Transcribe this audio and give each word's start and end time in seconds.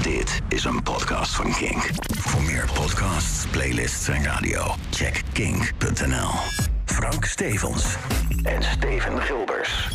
Dit 0.00 0.40
is 0.48 0.64
een 0.64 0.82
podcast 0.82 1.34
van 1.34 1.52
Kink. 1.52 1.90
Voor 2.18 2.42
meer 2.42 2.70
podcasts, 2.74 3.46
playlists 3.50 4.08
en 4.08 4.24
radio, 4.24 4.74
check 4.90 5.22
kink.nl. 5.32 6.28
Frank 6.84 7.24
Stevens 7.24 7.96
en 8.42 8.62
Steven 8.62 9.20
Gilbers. 9.20 9.88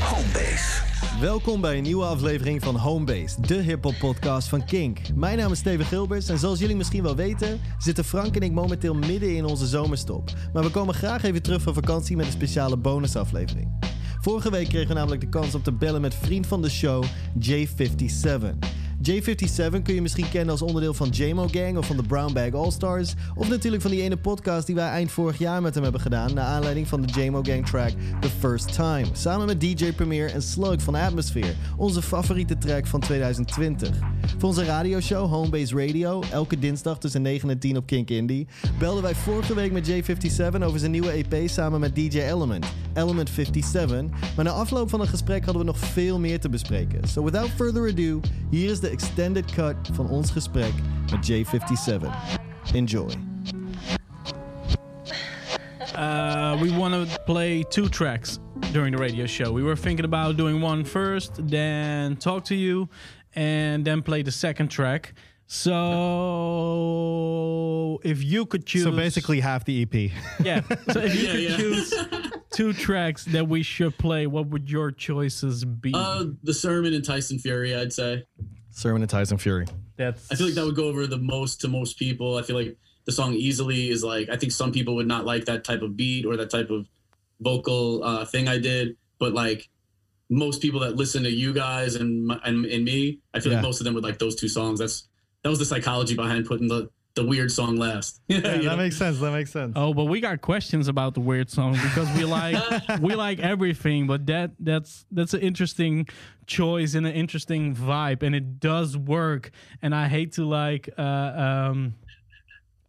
Homebase. 0.00 0.82
Welkom 1.20 1.60
bij 1.60 1.76
een 1.76 1.82
nieuwe 1.82 2.04
aflevering 2.04 2.62
van 2.62 2.76
Homebase, 2.76 3.40
de 3.40 3.54
hip-hop 3.54 3.94
podcast 3.98 4.48
van 4.48 4.64
Kink. 4.64 4.98
Mijn 5.14 5.38
naam 5.38 5.52
is 5.52 5.58
Steven 5.58 5.86
Gilbers 5.86 6.28
en 6.28 6.38
zoals 6.38 6.58
jullie 6.58 6.76
misschien 6.76 7.02
wel 7.02 7.16
weten, 7.16 7.60
zitten 7.78 8.04
Frank 8.04 8.36
en 8.36 8.42
ik 8.42 8.52
momenteel 8.52 8.94
midden 8.94 9.36
in 9.36 9.44
onze 9.44 9.66
zomerstop. 9.66 10.30
Maar 10.52 10.62
we 10.62 10.70
komen 10.70 10.94
graag 10.94 11.22
even 11.22 11.42
terug 11.42 11.62
van 11.62 11.74
vakantie 11.74 12.16
met 12.16 12.26
een 12.26 12.32
speciale 12.32 12.76
bonusaflevering. 12.76 13.78
Vorige 14.20 14.50
week 14.50 14.68
kregen 14.68 14.88
we 14.88 14.94
namelijk 14.94 15.20
de 15.20 15.28
kans 15.28 15.54
om 15.54 15.62
te 15.62 15.72
bellen 15.72 16.00
met 16.00 16.14
vriend 16.14 16.46
van 16.46 16.62
de 16.62 16.70
show, 16.70 17.04
J57. 17.40 18.58
J57 19.02 19.82
kun 19.82 19.94
je 19.94 20.02
misschien 20.02 20.28
kennen 20.28 20.50
als 20.50 20.62
onderdeel 20.62 20.94
van 20.94 21.08
JMO 21.08 21.48
Gang 21.50 21.76
of 21.76 21.86
van 21.86 21.96
de 21.96 22.02
Brown 22.02 22.32
Bag 22.32 22.52
All-Stars. 22.52 23.14
Of 23.34 23.48
natuurlijk 23.48 23.82
van 23.82 23.90
die 23.90 24.02
ene 24.02 24.16
podcast 24.16 24.66
die 24.66 24.74
wij 24.74 24.88
eind 24.88 25.10
vorig 25.10 25.38
jaar 25.38 25.62
met 25.62 25.74
hem 25.74 25.82
hebben 25.82 26.00
gedaan. 26.00 26.34
Naar 26.34 26.44
aanleiding 26.44 26.88
van 26.88 27.00
de 27.00 27.20
JMO 27.20 27.42
Gang 27.42 27.66
track 27.66 27.90
The 28.20 28.28
First 28.38 28.72
Time. 28.72 29.06
Samen 29.12 29.46
met 29.46 29.60
DJ 29.60 29.92
Premier 29.92 30.30
en 30.30 30.42
Slug 30.42 30.82
van 30.82 30.94
Atmosphere. 30.94 31.54
Onze 31.76 32.02
favoriete 32.02 32.58
track 32.58 32.86
van 32.86 33.00
2020. 33.00 33.90
Voor 34.38 34.48
onze 34.48 34.64
radioshow 34.64 35.30
Homebase 35.30 35.86
Radio, 35.86 36.22
elke 36.32 36.58
dinsdag 36.58 36.98
tussen 36.98 37.22
9 37.22 37.50
en 37.50 37.58
10 37.58 37.76
op 37.76 37.86
Kink 37.86 38.10
Indie, 38.10 38.46
belden 38.78 39.02
wij 39.02 39.14
vorige 39.14 39.54
week 39.54 39.72
met 39.72 39.90
J57 39.90 40.62
over 40.62 40.78
zijn 40.78 40.90
nieuwe 40.90 41.10
EP 41.10 41.48
samen 41.48 41.80
met 41.80 41.94
DJ 41.94 42.18
Element, 42.18 42.66
Element 42.94 43.30
57. 43.30 44.34
Maar 44.36 44.44
na 44.44 44.50
afloop 44.50 44.90
van 44.90 45.00
het 45.00 45.08
gesprek 45.08 45.44
hadden 45.44 45.62
we 45.62 45.70
nog 45.70 45.78
veel 45.78 46.18
meer 46.18 46.40
te 46.40 46.48
bespreken. 46.48 47.08
So 47.08 47.24
without 47.24 47.50
further 47.56 47.88
ado, 47.88 48.20
hier 48.50 48.70
is 48.70 48.80
de 48.80 48.87
extended 48.90 49.52
cut 49.52 49.76
van 49.92 50.08
ons 50.08 50.30
gesprek 50.30 50.72
met 51.10 51.20
J57. 51.30 52.08
Enjoy. 52.74 53.10
Uh, 55.94 56.56
we 56.62 56.70
want 56.70 56.94
to 56.94 57.18
play 57.26 57.62
two 57.70 57.88
tracks 57.88 58.38
during 58.72 58.92
the 58.92 58.98
radio 58.98 59.26
show. 59.26 59.50
We 59.52 59.62
were 59.62 59.74
thinking 59.76 60.04
about 60.04 60.36
doing 60.36 60.60
one 60.60 60.84
first, 60.84 61.32
then 61.48 62.16
talk 62.16 62.44
to 62.46 62.54
you, 62.54 62.88
and 63.34 63.84
then 63.84 64.02
play 64.02 64.22
the 64.22 64.30
second 64.30 64.68
track. 64.68 65.14
So, 67.08 68.00
if 68.04 68.22
you 68.22 68.44
could 68.46 68.66
choose, 68.66 68.82
So 68.84 68.90
basically 68.92 69.40
half 69.40 69.64
the 69.64 69.82
EP. 69.82 69.94
yeah. 70.44 70.60
So 70.92 71.00
if 71.00 71.14
you 71.14 71.22
Yeah, 71.26 71.32
could 71.32 71.42
yeah. 71.42 71.56
choose 71.56 71.94
two 72.52 72.72
tracks 72.74 73.24
that 73.26 73.48
we 73.48 73.62
should 73.62 73.96
play, 73.98 74.26
what 74.26 74.46
would 74.48 74.70
your 74.70 74.90
choices 74.92 75.64
be? 75.64 75.92
Uh, 75.94 76.26
the 76.42 76.52
sermon 76.54 76.92
and 76.94 77.04
Tyson 77.04 77.38
Fury, 77.38 77.74
I'd 77.74 77.92
say. 77.92 78.24
Sermon 78.78 79.02
and 79.02 79.10
Tyson 79.10 79.38
Fury. 79.38 79.66
That's 79.96 80.30
I 80.30 80.36
feel 80.36 80.46
like 80.46 80.54
that 80.54 80.64
would 80.64 80.76
go 80.76 80.84
over 80.86 81.06
the 81.08 81.18
most 81.18 81.60
to 81.62 81.68
most 81.68 81.98
people. 81.98 82.36
I 82.36 82.42
feel 82.42 82.54
like 82.56 82.76
the 83.06 83.12
song 83.12 83.34
easily 83.34 83.90
is 83.90 84.04
like 84.04 84.28
I 84.28 84.36
think 84.36 84.52
some 84.52 84.70
people 84.70 84.94
would 84.96 85.08
not 85.08 85.26
like 85.26 85.46
that 85.46 85.64
type 85.64 85.82
of 85.82 85.96
beat 85.96 86.24
or 86.24 86.36
that 86.36 86.50
type 86.50 86.70
of 86.70 86.86
vocal 87.40 88.04
uh, 88.04 88.24
thing 88.24 88.46
I 88.48 88.58
did, 88.58 88.96
but 89.18 89.32
like 89.32 89.68
most 90.30 90.60
people 90.62 90.80
that 90.80 90.94
listen 90.96 91.22
to 91.24 91.30
you 91.30 91.52
guys 91.52 91.94
and 91.96 92.26
my- 92.26 92.40
and, 92.44 92.64
and 92.66 92.84
me, 92.84 93.18
I 93.34 93.40
feel 93.40 93.50
Yeah. 93.52 93.58
like 93.58 93.64
most 93.64 93.80
of 93.80 93.84
them 93.84 93.94
would 93.94 94.04
like 94.04 94.18
those 94.18 94.36
two 94.36 94.48
songs. 94.48 94.78
That's 94.78 95.08
that 95.42 95.48
was 95.50 95.58
the 95.58 95.64
psychology 95.64 96.14
behind 96.14 96.46
putting 96.46 96.68
the 96.68 96.88
the 97.18 97.26
weird 97.26 97.50
song 97.50 97.76
last. 97.76 98.20
You 98.28 98.40
know? 98.40 98.76
makes 98.76 98.96
sense. 98.96 99.18
That 99.18 99.32
makes 99.32 99.50
sense. 99.50 99.72
Oh, 99.74 99.92
but 99.92 100.04
we 100.04 100.20
got 100.20 100.40
questions 100.40 100.86
about 100.86 101.14
the 101.14 101.20
weird 101.20 101.50
song 101.50 101.72
because 101.72 102.08
we 102.16 102.24
like 102.24 102.56
we 103.00 103.14
like 103.14 103.40
everything, 103.40 104.06
but 104.06 104.26
that 104.26 104.52
that's 104.60 105.06
that's 105.10 105.34
an 105.34 105.40
interesting 105.40 106.08
choice 106.46 106.94
and 106.94 107.06
an 107.06 107.14
interesting 107.14 107.74
vibe, 107.74 108.22
and 108.22 108.34
it 108.34 108.60
does 108.60 108.96
work. 108.96 109.50
And 109.82 109.94
I 109.94 110.08
hate 110.08 110.34
to 110.34 110.44
like 110.44 110.88
uh 110.96 111.02
um 111.02 111.94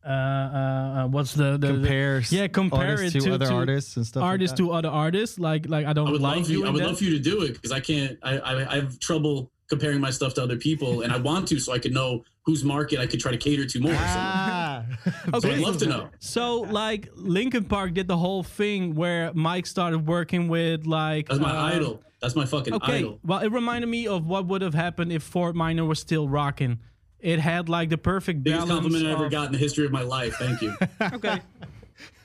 uh, 0.06 0.10
uh, 0.10 0.14
uh 0.14 1.08
what's 1.08 1.34
the, 1.34 1.58
the 1.58 1.68
compare 1.68 2.22
yeah 2.30 2.48
compare 2.48 3.02
it 3.02 3.12
to, 3.12 3.20
to 3.22 3.34
other 3.34 3.48
to 3.48 3.54
artists 3.54 3.98
and 3.98 4.06
stuff. 4.06 4.24
artists 4.24 4.60
like 4.60 4.68
to 4.68 4.74
other 4.74 4.90
artists. 4.90 5.40
Like 5.40 5.68
like 5.68 5.86
I 5.86 5.94
don't 5.94 6.08
I 6.08 6.12
would 6.12 6.22
like 6.22 6.38
love 6.38 6.50
you. 6.50 6.68
I 6.68 6.70
would 6.70 6.82
that. 6.82 6.88
love 6.88 6.98
for 6.98 7.06
you 7.06 7.12
to 7.12 7.20
do 7.20 7.42
it 7.44 7.54
because 7.54 7.72
I 7.72 7.80
can't. 7.80 8.20
I, 8.22 8.38
I 8.40 8.72
I 8.72 8.76
have 8.76 9.00
trouble 9.00 9.52
comparing 9.70 10.02
my 10.02 10.10
stuff 10.10 10.34
to 10.36 10.44
other 10.44 10.58
people, 10.58 11.02
and 11.02 11.14
I 11.14 11.18
want 11.18 11.48
to 11.50 11.60
so 11.60 11.74
I 11.74 11.80
could 11.80 11.94
know 11.94 12.24
whose 12.46 12.64
market 12.64 13.00
I 13.00 13.06
could 13.08 13.20
try 13.20 13.32
to 13.32 13.38
cater 13.38 13.66
to 13.66 13.80
more. 13.80 13.94
Ah. 13.96 14.86
So, 15.32 15.40
so 15.42 15.50
I'd 15.52 15.60
love 15.60 15.78
to 15.78 15.86
know. 15.86 16.10
So 16.20 16.62
like 16.62 17.10
Linkin 17.16 17.66
Park 17.66 17.94
did 17.94 18.08
the 18.08 18.18
whole 18.18 18.44
thing 18.44 18.96
where 18.96 19.32
Mike 19.34 19.68
started 19.68 20.08
working 20.08 20.48
with 20.48 20.86
like 20.88 21.28
That's 21.28 21.40
my 21.40 21.52
uh, 21.56 21.76
idol. 21.76 22.02
That's 22.22 22.36
my 22.36 22.46
fucking 22.46 22.74
Okay, 22.76 22.98
idol. 23.00 23.20
well, 23.24 23.40
it 23.40 23.52
reminded 23.52 23.88
me 23.88 24.08
of 24.08 24.26
what 24.26 24.48
would 24.48 24.62
have 24.62 24.74
happened 24.74 25.12
if 25.12 25.22
Fort 25.24 25.56
Minor 25.56 25.86
was 25.86 26.00
still 26.00 26.28
rocking. 26.28 26.80
It 27.20 27.40
had 27.40 27.70
like 27.70 27.90
the 27.90 27.98
perfect 27.98 28.44
Biggest 28.44 28.68
balance. 28.68 28.82
compliment 28.82 29.08
I 29.08 29.12
ever 29.14 29.30
got 29.30 29.46
in 29.48 29.52
the 29.52 29.58
history 29.58 29.86
of 29.86 29.92
my 29.92 30.02
life. 30.02 30.36
Thank 30.36 30.62
you. 30.62 30.74
Okay, 31.14 31.40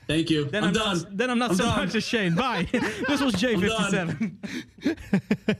Thank 0.07 0.29
you. 0.29 0.45
then 0.45 0.63
I'm, 0.63 0.67
I'm, 0.69 0.73
done. 0.73 0.97
Not, 0.97 1.17
then 1.17 1.29
I'm 1.29 1.39
not 1.39 1.49
I'm 1.51 1.55
so 1.57 1.63
done. 1.65 1.85
much 1.85 1.95
ashamed. 1.95 2.35
Bye. 2.35 2.67
this 2.71 3.21
was 3.21 3.35
J57. 3.35 4.35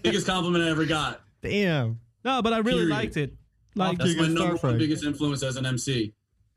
Biggest 0.04 0.26
compliment 0.28 0.64
I 0.64 0.70
ever 0.70 0.86
got. 0.86 1.22
Damn. 1.50 2.00
No, 2.24 2.42
but 2.42 2.54
I 2.54 2.58
really 2.60 2.80
Period. 2.80 2.90
liked 2.90 3.18
it. 3.18 3.34
Like, 3.76 3.98
That's 3.98 4.16
my 4.16 4.28
number 4.28 4.56
one 4.56 4.78
biggest 4.78 5.04
influence 5.04 5.44
as 5.44 5.58
an 5.58 5.66
MC 5.66 6.14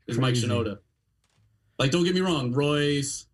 is 0.07 0.17
Mike 0.17 0.35
Shinoda. 0.35 0.77
Like, 1.77 1.91
don't 1.91 2.03
get 2.03 2.15
me 2.15 2.21
wrong, 2.21 2.51
Royce. 2.53 3.25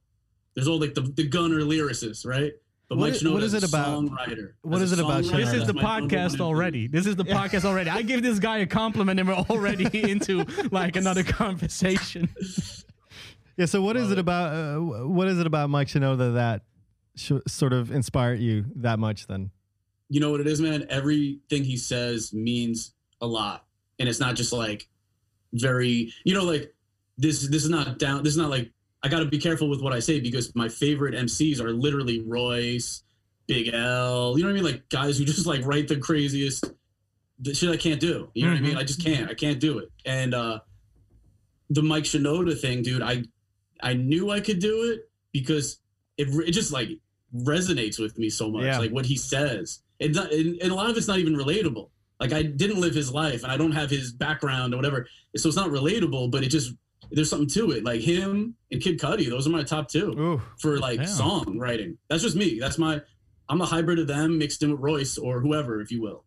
There's 0.55 0.67
all 0.67 0.79
like 0.79 0.93
the, 0.93 1.01
the 1.01 1.27
gunner 1.27 1.59
lyricists, 1.61 2.25
right? 2.25 2.51
But 2.89 2.97
What 2.97 3.05
Mike 3.07 3.13
is- 3.15 3.23
Shinoda 3.23 3.33
what 3.33 3.43
is 3.43 3.53
is 3.53 3.63
it 3.63 3.67
a 3.67 3.69
about- 3.75 4.03
songwriter. 4.03 4.51
what 4.61 4.81
As 4.81 4.91
is 4.91 4.99
a 4.99 5.01
it 5.01 5.05
about 5.05 5.23
Shinoda? 5.23 5.35
this 5.37 5.53
is 5.53 5.67
the 5.67 5.73
my 5.73 5.81
number 5.81 6.01
one 6.01 6.09
podcast 6.09 6.39
already. 6.41 6.87
This 6.87 7.05
is 7.07 7.15
the 7.15 7.23
podcast 7.25 7.65
already. 7.65 7.89
I 7.89 8.01
give 8.03 8.21
this 8.23 8.39
guy 8.39 8.57
a 8.59 8.65
compliment 8.67 9.19
and 9.19 9.27
we're 9.29 9.35
already 9.35 9.85
into 10.09 10.45
like 10.71 10.95
another 10.95 11.23
conversation. 11.23 12.29
Yeah. 13.57 13.67
So 13.67 13.81
what 13.81 13.95
is 13.95 14.03
Love 14.03 14.11
it 14.11 14.17
it. 14.17 14.19
about? 14.19 14.53
Uh, 14.53 14.79
what 15.07 15.29
is 15.29 15.39
it 15.39 15.47
about 15.47 15.69
Mike 15.69 15.87
Shinoda 15.87 16.33
that 16.33 16.63
sh- 17.15 17.31
sort 17.47 17.71
of 17.71 17.89
inspired 17.89 18.41
you 18.41 18.65
that 18.75 18.99
much? 18.99 19.27
Then. 19.27 19.49
You 20.15 20.21
know 20.21 20.31
what 20.31 20.39
it 20.39 20.47
is, 20.47 20.61
man? 20.61 20.85
Everything 20.89 21.65
he 21.65 21.75
says 21.75 22.33
means 22.33 22.93
a 23.19 23.27
lot. 23.27 23.65
And 23.99 24.07
it's 24.07 24.21
not 24.21 24.35
just 24.35 24.53
like 24.53 24.87
very, 25.51 26.13
you 26.23 26.33
know, 26.33 26.45
like 26.45 26.73
this 27.17 27.45
this 27.49 27.65
is 27.65 27.69
not 27.69 27.99
down 27.99 28.23
this 28.23 28.31
is 28.31 28.37
not 28.37 28.49
like 28.49 28.71
I 29.03 29.09
gotta 29.09 29.25
be 29.25 29.37
careful 29.37 29.69
with 29.69 29.81
what 29.81 29.91
I 29.91 29.99
say 29.99 30.21
because 30.21 30.55
my 30.55 30.69
favorite 30.69 31.15
MCs 31.15 31.59
are 31.59 31.73
literally 31.73 32.23
Royce, 32.25 33.03
Big 33.45 33.73
L, 33.73 34.37
you 34.37 34.43
know 34.43 34.49
what 34.49 34.57
I 34.57 34.61
mean? 34.61 34.63
Like 34.63 34.87
guys 34.87 35.17
who 35.17 35.25
just 35.25 35.45
like 35.45 35.65
write 35.65 35.89
the 35.89 35.97
craziest 35.97 36.63
the 37.39 37.53
shit 37.53 37.69
I 37.69 37.75
can't 37.75 37.99
do. 37.99 38.29
You 38.33 38.45
know 38.45 38.51
what 38.53 38.59
I 38.59 38.61
mean? 38.61 38.77
I 38.77 38.85
just 38.85 39.03
can't. 39.03 39.29
I 39.29 39.33
can't 39.33 39.59
do 39.59 39.79
it. 39.79 39.91
And 40.05 40.33
uh 40.33 40.59
the 41.69 41.83
Mike 41.83 42.05
Shinoda 42.05 42.57
thing, 42.57 42.83
dude, 42.83 43.01
I 43.01 43.25
I 43.83 43.95
knew 43.95 44.31
I 44.31 44.39
could 44.39 44.59
do 44.59 44.93
it 44.93 45.09
because 45.33 45.81
it, 46.17 46.29
it 46.47 46.51
just 46.51 46.71
like 46.71 46.87
resonates 47.35 47.99
with 47.99 48.17
me 48.17 48.29
so 48.29 48.49
much. 48.49 48.63
Yeah. 48.63 48.79
Like 48.79 48.91
what 48.91 49.05
he 49.05 49.17
says. 49.17 49.81
It's 49.99 50.17
not, 50.17 50.31
and, 50.31 50.61
and 50.61 50.71
a 50.71 50.75
lot 50.75 50.89
of 50.89 50.97
it's 50.97 51.07
not 51.07 51.19
even 51.19 51.35
relatable. 51.35 51.89
Like 52.19 52.31
I 52.33 52.43
didn't 52.43 52.79
live 52.79 52.93
his 52.95 53.11
life 53.11 53.43
and 53.43 53.51
I 53.51 53.57
don't 53.57 53.71
have 53.73 53.89
his 53.89 54.11
background 54.13 54.73
or 54.73 54.77
whatever. 54.77 55.07
So 55.35 55.47
it's 55.49 55.57
not 55.57 55.69
relatable, 55.69 56.31
but 56.31 56.43
it 56.43 56.49
just 56.49 56.73
there's 57.11 57.29
something 57.29 57.49
to 57.49 57.71
it. 57.71 57.83
Like 57.83 58.01
him 58.01 58.55
and 58.71 58.81
Kid 58.81 58.99
Cudi, 58.99 59.29
those 59.29 59.45
are 59.47 59.51
my 59.51 59.63
top 59.63 59.89
two 59.89 60.11
Ooh. 60.17 60.41
for 60.59 60.79
like 60.79 60.97
Damn. 60.99 61.07
songwriting. 61.07 61.97
That's 62.09 62.23
just 62.23 62.35
me. 62.35 62.59
That's 62.59 62.77
my 62.77 63.01
I'm 63.49 63.61
a 63.61 63.65
hybrid 63.65 63.99
of 63.99 64.07
them 64.07 64.37
mixed 64.39 64.63
in 64.63 64.71
with 64.71 64.79
Royce 64.79 65.17
or 65.17 65.39
whoever, 65.39 65.79
if 65.81 65.91
you 65.91 66.01
will. 66.01 66.23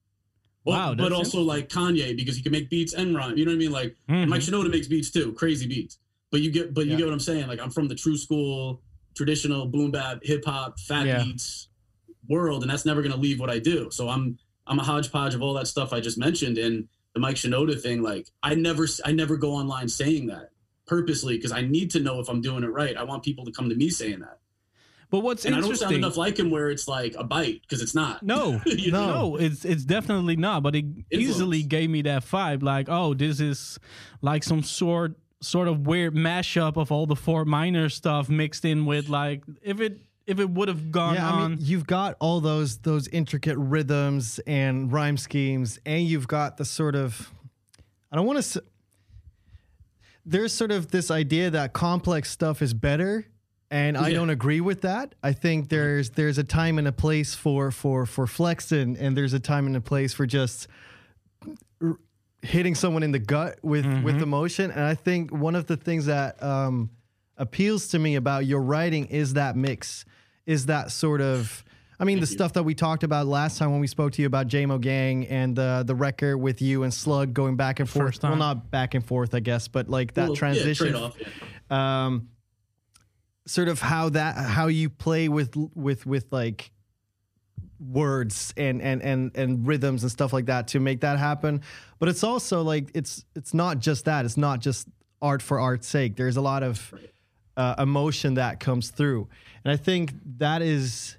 But, 0.65 0.71
Wow, 0.73 0.95
but 0.95 1.09
that's 1.09 1.15
also 1.15 1.41
like 1.43 1.69
Kanye 1.69 2.15
because 2.17 2.37
he 2.37 2.43
can 2.43 2.53
make 2.53 2.69
beats 2.71 2.93
and 2.93 3.15
rhyme. 3.17 3.37
You 3.39 3.45
know 3.47 3.51
what 3.53 3.57
I 3.57 3.59
mean? 3.59 3.73
Like 3.73 3.97
Mhm. 4.09 4.29
Mike 4.29 4.43
Shinoda 4.43 4.71
makes 4.71 4.87
beats 4.89 5.11
too, 5.11 5.33
crazy 5.33 5.67
beats. 5.67 5.99
But 6.31 6.43
you 6.43 6.51
get, 6.51 6.75
but 6.75 6.85
you 6.85 6.93
Yeah. 6.93 6.99
get 6.99 7.05
what 7.07 7.15
I'm 7.15 7.21
saying. 7.21 7.47
Like 7.49 7.61
I'm 7.61 7.71
from 7.71 7.89
the 7.89 7.95
true 7.95 8.17
school, 8.19 8.83
traditional 9.17 9.67
boom 9.67 9.91
bap, 9.91 10.21
hip 10.23 10.45
hop, 10.45 10.79
fat 10.79 11.07
Yeah. 11.07 11.25
beats 11.25 11.68
world, 12.29 12.63
and 12.63 12.71
that's 12.71 12.85
never 12.85 13.03
gonna 13.03 13.17
leave 13.17 13.41
what 13.41 13.51
I 13.51 13.59
do. 13.59 13.91
So 13.91 14.09
I'm 14.09 14.39
I'm 14.67 14.79
a 14.79 14.85
hodgepodge 14.85 15.35
of 15.35 15.43
all 15.43 15.55
that 15.55 15.67
stuff 15.67 15.93
I 15.93 16.01
just 16.01 16.19
mentioned, 16.19 16.59
and 16.59 16.89
the 17.15 17.21
Mike 17.21 17.37
Shinoda 17.37 17.81
thing. 17.81 18.03
Like 18.03 18.29
I 18.43 18.55
never 18.55 18.87
I 19.05 19.13
never 19.13 19.37
go 19.37 19.53
online 19.53 19.89
saying 19.89 20.27
that 20.29 20.51
purposely 20.87 21.37
because 21.37 21.53
I 21.53 21.63
need 21.63 21.91
to 21.93 22.01
know 22.01 22.21
if 22.21 22.29
I'm 22.29 22.41
doing 22.41 22.65
it 22.65 22.69
right. 22.69 22.97
I 22.97 23.05
want 23.05 23.23
people 23.23 23.45
to 23.45 23.53
come 23.53 23.69
to 23.69 23.75
me 23.75 23.91
saying 23.91 24.21
that, 24.21 24.39
But 25.11 25.21
what's 25.21 25.45
and 25.45 25.55
I 25.55 25.61
don't 25.61 25.77
sound 25.77 25.95
enough 25.95 26.17
like 26.17 26.39
him 26.39 26.51
where 26.51 26.71
it's 26.71 26.89
like 26.89 27.15
a 27.19 27.25
bite 27.25 27.61
because 27.63 27.83
it's 27.83 27.95
not. 27.95 28.23
no, 28.23 28.61
You 28.67 28.91
know? 28.93 29.07
no, 29.07 29.37
it's 29.37 29.65
it's 29.65 29.85
definitely 29.85 30.37
not. 30.37 30.63
But 30.63 30.75
it 30.75 30.87
easily 31.11 31.63
gave 31.63 31.91
me 31.91 32.03
that 32.03 32.25
vibe, 32.25 32.63
like, 32.63 32.89
oh, 32.89 33.15
this 33.15 33.41
is 33.41 33.79
like 34.23 34.43
some 34.43 34.63
sort 34.63 35.17
sort 35.41 35.69
of 35.69 35.87
weird 35.87 36.15
mashup 36.15 36.77
of 36.77 36.91
all 36.91 37.07
the 37.07 37.15
Fort 37.17 37.47
Minor 37.47 37.89
stuff 37.89 38.29
mixed 38.29 38.65
in 38.65 38.87
with 38.87 39.09
like 39.09 39.43
if 39.63 39.81
it 39.81 40.01
if 40.29 40.39
it 40.39 40.49
would 40.51 40.69
have 40.69 40.93
gone 40.93 41.15
Yeah, 41.15 41.33
I 41.33 41.49
mean, 41.49 41.59
you've 41.61 41.87
got 41.87 42.15
all 42.21 42.41
those 42.41 42.79
those 42.79 43.09
intricate 43.09 43.57
rhythms 43.59 44.39
and 44.47 44.93
rhyme 44.93 45.17
schemes, 45.17 45.81
and 45.85 46.05
you've 46.07 46.29
got 46.29 46.57
the 46.59 46.65
sort 46.65 46.95
of 46.95 47.33
I 48.13 48.17
don't 48.17 48.27
want 48.27 48.43
to. 48.43 48.63
There's 50.25 50.53
sort 50.53 50.71
of 50.71 50.91
this 50.91 51.11
idea 51.11 51.51
that 51.51 51.73
complex 51.73 52.31
stuff 52.31 52.61
is 52.61 52.75
better, 52.75 53.25
and 53.71 53.97
I 53.97 54.09
Yeah. 54.09 54.17
don't 54.17 54.31
agree 54.31 54.61
with 54.61 54.83
that. 54.83 55.15
I 55.23 55.33
think 55.33 55.71
there's 55.71 56.11
there's 56.11 56.37
a 56.39 56.45
time 56.45 56.79
and 56.79 56.87
a 56.87 56.93
place 56.93 57.35
for 57.35 57.71
for 57.71 58.05
for 58.05 58.27
flexing, 58.27 58.97
and 58.99 59.17
there's 59.17 59.33
a 59.33 59.41
time 59.41 59.67
and 59.67 59.77
a 59.77 59.81
place 59.81 60.13
for 60.13 60.27
just 60.27 60.69
r- 61.83 61.99
hitting 62.43 62.75
someone 62.75 63.03
in 63.03 63.13
the 63.13 63.19
gut 63.19 63.59
with 63.63 63.87
with 64.03 64.17
Mhm. 64.17 64.23
emotion. 64.23 64.71
And 64.71 64.81
I 64.83 64.95
think 64.95 65.33
one 65.33 65.55
of 65.55 65.67
the 65.67 65.77
things 65.77 66.07
that 66.07 66.43
um, 66.43 66.91
appeals 67.39 67.89
to 67.89 67.99
me 67.99 68.15
about 68.17 68.45
your 68.45 68.61
writing 68.61 69.07
is 69.07 69.33
that 69.35 69.57
mix, 69.57 70.05
is 70.49 70.67
that 70.67 70.91
sort 70.91 71.21
of. 71.21 71.63
I 72.01 72.05
mean, 72.05 72.19
the 72.21 72.27
you. 72.27 72.27
stuff 72.27 72.53
that 72.53 72.63
we 72.63 72.75
talked 72.75 73.03
about 73.03 73.27
last 73.27 73.59
time 73.59 73.73
when 73.73 73.81
we 73.81 73.89
spoke 73.89 74.13
to 74.13 74.23
you 74.23 74.27
about 74.27 74.47
JMO 74.47 74.81
Gang 74.81 75.27
and 75.27 75.55
the 75.55 75.83
the 75.87 75.95
record 75.95 76.39
with 76.39 76.63
you 76.63 76.85
and 76.85 76.95
Slug 76.95 77.35
going 77.35 77.57
back 77.57 77.81
and 77.81 77.89
forth. 77.89 78.23
Well, 78.23 78.37
not 78.37 78.71
back 78.71 78.95
and 78.95 79.05
forth, 79.05 79.35
I 79.35 79.41
guess, 79.41 79.69
but 79.69 79.89
like 79.89 80.15
that 80.15 80.29
Well, 80.29 80.37
transition. 80.37 80.93
trade-off, 80.93 81.17
yeah. 81.21 82.07
um, 82.07 82.29
sort 83.47 83.69
of 83.69 83.81
how 83.81 84.11
that 84.11 84.37
how 84.37 84.69
you 84.69 84.91
play 84.91 85.29
with 85.29 85.55
with 85.75 86.07
with 86.07 86.27
like 86.31 86.71
words 87.81 88.53
and 88.57 88.81
and 88.83 89.03
and 89.03 89.37
and 89.37 89.67
rhythms 89.67 90.03
and 90.03 90.11
stuff 90.13 90.33
like 90.33 90.47
that 90.47 90.67
to 90.69 90.81
make 90.81 91.01
that 91.01 91.17
happen 91.17 91.63
but 92.01 92.09
it's 92.09 92.25
also 92.25 92.61
like 92.63 92.91
it's 92.93 93.25
it's 93.37 93.55
not 93.55 93.79
just 93.79 94.05
that 94.05 94.25
it's 94.25 94.37
not 94.37 94.59
just 94.59 94.89
art 95.23 95.41
for 95.41 95.61
art's 95.61 95.87
sake 95.87 96.17
there's 96.17 96.37
a 96.37 96.41
lot 96.41 96.65
of 96.65 96.93
uh, 97.59 97.75
emotion 97.79 98.35
that 98.35 98.61
comes 98.61 98.91
through 98.91 99.29
and 99.65 99.73
i 99.73 99.77
think 99.77 100.15
that 100.39 100.63
is 100.63 101.17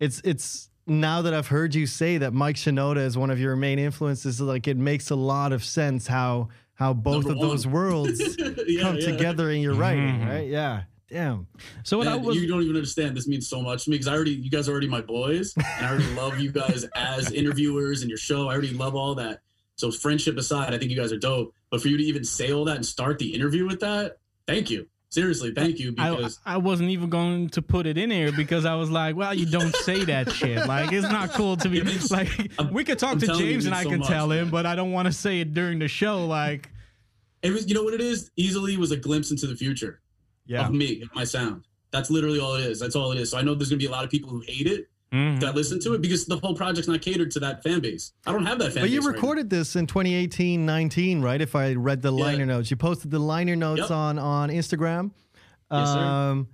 it's 0.00 0.20
it's 0.24 0.70
now 0.86 1.22
that 1.22 1.34
i've 1.34 1.46
heard 1.48 1.74
you 1.74 1.86
say 1.86 2.18
that 2.18 2.32
mike 2.32 2.56
shinoda 2.56 2.96
is 3.04 3.16
one 3.16 3.30
of 3.30 3.38
your 3.38 3.54
main 3.54 3.78
influences 3.78 4.40
like 4.40 4.66
it 4.66 4.76
makes 4.76 5.10
a 5.10 5.14
lot 5.16 5.52
of 5.52 5.62
sense 5.64 6.06
how 6.06 6.48
how 6.74 6.94
both 6.94 7.26
Number 7.26 7.32
of 7.32 7.50
those 7.50 7.66
worlds 7.66 8.18
Yeah, 8.38 8.82
come 8.82 8.96
yeah. 8.96 9.06
together 9.06 9.50
in 9.50 9.60
your 9.60 9.74
writing, 9.74 10.14
Mhm. 10.20 10.26
right? 10.28 10.48
Yeah. 10.48 10.84
Damn. 11.10 11.46
So 11.82 11.98
what 11.98 12.06
I 12.08 12.16
was, 12.16 12.36
you 12.36 12.46
don't 12.48 12.62
even 12.62 12.74
understand. 12.74 13.14
This 13.14 13.28
means 13.28 13.46
so 13.48 13.60
much 13.60 13.84
to 13.84 13.90
me 13.90 13.96
because 13.98 14.08
I 14.08 14.14
already, 14.14 14.30
you 14.30 14.48
guys 14.48 14.66
are 14.66 14.72
already 14.72 14.88
my 14.88 15.02
boys, 15.02 15.52
and 15.58 15.84
I 15.84 15.90
already 15.90 16.06
love 16.14 16.38
you 16.40 16.50
guys 16.52 16.86
as 16.96 17.30
interviewers 17.32 18.00
and 18.00 18.08
your 18.08 18.16
show. 18.16 18.48
I 18.48 18.52
already 18.54 18.72
love 18.72 18.94
all 18.94 19.14
that. 19.16 19.40
So 19.76 19.90
friendship 19.90 20.38
aside, 20.38 20.72
I 20.72 20.78
think 20.78 20.90
you 20.90 20.96
guys 20.96 21.12
are 21.12 21.18
dope. 21.18 21.52
But 21.70 21.82
for 21.82 21.88
you 21.88 21.98
to 21.98 22.02
even 22.04 22.24
say 22.24 22.50
all 22.50 22.64
that 22.64 22.76
and 22.76 22.86
start 22.86 23.18
the 23.18 23.34
interview 23.34 23.66
with 23.66 23.80
that, 23.80 24.16
thank 24.46 24.70
you. 24.70 24.86
Seriously, 25.10 25.52
thank 25.52 25.80
you 25.80 25.92
I, 25.98 26.10
because 26.14 26.38
I 26.46 26.56
wasn't 26.58 26.90
even 26.90 27.10
going 27.10 27.48
to 27.50 27.62
put 27.62 27.86
it 27.86 27.98
in 27.98 28.12
here 28.12 28.30
because 28.30 28.64
I 28.64 28.76
was 28.76 28.90
like, 28.90 29.16
well, 29.16 29.34
you 29.34 29.44
don't 29.44 29.74
say 29.74 30.04
that 30.04 30.30
shit. 30.30 30.68
Like, 30.68 30.92
it's 30.92 31.02
not 31.10 31.30
cool 31.32 31.56
to 31.56 31.68
be 31.68 31.82
means- 31.82 32.12
like. 32.12 32.28
I'm- 32.60 32.72
we 32.72 32.84
could 32.84 32.98
talk 33.00 33.14
I'm 33.14 33.18
to 33.20 33.26
James 33.34 33.66
and 33.66 33.74
I 33.74 33.82
so 33.82 33.90
can 33.90 33.98
much, 33.98 34.08
tell 34.08 34.30
him, 34.30 34.44
man. 34.44 34.50
but 34.50 34.66
I 34.66 34.76
don't 34.76 34.92
want 34.92 35.06
to 35.06 35.12
say 35.12 35.40
it 35.40 35.52
during 35.52 35.80
the 35.80 35.88
show. 35.88 36.26
Like, 36.26 36.70
it 37.42 37.50
was. 37.52 37.66
You 37.68 37.74
know 37.74 37.82
what 37.82 37.94
it 37.94 38.00
is? 38.00 38.30
Easily 38.36 38.76
was 38.76 38.92
a 38.92 38.96
glimpse 38.96 39.32
into 39.32 39.48
the 39.48 39.56
future 39.56 40.00
Yeah. 40.46 40.66
of 40.66 40.72
me, 40.72 41.02
of 41.02 41.12
my 41.14 41.24
sound. 41.24 41.64
That's 41.90 42.08
literally 42.08 42.38
all 42.38 42.54
it 42.54 42.64
is. 42.64 42.78
That's 42.78 42.94
all 42.94 43.10
it 43.10 43.18
is. 43.18 43.30
So 43.32 43.38
I 43.38 43.42
know 43.42 43.54
there's 43.56 43.70
gonna 43.70 43.78
be 43.78 43.86
a 43.86 43.90
lot 43.90 44.04
of 44.04 44.10
people 44.10 44.28
who 44.30 44.40
hate 44.46 44.68
it 44.68 44.88
mhm. 45.12 45.40
that 45.40 45.54
listen 45.54 45.80
to 45.80 45.94
it 45.94 46.00
because 46.02 46.24
the 46.26 46.36
whole 46.38 46.54
project's 46.54 46.88
not 46.88 47.00
catered 47.02 47.30
to 47.32 47.40
that 47.40 47.62
fan 47.62 47.80
base. 47.80 48.12
I 48.26 48.32
don't 48.32 48.46
have 48.46 48.58
that 48.58 48.72
fan 48.72 48.82
But 48.82 48.86
base. 48.86 48.92
you 48.92 49.00
right 49.00 49.14
recorded 49.14 49.50
this 49.50 49.76
in 49.76 49.86
2018 49.86 50.64
19, 50.66 51.22
right? 51.22 51.40
If 51.40 51.54
I 51.56 51.74
read 51.74 52.02
the 52.02 52.12
Yeah. 52.12 52.24
liner 52.24 52.46
notes, 52.46 52.70
you 52.70 52.76
posted 52.76 53.10
the 53.10 53.18
liner 53.18 53.56
notes 53.56 53.80
Yep. 53.82 53.90
on 53.90 54.18
on 54.18 54.50
Instagram. 54.50 55.10
Yes, 55.70 55.88
sir. 55.92 55.98
Um, 55.98 56.48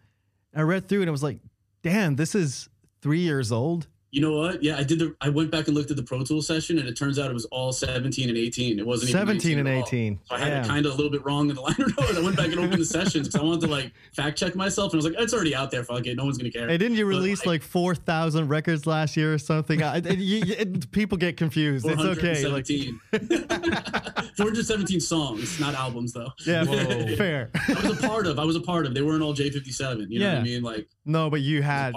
I 0.55 0.63
read 0.63 0.89
through 0.89 1.01
it 1.01 1.03
and 1.03 1.11
I 1.11 1.13
was 1.13 1.23
like, 1.23 1.41
damn, 1.83 2.17
this 2.17 2.35
is 2.35 2.69
three 3.03 3.21
years 3.21 3.51
old. 3.53 3.87
You 4.13 4.23
know 4.23 4.33
what? 4.39 4.63
Yeah, 4.63 4.79
I 4.79 4.83
did 4.85 4.99
the. 5.01 5.15
I 5.21 5.29
went 5.29 5.51
back 5.51 5.67
and 5.67 5.77
looked 5.77 5.91
at 5.91 5.97
the 5.97 6.03
Pro 6.03 6.23
Tools 6.23 6.47
session, 6.47 6.79
and 6.79 6.89
it 6.89 6.97
turns 6.97 7.19
out 7.19 7.29
it 7.31 7.35
was 7.35 7.45
all 7.47 7.73
17 7.73 8.29
and 8.29 8.39
18. 8.39 8.79
It 8.79 8.87
wasn't 8.87 9.11
even 9.11 9.27
17 9.27 9.59
and 9.59 9.67
19 9.67 9.77
at 9.77 9.83
all. 9.83 9.89
18. 9.89 10.21
So 10.25 10.35
I 10.35 10.39
had 10.39 10.53
it 10.65 10.67
kind 10.69 10.87
of 10.87 10.93
a 10.93 10.95
little 10.95 11.11
bit 11.11 11.25
wrong 11.25 11.51
in 11.51 11.57
the 11.57 11.61
liner 11.63 11.87
note. 11.99 12.17
I 12.17 12.21
went 12.23 12.37
back 12.37 12.47
and 12.47 12.59
opened 12.61 12.81
the 12.81 12.85
sessions 12.87 13.29
because 13.29 13.41
I 13.41 13.45
wanted 13.45 13.63
to 13.63 13.67
like 13.67 13.93
fact 14.15 14.39
check 14.39 14.55
myself, 14.55 14.93
and 14.93 15.03
I 15.03 15.05
was 15.05 15.13
like, 15.13 15.23
"It's 15.23 15.35
already 15.35 15.55
out 15.55 15.71
there. 15.71 15.83
Fuck 15.85 16.07
it, 16.07 16.17
no 16.17 16.25
one's 16.25 16.39
gonna 16.39 16.51
care." 16.51 16.69
Hey, 16.69 16.79
didn't 16.79 16.97
you 16.97 17.05
But, 17.05 17.09
release 17.11 17.41
like- 17.41 17.61
like 17.61 17.63
4,000 17.63 18.49
records 18.49 18.87
last 18.87 19.17
year 19.17 19.35
or 19.35 19.39
something? 19.39 19.83
I, 19.83 19.97
it- 19.99 20.19
you- 20.19 20.43
it- 20.57 20.91
people 20.93 21.19
get 21.19 21.37
confused. 21.37 21.85
It's 21.87 22.01
okay. 22.01 22.47
Like, 22.47 22.67
417. 22.67 23.01
417 24.37 25.01
songs, 25.01 25.59
not 25.61 25.75
albums 25.75 26.13
though. 26.13 26.31
yeah, 26.47 26.65
fair. 27.17 27.51
I 27.69 27.87
was 27.89 27.99
a 28.03 28.07
part 28.07 28.27
of. 28.27 28.39
I 28.39 28.45
was 28.45 28.57
a 28.57 28.61
part 28.61 28.87
of. 28.87 28.95
They 28.95 29.03
weren't 29.03 29.23
all 29.23 29.35
J57. 29.35 30.07
You 30.11 30.21
know 30.21 30.29
what 30.31 30.39
I 30.39 30.43
mean? 30.43 30.63
Like, 30.63 30.89
No, 31.09 31.31
but 31.31 31.41
you 31.41 31.63
had 31.63 31.95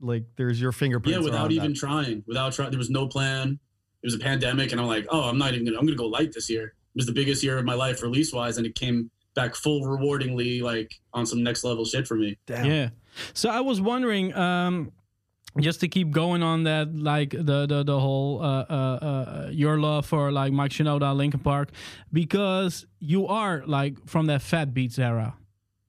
like 0.00 0.24
there's 0.36 0.60
your 0.60 0.72
fingerprints. 0.72 1.18
yeah, 1.18 1.24
without 1.24 1.50
even 1.52 1.72
that. 1.72 1.78
trying, 1.78 2.22
without 2.26 2.52
trying. 2.52 2.70
There 2.70 2.78
was 2.78 2.90
no 2.90 3.08
plan. 3.08 3.58
It 4.02 4.06
was 4.06 4.14
a 4.14 4.18
pandemic, 4.18 4.72
and 4.72 4.80
I'm 4.80 4.86
like, 4.86 5.06
oh, 5.10 5.22
I'm 5.22 5.38
not 5.38 5.54
even 5.54 5.64
gonna. 5.64 5.78
I'm 5.78 5.86
gonna 5.86 5.96
go 5.96 6.06
light 6.06 6.32
this 6.32 6.50
year. 6.50 6.66
It 6.66 6.96
was 6.96 7.06
the 7.06 7.12
biggest 7.12 7.42
year 7.42 7.56
of 7.56 7.64
my 7.64 7.74
life 7.74 8.02
release 8.02 8.30
wise, 8.30 8.58
and 8.58 8.66
it 8.66 8.74
came 8.74 9.10
back 9.34 9.54
full 9.54 9.82
rewardingly, 9.82 10.60
like 10.60 10.92
on 11.14 11.24
some 11.24 11.42
next 11.42 11.64
level 11.64 11.86
shit 11.86 12.06
for 12.06 12.14
me. 12.14 12.36
Damn. 12.46 12.66
Yeah. 12.66 12.88
So 13.32 13.48
I 13.48 13.60
was 13.60 13.80
wondering, 13.80 14.34
um, 14.34 14.92
just 15.58 15.80
to 15.80 15.88
keep 15.88 16.10
going 16.10 16.42
on 16.42 16.64
that, 16.64 16.94
like 16.94 17.30
the 17.30 17.66
the 17.66 17.84
the 17.84 17.98
whole 17.98 18.42
uh, 18.42 18.66
uh, 18.68 18.74
uh, 18.74 19.48
your 19.50 19.78
love 19.78 20.04
for 20.04 20.30
like 20.30 20.52
Mike 20.52 20.72
Shinoda, 20.72 21.16
Linkin 21.16 21.40
Park, 21.40 21.70
because 22.12 22.84
you 22.98 23.28
are 23.28 23.62
like 23.66 24.06
from 24.06 24.26
that 24.26 24.42
Fat 24.42 24.74
Beats 24.74 24.98
era. 24.98 25.36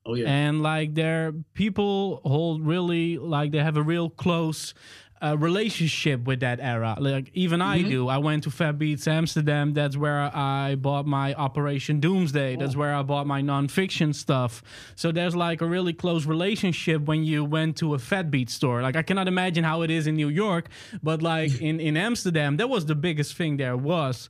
Oh 0.06 0.16
yeah, 0.16 0.28
and 0.30 0.62
like 0.62 0.96
their 0.96 1.32
people 1.54 2.22
hold 2.26 2.66
really 2.66 3.18
like 3.18 3.52
they 3.52 3.60
have 3.60 3.78
a 3.78 3.84
real 3.84 4.10
close 4.10 4.74
uh, 5.22 5.38
relationship 5.38 6.26
with 6.26 6.42
that 6.42 6.60
era. 6.60 6.98
Like 7.00 7.32
even 7.34 7.62
i 7.62 7.80
Mhm. 7.80 7.88
do. 7.90 8.10
I 8.10 8.18
went 8.18 8.44
to 8.44 8.52
fat 8.52 8.78
beats 8.78 9.08
amsterdam. 9.08 9.74
That's 9.74 9.96
where 9.96 10.20
i 10.36 10.76
bought 10.76 11.06
my 11.08 11.34
operation 11.36 12.02
doomsday. 12.02 12.58
That's 12.58 12.76
where 12.76 12.94
i 12.94 13.02
bought 13.04 13.26
my 13.28 13.40
Non 13.42 13.70
Phixion 13.70 14.14
stuff. 14.14 14.62
So 14.96 15.14
there's 15.14 15.34
like 15.38 15.62
a 15.62 15.66
really 15.66 15.94
close 15.94 16.26
relationship 16.26 17.04
when 17.06 17.24
you 17.24 17.46
went 17.46 17.78
to 17.78 17.94
a 17.94 18.00
fat 18.00 18.30
beat 18.30 18.50
store. 18.50 18.82
Like 18.82 18.98
i 18.98 19.04
cannot 19.04 19.30
imagine 19.30 19.64
how 19.64 19.84
it 19.84 19.90
is 19.90 20.06
in 20.08 20.16
new 20.16 20.28
york 20.28 20.68
but 21.02 21.22
like 21.22 21.62
in 21.62 21.80
in 21.80 21.96
amsterdam 21.96 22.58
that 22.58 22.68
was 22.70 22.86
the 22.86 22.96
biggest 22.96 23.38
thing 23.38 23.56
there 23.56 23.78
was. 23.78 24.30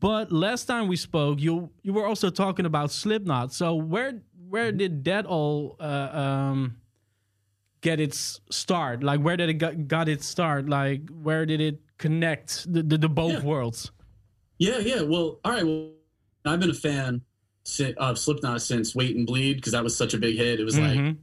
But 0.00 0.30
last 0.30 0.64
time 0.66 0.86
we 0.88 0.96
spoke, 0.96 1.40
you 1.40 1.70
you 1.82 1.92
were 1.94 2.06
also 2.06 2.28
talking 2.30 2.66
about 2.66 2.90
Slipknot. 2.90 3.52
So 3.54 3.74
where 3.74 4.20
where 4.48 4.72
did 4.72 5.04
that 5.04 5.26
all 5.26 5.76
uh, 5.80 6.10
um, 6.12 6.76
get 7.80 8.00
its 8.00 8.40
start? 8.50 9.02
Like 9.02 9.20
where 9.20 9.36
did 9.36 9.48
it 9.48 9.54
got, 9.54 9.88
got 9.88 10.08
its 10.08 10.26
start? 10.26 10.68
Like 10.68 11.02
where 11.10 11.46
did 11.46 11.60
it 11.60 11.80
connect 11.98 12.72
the 12.72 12.82
the, 12.82 12.98
the 12.98 13.08
both 13.08 13.32
Yeah. 13.32 13.44
worlds? 13.44 13.90
yeah, 14.58 14.78
yeah. 14.78 15.02
Well, 15.02 15.38
all 15.44 15.52
right. 15.52 15.64
Well, 15.64 15.90
I've 16.44 16.60
been 16.60 16.70
a 16.70 16.74
fan 16.74 17.22
of 17.98 18.18
Slipknot 18.18 18.62
since 18.62 18.94
Wait 18.94 19.14
and 19.16 19.26
Bleed 19.26 19.56
because 19.56 19.72
that 19.72 19.84
was 19.84 19.94
such 19.96 20.14
a 20.14 20.18
big 20.18 20.36
hit. 20.36 20.58
It 20.60 20.64
was 20.64 20.78
like 20.78 20.98
Mhm. 20.98 21.16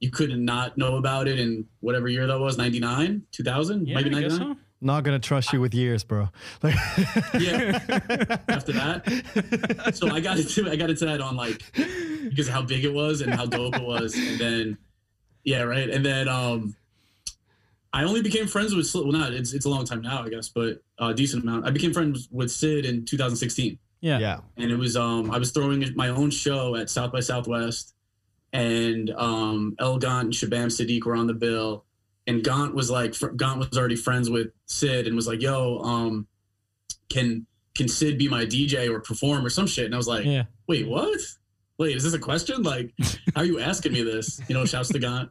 you 0.00 0.10
couldn't 0.10 0.44
not 0.44 0.78
know 0.78 0.96
about 0.96 1.28
it 1.28 1.38
in 1.38 1.66
whatever 1.80 2.08
year 2.08 2.26
that 2.26 2.38
was 2.38 2.56
99 2.56 3.22
2000 3.30 3.86
yeah, 3.86 3.96
maybe 3.96 4.08
I 4.16 4.20
guess 4.22 4.32
99 4.38 4.56
so. 4.56 4.60
Not 4.84 5.04
gonna 5.04 5.18
trust 5.20 5.52
you 5.52 5.60
with 5.60 5.72
years, 5.74 6.02
bro. 6.04 6.28
Like, 6.62 6.74
yeah. 7.38 7.78
After 8.48 8.72
that? 8.72 9.92
So 9.94 10.08
i 10.10 10.20
got 10.20 10.38
into 10.38 10.68
i 10.70 10.76
got 10.76 10.90
into 10.90 11.04
that 11.06 11.20
on 11.20 11.36
like 11.36 11.62
because 12.28 12.48
of 12.48 12.54
how 12.54 12.62
big 12.62 12.84
it 12.84 12.92
was 12.92 13.20
and 13.20 13.32
how 13.32 13.46
dope 13.46 13.76
it 13.76 13.82
was. 13.82 14.14
And 14.16 14.38
then 14.38 14.78
yeah 15.44 15.62
right? 15.62 15.88
And 15.88 16.04
then 16.04 16.28
um 16.28 16.74
i 17.94 18.04
only 18.04 18.22
became 18.22 18.46
friends 18.46 18.74
with 18.74 18.86
Slip- 18.86 19.04
well 19.04 19.12
not 19.12 19.32
it's, 19.32 19.52
it's 19.52 19.66
a 19.66 19.68
long 19.68 19.84
time 19.84 20.00
now 20.00 20.24
i 20.24 20.28
guess 20.30 20.48
but 20.48 20.82
a 20.98 21.12
decent 21.14 21.42
amount. 21.44 21.66
I 21.66 21.70
became 21.70 21.92
friends 21.92 22.28
with 22.32 22.50
sid 22.50 22.84
in 22.86 23.04
2016 23.04 23.78
Yeah. 24.00 24.18
yeah. 24.18 24.38
and 24.56 24.70
it 24.70 24.76
was 24.76 24.96
um 24.96 25.30
I 25.30 25.38
was 25.38 25.50
throwing 25.52 25.84
my 25.94 26.08
own 26.08 26.30
show 26.30 26.74
at 26.76 26.90
South 26.90 27.12
by 27.12 27.20
Southwest, 27.20 27.94
and 28.52 29.10
um 29.10 29.74
El 29.78 29.98
Gant 29.98 30.24
and 30.24 30.32
Shabaam 30.32 30.68
Sahdeeq 30.68 31.04
were 31.04 31.14
on 31.16 31.26
the 31.26 31.34
bill, 31.34 31.84
and 32.26 32.42
Gant 32.44 32.74
was 32.74 32.90
like 32.90 33.14
fr- 33.14 33.28
Gant 33.28 33.58
was 33.58 33.76
already 33.76 33.96
friends 33.96 34.30
with 34.30 34.48
Sid 34.66 35.06
and 35.06 35.16
was 35.16 35.26
like, 35.26 35.40
"Yo, 35.42 35.78
um, 35.80 36.26
can 37.08 37.46
can 37.74 37.88
Sid 37.88 38.18
be 38.18 38.28
my 38.28 38.44
DJ 38.44 38.88
or 38.90 39.00
perform 39.00 39.44
or 39.44 39.50
some 39.50 39.66
shit?" 39.66 39.86
And 39.86 39.94
I 39.94 39.96
was 39.96 40.08
like, 40.08 40.24
Yeah. 40.24 40.44
"Wait, 40.68 40.86
what? 40.86 41.18
Wait, 41.78 41.96
is 41.96 42.04
this 42.04 42.14
a 42.14 42.18
question? 42.18 42.62
Like, 42.62 42.92
how 43.34 43.42
are 43.42 43.44
you 43.44 43.58
asking 43.60 43.92
me 43.92 44.02
this?" 44.02 44.40
You 44.48 44.54
know, 44.54 44.64
shouts 44.64 44.88
to 44.90 44.98
Gant, 44.98 45.30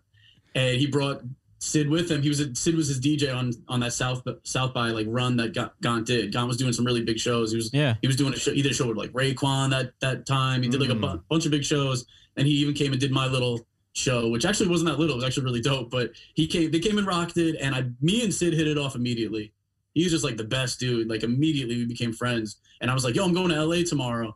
and 0.55 0.77
he 0.77 0.88
brought 0.88 1.21
Sid 1.60 1.88
with 1.89 2.10
him. 2.10 2.21
He 2.21 2.29
was 2.29 2.39
a, 2.39 2.53
Sid 2.55 2.75
was 2.75 2.88
his 2.88 3.00
DJ 3.00 3.36
on 3.36 3.51
on 3.67 3.79
that 3.81 3.93
South 3.93 4.24
South 4.43 4.74
by 4.74 4.89
like 4.89 5.07
run 5.10 5.38
that 5.38 5.53
Gant 5.81 6.05
did. 6.07 6.31
Gant 6.33 6.48
was 6.48 6.57
doing 6.57 6.74
some 6.74 6.86
really 6.86 7.03
big 7.03 7.19
shows. 7.19 7.51
He 7.51 7.57
was 7.57 7.69
Yeah. 7.74 7.95
he 8.01 8.07
was 8.07 8.15
doing 8.17 8.33
a 8.33 8.38
show. 8.38 8.51
He 8.53 8.62
did 8.62 8.71
a 8.71 8.75
show 8.75 8.88
with 8.88 8.98
like 8.98 9.12
Raekwon 9.13 9.69
that 9.69 9.93
that 10.01 10.25
time. 10.25 10.63
He 10.63 10.69
did 10.69 10.81
like 10.81 10.89
a 10.89 10.93
Mm. 10.95 11.01
bu- 11.01 11.21
bunch 11.29 11.45
of 11.45 11.51
big 11.51 11.63
shows, 11.63 12.05
and 12.36 12.48
he 12.48 12.53
even 12.55 12.74
came 12.74 12.91
and 12.91 13.00
did 13.00 13.12
my 13.12 13.27
little 13.27 13.65
show, 13.93 14.29
which 14.29 14.45
actually 14.45 14.69
wasn't 14.69 14.89
that 14.89 15.00
little. 15.00 15.15
It 15.15 15.17
was 15.17 15.25
actually 15.25 15.43
really 15.43 15.62
dope. 15.62 15.89
But 15.89 16.12
he 16.33 16.48
came, 16.48 16.71
they 16.71 16.79
came 16.79 16.98
and 16.98 17.07
rocked 17.07 17.38
it, 17.38 17.55
and 17.60 17.75
I, 17.75 17.86
me 18.01 18.24
and 18.24 18.33
Sid 18.33 18.53
hit 18.53 18.67
it 18.67 18.77
off 18.77 18.95
immediately. 18.95 19.53
He 19.93 20.03
was 20.03 20.12
just 20.12 20.24
like 20.24 20.38
the 20.38 20.45
best 20.45 20.79
dude. 20.79 21.10
Like 21.10 21.24
immediately 21.24 21.77
we 21.77 21.86
became 21.86 22.13
friends, 22.13 22.57
and 22.79 22.89
I 22.89 22.93
was 22.93 23.03
like, 23.03 23.15
"Yo, 23.15 23.25
I'm 23.25 23.33
going 23.33 23.50
to 23.50 23.63
LA 23.63 23.83
tomorrow." 23.83 24.36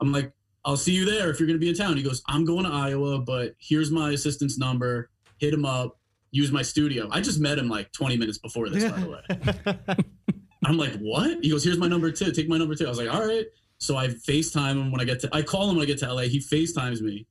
I'm 0.00 0.12
like, 0.12 0.32
"I'll 0.64 0.76
see 0.76 0.92
you 0.92 1.04
there 1.04 1.30
if 1.30 1.38
you're 1.38 1.46
gonna 1.46 1.58
be 1.58 1.68
in 1.68 1.74
town." 1.74 1.96
He 1.96 2.02
goes, 2.02 2.22
"I'm 2.26 2.44
going 2.44 2.64
to 2.64 2.70
Iowa, 2.70 3.20
but 3.20 3.54
here's 3.58 3.90
my 3.90 4.10
assistant's 4.10 4.58
number. 4.58 5.10
Hit 5.38 5.54
him 5.54 5.64
up. 5.64 5.98
Use 6.32 6.50
my 6.50 6.62
studio." 6.62 7.08
I 7.12 7.20
just 7.20 7.38
met 7.38 7.58
him 7.58 7.68
like 7.68 7.92
20 7.92 8.16
minutes 8.16 8.38
before 8.38 8.68
this, 8.68 8.90
by 8.90 8.98
the 8.98 9.08
way. 9.08 9.96
I'm 10.64 10.76
like, 10.76 10.94
what? 10.98 11.38
He 11.42 11.50
goes, 11.50 11.62
here's 11.62 11.78
my 11.78 11.86
number 11.86 12.10
too. 12.10 12.32
Take 12.32 12.48
my 12.48 12.58
number 12.58 12.74
too." 12.74 12.86
I 12.86 12.88
was 12.88 12.98
like, 12.98 13.12
all 13.12 13.24
right. 13.24 13.46
So 13.78 13.96
I 13.96 14.08
FaceTime 14.08 14.72
him 14.72 14.90
when 14.90 15.00
I 15.00 15.04
get 15.04 15.20
to, 15.20 15.28
I 15.32 15.42
call 15.42 15.70
him 15.70 15.76
when 15.76 15.84
I 15.84 15.86
get 15.86 15.98
to 15.98 16.12
LA. 16.12 16.22
He 16.22 16.40
FaceTimes 16.40 17.00
me. 17.00 17.26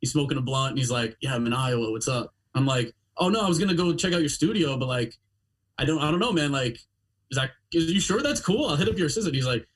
He's 0.00 0.12
smoking 0.12 0.38
a 0.38 0.40
blunt 0.42 0.70
and 0.70 0.78
he's 0.78 0.90
like, 0.90 1.16
yeah, 1.20 1.34
I'm 1.34 1.46
in 1.46 1.52
Iowa. 1.52 1.90
What's 1.90 2.08
up? 2.08 2.34
I'm 2.54 2.66
like, 2.66 2.94
oh 3.18 3.28
no, 3.28 3.40
I 3.40 3.48
was 3.48 3.58
going 3.58 3.70
to 3.70 3.74
go 3.74 3.94
check 3.94 4.12
out 4.12 4.20
your 4.20 4.28
studio, 4.28 4.76
but 4.76 4.88
like, 4.88 5.14
I 5.78 5.84
don't, 5.84 6.00
I 6.02 6.10
don't 6.10 6.20
know, 6.20 6.32
man. 6.32 6.52
Like, 6.52 6.74
is 7.30 7.36
that, 7.38 7.50
is 7.72 7.90
you 7.90 8.00
sure 8.00 8.22
that's 8.22 8.40
cool? 8.40 8.66
I'll 8.66 8.76
hit 8.76 8.88
up 8.88 8.96
your 8.96 9.06
assistant. 9.06 9.34
He's 9.34 9.46
like, 9.46 9.66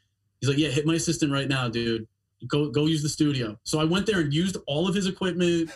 He's 0.40 0.48
like, 0.48 0.56
yeah, 0.58 0.68
hit 0.68 0.86
my 0.86 0.94
assistant 0.94 1.30
right 1.30 1.46
now, 1.48 1.68
dude. 1.68 2.08
Go 2.48 2.70
go 2.70 2.86
use 2.86 3.02
the 3.02 3.10
studio. 3.10 3.58
So 3.64 3.78
I 3.78 3.84
went 3.84 4.06
there 4.06 4.20
and 4.20 4.32
used 4.32 4.56
all 4.66 4.88
of 4.88 4.94
his 4.94 5.06
equipment, 5.06 5.68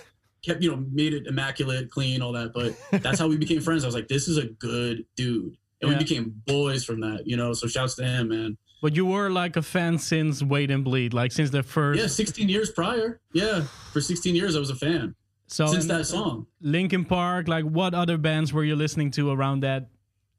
kept 0.42 0.62
you 0.62 0.70
know 0.70 0.82
made 0.90 1.12
it 1.12 1.26
immaculate, 1.26 1.90
clean, 1.90 2.22
all 2.22 2.32
that. 2.32 2.54
But 2.54 3.02
that's 3.02 3.18
how 3.18 3.28
we 3.28 3.36
became 3.36 3.60
friends. 3.60 3.84
I 3.84 3.88
was 3.88 3.94
like, 3.94 4.08
this 4.08 4.26
is 4.26 4.38
a 4.38 4.46
good 4.46 5.04
dude, 5.16 5.58
and 5.82 5.90
Yeah. 5.90 5.98
we 5.98 6.02
became 6.02 6.32
boys 6.46 6.82
from 6.82 7.00
that. 7.00 7.24
You 7.26 7.36
know, 7.36 7.52
so 7.52 7.66
shouts 7.66 7.94
to 7.96 8.04
him, 8.06 8.28
man. 8.30 8.56
But 8.82 8.94
you 8.96 9.06
were 9.06 9.30
like 9.30 9.56
a 9.56 9.62
fan 9.62 9.98
since 9.98 10.42
Wait 10.42 10.70
and 10.70 10.84
Bleed, 10.84 11.14
like 11.14 11.32
since 11.32 11.50
the 11.50 11.62
first. 11.62 11.98
Yeah, 12.00 12.06
16 12.06 12.48
years 12.48 12.70
prior. 12.70 13.20
Yeah, 13.32 13.62
for 13.92 14.00
16 14.00 14.34
years 14.34 14.56
I 14.56 14.58
was 14.58 14.70
a 14.70 14.74
fan 14.74 15.14
So 15.46 15.66
since 15.66 15.86
that 15.86 16.06
song. 16.06 16.46
Linkin 16.60 17.04
Park, 17.04 17.48
like 17.48 17.64
what 17.64 17.94
other 17.94 18.18
bands 18.18 18.52
were 18.52 18.64
you 18.64 18.76
listening 18.76 19.10
to 19.12 19.30
around 19.30 19.60
that 19.60 19.88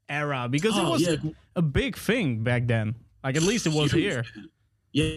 era? 0.08 0.46
Because 0.48 0.76
it 0.76 0.84
Oh, 0.84 0.90
was 0.92 1.02
yeah. 1.02 1.16
a 1.56 1.62
big 1.62 1.96
thing 1.96 2.44
back 2.44 2.66
then. 2.68 2.94
Like 3.24 3.36
at 3.36 3.42
least 3.42 3.66
it 3.66 3.72
was 3.72 3.90
Huge, 3.90 4.02
here. 4.04 4.24
man. 4.36 4.48
Yeah, 4.92 5.10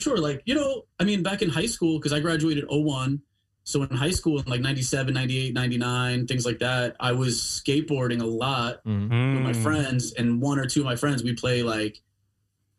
sure. 0.00 0.18
Like, 0.18 0.42
you 0.44 0.54
know, 0.54 0.84
I 1.00 1.04
mean, 1.04 1.22
back 1.22 1.40
in 1.40 1.48
high 1.48 1.66
school, 1.66 1.98
because 1.98 2.12
I 2.12 2.20
graduated 2.20 2.64
01. 2.68 3.22
So 3.64 3.82
in 3.84 3.96
high 3.96 4.10
school, 4.10 4.40
in 4.40 4.44
like 4.46 4.60
97, 4.60 5.14
98, 5.14 5.54
99, 5.54 6.26
things 6.26 6.44
like 6.44 6.58
that, 6.58 6.96
I 7.00 7.12
was 7.12 7.38
skateboarding 7.40 8.20
a 8.20 8.26
lot 8.26 8.84
Mhm. 8.84 9.34
with 9.36 9.42
my 9.42 9.52
Mm. 9.52 9.62
friends. 9.62 10.12
And 10.12 10.42
one 10.42 10.58
or 10.58 10.66
two 10.66 10.80
of 10.80 10.84
my 10.86 10.96
friends, 10.96 11.22
we 11.22 11.32
play 11.34 11.62
like, 11.62 12.02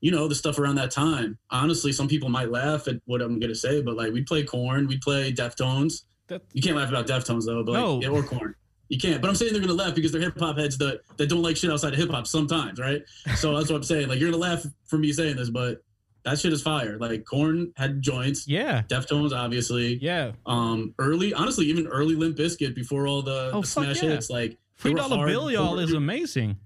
you 0.03 0.11
know, 0.11 0.27
the 0.27 0.35
stuff 0.35 0.59
around 0.59 0.75
that 0.75 0.91
time. 0.91 1.37
Honestly, 1.49 1.91
some 1.93 2.07
people 2.09 2.27
might 2.29 2.49
laugh 2.51 2.87
at 2.89 2.97
what 3.05 3.21
I'm 3.21 3.39
going 3.39 3.51
to 3.53 3.55
say, 3.55 3.81
but 3.81 3.95
like 3.95 4.11
we'd 4.11 4.27
play 4.27 4.43
Korn, 4.43 4.85
we'd 4.87 5.01
play 5.01 5.31
Deftones. 5.31 6.03
That- 6.27 6.41
You 6.51 6.61
can't 6.61 6.75
laugh 6.75 6.89
about 6.89 7.07
Deftones 7.07 7.45
though, 7.45 7.63
but 7.63 7.71
like, 7.79 8.03
yeah, 8.03 8.09
or 8.09 8.21
Korn. 8.21 8.53
You 8.89 8.99
can't. 8.99 9.21
But 9.21 9.29
I'm 9.29 9.35
saying 9.35 9.53
they're 9.53 9.61
gonna 9.61 9.73
laugh 9.73 9.95
because 9.95 10.11
they're 10.11 10.21
hip 10.21 10.37
hop 10.37 10.57
heads 10.57 10.77
that, 10.79 10.99
that 11.17 11.27
don't 11.29 11.41
like 11.41 11.55
shit 11.57 11.71
outside 11.71 11.93
of 11.93 11.99
hip 11.99 12.09
hop 12.11 12.27
sometimes, 12.27 12.79
right? 12.79 13.01
So 13.35 13.55
that's 13.57 13.69
what 13.69 13.77
I'm 13.77 13.83
saying. 13.83 14.09
Like 14.09 14.19
you're 14.19 14.29
gonna 14.29 14.41
laugh 14.43 14.63
for 14.85 14.97
me 14.97 15.13
saying 15.13 15.37
this, 15.37 15.49
but 15.49 15.81
that 16.25 16.37
shit 16.37 16.51
is 16.53 16.61
fire. 16.61 16.97
Like 16.99 17.23
Korn 17.25 17.71
had 17.77 18.01
joints, 18.01 18.45
Yeah, 18.47 18.83
Deftones 18.89 19.31
obviously. 19.31 19.99
yeah. 20.01 20.33
Um, 20.45 20.93
early, 20.99 21.33
honestly, 21.33 21.65
even 21.67 21.87
early 21.87 22.15
Limp 22.15 22.37
Bizkit 22.37 22.75
before 22.75 23.07
all 23.07 23.21
the, 23.21 23.51
Oh, 23.53 23.61
the 23.61 23.67
smash 23.67 24.03
yeah. 24.03 24.09
hits, 24.11 24.29
like 24.29 24.57
Three 24.77 24.93
Dollar 24.93 25.25
Bill, 25.25 25.49
y'all 25.49 25.79
is 25.79 25.93
amazing. 25.93 26.57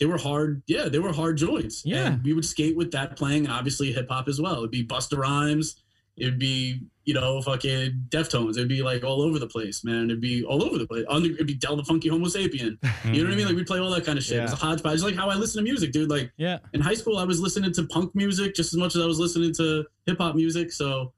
They 0.00 0.06
were 0.06 0.18
hard. 0.18 0.62
Yeah, 0.66 0.88
they 0.88 0.98
were 0.98 1.12
hard 1.12 1.36
joints. 1.38 1.82
Yeah. 1.84 2.06
and 2.12 2.24
we 2.24 2.32
would 2.32 2.44
skate 2.44 2.76
with 2.76 2.92
that 2.92 3.16
playing, 3.16 3.48
obviously 3.48 3.92
hip 3.92 4.08
hop 4.08 4.28
as 4.28 4.40
well. 4.40 4.58
It'd 4.58 4.70
be 4.70 4.86
Busta 4.86 5.18
Rhymes. 5.18 5.82
It'd 6.16 6.38
be 6.38 6.80
you 7.04 7.14
know 7.14 7.40
fucking 7.42 8.06
Deftones. 8.10 8.56
It'd 8.56 8.68
be 8.68 8.82
like 8.82 9.02
all 9.04 9.22
over 9.22 9.38
the 9.38 9.46
place, 9.46 9.84
man. 9.84 10.06
It'd 10.06 10.20
be 10.20 10.42
all 10.44 10.62
over 10.62 10.76
the 10.78 10.86
place. 10.86 11.04
Under, 11.08 11.30
it'd 11.30 11.46
be 11.46 11.54
Del 11.54 11.76
the 11.76 11.84
Funky 11.84 12.10
Homosapien. 12.10 12.76
You 13.04 13.22
know 13.22 13.28
what 13.28 13.32
I 13.32 13.36
mean? 13.36 13.46
Like 13.46 13.56
we 13.56 13.64
play 13.64 13.78
all 13.78 13.90
that 13.90 14.04
kind 14.04 14.18
of 14.18 14.24
shit. 14.24 14.42
It's 14.42 14.52
a 14.52 14.56
hodgepodge. 14.56 14.94
It's 14.94 15.04
like 15.04 15.14
how 15.14 15.30
I 15.30 15.36
listen 15.36 15.58
to 15.58 15.62
music, 15.64 15.92
dude. 15.92 16.10
Like 16.10 16.32
Yeah, 16.36 16.58
in 16.74 16.80
high 16.80 16.94
school, 16.94 17.18
I 17.18 17.24
was 17.24 17.40
listening 17.40 17.72
to 17.74 17.84
punk 17.86 18.14
music 18.14 18.54
just 18.54 18.72
as 18.74 18.78
much 18.78 18.94
as 18.96 19.02
I 19.02 19.06
was 19.06 19.18
listening 19.20 19.54
to 19.54 19.84
hip 20.06 20.18
hop 20.18 20.34
music. 20.34 20.72
So, 20.72 21.12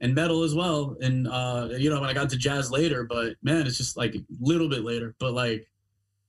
and 0.00 0.14
metal 0.14 0.42
as 0.44 0.54
well. 0.54 0.96
And 1.00 1.26
uh, 1.28 1.68
you 1.76 1.90
know, 1.90 2.00
when 2.00 2.08
I 2.08 2.14
got 2.14 2.30
to 2.30 2.36
jazz 2.36 2.70
later, 2.70 3.04
but 3.04 3.34
man, 3.42 3.66
it's 3.66 3.76
just 3.78 3.96
like 3.96 4.14
a 4.14 4.20
little 4.40 4.68
bit 4.68 4.82
later. 4.84 5.14
But 5.18 5.32
like, 5.34 5.66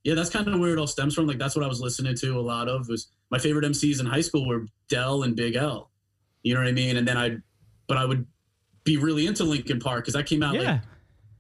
yeah, 0.04 0.16
that's 0.16 0.30
kind 0.30 0.48
of 0.48 0.60
where 0.60 0.74
it 0.74 0.80
all 0.80 0.88
stems 0.88 1.14
from. 1.14 1.28
Like 1.28 1.38
that's 1.38 1.56
what 1.56 1.64
I 1.64 1.68
was 1.68 1.80
listening 1.82 2.16
to 2.18 2.40
a 2.40 2.42
lot 2.42 2.68
of. 2.68 2.88
Was 2.88 3.10
my 3.30 3.38
favorite 3.38 3.66
MCs 3.66 4.00
in 4.00 4.06
high 4.06 4.22
school 4.22 4.48
were 4.48 4.66
Del 4.90 5.24
and 5.24 5.36
Big 5.36 5.56
L. 5.56 5.92
You 6.44 6.54
know 6.54 6.62
what 6.62 6.68
I 6.68 6.74
mean? 6.74 6.98
And 6.98 7.08
then 7.08 7.18
I, 7.18 7.38
but 7.88 7.98
I 7.98 8.06
would 8.06 8.26
be 8.84 8.98
really 8.98 9.28
into 9.28 9.44
Linkin 9.44 9.80
Park 9.80 10.04
because 10.04 10.16
that 10.16 10.26
came 10.26 10.42
out 10.42 10.56
yeah. 10.56 10.62
like 10.62 10.82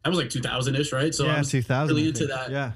that 0.04 0.10
was 0.10 0.20
like 0.20 0.30
2000 0.30 0.76
ish, 0.76 0.92
right? 0.92 1.14
So 1.14 1.26
I 1.26 1.34
yeah, 1.34 1.40
was 1.40 1.50
2000. 1.50 1.96
really 1.96 2.08
into 2.08 2.28
that. 2.28 2.52
Yeah. 2.52 2.72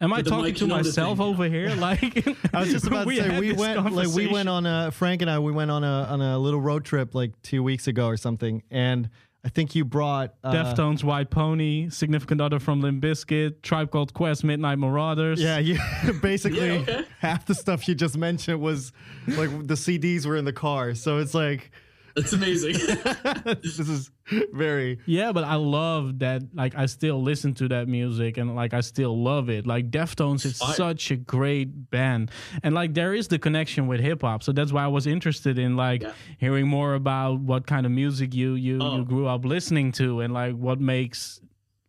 Am 0.00 0.12
I 0.12 0.22
talking 0.22 0.54
to 0.54 0.66
myself 0.68 1.18
thing. 1.18 1.26
over 1.26 1.44
here? 1.44 1.68
Like 1.78 2.26
I 2.54 2.60
was 2.60 2.70
just 2.70 2.86
about 2.86 3.08
to 3.08 3.16
say 3.16 3.40
we 3.40 3.52
went 3.52 3.92
like 3.92 4.08
we 4.08 4.26
went 4.28 4.48
on 4.48 4.66
a 4.66 4.90
Frank 4.92 5.22
and 5.22 5.30
I 5.30 5.38
we 5.38 5.52
went 5.52 5.70
on 5.70 5.82
a 5.82 6.06
on 6.08 6.20
a 6.20 6.38
little 6.38 6.60
road 6.60 6.84
trip 6.84 7.14
like 7.14 7.40
two 7.42 7.62
weeks 7.62 7.86
ago 7.86 8.06
or 8.06 8.16
something, 8.16 8.62
and 8.70 9.10
I 9.44 9.50
think 9.50 9.74
you 9.74 9.84
brought 9.84 10.34
uh, 10.42 10.52
Deftones, 10.52 11.04
White 11.04 11.30
Pony, 11.30 11.88
Significant 11.90 12.40
Other 12.40 12.58
from 12.58 12.80
Limp 12.80 13.02
Bizkit, 13.02 13.62
Tribe 13.62 13.90
Called 13.90 14.12
Quest, 14.12 14.42
Midnight 14.44 14.78
Marauders. 14.78 15.40
Yeah, 15.40 15.58
you 15.58 15.78
basically 16.22 16.66
Yeah, 16.66 16.80
okay. 16.80 17.04
half 17.20 17.46
the 17.46 17.54
stuff 17.54 17.86
you 17.88 17.94
just 17.94 18.16
mentioned 18.16 18.60
was 18.60 18.92
like 19.28 19.50
the 19.66 19.74
CDs 19.74 20.26
were 20.26 20.36
in 20.36 20.44
the 20.44 20.52
car, 20.52 20.94
so 20.94 21.18
it's 21.18 21.34
like 21.34 21.70
It's 22.18 22.32
amazing. 22.32 22.74
this 23.62 23.78
is 23.78 24.10
very 24.52 24.98
Yeah, 25.06 25.32
but 25.32 25.44
I 25.44 25.54
love 25.54 26.18
that. 26.18 26.42
Like, 26.54 26.74
I 26.74 26.86
still 26.86 27.22
listen 27.22 27.54
to 27.54 27.68
that 27.68 27.88
music 27.88 28.36
and 28.36 28.54
like 28.54 28.74
I 28.74 28.80
still 28.80 29.16
love 29.22 29.48
it. 29.48 29.66
Like, 29.66 29.90
Deftones 29.90 30.44
is 30.44 30.58
Fire. 30.58 30.74
such 30.74 31.10
a 31.10 31.16
great 31.16 31.90
band, 31.90 32.30
and 32.62 32.74
like 32.74 32.94
there 32.94 33.14
is 33.14 33.28
the 33.28 33.38
connection 33.38 33.86
with 33.86 34.00
hip 34.00 34.22
hop. 34.22 34.42
So 34.42 34.52
that's 34.52 34.72
why 34.72 34.84
I 34.84 34.88
was 34.88 35.06
interested 35.06 35.58
in 35.58 35.76
like 35.76 36.02
Yeah. 36.02 36.12
hearing 36.38 36.66
more 36.68 36.94
about 36.94 37.40
what 37.40 37.66
kind 37.66 37.86
of 37.86 37.92
music 37.92 38.34
you 38.34 38.54
you 38.54 38.78
Oh. 38.80 38.96
you 38.96 39.04
grew 39.04 39.26
up 39.26 39.44
listening 39.44 39.92
to, 39.92 40.20
and 40.20 40.32
like 40.34 40.54
what 40.56 40.80
makes 40.80 41.40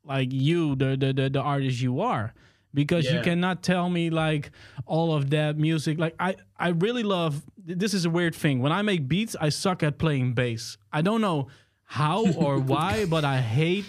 like 0.06 0.32
you 0.32 0.76
the 0.76 0.96
the 0.98 1.14
the, 1.14 1.30
the 1.30 1.42
artist 1.42 1.82
you 1.82 2.00
are. 2.02 2.34
Because 2.74 3.10
you 3.12 3.22
cannot 3.22 3.64
tell 3.64 3.90
me 3.90 4.10
like 4.12 4.52
all 4.86 5.14
of 5.14 5.32
that 5.32 5.58
music. 5.58 5.98
Like 5.98 6.16
I, 6.20 6.36
I 6.58 6.70
really 6.70 7.04
love. 7.04 7.42
This 7.58 7.94
is 7.94 8.06
a 8.06 8.10
weird 8.10 8.36
thing. 8.36 8.60
When 8.60 8.72
I 8.72 8.82
make 8.84 9.08
beats, 9.08 9.36
I 9.40 9.50
suck 9.50 9.82
at 9.82 9.98
playing 9.98 10.34
bass. 10.34 10.78
I 10.94 11.02
don't 11.02 11.22
know 11.22 11.48
how 11.84 12.32
or 12.34 12.60
why, 12.74 13.06
but 13.06 13.26
I 13.26 13.42
hate 13.42 13.86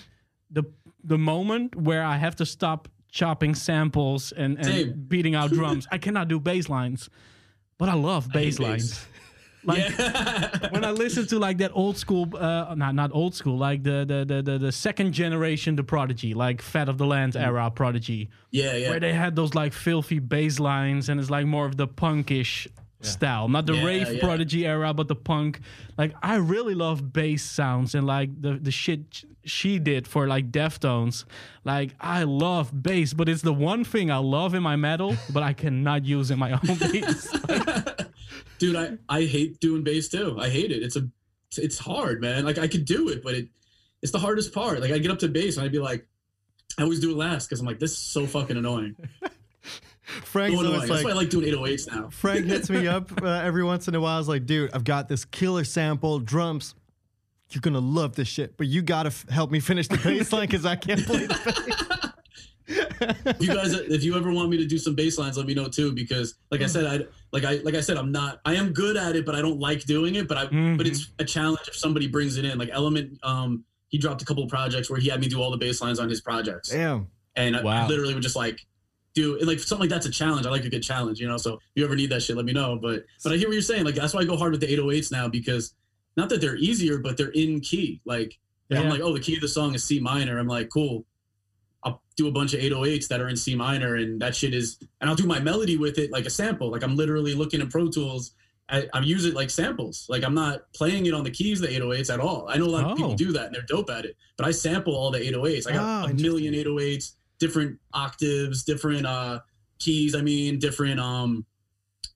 the 0.50 0.64
the 1.04 1.18
moment 1.18 1.76
where 1.76 2.02
I 2.02 2.16
have 2.16 2.36
to 2.36 2.46
stop 2.46 2.88
chopping 3.10 3.54
samples 3.54 4.32
and, 4.32 4.56
and 4.58 4.66
Same. 4.66 5.04
beating 5.08 5.34
out 5.34 5.50
drums. 5.50 5.86
I 5.90 5.98
cannot 5.98 6.28
do 6.28 6.38
bass 6.40 6.68
lines, 6.68 7.10
but 7.76 7.88
I 7.88 7.94
love 7.94 8.28
bass 8.32 8.58
bass. 8.58 8.60
lines. 8.60 9.06
Like 9.64 9.98
yeah. 9.98 10.68
when 10.70 10.84
I 10.84 10.90
listen 10.90 11.26
to 11.28 11.38
like 11.38 11.58
that 11.58 11.72
old 11.74 11.96
school, 11.96 12.28
uh, 12.36 12.74
not 12.76 12.94
not 12.94 13.10
old 13.12 13.34
school, 13.34 13.58
like 13.58 13.82
the 13.82 14.04
the 14.06 14.24
the 14.24 14.42
the, 14.42 14.58
the 14.58 14.72
second 14.72 15.12
generation, 15.12 15.76
the 15.76 15.84
Prodigy, 15.84 16.34
like 16.34 16.62
Fat 16.62 16.88
of 16.88 16.98
the 16.98 17.06
Land 17.06 17.36
era 17.36 17.70
Prodigy, 17.70 18.30
yeah, 18.50 18.74
yeah. 18.74 18.90
where 18.90 19.00
they 19.00 19.12
had 19.12 19.36
those 19.36 19.54
like 19.54 19.72
filthy 19.72 20.18
bass 20.18 20.58
lines, 20.58 21.08
and 21.08 21.20
it's 21.20 21.30
like 21.30 21.46
more 21.46 21.66
of 21.66 21.76
the 21.76 21.86
punkish 21.86 22.66
style, 23.02 23.48
not 23.48 23.66
the 23.66 23.74
Yeah, 23.74 23.84
rave 23.84 24.12
yeah. 24.12 24.20
Prodigy 24.20 24.66
era, 24.66 24.92
but 24.94 25.08
the 25.08 25.16
punk. 25.16 25.60
Like 25.96 26.14
I 26.22 26.36
really 26.36 26.74
love 26.74 27.12
bass 27.12 27.42
sounds 27.42 27.94
and 27.94 28.06
like 28.06 28.40
the 28.40 28.54
the 28.54 28.70
shit 28.70 29.24
Chi 29.46 29.78
did 29.78 30.06
for 30.06 30.26
like 30.26 30.50
Deftones. 30.50 31.24
Like 31.64 31.94
I 32.00 32.24
love 32.24 32.82
bass, 32.82 33.14
but 33.14 33.28
it's 33.28 33.42
the 33.42 33.54
one 33.54 33.84
thing 33.84 34.10
I 34.10 34.18
love 34.18 34.54
in 34.54 34.62
my 34.62 34.76
metal, 34.76 35.16
but 35.32 35.42
I 35.42 35.52
cannot 35.52 36.04
use 36.04 36.30
in 36.30 36.38
my 36.38 36.52
own 36.52 36.78
beats. 36.92 37.28
dude 38.58 38.76
i 38.76 38.90
i 39.08 39.22
hate 39.24 39.58
doing 39.60 39.82
bass 39.82 40.08
too 40.08 40.36
i 40.38 40.48
hate 40.48 40.70
it 40.70 40.82
it's 40.82 40.96
a 40.96 41.08
it's 41.56 41.78
hard 41.78 42.20
man 42.20 42.44
like 42.44 42.58
i 42.58 42.68
could 42.68 42.84
do 42.84 43.08
it 43.08 43.22
but 43.22 43.34
it 43.34 43.48
it's 44.02 44.12
the 44.12 44.18
hardest 44.18 44.52
part 44.54 44.80
like 44.80 44.92
i 44.92 44.98
get 44.98 45.10
up 45.10 45.18
to 45.18 45.28
bass 45.28 45.56
and 45.56 45.64
i'd 45.64 45.72
be 45.72 45.78
like 45.78 46.06
i 46.78 46.82
always 46.82 47.00
do 47.00 47.10
it 47.10 47.16
last 47.16 47.46
because 47.46 47.60
i'm 47.60 47.66
like 47.66 47.78
this 47.78 47.92
is 47.92 47.98
so 47.98 48.26
fucking 48.26 48.56
annoying 48.56 48.94
Frank. 50.02 50.54
so 50.54 50.60
annoying. 50.60 50.80
it's 50.80 50.88
that's 50.88 51.04
why 51.04 51.10
i 51.10 51.12
like 51.12 51.22
like 51.22 51.30
doing 51.30 51.52
808s 51.54 51.92
now 51.92 52.08
Frank 52.10 52.46
hits 52.46 52.68
me 52.70 52.86
up 52.96 53.10
uh, 53.22 53.26
every 53.26 53.62
once 53.62 53.86
in 53.88 53.94
a 53.94 54.00
while. 54.00 54.18
Is 54.18 54.28
like, 54.28 54.44
dude, 54.44 54.70
I've 54.74 54.82
got 54.82 55.08
this 55.08 55.24
killer 55.24 55.62
sample 55.62 56.18
drums. 56.18 56.74
You're 57.50 57.60
gonna 57.60 57.78
love 57.78 58.16
this 58.16 58.26
shit, 58.26 58.56
but 58.56 58.66
you 58.66 58.82
gotta 58.82 59.08
f- 59.08 59.28
help 59.28 59.50
me 59.52 59.60
finish 59.60 59.86
the 59.86 59.98
bass 59.98 60.32
line 60.32 60.46
because 60.48 60.66
I 60.66 60.74
can't 60.76 61.04
play 61.04 61.26
the 61.26 61.28
bass. 61.28 61.89
If 63.00 63.40
you 63.40 63.48
guys 63.48 63.72
if 63.72 64.02
you 64.04 64.16
ever 64.16 64.32
want 64.32 64.48
me 64.50 64.56
to 64.56 64.66
do 64.66 64.78
some 64.78 64.94
bass 64.94 65.18
lines 65.18 65.36
let 65.36 65.46
me 65.46 65.54
know 65.54 65.68
too 65.68 65.92
because 65.92 66.34
like 66.50 66.60
i 66.60 66.66
said 66.66 66.84
i 66.86 66.98
like 67.32 67.44
i 67.44 67.56
like 67.64 67.74
i 67.74 67.80
said 67.80 67.96
i'm 67.96 68.12
not 68.12 68.40
i 68.44 68.54
am 68.54 68.72
good 68.72 68.96
at 68.96 69.16
it 69.16 69.24
but 69.24 69.34
i 69.34 69.40
don't 69.40 69.58
like 69.58 69.84
doing 69.84 70.14
it 70.16 70.28
but 70.28 70.36
i 70.36 70.46
Mhm. 70.46 70.76
but 70.76 70.86
it's 70.86 71.10
a 71.18 71.24
challenge 71.24 71.60
if 71.68 71.74
somebody 71.76 72.06
brings 72.06 72.36
it 72.36 72.44
in 72.44 72.58
like 72.58 72.70
element 72.72 73.18
um 73.22 73.64
he 73.88 73.98
dropped 73.98 74.22
a 74.22 74.24
couple 74.24 74.42
of 74.42 74.48
projects 74.48 74.90
where 74.90 75.00
he 75.00 75.08
had 75.08 75.20
me 75.20 75.28
do 75.28 75.40
all 75.40 75.50
the 75.50 75.56
bass 75.56 75.80
lines 75.80 75.98
on 75.98 76.08
his 76.08 76.20
projects 76.20 76.68
Damn. 76.70 77.06
and 77.36 77.56
I- 77.56 77.60
I, 77.84 77.86
literally 77.88 78.14
would 78.14 78.22
just 78.22 78.36
like 78.36 78.60
do 79.14 79.38
and 79.38 79.46
like 79.48 79.58
something 79.58 79.80
like 79.84 79.90
that's 79.90 80.06
a 80.06 80.10
challenge. 80.10 80.46
I 80.46 80.50
like 80.50 80.64
a 80.64 80.70
good 80.70 80.84
challenge, 80.84 81.18
you 81.18 81.26
know. 81.26 81.36
So 81.36 81.54
if 81.54 81.60
you 81.74 81.84
ever 81.84 81.96
need 81.96 82.10
that 82.10 82.22
shit, 82.22 82.36
let 82.36 82.44
me 82.44 82.52
know. 82.52 82.78
But 82.80 83.04
but 83.24 83.32
I 83.32 83.36
hear 83.38 83.48
what 83.48 83.54
you're 83.54 83.60
saying. 83.62 83.84
Like 83.84 83.96
that's 83.96 84.14
why 84.14 84.20
I 84.20 84.24
go 84.24 84.36
hard 84.36 84.52
with 84.52 84.60
the 84.60 84.68
808s 84.68 85.10
now 85.10 85.26
because 85.26 85.74
not 86.16 86.28
that 86.28 86.40
they're 86.40 86.54
easier, 86.54 86.98
but 86.98 87.16
they're 87.16 87.32
in 87.32 87.58
key. 87.60 88.00
Like 88.04 88.38
I'm 88.70 88.88
like, 88.88 89.00
oh, 89.00 89.12
the 89.12 89.18
key 89.18 89.34
of 89.34 89.40
the 89.40 89.48
song 89.48 89.74
is 89.74 89.82
C 89.82 89.98
minor. 89.98 90.38
I'm 90.38 90.46
like, 90.46 90.68
cool. 90.68 91.04
Do 92.20 92.28
a 92.28 92.30
bunch 92.30 92.52
of 92.52 92.60
808s 92.60 93.08
that 93.08 93.20
are 93.22 93.28
in 93.28 93.36
C 93.36 93.54
minor, 93.54 93.94
and 93.94 94.20
that 94.20 94.36
shit 94.36 94.52
is, 94.52 94.78
and 95.00 95.08
I'll 95.08 95.16
do 95.16 95.26
my 95.26 95.40
melody 95.40 95.78
with 95.78 95.96
it 95.96 96.12
like 96.12 96.26
a 96.26 96.30
sample. 96.30 96.70
Like 96.70 96.82
I'm 96.84 96.94
literally 96.94 97.32
looking 97.34 97.62
at 97.62 97.70
Pro 97.70 97.88
Tools. 97.88 98.32
I, 98.68 98.86
I 98.92 99.00
use 99.00 99.24
it 99.24 99.32
like 99.34 99.48
samples. 99.48 100.04
Like 100.10 100.22
I'm 100.22 100.34
not 100.34 100.70
playing 100.74 101.06
it 101.06 101.14
on 101.14 101.24
the 101.24 101.30
keys, 101.30 101.60
the 101.60 101.68
808s 101.68 102.12
at 102.12 102.20
all. 102.20 102.46
I 102.48 102.58
know 102.58 102.66
a 102.66 102.74
lot 102.76 102.84
of 102.84 102.90
Oh. 102.92 102.94
people 102.96 103.14
do 103.14 103.32
that 103.32 103.46
and 103.46 103.54
they're 103.54 103.62
dope 103.62 103.88
at 103.88 104.04
it, 104.04 104.16
but 104.36 104.46
I 104.46 104.50
sample 104.50 104.94
all 104.94 105.10
the 105.10 105.18
808s. 105.18 105.66
I 105.66 105.72
got 105.72 106.08
Oh, 106.08 106.10
a 106.10 106.14
million 106.14 106.52
808s, 106.52 107.12
different 107.38 107.78
octaves, 107.94 108.64
different 108.64 109.06
uh 109.06 109.40
keys. 109.78 110.14
I 110.14 110.20
mean, 110.20 110.58
different 110.58 111.00
um 111.00 111.46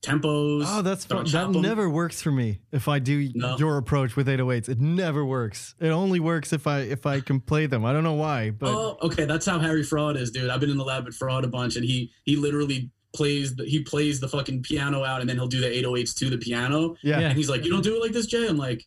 tempos. 0.05 0.63
Oh, 0.67 0.81
that's 0.81 1.05
fun. 1.05 1.23
That 1.25 1.31
chop 1.31 1.55
'em. 1.55 1.61
never 1.61 1.89
works 1.89 2.21
for 2.21 2.31
me. 2.31 2.59
If 2.71 2.87
I 2.87 2.99
do 2.99 3.29
No. 3.33 3.57
your 3.57 3.77
approach 3.77 4.15
with 4.15 4.27
808s, 4.27 4.69
it 4.69 4.79
never 4.79 5.25
works. 5.25 5.75
It 5.79 5.89
only 5.89 6.19
works 6.19 6.53
if 6.53 6.67
I 6.67 6.79
if 6.81 7.05
I 7.05 7.19
can 7.21 7.39
play 7.39 7.65
them. 7.65 7.83
I 7.85 7.93
don't 7.93 8.03
know 8.03 8.13
why, 8.13 8.51
but 8.51 8.69
oh, 8.69 8.97
okay. 9.03 9.25
That's 9.25 9.45
how 9.45 9.59
Harry 9.59 9.83
Fraud 9.83 10.17
is, 10.17 10.31
dude. 10.31 10.49
I've 10.49 10.59
been 10.59 10.69
in 10.69 10.77
the 10.77 10.85
lab 10.85 11.05
with 11.05 11.15
Fraud 11.15 11.43
a 11.43 11.47
bunch, 11.47 11.75
and 11.75 11.85
he 11.85 12.11
he 12.23 12.35
literally 12.35 12.91
plays 13.15 13.55
the, 13.55 13.63
he 13.65 13.81
plays 13.81 14.19
the 14.19 14.27
fucking 14.27 14.61
piano 14.61 15.03
out 15.05 15.21
and 15.21 15.29
then 15.29 15.37
he'll 15.37 15.47
do 15.47 15.61
the 15.61 15.67
808s 15.69 16.13
to 16.15 16.29
the 16.29 16.37
piano. 16.37 16.95
Yeah. 17.01 17.19
Yeah. 17.21 17.27
And 17.29 17.37
he's 17.37 17.49
like, 17.49 17.63
"You 17.63 17.71
don't 17.71 17.81
do 17.83 17.95
it 17.95 18.01
like 18.01 18.11
this, 18.11 18.25
Jay." 18.25 18.45
I'm 18.47 18.57
like, 18.57 18.85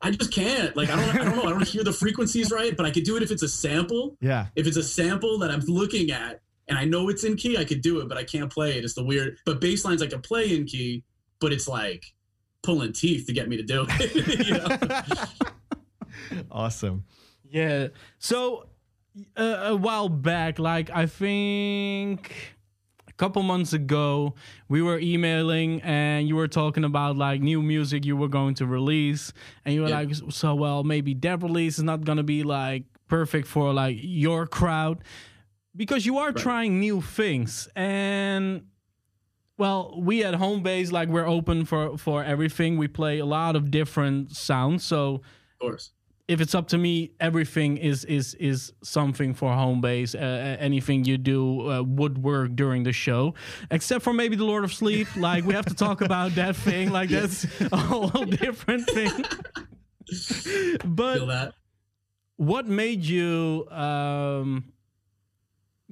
"I 0.00 0.10
just 0.10 0.32
can't. 0.32 0.74
Like, 0.74 0.88
I 0.88 0.96
don't, 0.96 1.14
I 1.20 1.24
don't 1.24 1.36
know. 1.36 1.42
I 1.44 1.50
don't 1.50 1.68
hear 1.68 1.84
the 1.84 1.92
frequencies 1.92 2.50
right, 2.50 2.74
but 2.76 2.86
I 2.86 2.90
could 2.90 3.04
do 3.04 3.16
it 3.16 3.22
if 3.22 3.30
it's 3.30 3.42
a 3.42 3.48
sample. 3.48 4.16
Yeah. 4.22 4.46
If 4.56 4.66
it's 4.66 4.76
a 4.78 4.82
sample 4.82 5.38
that 5.40 5.50
I'm 5.50 5.60
looking 5.66 6.10
at 6.10 6.40
and 6.68 6.78
I 6.78 6.84
know 6.84 7.08
it's 7.08 7.24
in 7.24 7.36
key, 7.36 7.56
I 7.56 7.64
could 7.64 7.80
do 7.80 8.00
it, 8.00 8.08
but 8.08 8.18
I 8.18 8.24
can't 8.24 8.50
play 8.52 8.76
it. 8.78 8.84
It's 8.84 8.94
the 8.94 9.04
weird. 9.04 9.38
But 9.46 9.60
bass 9.60 9.84
lines 9.84 10.02
I 10.02 10.06
can 10.06 10.20
play 10.20 10.54
in 10.56 10.64
key, 10.66 11.02
but 11.40 11.52
it's 11.52 11.66
like 11.68 12.04
pulling 12.62 12.92
teeth 12.92 13.26
to 13.26 13.32
get 13.32 13.48
me 13.48 13.56
to 13.56 13.62
do 13.62 13.86
it. 13.88 14.46
you 14.46 14.54
know? 14.54 16.42
awesome. 16.50 17.04
Yeah. 17.48 17.88
So 18.18 18.68
uh, 19.36 19.42
a 19.68 19.76
while 19.76 20.08
back, 20.08 20.58
like 20.58 20.90
I 20.90 21.06
think 21.06 22.34
a 23.08 23.12
couple 23.14 23.42
months 23.42 23.72
ago, 23.72 24.34
we 24.68 24.82
were 24.82 24.98
emailing 24.98 25.80
and 25.82 26.28
you 26.28 26.36
were 26.36 26.48
talking 26.48 26.84
about 26.84 27.16
like 27.16 27.40
new 27.40 27.62
music 27.62 28.04
you 28.04 28.16
were 28.16 28.28
going 28.28 28.54
to 28.56 28.66
release, 28.66 29.32
and 29.64 29.74
you 29.74 29.82
were 29.82 29.88
Yeah. 29.88 30.00
like, 30.00 30.14
so 30.30 30.54
well, 30.54 30.84
maybe 30.84 31.14
that 31.14 31.42
release 31.42 31.78
is 31.78 31.84
not 31.84 32.04
gonna 32.04 32.22
be 32.22 32.42
like 32.42 32.84
perfect 33.08 33.46
for 33.48 33.72
like 33.72 33.96
your 34.00 34.46
crowd 34.46 35.02
because 35.78 36.04
you 36.04 36.18
are 36.18 36.32
trying 36.32 36.78
new 36.80 37.00
things 37.00 37.68
and 37.74 38.66
well 39.56 39.98
we 40.02 40.24
at 40.24 40.34
home 40.34 40.62
base 40.62 40.92
like 40.92 41.08
we're 41.08 41.26
open 41.26 41.64
for 41.64 41.96
for 41.96 42.22
everything 42.22 42.76
we 42.76 42.88
play 42.88 43.20
a 43.20 43.24
lot 43.24 43.56
of 43.56 43.70
different 43.70 44.32
sounds 44.36 44.84
so 44.84 45.14
of 45.14 45.58
course. 45.60 45.92
if 46.26 46.40
it's 46.42 46.54
up 46.54 46.68
to 46.68 46.78
me, 46.78 47.12
everything 47.20 47.78
is 47.78 48.04
is 48.04 48.34
is 48.34 48.72
something 48.82 49.32
for 49.34 49.52
home 49.54 49.80
base. 49.80 50.14
Uh, 50.14 50.56
anything 50.60 51.04
you 51.04 51.16
do 51.16 51.70
uh, 51.70 51.82
would 51.82 52.18
work 52.22 52.54
during 52.54 52.82
the 52.84 52.92
show, 52.92 53.34
except 53.70 54.04
for 54.04 54.12
maybe 54.12 54.36
the 54.36 54.44
Lord 54.44 54.62
of 54.64 54.72
Sleep. 54.72 55.08
Like 55.16 55.44
we 55.44 55.54
have 55.54 55.66
to 55.66 55.74
talk 55.74 56.00
about 56.02 56.34
that 56.34 56.54
thing. 56.54 56.90
Like 56.90 57.08
that's 57.08 57.46
a 57.72 57.76
whole 57.76 58.24
different 58.44 58.88
thing. 58.90 59.12
But 60.84 61.54
what 62.36 62.66
made 62.66 63.04
you 63.04 63.66
um, 63.70 64.72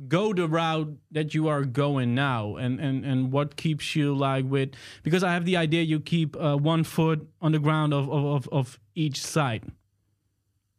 go 0.08 0.32
the 0.32 0.46
route 0.48 0.94
that 1.10 1.34
you 1.34 1.48
are 1.48 1.64
going 1.64 2.14
now, 2.14 2.56
and 2.56 2.78
and 2.80 3.04
and 3.04 3.32
what 3.32 3.56
keeps 3.56 3.96
you 3.96 4.14
like 4.14 4.44
with? 4.44 4.70
Because 5.02 5.22
I 5.24 5.32
have 5.32 5.44
the 5.44 5.56
idea 5.56 5.82
you 5.82 6.00
keep 6.00 6.36
uh, 6.36 6.56
one 6.56 6.84
foot 6.84 7.26
on 7.40 7.52
the 7.52 7.58
ground 7.58 7.92
of 7.94 8.08
of 8.10 8.24
of, 8.24 8.48
of 8.52 8.80
each 8.94 9.22
side. 9.24 9.64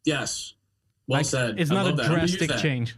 Yes. 0.05 0.53
Well 1.07 1.19
Like, 1.19 1.25
said. 1.25 1.59
It's 1.59 1.71
I 1.71 1.75
not 1.75 1.88
a 1.88 1.95
that. 1.95 2.05
I'm 2.05 2.12
drastic 2.12 2.55
change. 2.57 2.97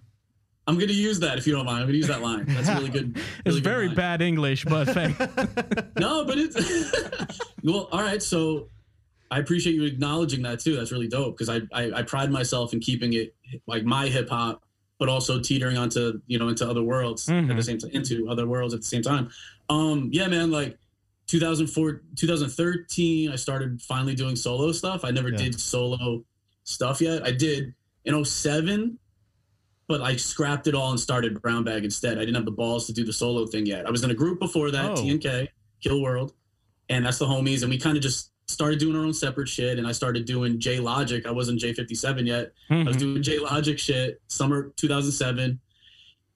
I'm 0.68 0.78
gonna 0.78 0.92
use 0.94 1.20
that 1.22 1.38
if 1.40 1.48
you 1.48 1.54
don't 1.56 1.66
mind. 1.66 1.80
I'm 1.80 1.88
gonna 1.88 1.98
use 1.98 2.08
that 2.08 2.22
line. 2.22 2.46
That's 2.48 2.70
really 2.70 2.90
good. 2.90 3.16
It's 3.46 3.46
really 3.46 3.62
good 3.62 3.64
very 3.64 3.88
line. 3.88 3.96
bad 3.96 4.22
English, 4.22 4.66
but. 4.66 4.88
No, 6.00 6.26
but 6.26 6.38
it's 6.38 6.56
well. 7.64 7.90
All 7.92 8.02
right, 8.02 8.22
so 8.22 8.68
I 9.32 9.40
appreciate 9.40 9.74
you 9.76 9.84
acknowledging 9.84 10.44
that 10.44 10.60
too. 10.60 10.76
That's 10.76 10.92
really 10.92 11.08
dope 11.08 11.38
because 11.38 11.50
I, 11.50 11.62
I 11.74 12.00
I 12.00 12.02
pride 12.04 12.30
myself 12.32 12.74
in 12.74 12.80
keeping 12.80 13.14
it 13.14 13.36
like 13.68 13.84
my 13.84 14.08
hip 14.08 14.30
hop, 14.30 14.64
but 15.00 15.10
also 15.10 15.40
teetering 15.40 15.78
onto 15.78 16.22
you 16.28 16.38
know 16.38 16.50
into 16.50 16.70
other 16.70 16.84
worlds 16.84 17.28
at 17.30 17.36
Mhm. 17.46 17.56
the 17.56 17.64
same 17.64 17.78
time 17.80 17.90
into 17.92 18.30
other 18.30 18.46
worlds 18.48 18.74
at 18.74 18.82
the 18.82 18.86
same 18.86 19.02
time. 19.02 19.30
Um, 19.70 20.10
yeah, 20.12 20.28
man, 20.28 20.52
like 20.52 20.78
2004, 21.28 22.02
2013, 22.16 23.32
I 23.32 23.36
started 23.36 23.82
finally 23.82 24.14
doing 24.16 24.36
solo 24.36 24.72
stuff. 24.72 25.04
I 25.06 25.12
never 25.12 25.30
Yeah. 25.30 25.38
did 25.38 25.60
solo 25.60 26.24
stuff 26.64 27.02
yet. 27.02 27.24
I 27.26 27.32
did 27.32 27.74
in 28.06 28.14
07, 28.14 28.98
but 29.88 30.02
I 30.02 30.16
scrapped 30.18 30.68
it 30.68 30.76
all 30.76 30.92
and 30.92 31.00
started 31.00 31.42
Brown 31.42 31.64
Bag 31.64 31.84
instead. 31.86 32.18
I 32.18 32.22
didn't 32.22 32.36
have 32.36 32.46
the 32.46 32.52
balls 32.52 32.86
to 32.88 32.94
do 32.94 33.04
the 33.06 33.14
solo 33.14 33.46
thing 33.46 33.66
yet. 33.66 33.86
I 33.88 33.92
was 33.92 34.04
in 34.04 34.12
a 34.12 34.16
group 34.16 34.40
before 34.40 34.70
that, 34.72 34.92
Oh. 34.92 34.96
TNK, 34.96 35.48
Kill 35.82 36.02
World, 36.02 36.34
and 36.90 37.06
that's 37.06 37.20
the 37.20 37.26
homies. 37.26 37.62
And 37.62 37.70
we 37.72 37.78
kind 37.78 37.96
of 37.96 38.04
just 38.04 38.32
started 38.50 38.80
doing 38.80 38.96
our 38.96 39.04
own 39.04 39.14
separate 39.14 39.48
shit. 39.48 39.78
And 39.78 39.88
I 39.88 39.92
started 39.92 40.26
doing 40.26 40.60
J 40.60 40.80
Logic. 40.80 41.26
I 41.26 41.32
wasn't 41.32 41.60
J57 41.62 42.26
yet. 42.26 42.52
I 42.70 42.84
was 42.84 42.96
Mhm. 42.96 43.00
doing 43.00 43.24
J 43.24 43.40
Logic 43.40 43.78
shit 43.78 44.22
summer 44.28 44.74
2007. 44.76 45.60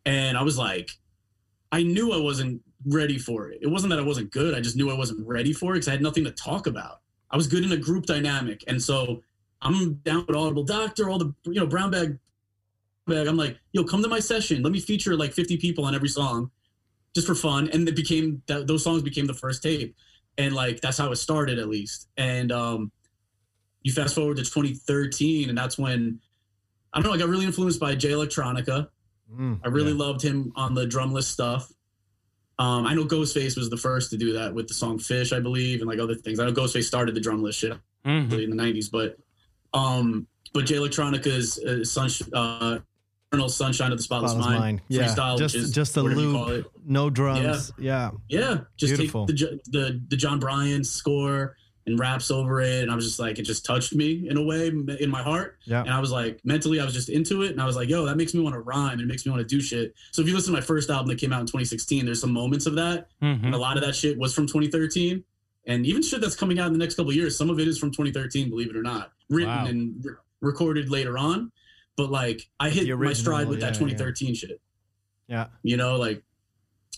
And 0.06 0.38
I 0.38 0.44
was 0.44 0.58
like, 0.58 0.92
I 1.72 1.82
knew 1.84 2.12
I 2.12 2.18
wasn't 2.18 2.62
ready 2.86 3.18
for 3.18 3.50
it. 3.50 3.60
It 3.62 3.68
wasn't 3.68 3.90
that 3.92 4.00
I 4.00 4.04
wasn't 4.04 4.32
good. 4.32 4.54
I 4.54 4.62
just 4.62 4.76
knew 4.76 4.90
I 4.92 4.98
wasn't 4.98 5.26
ready 5.26 5.54
for 5.54 5.72
it 5.72 5.76
because 5.78 5.88
I 5.88 5.92
had 5.92 6.02
nothing 6.02 6.24
to 6.26 6.32
talk 6.32 6.68
about. 6.68 7.00
I 7.32 7.38
was 7.38 7.48
good 7.48 7.64
in 7.64 7.72
a 7.72 7.78
group 7.78 8.06
dynamic. 8.06 8.64
And 8.68 8.82
so 8.82 9.24
I'm 9.62 9.96
down 10.06 10.26
with 10.28 10.36
Audible 10.36 10.64
Doctor, 10.64 11.10
all 11.10 11.18
the, 11.18 11.34
you 11.46 11.54
know, 11.54 11.66
brown 11.66 11.90
bag. 11.92 12.20
bag. 13.08 13.28
I'm 13.28 13.38
like, 13.38 13.58
yo, 13.72 13.84
come 13.84 14.02
to 14.04 14.08
my 14.10 14.20
session. 14.20 14.62
Let 14.62 14.72
me 14.72 14.80
feature 14.80 15.16
like 15.16 15.34
50 15.34 15.58
people 15.58 15.84
on 15.86 15.96
every 15.96 16.10
song 16.10 16.52
just 17.16 17.28
for 17.28 17.36
fun. 17.36 17.70
And 17.74 17.88
it 17.88 17.96
became, 17.96 18.42
that, 18.48 18.68
those 18.68 18.84
songs 18.84 19.02
became 19.02 19.26
the 19.26 19.34
first 19.34 19.64
tape. 19.64 19.96
And 20.38 20.54
like, 20.56 20.82
that's 20.82 20.98
how 20.98 21.12
it 21.12 21.18
started 21.18 21.60
at 21.60 21.68
least. 21.70 22.08
And 22.18 22.52
um, 22.52 22.92
you 23.84 23.92
fast 23.92 24.16
forward 24.16 24.38
to 24.38 24.44
2013, 24.44 25.50
and 25.50 25.58
that's 25.58 25.78
when, 25.78 26.20
I 26.94 27.00
don't 27.00 27.08
know, 27.10 27.14
I 27.14 27.18
got 27.18 27.30
really 27.30 27.46
influenced 27.46 27.80
by 27.80 27.96
Jay 27.96 28.10
Electronica. 28.12 28.88
Mm, 29.34 29.60
I 29.64 29.68
really 29.68 29.92
yeah. 29.92 29.98
loved 30.00 30.22
him 30.22 30.52
on 30.56 30.74
the 30.74 30.86
drumless 30.86 31.28
stuff. 31.28 31.72
Um, 32.60 32.86
I 32.86 32.94
know 32.94 33.04
Ghostface 33.06 33.58
was 33.58 33.70
the 33.70 33.78
first 33.78 34.12
to 34.12 34.18
do 34.18 34.34
that 34.34 34.54
with 34.54 34.68
the 34.68 34.76
song 34.76 35.00
"Fish," 35.00 35.34
I 35.34 35.40
believe, 35.40 35.82
and 35.82 35.90
like 35.90 36.00
other 36.00 36.14
things. 36.14 36.40
I 36.40 36.46
know 36.46 36.54
Ghostface 36.54 36.84
started 36.84 37.16
the 37.16 37.22
drumless 37.22 37.56
shit 37.56 37.78
Mhm. 38.06 38.44
in 38.44 38.50
the 38.52 38.56
'90s, 38.56 38.92
but 38.92 39.18
um, 39.74 40.28
but 40.54 40.66
Jay 40.68 40.76
Electronica's 40.76 41.58
uh, 41.58 41.84
sun, 41.84 42.10
uh, 42.32 42.78
Eternal 43.34 43.50
Sunshine 43.50 43.92
of 43.92 43.98
the 43.98 44.04
Spotless, 44.04 44.32
Spotless 44.32 44.48
Mind, 44.48 44.60
Mind. 44.60 44.82
Yeah, 44.90 45.08
freestyle, 45.08 45.38
just 45.40 45.56
which 45.56 45.64
is 45.64 45.72
just 45.72 45.98
a 45.98 46.04
whatever 46.04 46.22
you 46.22 46.34
call 46.34 46.46
loop, 46.48 46.72
no 46.86 47.10
drums. 47.10 47.72
Yeah, 47.80 48.12
Yeah, 48.30 48.60
just 48.78 48.96
Beautiful. 48.96 49.26
take 49.26 49.38
the, 49.38 49.60
the 49.72 50.02
the 50.10 50.16
Jon 50.18 50.40
Brion 50.40 50.84
score 50.84 51.56
and 51.88 52.00
raps 52.00 52.30
over 52.30 52.62
it, 52.62 52.84
and 52.84 52.92
I 52.92 52.96
was 52.96 53.06
just 53.06 53.20
like, 53.20 53.40
it 53.40 53.42
just 53.42 53.66
touched 53.66 53.94
me 53.96 54.28
in 54.30 54.38
a 54.38 54.44
way 54.44 54.68
in 54.68 55.10
my 55.10 55.22
heart. 55.24 55.58
yeah. 55.66 55.82
And 55.82 55.90
I 55.90 56.00
was 56.00 56.12
like, 56.12 56.40
mentally, 56.46 56.80
I 56.80 56.86
was 56.86 56.94
just 56.94 57.10
into 57.10 57.42
it. 57.42 57.52
And 57.52 57.60
I 57.62 57.66
was 57.66 57.76
like, 57.76 57.90
yo, 57.90 58.06
that 58.06 58.16
makes 58.18 58.34
me 58.36 58.40
want 58.40 58.54
to 58.54 58.60
rhyme. 58.62 58.94
and 58.94 59.02
It 59.02 59.08
makes 59.08 59.26
me 59.26 59.32
want 59.32 59.42
to 59.42 59.56
do 59.56 59.60
shit. 59.62 59.94
So 60.12 60.22
if 60.22 60.28
you 60.30 60.34
listen 60.36 60.54
to 60.54 60.58
my 60.60 60.64
first 60.66 60.90
album 60.90 61.08
that 61.08 61.18
came 61.18 61.34
out 61.34 61.42
in 61.42 61.46
2016, 61.48 62.06
there's 62.06 62.22
some 62.22 62.32
moments 62.32 62.68
of 62.68 62.76
that. 62.76 63.08
Mhm. 63.22 63.44
And 63.44 63.54
a 63.56 63.58
lot 63.58 63.76
of 63.78 63.84
that 63.84 63.96
shit 63.96 64.18
was 64.18 64.34
from 64.34 64.48
2013. 64.48 65.24
And 65.66 65.86
even 65.86 66.02
shit 66.04 66.22
that's 66.22 66.36
coming 66.36 66.58
out 66.60 66.68
in 66.68 66.74
the 66.74 66.80
next 66.80 66.96
couple 66.96 67.10
of 67.10 67.16
years, 67.18 67.38
some 67.38 67.50
of 67.50 67.60
it 67.60 67.68
is 67.68 67.78
from 67.78 67.92
2013, 67.92 68.50
believe 68.50 68.70
it 68.70 68.78
or 68.78 68.82
not. 68.84 69.12
Written 69.30 69.50
Wow. 69.54 69.66
and 69.66 70.06
re- 70.06 70.14
recorded 70.42 70.90
later 70.90 71.18
on. 71.18 71.52
But 71.96 72.10
like, 72.10 72.48
I 72.60 72.70
hit 72.70 72.88
The 72.88 72.96
my 72.96 73.14
stride 73.14 73.48
original, 73.48 73.50
with 73.52 73.60
that 73.62 73.74
yeah, 73.74 73.88
2013 73.88 74.36
shit. 74.36 74.62
Yeah. 75.28 75.48
You 75.62 75.78
know, 75.78 75.98
like, 75.98 76.24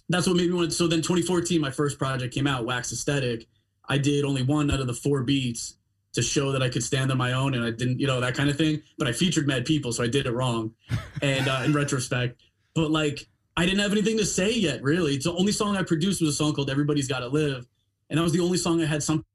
that's 0.09 0.27
what 0.27 0.35
made 0.35 0.49
me 0.49 0.55
want. 0.55 0.73
So 0.73 0.87
then 0.87 1.01
2014, 1.01 1.59
my 1.59 1.71
first 1.71 1.97
project 1.97 2.33
came 2.33 2.47
out, 2.47 2.65
Wax 2.65 2.91
Aesthetic. 2.91 3.47
I 3.87 3.97
did 3.97 4.25
only 4.25 4.43
one 4.43 4.71
out 4.71 4.79
of 4.79 4.87
the 4.87 4.93
four 4.93 5.23
beats 5.23 5.77
to 6.13 6.21
show 6.21 6.51
that 6.53 6.63
I 6.63 6.69
could 6.69 6.83
stand 6.83 7.11
on 7.11 7.17
my 7.17 7.33
own 7.33 7.53
and 7.53 7.63
I 7.63 7.71
didn't, 7.71 7.99
you 7.99 8.07
know, 8.07 8.21
that 8.21 8.35
kind 8.35 8.49
of 8.49 8.57
thing. 8.57 8.81
But 8.97 9.07
I 9.07 9.11
featured 9.11 9.47
mad 9.47 9.65
people, 9.65 9.91
so 9.91 10.03
I 10.03 10.07
did 10.07 10.25
it 10.25 10.31
wrong. 10.31 10.71
And 11.21 11.47
uh, 11.47 11.63
in 11.65 11.73
retrospect, 11.73 12.39
but 12.75 12.91
like 12.91 13.27
I 13.57 13.65
didn't 13.65 13.79
have 13.79 13.93
anything 13.93 14.17
to 14.17 14.25
say 14.25 14.51
yet, 14.51 14.83
really. 14.83 15.15
It's 15.15 15.23
the 15.23 15.33
only 15.33 15.53
song 15.53 15.77
I 15.77 15.81
produced 15.81 16.21
was 16.21 16.29
a 16.29 16.33
song 16.33 16.53
called 16.53 16.69
Everybody's 16.69 17.07
Gotta 17.07 17.27
Live. 17.27 17.65
And 18.09 18.19
that 18.19 18.23
was 18.23 18.33
the 18.33 18.41
only 18.41 18.57
song 18.57 18.81
I 18.81 18.85
had 18.85 19.01
something 19.01 19.25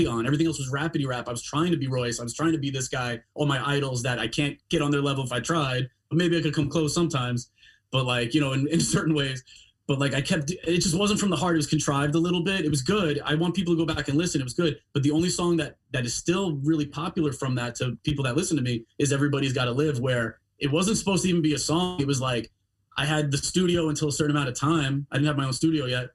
on. 0.00 0.26
Everything 0.26 0.46
else 0.46 0.58
was 0.58 0.70
rapidy 0.72 1.06
rap. 1.06 1.28
I 1.28 1.30
was 1.30 1.42
trying 1.42 1.70
to 1.70 1.76
be 1.76 1.86
Royce. 1.86 2.18
I 2.20 2.24
was 2.24 2.34
trying 2.34 2.52
to 2.52 2.58
be 2.58 2.70
this 2.70 2.88
guy, 2.88 3.20
all 3.34 3.46
my 3.46 3.64
idols 3.66 4.02
that 4.02 4.18
I 4.18 4.26
can't 4.26 4.58
get 4.68 4.82
on 4.82 4.90
their 4.90 5.00
level 5.00 5.24
if 5.24 5.32
I 5.32 5.40
tried, 5.40 5.88
but 6.08 6.18
maybe 6.18 6.36
I 6.36 6.42
could 6.42 6.54
come 6.54 6.68
close 6.68 6.92
sometimes. 6.92 7.50
But 7.92 8.04
like, 8.04 8.34
you 8.34 8.40
know, 8.40 8.52
in, 8.52 8.66
in 8.68 8.80
certain 8.80 9.14
ways 9.14 9.44
but 9.86 9.98
like 9.98 10.14
I 10.14 10.20
kept 10.20 10.50
it 10.50 10.80
just 10.80 10.96
wasn't 10.96 11.20
from 11.20 11.30
the 11.30 11.36
heart. 11.36 11.54
It 11.54 11.58
was 11.58 11.66
contrived 11.66 12.14
a 12.14 12.18
little 12.18 12.42
bit. 12.42 12.64
It 12.64 12.70
was 12.70 12.82
good. 12.82 13.20
I 13.24 13.34
want 13.34 13.54
people 13.54 13.76
to 13.76 13.86
go 13.86 13.94
back 13.94 14.08
and 14.08 14.16
listen. 14.16 14.40
It 14.40 14.44
was 14.44 14.54
good. 14.54 14.78
But 14.92 15.02
the 15.02 15.10
only 15.10 15.28
song 15.28 15.56
that 15.58 15.76
that 15.92 16.06
is 16.06 16.14
still 16.14 16.56
really 16.56 16.86
popular 16.86 17.32
from 17.32 17.54
that 17.56 17.74
to 17.76 17.96
people 18.02 18.24
that 18.24 18.36
listen 18.36 18.56
to 18.56 18.62
me 18.62 18.84
is 18.98 19.12
Everybody's 19.12 19.52
Gotta 19.52 19.72
Live, 19.72 20.00
where 20.00 20.38
it 20.58 20.70
wasn't 20.70 20.96
supposed 20.96 21.24
to 21.24 21.28
even 21.28 21.42
be 21.42 21.54
a 21.54 21.58
song. 21.58 22.00
It 22.00 22.06
was 22.06 22.20
like 22.20 22.50
I 22.96 23.04
had 23.04 23.30
the 23.30 23.38
studio 23.38 23.88
until 23.88 24.08
a 24.08 24.12
certain 24.12 24.34
amount 24.34 24.48
of 24.48 24.58
time. 24.58 25.06
I 25.10 25.16
didn't 25.16 25.26
have 25.26 25.36
my 25.36 25.46
own 25.46 25.52
studio 25.52 25.84
yet. 25.84 26.10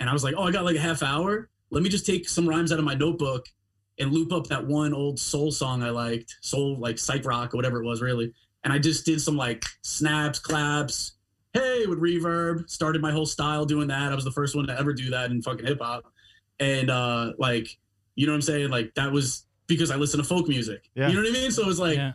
And 0.00 0.10
I 0.10 0.12
was 0.12 0.24
like, 0.24 0.34
oh, 0.36 0.42
I 0.42 0.50
got 0.50 0.64
like 0.64 0.76
a 0.76 0.80
half 0.80 1.02
hour. 1.02 1.48
Let 1.70 1.82
me 1.82 1.88
just 1.88 2.06
take 2.06 2.28
some 2.28 2.48
rhymes 2.48 2.72
out 2.72 2.78
of 2.78 2.84
my 2.84 2.94
notebook 2.94 3.46
and 3.98 4.12
loop 4.12 4.32
up 4.32 4.48
that 4.48 4.66
one 4.66 4.92
old 4.92 5.18
soul 5.18 5.52
song 5.52 5.82
I 5.82 5.90
liked, 5.90 6.36
soul 6.40 6.76
like 6.78 6.98
psych 6.98 7.24
rock 7.24 7.54
or 7.54 7.56
whatever 7.56 7.82
it 7.82 7.86
was, 7.86 8.02
really. 8.02 8.32
And 8.64 8.72
I 8.72 8.78
just 8.78 9.04
did 9.04 9.20
some 9.20 9.36
like 9.36 9.64
snaps, 9.82 10.38
claps, 10.38 11.12
hey 11.54 11.86
with 11.86 12.00
reverb. 12.00 12.68
Started 12.68 13.00
my 13.00 13.12
whole 13.12 13.26
style 13.26 13.64
doing 13.64 13.88
that. 13.88 14.12
I 14.12 14.14
was 14.14 14.24
the 14.24 14.32
first 14.32 14.54
one 14.54 14.66
to 14.66 14.78
ever 14.78 14.92
do 14.92 15.10
that 15.10 15.30
in 15.30 15.40
fucking 15.40 15.64
hip-hop 15.64 16.04
and 16.60 16.90
uh 16.90 17.32
like 17.38 17.78
you 18.14 18.26
know 18.26 18.32
what 18.32 18.36
i'm 18.36 18.42
saying? 18.42 18.70
Like 18.70 18.94
that 18.94 19.10
was 19.10 19.46
because 19.66 19.90
i 19.90 19.96
listen 19.96 20.18
to 20.18 20.24
folk 20.24 20.48
music. 20.48 20.90
Yeah. 20.94 21.08
you 21.08 21.14
know 21.14 21.22
what 21.22 21.30
i 21.30 21.32
mean? 21.32 21.50
So 21.50 21.62
it 21.62 21.66
was 21.66 21.80
like 21.80 21.96
yeah. 21.96 22.12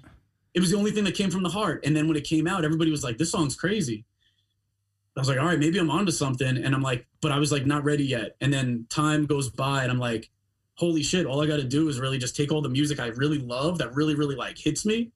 it 0.53 0.59
was 0.59 0.71
the 0.71 0.77
only 0.77 0.91
thing 0.91 1.05
that 1.05 1.15
came 1.15 1.31
from 1.31 1.43
the 1.43 1.49
heart. 1.49 1.85
And 1.85 1.95
then 1.95 2.07
when 2.07 2.17
it 2.17 2.23
came 2.23 2.47
out 2.47 2.63
everybody 2.63 2.91
was 2.91 3.03
like 3.03 3.17
this 3.17 3.31
song's 3.31 3.55
crazy 3.55 4.05
i 5.15 5.19
was 5.19 5.27
like 5.29 5.39
all 5.39 5.45
right 5.45 5.59
maybe 5.59 5.77
i'm 5.79 5.89
onto 5.89 6.11
something. 6.11 6.57
And 6.57 6.73
i'm 6.75 6.81
like 6.81 7.05
but 7.21 7.31
i 7.31 7.37
was 7.39 7.51
like 7.51 7.65
not 7.65 7.83
ready 7.83 8.05
yet. 8.05 8.35
And 8.41 8.53
then 8.53 8.85
time 8.89 9.25
goes 9.25 9.49
by 9.49 9.83
and 9.83 9.91
i'm 9.91 9.99
like 9.99 10.29
holy 10.75 11.03
shit 11.03 11.25
all 11.25 11.41
i 11.41 11.47
got 11.47 11.57
to 11.57 11.63
do 11.63 11.89
is 11.89 11.99
really 11.99 12.17
just 12.17 12.35
take 12.35 12.51
all 12.51 12.61
the 12.61 12.69
music 12.69 12.99
i 12.99 13.07
really 13.07 13.37
love 13.39 13.77
that 13.79 13.93
really 13.93 14.15
really 14.15 14.35
like 14.35 14.57
hits 14.57 14.85
me 14.85 15.11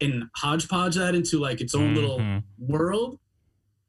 and 0.00 0.24
hodgepodge 0.36 0.94
that 0.96 1.14
into 1.14 1.38
like 1.38 1.60
its 1.60 1.74
own 1.74 1.94
little 1.94 2.18
Mhm. 2.18 2.42
world 2.58 3.18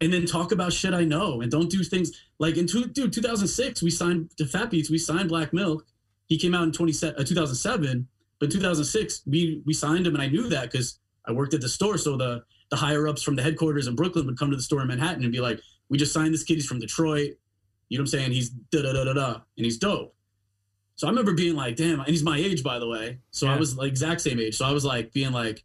and 0.01 0.11
then 0.11 0.25
talk 0.25 0.51
about 0.51 0.73
shit 0.73 0.93
I 0.93 1.05
know 1.05 1.39
and 1.39 1.49
don't 1.49 1.69
do 1.69 1.81
things. 1.81 2.11
Like 2.37 2.57
in 2.57 2.67
two, 2.67 2.85
dude 2.87 3.13
2006 3.13 3.81
we 3.81 3.89
signed 3.89 4.31
to 4.37 4.45
Fat 4.45 4.69
Beats 4.69 4.89
we 4.89 4.97
signed 4.97 5.29
Black 5.29 5.53
Milk. 5.53 5.85
He 6.27 6.37
came 6.37 6.53
out 6.53 6.63
in 6.63 6.71
20, 6.73 6.91
uh, 7.07 7.23
2007 7.23 8.07
but 8.39 8.51
2006 8.51 9.21
we 9.25 9.61
we 9.65 9.73
signed 9.73 10.05
him 10.05 10.13
and 10.15 10.21
I 10.21 10.27
knew 10.27 10.49
that 10.49 10.69
because 10.71 10.99
I 11.25 11.31
worked 11.31 11.53
at 11.53 11.61
the 11.61 11.69
store. 11.69 11.97
So 11.97 12.17
the 12.17 12.43
the 12.69 12.75
higher 12.77 13.07
ups 13.07 13.21
from 13.23 13.35
the 13.35 13.41
headquarters 13.43 13.87
in 13.87 13.95
Brooklyn 13.95 14.25
would 14.25 14.37
come 14.37 14.49
to 14.49 14.55
the 14.57 14.63
store 14.63 14.81
in 14.81 14.87
Manhattan 14.87 15.23
and 15.23 15.31
be 15.31 15.39
like 15.39 15.59
we 15.89 15.97
just 15.97 16.13
signed 16.13 16.33
this 16.33 16.43
kid 16.43 16.55
he's 16.55 16.65
from 16.65 16.79
Detroit 16.79 17.31
you 17.89 17.97
know 17.97 18.01
what 18.01 18.13
I'm 18.13 18.19
saying 18.19 18.31
he's 18.31 18.49
da 18.49 18.81
da 18.81 18.93
da 18.93 19.03
da 19.03 19.13
da 19.13 19.33
and 19.57 19.65
he's 19.65 19.77
dope 19.77 20.15
so 20.95 21.07
I 21.07 21.09
remember 21.09 21.33
being 21.33 21.55
like 21.55 21.75
damn 21.75 21.99
and 21.99 22.09
he's 22.09 22.23
my 22.23 22.37
age 22.37 22.63
by 22.63 22.79
the 22.79 22.87
way 22.87 23.19
so 23.31 23.47
I 23.47 23.57
was 23.57 23.77
like 23.77 23.89
exact 23.89 24.21
same 24.21 24.39
age 24.39 24.55
so 24.57 24.65
I 24.65 24.71
was 24.71 24.85
like 24.85 25.11
being 25.13 25.31
like 25.31 25.63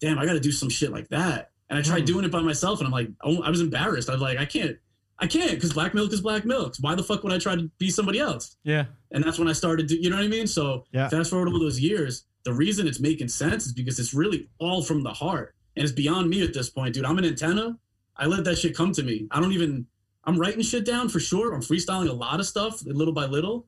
damn 0.00 0.18
I 0.18 0.24
got 0.26 0.34
to 0.34 0.40
do 0.40 0.52
some 0.52 0.68
shit 0.70 0.92
like 0.92 1.08
that 1.08 1.50
and 1.70 1.78
I 1.78 1.82
tried 1.82 2.00
Hmm. 2.00 2.04
doing 2.06 2.24
it 2.24 2.32
by 2.32 2.40
myself, 2.40 2.78
and 2.80 2.86
I'm 2.86 2.92
like, 2.92 3.10
oh, 3.22 3.42
I 3.42 3.50
was 3.50 3.60
embarrassed. 3.60 4.08
I 4.08 4.12
was 4.12 4.22
like, 4.22 4.38
I 4.38 4.46
can't, 4.46 4.78
I 5.18 5.26
can't, 5.26 5.50
because 5.50 5.74
black 5.74 5.92
milk 5.92 6.10
is 6.14 6.22
black 6.22 6.46
milk. 6.46 6.76
Why 6.80 6.94
the 6.94 7.02
fuck 7.02 7.22
would 7.24 7.32
I 7.34 7.36
try 7.36 7.56
to 7.56 7.70
be 7.76 7.90
somebody 7.90 8.18
else? 8.20 8.56
Yeah. 8.64 8.86
And 9.10 9.22
that's 9.22 9.38
when 9.38 9.48
I 9.48 9.52
started. 9.52 9.86
To, 9.88 10.02
you 10.02 10.08
know 10.08 10.16
what 10.16 10.24
I 10.24 10.28
mean? 10.28 10.46
So 10.46 10.86
Yeah. 10.94 11.10
fast 11.10 11.28
forward 11.28 11.50
all 11.52 11.58
those 11.60 11.78
years, 11.78 12.24
the 12.44 12.54
reason 12.54 12.86
it's 12.86 13.00
making 13.00 13.28
sense 13.28 13.66
is 13.66 13.74
because 13.74 13.98
it's 13.98 14.14
really 14.14 14.48
all 14.58 14.82
from 14.82 15.02
the 15.02 15.12
heart, 15.12 15.54
and 15.78 15.84
it's 15.84 15.92
beyond 15.92 16.28
me 16.28 16.42
at 16.42 16.52
this 16.52 16.68
point, 16.68 16.92
dude. 16.94 17.04
I'm 17.06 17.16
an 17.18 17.24
antenna. 17.24 17.78
I 18.16 18.26
let 18.26 18.44
that 18.44 18.58
shit 18.58 18.76
come 18.76 18.92
to 18.92 19.02
me. 19.02 19.26
I 19.30 19.40
don't 19.40 19.52
even. 19.52 19.86
I'm 20.24 20.38
writing 20.38 20.60
shit 20.62 20.84
down 20.84 21.08
for 21.08 21.20
sure. 21.20 21.54
I'm 21.54 21.62
freestyling 21.62 22.08
a 22.08 22.12
lot 22.12 22.40
of 22.40 22.46
stuff, 22.46 22.84
little 22.84 23.14
by 23.14 23.24
little, 23.24 23.66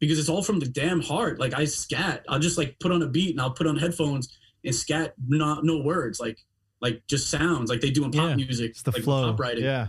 because 0.00 0.18
it's 0.18 0.28
all 0.28 0.42
from 0.42 0.58
the 0.58 0.66
damn 0.66 1.00
heart. 1.00 1.38
Like 1.38 1.54
I 1.54 1.64
scat. 1.66 2.24
I'll 2.28 2.40
just 2.40 2.58
like 2.58 2.76
put 2.80 2.90
on 2.90 3.02
a 3.02 3.06
beat 3.06 3.30
and 3.30 3.40
I'll 3.40 3.52
put 3.52 3.66
on 3.68 3.76
headphones 3.76 4.36
and 4.64 4.74
scat 4.74 5.14
not 5.28 5.64
no 5.64 5.78
words 5.82 6.18
like 6.20 6.38
like 6.80 7.02
just 7.08 7.30
sounds 7.30 7.68
like 7.70 7.80
they 7.80 7.90
do 7.90 8.04
in 8.04 8.10
pop 8.12 8.30
Yeah. 8.30 8.36
music 8.36 8.70
It's 8.70 8.82
the 8.82 8.92
like 8.92 9.02
flow. 9.02 9.30
pop 9.30 9.38
writing 9.40 9.64
Yeah. 9.64 9.88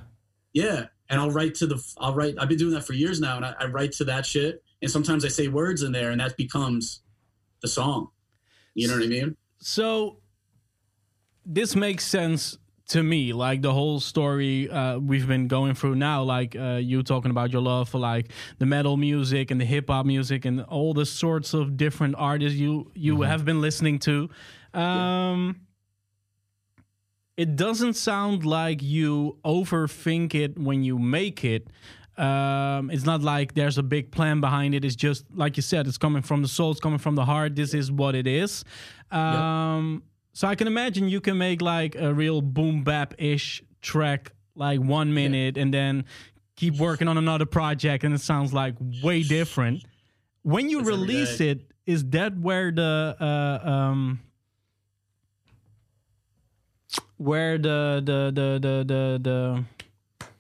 yeah 0.54 0.86
and 1.10 1.19
i'll 1.21 1.30
write 1.30 1.54
to 1.56 1.67
the 1.67 1.80
i'll 1.99 2.15
write 2.15 2.34
i've 2.39 2.49
been 2.49 2.58
doing 2.58 2.73
that 2.73 2.84
for 2.84 2.93
years 2.93 3.19
now 3.21 3.36
and 3.36 3.45
I, 3.45 3.54
I 3.60 3.65
write 3.65 3.91
to 3.93 4.04
that 4.06 4.26
shit 4.26 4.63
and 4.82 4.89
sometimes 4.89 5.23
i 5.26 5.28
say 5.28 5.47
words 5.47 5.84
in 5.84 5.91
there 5.91 6.10
and 6.10 6.19
that 6.21 6.36
becomes 6.38 7.02
the 7.62 7.67
song 7.67 8.08
you 8.73 8.88
know 8.88 8.95
what 8.95 9.04
i 9.04 9.08
mean 9.08 9.36
So 9.60 10.17
this 11.45 11.75
makes 11.75 12.06
sense 12.06 12.58
to 12.86 13.01
me 13.01 13.32
like 13.32 13.62
the 13.62 13.71
whole 13.71 13.99
story 13.99 14.69
uh, 14.69 14.97
we've 14.99 15.27
been 15.27 15.47
going 15.47 15.73
through 15.73 15.95
now 15.95 16.21
like 16.21 16.56
uh, 16.56 16.79
you 16.82 17.01
talking 17.01 17.32
about 17.32 17.51
your 17.51 17.62
love 17.62 17.88
for 17.88 17.97
like 17.97 18.29
the 18.60 18.65
metal 18.65 18.97
music 18.97 19.51
and 19.51 19.60
the 19.60 19.65
hip 19.65 19.89
hop 19.89 20.06
music 20.06 20.43
and 20.45 20.62
all 20.63 20.93
the 20.93 21.06
sorts 21.06 21.53
of 21.53 21.77
different 21.77 22.13
artists 22.17 22.58
you 22.58 22.91
you 22.93 23.21
have 23.21 23.45
been 23.45 23.62
listening 23.62 23.97
to 23.99 24.29
um 24.73 25.62
it 27.38 27.56
doesn't 27.56 27.93
sound 27.93 28.45
like 28.45 28.84
you 28.84 29.38
overthink 29.45 30.36
it 30.36 30.60
when 30.60 30.84
you 30.84 30.99
make 30.99 31.43
it 31.43 31.67
um, 32.17 32.91
it's 32.91 33.06
not 33.06 33.23
like 33.23 33.56
there's 33.56 33.79
a 33.79 33.84
big 33.84 34.12
plan 34.12 34.39
behind 34.39 34.75
it. 34.75 34.86
It's 34.86 34.95
just 34.95 35.25
like 35.34 35.58
you 35.58 35.63
said, 35.63 35.88
it's 35.88 35.97
coming 35.97 36.21
from 36.21 36.43
the 36.43 36.47
soul, 36.47 36.69
it's 36.69 36.79
coming 36.79 36.99
from 36.99 37.15
the 37.15 37.25
heart. 37.25 37.56
This 37.56 37.73
is 37.73 37.91
what 37.91 38.13
it 38.13 38.27
is. 38.27 38.63
Um, 39.10 40.03
So 40.33 40.47
I 40.47 40.55
can 40.55 40.67
imagine 40.67 41.07
you 41.07 41.21
can 41.21 41.37
make 41.37 41.61
like 41.61 41.95
a 41.95 42.13
real 42.13 42.41
boom 42.41 42.83
bap 42.83 43.13
ish 43.19 43.63
track, 43.81 44.31
like 44.55 44.79
one 44.79 45.13
minute, 45.13 45.57
and 45.57 45.73
then 45.73 46.05
keep 46.55 46.77
working 46.77 47.07
on 47.07 47.17
another 47.17 47.45
project, 47.45 48.03
and 48.03 48.13
it 48.13 48.21
sounds 48.21 48.53
like 48.53 48.75
way 49.03 49.21
different. 49.21 49.83
When 50.41 50.69
you 50.69 50.81
release 50.83 51.39
it, 51.39 51.71
is 51.85 52.03
that 52.09 52.37
where 52.37 52.71
the 52.71 53.15
uh, 53.19 53.69
um, 53.69 54.21
where 57.17 57.57
the 57.57 58.01
the 58.03 58.31
the 58.33 58.59
the 58.59 58.83
the, 58.83 59.19
the 59.21 59.63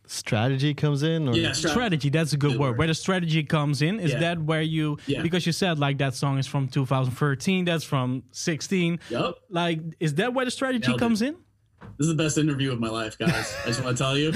Strategy 0.05 0.73
comes 0.73 1.01
in, 1.03 1.27
or 1.29 1.35
yeah 1.35 1.53
stra- 1.53 1.69
strategy 1.71 2.09
that's 2.09 2.33
a 2.33 2.37
good 2.37 2.51
Good 2.51 2.59
word 2.59 2.69
word. 2.71 2.77
where 2.77 2.87
the 2.87 2.93
strategy 2.93 3.41
comes 3.43 3.81
in 3.81 3.99
is 3.99 4.11
Yeah. 4.11 4.19
that 4.19 4.41
where 4.41 4.61
you 4.61 4.97
Yeah. 5.07 5.21
because 5.21 5.45
you 5.45 5.51
said 5.53 5.79
like 5.79 5.97
that 5.99 6.13
song 6.13 6.37
is 6.37 6.45
from 6.47 6.67
2013 6.67 7.63
that's 7.65 7.83
from 7.85 8.23
16 8.31 8.99
Yep. 9.09 9.35
like 9.49 9.79
is 9.99 10.15
that 10.15 10.33
where 10.33 10.45
the 10.45 10.51
strategy 10.51 10.87
Nailed 10.87 10.99
it. 10.99 11.03
comes 11.03 11.21
in 11.21 11.35
This 11.97 12.07
is 12.07 12.15
the 12.15 12.21
best 12.23 12.37
interview 12.37 12.71
of 12.71 12.79
my 12.79 12.89
life, 12.89 13.17
guys. 13.17 13.53
I 13.63 13.67
just 13.67 13.83
want 13.83 13.95
to 13.97 14.01
tell 14.03 14.17
you. 14.17 14.33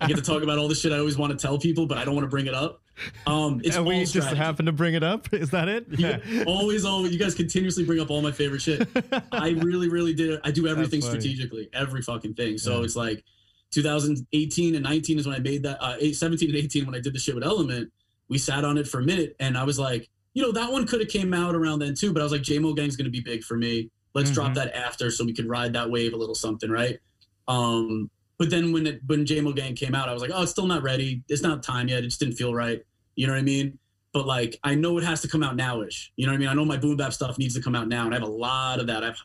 I 0.00 0.06
get 0.08 0.16
to 0.16 0.22
talk 0.22 0.42
about 0.42 0.58
all 0.58 0.66
the 0.68 0.74
shit 0.74 0.92
I 0.92 0.98
always 0.98 1.16
want 1.16 1.30
to 1.32 1.38
tell 1.38 1.56
people, 1.58 1.86
but 1.86 1.96
I 1.96 2.04
don't 2.04 2.14
want 2.14 2.24
to 2.24 2.28
bring 2.28 2.46
it 2.48 2.54
up. 2.54 2.82
Um, 3.26 3.60
it's 3.64 3.76
and 3.76 3.86
we 3.86 3.94
all 3.94 4.00
just 4.00 4.12
strategy. 4.12 4.36
happen 4.36 4.66
to 4.66 4.72
bring 4.72 4.94
it 4.94 5.04
up. 5.04 5.32
Is 5.32 5.50
that 5.50 5.68
it? 5.68 5.86
You 5.96 6.42
always, 6.44 6.84
always, 6.84 7.12
you 7.12 7.18
guys 7.18 7.34
continuously 7.36 7.84
bring 7.84 8.00
up 8.00 8.10
all 8.10 8.20
my 8.20 8.32
favorite 8.32 8.60
shit. 8.62 8.88
I 9.30 9.50
really, 9.50 9.88
really 9.88 10.12
did. 10.12 10.40
I 10.42 10.50
do 10.50 10.66
everything 10.66 11.00
strategically, 11.00 11.68
every 11.72 12.02
fucking 12.02 12.34
thing. 12.34 12.58
So 12.58 12.78
Yeah. 12.78 12.84
it's 12.84 12.96
like 12.96 13.24
2018 13.70 14.74
and 14.74 14.84
19 14.84 15.18
is 15.18 15.26
when 15.26 15.36
I 15.36 15.38
made 15.40 15.62
that. 15.64 15.82
Uh, 15.82 15.96
eight- 16.00 16.16
17 16.16 16.48
and 16.50 16.58
18 16.58 16.86
when 16.86 16.94
I 16.94 17.00
did 17.00 17.12
the 17.14 17.18
shit 17.18 17.34
with 17.34 17.44
Element. 17.44 17.92
We 18.28 18.38
sat 18.38 18.64
on 18.64 18.76
it 18.78 18.86
for 18.86 19.00
a 19.00 19.04
minute, 19.04 19.34
and 19.40 19.56
I 19.56 19.64
was 19.64 19.78
like, 19.78 20.08
you 20.34 20.42
know, 20.42 20.52
that 20.52 20.70
one 20.70 20.86
could 20.86 21.00
have 21.00 21.08
came 21.08 21.32
out 21.34 21.54
around 21.54 21.78
then 21.80 21.94
too. 21.94 22.12
But 22.12 22.20
I 22.20 22.24
was 22.24 22.32
like, 22.32 22.42
JMO 22.42 22.74
Gang's 22.76 22.96
gonna 22.96 23.10
be 23.10 23.20
big 23.20 23.42
for 23.42 23.56
me. 23.56 23.90
Let's 24.14 24.30
drop 24.30 24.52
Mhm. 24.52 24.54
that 24.56 24.74
after 24.76 25.10
so 25.10 25.24
we 25.24 25.32
could 25.32 25.46
ride 25.46 25.72
that 25.74 25.90
wave 25.90 26.12
a 26.12 26.16
little 26.16 26.34
something, 26.34 26.70
right? 26.70 26.98
Um, 27.46 28.10
but 28.38 28.50
then 28.50 28.72
when 28.72 28.86
it 28.86 29.00
when 29.06 29.24
JMO 29.26 29.52
Gang 29.54 29.74
came 29.74 29.94
out, 29.94 30.08
I 30.08 30.12
was 30.12 30.22
like, 30.22 30.30
oh, 30.34 30.42
it's 30.42 30.52
still 30.52 30.66
not 30.66 30.82
ready. 30.82 31.22
It's 31.28 31.42
not 31.42 31.62
time 31.62 31.88
yet. 31.88 32.00
It 32.04 32.08
just 32.08 32.20
didn't 32.20 32.34
feel 32.36 32.54
right. 32.54 32.82
You 33.16 33.26
know 33.26 33.32
what 33.32 33.40
I 33.40 33.42
mean? 33.42 33.78
But 34.12 34.26
like, 34.26 34.58
I 34.62 34.74
know 34.74 34.96
it 34.98 35.04
has 35.04 35.20
to 35.22 35.28
come 35.28 35.42
out 35.42 35.56
nowish. 35.56 36.08
You 36.16 36.26
know 36.26 36.32
what 36.32 36.36
I 36.36 36.40
mean? 36.40 36.48
I 36.48 36.54
know 36.54 36.64
my 36.64 36.76
boom 36.76 36.96
bap 36.96 37.12
stuff 37.12 37.38
needs 37.38 37.54
to 37.54 37.60
come 37.60 37.74
out 37.74 37.88
now, 37.88 38.04
and 38.04 38.14
I 38.14 38.18
have 38.18 38.26
a 38.28 38.30
lot 38.30 38.80
of 38.80 38.86
that. 38.86 39.02
I've 39.04 39.22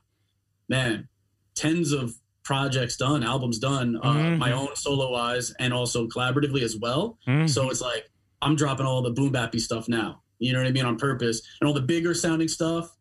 man, 0.70 1.08
tens 1.56 1.92
of 1.92 2.16
projects 2.44 2.98
done, 2.98 3.24
albums 3.24 3.58
done, 3.60 3.98
uh, 4.04 4.14
Mhm. 4.14 4.38
my 4.38 4.52
own 4.52 4.76
solo 4.76 5.12
wise, 5.12 5.52
and 5.60 5.74
also 5.74 6.08
collaboratively 6.08 6.62
as 6.62 6.76
well. 6.78 7.18
Mhm. 7.28 7.50
So 7.50 7.70
it's 7.70 7.82
like 7.82 8.10
I'm 8.42 8.56
dropping 8.58 8.86
all 8.86 9.02
the 9.02 9.12
boom 9.12 9.32
bappy 9.32 9.60
stuff 9.62 9.88
now. 9.88 10.22
You 10.40 10.52
know 10.52 10.60
what 10.60 10.68
I 10.68 10.72
mean 10.72 10.84
on 10.86 10.98
purpose, 10.98 11.42
and 11.62 11.68
all 11.68 11.74
the 11.74 11.82
bigger 11.82 12.14
sounding 12.14 12.50
stuff 12.50 12.94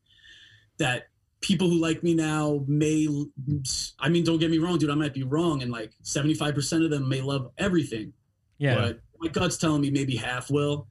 that 0.78 1.08
people 1.40 1.68
who 1.68 1.78
like 1.78 2.02
me 2.04 2.14
now 2.14 2.64
may. 2.68 3.08
I 3.98 4.08
mean, 4.08 4.22
don't 4.24 4.38
get 4.38 4.50
me 4.50 4.58
wrong, 4.58 4.78
dude. 4.78 4.90
I 4.90 4.94
might 4.94 5.14
be 5.14 5.24
wrong, 5.24 5.62
and 5.62 5.72
like 5.72 5.92
75 6.02 6.54
percent 6.54 6.84
of 6.84 6.90
them 6.90 7.08
may 7.08 7.20
love 7.20 7.50
everything. 7.58 8.12
yeah 8.58 8.76
But 8.76 9.00
my 9.20 9.28
gut's 9.28 9.56
telling 9.56 9.80
me 9.80 9.90
maybe 9.90 10.14
half 10.14 10.50
will, 10.50 10.86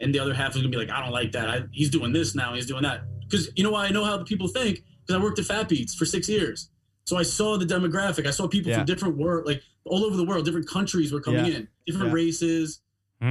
and 0.00 0.14
the 0.14 0.20
other 0.20 0.32
half 0.34 0.50
is 0.54 0.58
gonna 0.62 0.68
be 0.68 0.76
like, 0.76 0.90
I 0.90 1.00
don't 1.02 1.12
like 1.12 1.32
that. 1.32 1.48
I, 1.50 1.64
he's 1.72 1.90
doing 1.90 2.12
this 2.12 2.34
now. 2.36 2.54
He's 2.54 2.66
doing 2.66 2.82
that. 2.84 3.02
Because 3.28 3.50
you 3.56 3.64
know 3.64 3.70
why 3.72 3.86
I 3.86 3.90
know 3.90 4.04
how 4.04 4.16
the 4.16 4.24
people 4.24 4.46
think? 4.46 4.84
Because 5.04 5.20
I 5.20 5.24
worked 5.24 5.40
at 5.40 5.46
Fat 5.46 5.68
Beats 5.68 5.94
for 5.96 6.04
six 6.04 6.28
years, 6.28 6.70
so 7.06 7.16
I 7.16 7.22
saw 7.22 7.56
the 7.56 7.64
demographic. 7.64 8.26
I 8.26 8.30
saw 8.30 8.46
people 8.48 8.70
Yeah. 8.70 8.78
from 8.78 8.86
different 8.86 9.16
world, 9.16 9.46
like 9.46 9.62
all 9.84 10.04
over 10.04 10.16
the 10.16 10.24
world, 10.24 10.44
different 10.44 10.68
countries 10.68 11.12
were 11.12 11.20
coming 11.20 11.46
Yeah. 11.46 11.52
in, 11.58 11.68
different 11.86 12.08
Yeah. 12.08 12.14
races, 12.14 12.80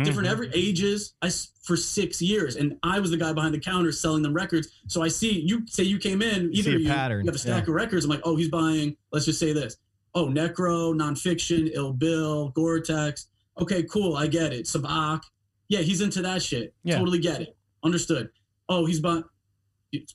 different 0.03 0.27
Mhm. 0.27 0.31
every 0.31 0.49
ages. 0.53 1.13
I 1.21 1.29
for 1.61 1.75
six 1.75 2.21
years, 2.21 2.55
and 2.55 2.77
I 2.83 2.99
was 2.99 3.09
the 3.11 3.17
guy 3.17 3.33
behind 3.33 3.53
the 3.53 3.59
counter 3.59 3.91
selling 3.91 4.21
them 4.23 4.33
records. 4.33 4.69
So 4.87 5.01
I 5.01 5.07
see 5.09 5.39
you 5.41 5.63
say 5.67 5.83
you 5.83 5.97
came 5.99 6.21
in, 6.21 6.51
either 6.53 6.77
you, 6.77 6.87
pattern, 6.87 7.21
you 7.21 7.27
have 7.27 7.35
a 7.35 7.39
stack 7.39 7.67
of 7.67 7.73
records. 7.73 8.05
I'm 8.05 8.11
like, 8.11 8.21
oh, 8.23 8.35
he's 8.35 8.49
buying. 8.49 8.95
Let's 9.11 9.25
just 9.25 9.39
say 9.39 9.51
this. 9.51 9.77
Oh, 10.13 10.27
Necro, 10.27 10.95
Non 10.95 11.15
Phixion, 11.15 11.69
Ill 11.73 11.91
Bill, 11.91 12.49
Gore-Tex. 12.49 13.27
Okay, 13.59 13.83
cool. 13.83 14.15
I 14.15 14.27
get 14.27 14.53
it. 14.53 14.65
Sabac. 14.65 15.23
Yeah, 15.67 15.79
he's 15.81 15.99
into 16.01 16.21
that 16.21 16.41
shit. 16.41 16.73
Yeah. 16.83 16.99
Totally 16.99 17.19
get 17.19 17.41
it. 17.41 17.57
Understood. 17.83 18.29
Oh, 18.69 18.85
he's 18.85 18.99
buying. 19.01 19.23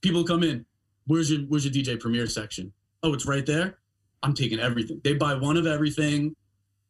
People 0.02 0.24
come 0.24 0.42
in. 0.42 0.64
Where's 1.06 1.30
your 1.30 1.40
Where's 1.42 1.64
your 1.64 1.72
DJ 1.72 1.96
Premier 1.98 2.26
section? 2.26 2.72
Oh, 3.02 3.12
it's 3.14 3.26
right 3.26 3.44
there. 3.46 3.78
I'm 4.22 4.34
taking 4.34 4.58
everything. 4.60 5.00
They 5.02 5.14
buy 5.14 5.34
one 5.34 5.56
of 5.56 5.66
everything, 5.66 6.34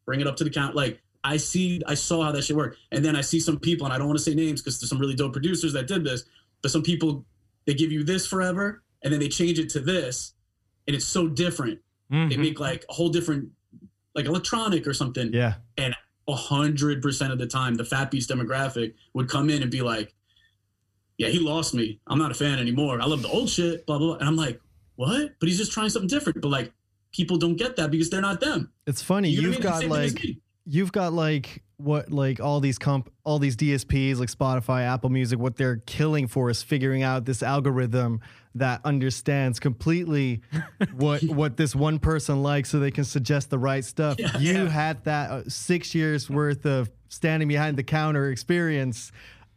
bring 0.06 0.20
it 0.20 0.26
up 0.26 0.36
to 0.36 0.44
the 0.44 0.50
count. 0.50 0.74
Like 0.74 1.00
I 1.22 1.36
see, 1.36 1.80
I 1.86 1.94
saw 1.94 2.24
how 2.24 2.32
that 2.32 2.42
shit 2.42 2.56
worked. 2.56 2.78
And 2.90 3.04
then 3.04 3.14
I 3.14 3.20
see 3.20 3.38
some 3.38 3.58
people, 3.58 3.86
and 3.86 3.94
I 3.94 3.98
don't 3.98 4.08
want 4.08 4.18
to 4.18 4.24
say 4.24 4.34
names 4.34 4.60
because 4.60 4.80
there's 4.80 4.88
some 4.88 4.98
really 4.98 5.14
dope 5.14 5.32
producers 5.32 5.72
that 5.74 5.86
did 5.86 6.04
this. 6.04 6.24
But 6.62 6.70
some 6.70 6.82
people, 6.82 7.24
they 7.66 7.74
give 7.74 7.92
you 7.92 8.02
this 8.02 8.26
forever, 8.26 8.82
and 9.02 9.12
then 9.12 9.20
they 9.20 9.28
change 9.28 9.58
it 9.58 9.70
to 9.70 9.80
this, 9.80 10.34
and 10.86 10.96
it's 10.96 11.04
so 11.06 11.28
different. 11.28 11.78
They 12.10 12.16
Mhm. 12.16 12.38
make 12.38 12.58
like 12.60 12.84
a 12.88 12.92
whole 12.92 13.08
different, 13.10 13.50
like 14.16 14.26
electronic 14.26 14.86
or 14.88 14.92
something. 14.94 15.32
Yeah. 15.32 15.54
And 15.78 15.94
a 16.26 16.34
hundred 16.34 17.00
percent 17.02 17.32
of 17.32 17.38
the 17.38 17.46
time, 17.46 17.76
the 17.76 17.84
fat 17.84 18.10
beats 18.10 18.26
demographic 18.26 18.94
would 19.14 19.28
come 19.28 19.48
in 19.48 19.62
and 19.62 19.70
be 19.70 19.80
like, 19.82 20.12
"Yeah, 21.18 21.28
he 21.28 21.38
lost 21.38 21.72
me. 21.74 22.00
I'm 22.08 22.18
not 22.18 22.30
a 22.32 22.34
fan 22.34 22.58
anymore. 22.58 23.00
I 23.00 23.04
love 23.06 23.22
the 23.22 23.28
old 23.28 23.48
shit." 23.48 23.86
Blah 23.86 23.98
blah. 23.98 24.06
blah. 24.08 24.16
And 24.16 24.26
I'm 24.28 24.36
like, 24.36 24.60
"What?" 25.00 25.32
But 25.40 25.48
he's 25.48 25.58
just 25.58 25.72
trying 25.72 25.88
something 25.90 26.08
different. 26.08 26.40
But 26.42 26.48
like, 26.48 26.72
people 27.12 27.36
don't 27.38 27.56
get 27.56 27.76
that 27.76 27.90
because 27.90 28.10
they're 28.10 28.20
not 28.20 28.40
them. 28.40 28.70
It's 28.86 29.02
funny. 29.02 29.30
You 29.30 29.42
know 29.42 29.48
You've 29.48 29.64
what 29.64 29.66
I 29.74 29.80
mean? 29.80 29.88
got 29.88 29.96
Same 29.98 30.12
thing 30.12 30.20
as 30.20 30.26
like 30.26 30.36
you've 30.66 30.92
got 30.92 31.12
like 31.12 31.62
what 31.78 32.12
like 32.12 32.40
all 32.40 32.60
these 32.60 32.78
comp 32.78 33.10
all 33.24 33.38
these 33.38 33.56
DSPs 33.56 34.18
like 34.18 34.28
Spotify, 34.30 34.82
Apple 34.82 35.08
Music, 35.10 35.38
what 35.38 35.56
they're 35.56 35.78
killing 35.86 36.26
for 36.26 36.50
is 36.50 36.62
figuring 36.62 37.02
out 37.02 37.24
this 37.24 37.42
algorithm 37.42 38.20
that 38.54 38.80
understands 38.84 39.58
completely 39.58 40.42
what 40.96 41.22
what 41.24 41.56
this 41.56 41.74
one 41.74 41.98
person 41.98 42.42
likes 42.42 42.68
so 42.68 42.78
they 42.78 42.90
can 42.90 43.04
suggest 43.04 43.48
the 43.48 43.58
right 43.58 43.84
stuff. 43.84 44.18
Yeah. 44.18 44.36
you 44.38 44.52
Yeah. 44.64 44.68
had 44.68 45.04
that 45.04 45.30
uh, 45.30 45.48
6 45.48 45.94
years 45.94 46.28
worth 46.28 46.66
of 46.66 46.90
standing 47.08 47.48
behind 47.48 47.78
the 47.78 47.82
counter 47.82 48.30
experience 48.30 49.10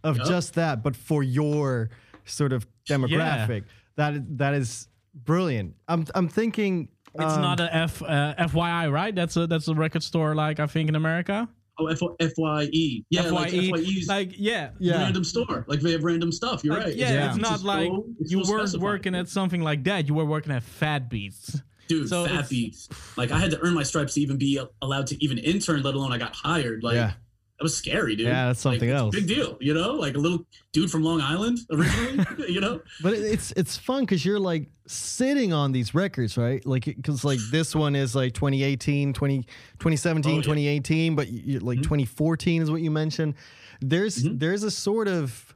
of 0.04 0.16
Yup. 0.18 0.28
just 0.28 0.54
that 0.56 0.82
but 0.84 0.96
for 0.96 1.24
your 1.24 1.90
sort 2.26 2.54
of 2.54 2.66
demographic. 2.88 3.64
That 3.98 4.38
that 4.38 4.54
is 4.54 4.88
brilliant. 5.14 5.76
I'm 5.88 6.06
I'm 6.16 6.28
thinking 6.30 6.90
It's 7.16 7.34
um, 7.34 7.42
not 7.42 7.60
a 7.60 7.74
F 7.76 8.02
uh, 8.02 8.36
FYI, 8.40 8.92
right? 8.92 9.14
That's 9.14 9.36
a 9.38 9.48
that's 9.48 9.68
a 9.68 9.76
record 9.76 10.04
store 10.04 10.36
like 10.36 10.60
I 10.60 10.68
think 10.68 10.90
in 10.90 10.96
America. 10.96 11.48
Oh, 11.80 11.88
F- 11.88 12.00
FYE. 12.38 13.04
Yeah, 13.10 13.24
like 13.32 13.50
FYE, 13.52 13.72
FYE's 13.72 14.08
like 14.08 14.34
yeah. 14.38 14.70
yeah. 14.80 15.02
random 15.02 15.24
store. 15.24 15.66
Like 15.68 15.80
they 15.80 15.92
have 15.94 16.04
random 16.04 16.32
stuff. 16.32 16.64
You're 16.64 16.76
Like, 16.76 16.86
right. 16.86 16.96
yeah, 16.96 17.14
Yeah. 17.14 17.30
it's 17.30 17.38
not 17.40 17.64
like 17.64 17.88
so- 17.90 18.06
it's 18.20 18.32
you 18.32 18.44
so 18.44 18.52
weren't 18.52 18.70
specified. 18.70 18.84
working 18.84 19.16
at 19.16 19.28
something 19.28 19.62
like 19.62 19.84
that. 19.86 20.08
You 20.08 20.14
were 20.14 20.26
working 20.26 20.52
at 20.52 20.62
Fat 20.62 21.10
Beats. 21.10 21.60
dude 21.88 22.08
so 22.08 22.26
fat 22.28 22.48
beats. 22.48 22.90
Like 23.18 23.32
I 23.32 23.40
had 23.40 23.50
to 23.52 23.60
earn 23.62 23.74
my 23.74 23.82
stripes 23.84 24.14
to 24.14 24.22
even 24.22 24.38
be 24.38 24.62
allowed 24.84 25.08
to 25.08 25.24
even 25.24 25.38
intern, 25.40 25.82
let 25.82 25.96
alone 25.96 26.14
I 26.14 26.18
got 26.20 26.36
hired. 26.36 26.84
Like 26.84 26.96
yeah. 26.96 27.14
That 27.60 27.64
was 27.64 27.78
scary, 27.78 28.16
dude. 28.16 28.28
Yeah, 28.28 28.48
that's 28.48 28.60
something 28.60 28.90
Like, 28.90 28.98
else. 28.98 29.16
Big 29.16 29.28
deal, 29.28 29.58
you 29.62 29.74
know, 29.74 29.94
like 29.94 30.16
a 30.16 30.18
little 30.20 30.46
dude 30.72 30.90
from 30.90 31.04
Long 31.04 31.22
Island 31.22 31.60
originally, 31.72 32.26
you 32.52 32.60
know. 32.60 32.82
But 33.02 33.14
it's 33.14 33.52
it's 33.56 33.78
fun 33.78 34.04
because 34.04 34.26
you're 34.26 34.40
like 34.40 34.70
sitting 34.88 35.54
on 35.54 35.72
these 35.72 35.94
records, 35.96 36.38
right? 36.38 36.66
Like 36.66 36.86
because 36.86 37.24
like 37.24 37.40
this 37.52 37.76
one 37.76 37.96
is 37.96 38.16
like 38.16 38.34
2018, 38.34 39.14
20, 39.14 39.44
2017, 39.80 40.32
Oh, 40.32 40.36
yeah. 40.38 40.42
2018, 40.42 41.16
but 41.16 41.28
you, 41.30 41.60
like 41.60 41.80
Mhm. 41.80 41.84
2014 41.84 42.62
is 42.64 42.72
what 42.72 42.82
you 42.82 42.92
mentioned. 42.92 43.36
There's 43.82 44.24
Mhm. 44.24 44.40
there's 44.40 44.64
a 44.64 44.72
sort 44.72 45.08
of 45.08 45.56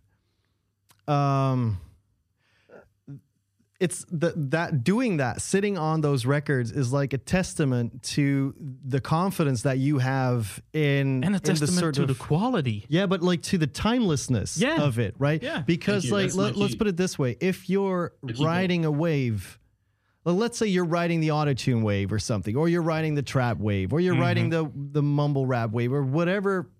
um 1.08 1.80
it's 3.80 4.04
the, 4.10 4.34
that 4.36 4.84
doing 4.84 5.18
that 5.18 5.40
sitting 5.42 5.78
on 5.78 6.02
those 6.02 6.26
records 6.26 6.72
is 6.72 6.92
like 6.92 7.14
a 7.14 7.18
testament 7.20 8.02
to 8.02 8.56
the 8.84 9.00
confidence 9.00 9.62
that 9.62 9.78
you 9.78 10.00
have 10.00 10.60
in 10.74 11.24
And 11.24 11.24
a 11.24 11.28
in 11.28 11.32
the 11.34 11.40
testament 11.40 11.74
sort 11.80 11.96
to 11.96 12.02
of 12.04 12.08
the 12.08 12.16
quality. 12.16 12.86
yeah, 12.90 13.06
but 13.06 13.22
like 13.22 13.44
to 13.44 13.58
the 13.60 13.68
timelessness 13.68 14.58
Yeah. 14.58 14.82
of 14.82 14.98
it, 14.98 15.14
right? 15.20 15.42
Yeah. 15.44 15.62
Because 15.62 16.10
like 16.12 16.24
That's 16.26 16.36
let, 16.36 16.56
let's 16.58 16.76
put 16.76 16.88
it 16.88 16.98
this 16.98 17.20
way: 17.20 17.38
if 17.40 17.70
you're 17.70 18.14
riding 18.40 18.84
a 18.86 18.92
wave, 18.92 19.60
well, 20.24 20.36
let's 20.36 20.58
say 20.58 20.66
you're 20.68 20.84
riding 20.84 21.20
the 21.20 21.28
autotune 21.30 21.84
wave 21.84 22.12
or 22.12 22.20
something, 22.20 22.56
or 22.58 22.68
you're 22.68 22.82
riding 22.82 23.14
the 23.14 23.22
trap 23.22 23.58
wave, 23.60 23.94
or 23.94 24.00
you're 24.00 24.14
Mm-hmm. 24.16 24.22
riding 24.24 24.50
the 24.50 24.72
the 24.74 25.04
mumble 25.04 25.46
rap 25.46 25.70
wave, 25.72 25.94
or 25.94 26.02
whatever 26.04 26.72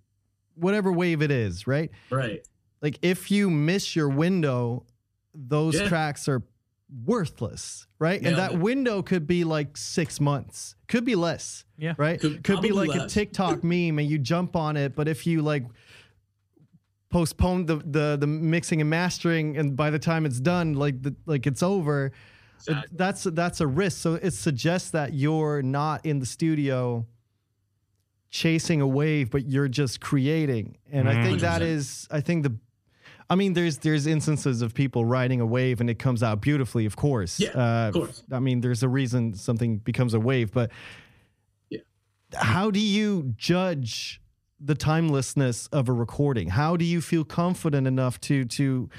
whatever 0.56 0.92
wave 0.92 1.22
it 1.22 1.30
is, 1.30 1.68
right? 1.68 1.92
Right. 2.10 2.42
Like 2.82 2.98
if 3.04 3.30
you 3.30 3.52
miss 3.52 3.96
your 3.96 4.10
window, 4.10 4.86
those 5.36 5.76
Yeah. 5.80 5.88
tracks 5.88 6.28
are 6.28 6.42
worthless, 7.06 7.88
right? 8.00 8.22
and 8.22 8.38
that 8.38 8.58
window 8.58 9.02
could 9.02 9.28
be 9.28 9.44
like 9.44 9.76
six 9.78 10.20
months, 10.20 10.76
could 10.88 11.06
be 11.06 11.16
less, 11.16 11.66
Yeah. 11.78 11.94
right? 11.98 12.20
Could- 12.20 12.44
Could, 12.44 12.62
be 12.62 12.70
probably 12.70 12.88
like 12.88 13.02
a. 13.02 13.08
TikTok 13.08 13.64
meme 13.64 14.00
and 14.00 14.10
you 14.10 14.18
jump 14.18 14.56
on 14.56 14.78
it, 14.78 14.96
but 14.96 15.08
if 15.08 15.28
you 15.28 15.42
like 15.42 15.66
postpone 17.10 17.66
the 17.66 17.78
the 17.78 18.18
the 18.20 18.28
mixing 18.28 18.82
and 18.82 18.90
mastering, 18.90 19.58
and 19.58 19.76
by 19.76 19.90
the 19.90 20.00
time 20.00 20.26
it's 20.26 20.40
done, 20.40 20.74
like 20.74 21.02
the, 21.02 21.16
like 21.26 21.48
it's 21.48 21.64
over, 21.64 22.12
Exactly. 22.56 22.98
that's 22.98 23.24
that's 23.24 23.62
a 23.62 23.68
risk. 23.68 23.98
So 24.02 24.16
it 24.16 24.32
suggests 24.32 24.92
that 24.92 25.14
you're 25.14 25.62
not 25.62 26.06
in 26.06 26.20
the 26.20 26.26
studio 26.26 27.06
chasing 28.30 28.82
a 28.82 28.88
wave, 28.88 29.32
but 29.32 29.48
you're 29.48 29.68
just 29.68 30.02
creating. 30.02 30.78
And 30.92 31.08
I 31.08 31.14
mm-hmm. 31.14 31.24
think 31.24 31.42
that 31.42 31.62
100%. 31.62 31.66
is, 31.66 32.08
I 32.12 32.22
think 32.22 32.44
the. 32.44 32.56
I 33.30 33.36
mean, 33.36 33.54
there's 33.54 33.80
there's 33.80 34.08
instances 34.08 34.62
of 34.62 34.74
people 34.74 35.04
riding 35.04 35.42
a 35.42 35.46
wave 35.46 35.82
and 35.82 35.90
it 35.90 36.00
comes 36.00 36.24
out 36.24 36.42
beautifully, 36.42 36.86
of 36.86 36.96
course. 36.96 37.40
Yeah, 37.40 37.50
uh, 37.50 37.88
of 37.90 37.94
course. 37.94 38.24
I 38.32 38.40
mean, 38.40 38.62
there's 38.62 38.84
a 38.84 38.88
reason 38.90 39.34
something 39.34 39.78
becomes 39.80 40.14
a 40.14 40.20
wave, 40.20 40.52
but 40.54 40.72
Yeah. 41.70 41.80
how 42.34 42.72
do 42.72 42.80
you 42.80 43.34
judge 43.38 44.22
the 44.60 44.76
timelessness 44.76 45.68
of 45.68 45.90
a 45.90 45.94
recording? 45.94 46.50
How 46.50 46.78
do 46.78 46.86
you 46.86 47.02
feel 47.02 47.26
confident 47.26 47.86
enough 47.86 48.20
to 48.22 48.46
to 48.46 48.90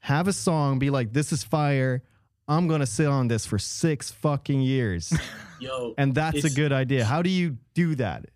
have 0.00 0.26
a 0.26 0.32
song 0.32 0.78
be 0.78 0.90
like, 0.90 1.12
"This 1.12 1.32
is 1.32 1.44
fire. 1.44 2.02
I'm 2.48 2.66
gonna 2.66 2.86
sit 2.86 3.06
on 3.06 3.28
this 3.28 3.46
for 3.46 3.58
six 3.58 4.10
fucking 4.10 4.62
years," 4.62 5.12
Yo, 5.60 5.94
and 5.96 6.12
that's 6.14 6.42
a 6.42 6.50
good 6.50 6.72
idea. 6.72 7.04
How 7.04 7.22
do 7.22 7.30
you 7.30 7.56
do 7.74 7.94
that? 7.96 8.26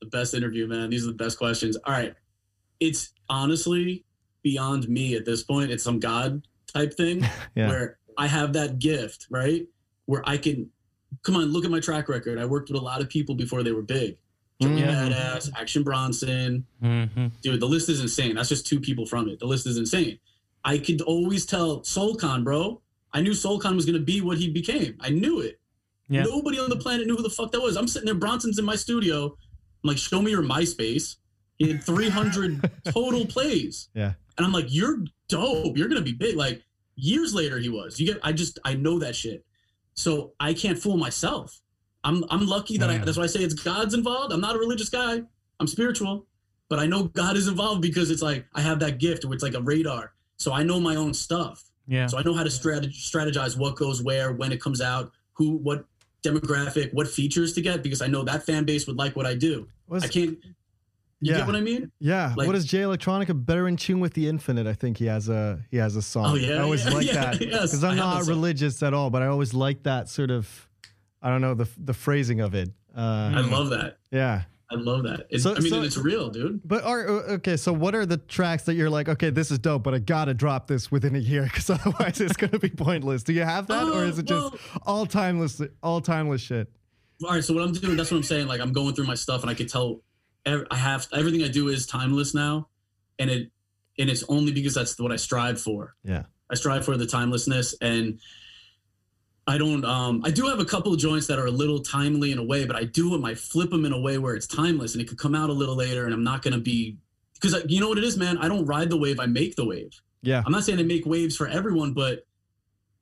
the 0.00 0.10
best 0.10 0.34
interview, 0.34 0.66
man. 0.66 0.90
These 0.90 1.04
are 1.04 1.12
the 1.12 1.12
best 1.16 1.38
questions. 1.38 1.76
All 1.86 1.92
right. 1.94 2.14
It's 2.78 3.14
honestly 3.30 4.04
beyond 4.44 4.88
me 4.88 5.16
at 5.16 5.24
this 5.24 5.42
point. 5.42 5.72
It's 5.72 5.82
some 5.82 5.98
God 5.98 6.46
type 6.72 6.94
thing 6.94 7.26
Yeah. 7.56 7.68
where 7.68 7.98
I 8.16 8.28
have 8.28 8.52
that 8.52 8.78
gift, 8.78 9.26
right? 9.30 9.66
Where 10.06 10.22
I 10.28 10.36
can 10.36 10.70
come 11.22 11.34
on, 11.36 11.46
look 11.46 11.64
at 11.64 11.70
my 11.72 11.80
track 11.80 12.08
record. 12.08 12.38
I 12.38 12.44
worked 12.44 12.70
with 12.70 12.80
a 12.80 12.84
lot 12.84 13.00
of 13.00 13.08
people 13.08 13.34
before 13.34 13.62
they 13.64 13.72
were 13.72 13.82
big. 13.82 14.18
Joey 14.62 14.82
Mhm. 14.82 14.86
Badass, 14.88 15.50
Action 15.56 15.82
Bronson. 15.82 16.64
Mm-hmm. 16.82 17.26
Dude, 17.42 17.58
the 17.60 17.66
list 17.66 17.88
is 17.88 18.00
insane. 18.00 18.36
That's 18.36 18.48
just 18.48 18.66
two 18.66 18.78
people 18.78 19.04
from 19.06 19.28
it. 19.28 19.40
The 19.40 19.46
list 19.46 19.66
is 19.66 19.76
insane. 19.78 20.18
I 20.64 20.78
could 20.78 21.00
always 21.02 21.44
tell 21.44 21.80
Soulcon, 21.80 22.44
bro. 22.44 22.80
I 23.12 23.20
knew 23.20 23.32
Soulcon 23.32 23.74
was 23.74 23.84
gonna 23.86 23.98
be 23.98 24.20
what 24.20 24.38
he 24.38 24.48
became. 24.50 24.96
I 25.00 25.10
knew 25.10 25.40
it. 25.40 25.60
Yeah. 26.08 26.22
Nobody 26.24 26.58
on 26.58 26.68
the 26.68 26.76
planet 26.76 27.06
knew 27.06 27.16
who 27.16 27.22
the 27.22 27.30
fuck 27.30 27.50
that 27.52 27.60
was. 27.60 27.76
I'm 27.76 27.88
sitting 27.88 28.06
there, 28.06 28.14
Bronson's 28.14 28.58
in 28.58 28.64
my 28.64 28.76
studio. 28.76 29.26
I'm 29.26 29.88
like, 29.88 29.98
show 29.98 30.20
me 30.22 30.30
your 30.30 30.42
MySpace. 30.42 31.16
He 31.58 31.68
had 31.70 31.82
300 31.84 32.70
total 32.88 33.26
plays. 33.26 33.88
Yeah. 33.94 34.14
And 34.36 34.46
I'm 34.46 34.52
like, 34.52 34.66
you're 34.68 34.98
dope. 35.28 35.76
You're 35.76 35.88
gonna 35.88 36.00
be 36.02 36.12
big. 36.12 36.36
Like 36.36 36.62
years 36.96 37.34
later, 37.34 37.58
he 37.58 37.68
was. 37.68 37.98
You 38.00 38.06
get. 38.12 38.20
I 38.22 38.32
just 38.32 38.58
I 38.64 38.74
know 38.74 38.98
that 38.98 39.14
shit. 39.16 39.44
So 39.94 40.32
I 40.40 40.54
can't 40.54 40.78
fool 40.78 40.96
myself. 40.96 41.60
I'm 42.02 42.24
I'm 42.30 42.46
lucky 42.46 42.76
that 42.78 42.90
I. 42.90 42.98
That's 42.98 43.16
why 43.16 43.24
I 43.24 43.28
say 43.28 43.40
it's 43.40 43.54
God's 43.54 43.94
involved. 43.94 44.32
I'm 44.32 44.40
not 44.40 44.56
a 44.56 44.58
religious 44.58 44.88
guy. 44.88 45.22
I'm 45.60 45.66
spiritual, 45.66 46.26
but 46.68 46.78
I 46.78 46.86
know 46.86 47.04
God 47.04 47.36
is 47.36 47.46
involved 47.48 47.80
because 47.80 48.10
it's 48.10 48.22
like 48.22 48.44
I 48.54 48.60
have 48.60 48.80
that 48.80 48.98
gift 48.98 49.24
where 49.24 49.34
it's 49.34 49.42
like 49.42 49.54
a 49.54 49.62
radar. 49.62 50.12
So 50.36 50.52
I 50.52 50.64
know 50.64 50.80
my 50.80 50.96
own 50.96 51.14
stuff. 51.14 51.62
Yeah. 51.86 52.06
So 52.08 52.18
I 52.18 52.22
know 52.22 52.34
how 52.34 52.42
to 52.42 52.50
strategize 52.50 53.56
what 53.56 53.76
goes 53.76 54.02
where, 54.02 54.32
when 54.32 54.52
it 54.52 54.60
comes 54.60 54.80
out, 54.80 55.12
who, 55.34 55.58
what 55.58 55.84
demographic, 56.22 56.92
what 56.92 57.06
features 57.06 57.52
to 57.54 57.60
get, 57.60 57.82
because 57.82 58.02
I 58.02 58.06
know 58.06 58.24
that 58.24 58.44
fan 58.44 58.64
base 58.64 58.86
would 58.86 58.96
like 58.96 59.14
what 59.16 59.26
I 59.26 59.34
do. 59.34 59.68
Was- 59.86 60.04
I 60.04 60.08
can't. 60.08 60.38
You 61.24 61.32
Yeah. 61.32 61.38
get 61.38 61.46
what 61.46 61.56
I 61.56 61.60
mean? 61.60 61.90
Yeah. 62.00 62.34
Like- 62.36 62.46
what 62.46 62.54
is 62.56 62.64
Jay 62.64 62.80
Electronica 62.82 63.34
better 63.46 63.66
in 63.66 63.76
tune 63.76 64.00
with 64.00 64.14
the 64.14 64.28
infinite? 64.28 64.66
I 64.66 64.74
think 64.74 64.98
he 64.98 65.06
has 65.06 65.28
a 65.28 65.60
he 65.70 65.78
has 65.78 65.96
a 65.96 66.02
song. 66.02 66.32
Oh, 66.32 66.34
yeah, 66.34 66.56
I 66.56 66.58
always 66.62 66.84
yeah, 66.84 66.90
like 66.92 67.06
yeah, 67.06 67.12
that 67.30 67.38
because 67.38 67.82
I 67.82 67.90
I'm 67.90 67.96
not 67.96 68.26
religious 68.26 68.82
at 68.82 68.92
all, 68.94 69.10
but 69.10 69.22
I 69.22 69.26
always 69.26 69.54
like 69.54 69.82
that 69.84 70.08
sort 70.08 70.30
of 70.30 70.68
I 71.22 71.30
don't 71.30 71.40
know 71.40 71.54
the 71.54 71.68
the 71.82 71.94
phrasing 71.94 72.40
of 72.40 72.54
it. 72.54 72.70
Uh, 72.96 73.32
I 73.34 73.40
love 73.40 73.70
that. 73.70 73.98
yeah. 74.10 74.42
I 74.70 74.76
love 74.76 75.02
that. 75.04 75.26
It's, 75.30 75.42
So- 75.44 75.54
I 75.54 75.60
mean, 75.60 75.70
so- 75.70 75.82
it's 75.82 75.96
real, 75.96 76.30
dude. 76.30 76.60
But 76.64 76.84
are 76.84 77.06
okay. 77.36 77.56
So 77.56 77.72
what 77.72 77.94
are 77.94 78.06
the 78.06 78.16
tracks 78.16 78.64
that 78.64 78.74
you're 78.74 78.90
like? 78.90 79.08
Okay, 79.08 79.30
this 79.30 79.50
is 79.50 79.58
dope, 79.58 79.82
but 79.84 79.94
I 79.94 79.98
gotta 79.98 80.34
drop 80.34 80.66
this 80.66 80.90
within 80.90 81.14
a 81.16 81.18
year 81.20 81.44
because 81.44 81.70
otherwise 81.76 82.20
it's 82.20 82.36
gonna 82.36 82.58
be 82.58 82.70
pointless. 82.70 83.22
Do 83.22 83.32
you 83.32 83.42
have 83.42 83.66
that, 83.68 83.84
or 83.84 83.98
Uh, 84.04 84.08
is 84.08 84.18
it 84.18 84.26
just 84.26 84.54
all 84.84 85.06
timeless, 85.06 85.60
all 85.82 86.00
timeless 86.00 86.40
shit? 86.40 86.70
All 87.24 87.30
right, 87.34 87.44
so 87.44 87.54
what 87.54 87.62
I'm 87.62 87.72
doing, 87.72 87.96
that's 87.96 88.10
what 88.10 88.16
I'm 88.18 88.22
saying. 88.24 88.48
Like 88.48 88.60
I'm 88.60 88.72
going 88.72 88.94
through 88.94 89.06
my 89.06 89.14
stuff, 89.14 89.42
and 89.42 89.50
I 89.50 89.54
could 89.54 89.68
tell. 89.68 90.00
I 90.46 90.76
have 90.76 91.08
everything 91.12 91.42
I 91.42 91.48
do 91.48 91.68
is 91.68 91.86
timeless 91.86 92.34
now, 92.34 92.68
and 93.18 93.30
it, 93.30 93.50
and 93.98 94.10
it's 94.10 94.24
only 94.28 94.52
because 94.52 94.74
that's 94.74 94.98
what 94.98 95.12
I 95.12 95.16
strive 95.16 95.60
for. 95.60 95.94
Yeah. 96.04 96.24
I 96.50 96.54
strive 96.54 96.84
for 96.84 96.96
the 96.96 97.06
timelessness, 97.06 97.74
and 97.80 98.20
I 99.46 99.58
don't. 99.58 99.84
Um, 99.84 100.22
I 100.24 100.30
do 100.30 100.46
have 100.46 100.60
a 100.60 100.64
couple 100.64 100.92
of 100.92 100.98
joints 100.98 101.26
that 101.28 101.38
are 101.38 101.46
a 101.46 101.50
little 101.50 101.80
timely 101.80 102.32
in 102.32 102.38
a 102.38 102.44
way, 102.44 102.66
but 102.66 102.76
I 102.76 102.84
do 102.84 103.10
them. 103.10 103.24
I 103.24 103.34
flip 103.34 103.70
them 103.70 103.84
in 103.84 103.92
a 103.92 104.00
way 104.00 104.18
where 104.18 104.34
it's 104.34 104.46
timeless, 104.46 104.94
and 104.94 105.02
it 105.02 105.08
could 105.08 105.18
come 105.18 105.34
out 105.34 105.50
a 105.50 105.52
little 105.52 105.76
later, 105.76 106.04
and 106.04 106.12
I'm 106.12 106.24
not 106.24 106.42
gonna 106.42 106.58
be 106.58 106.98
because 107.34 107.62
you 107.68 107.80
know 107.80 107.88
what 107.88 107.98
it 107.98 108.04
is, 108.04 108.16
man. 108.16 108.38
I 108.38 108.48
don't 108.48 108.66
ride 108.66 108.90
the 108.90 108.96
wave. 108.96 109.20
I 109.20 109.26
make 109.26 109.56
the 109.56 109.66
wave. 109.66 110.00
Yeah. 110.22 110.42
I'm 110.44 110.52
not 110.52 110.64
saying 110.64 110.78
I 110.78 110.82
make 110.82 111.04
waves 111.04 111.36
for 111.36 111.46
everyone, 111.46 111.92
but 111.92 112.26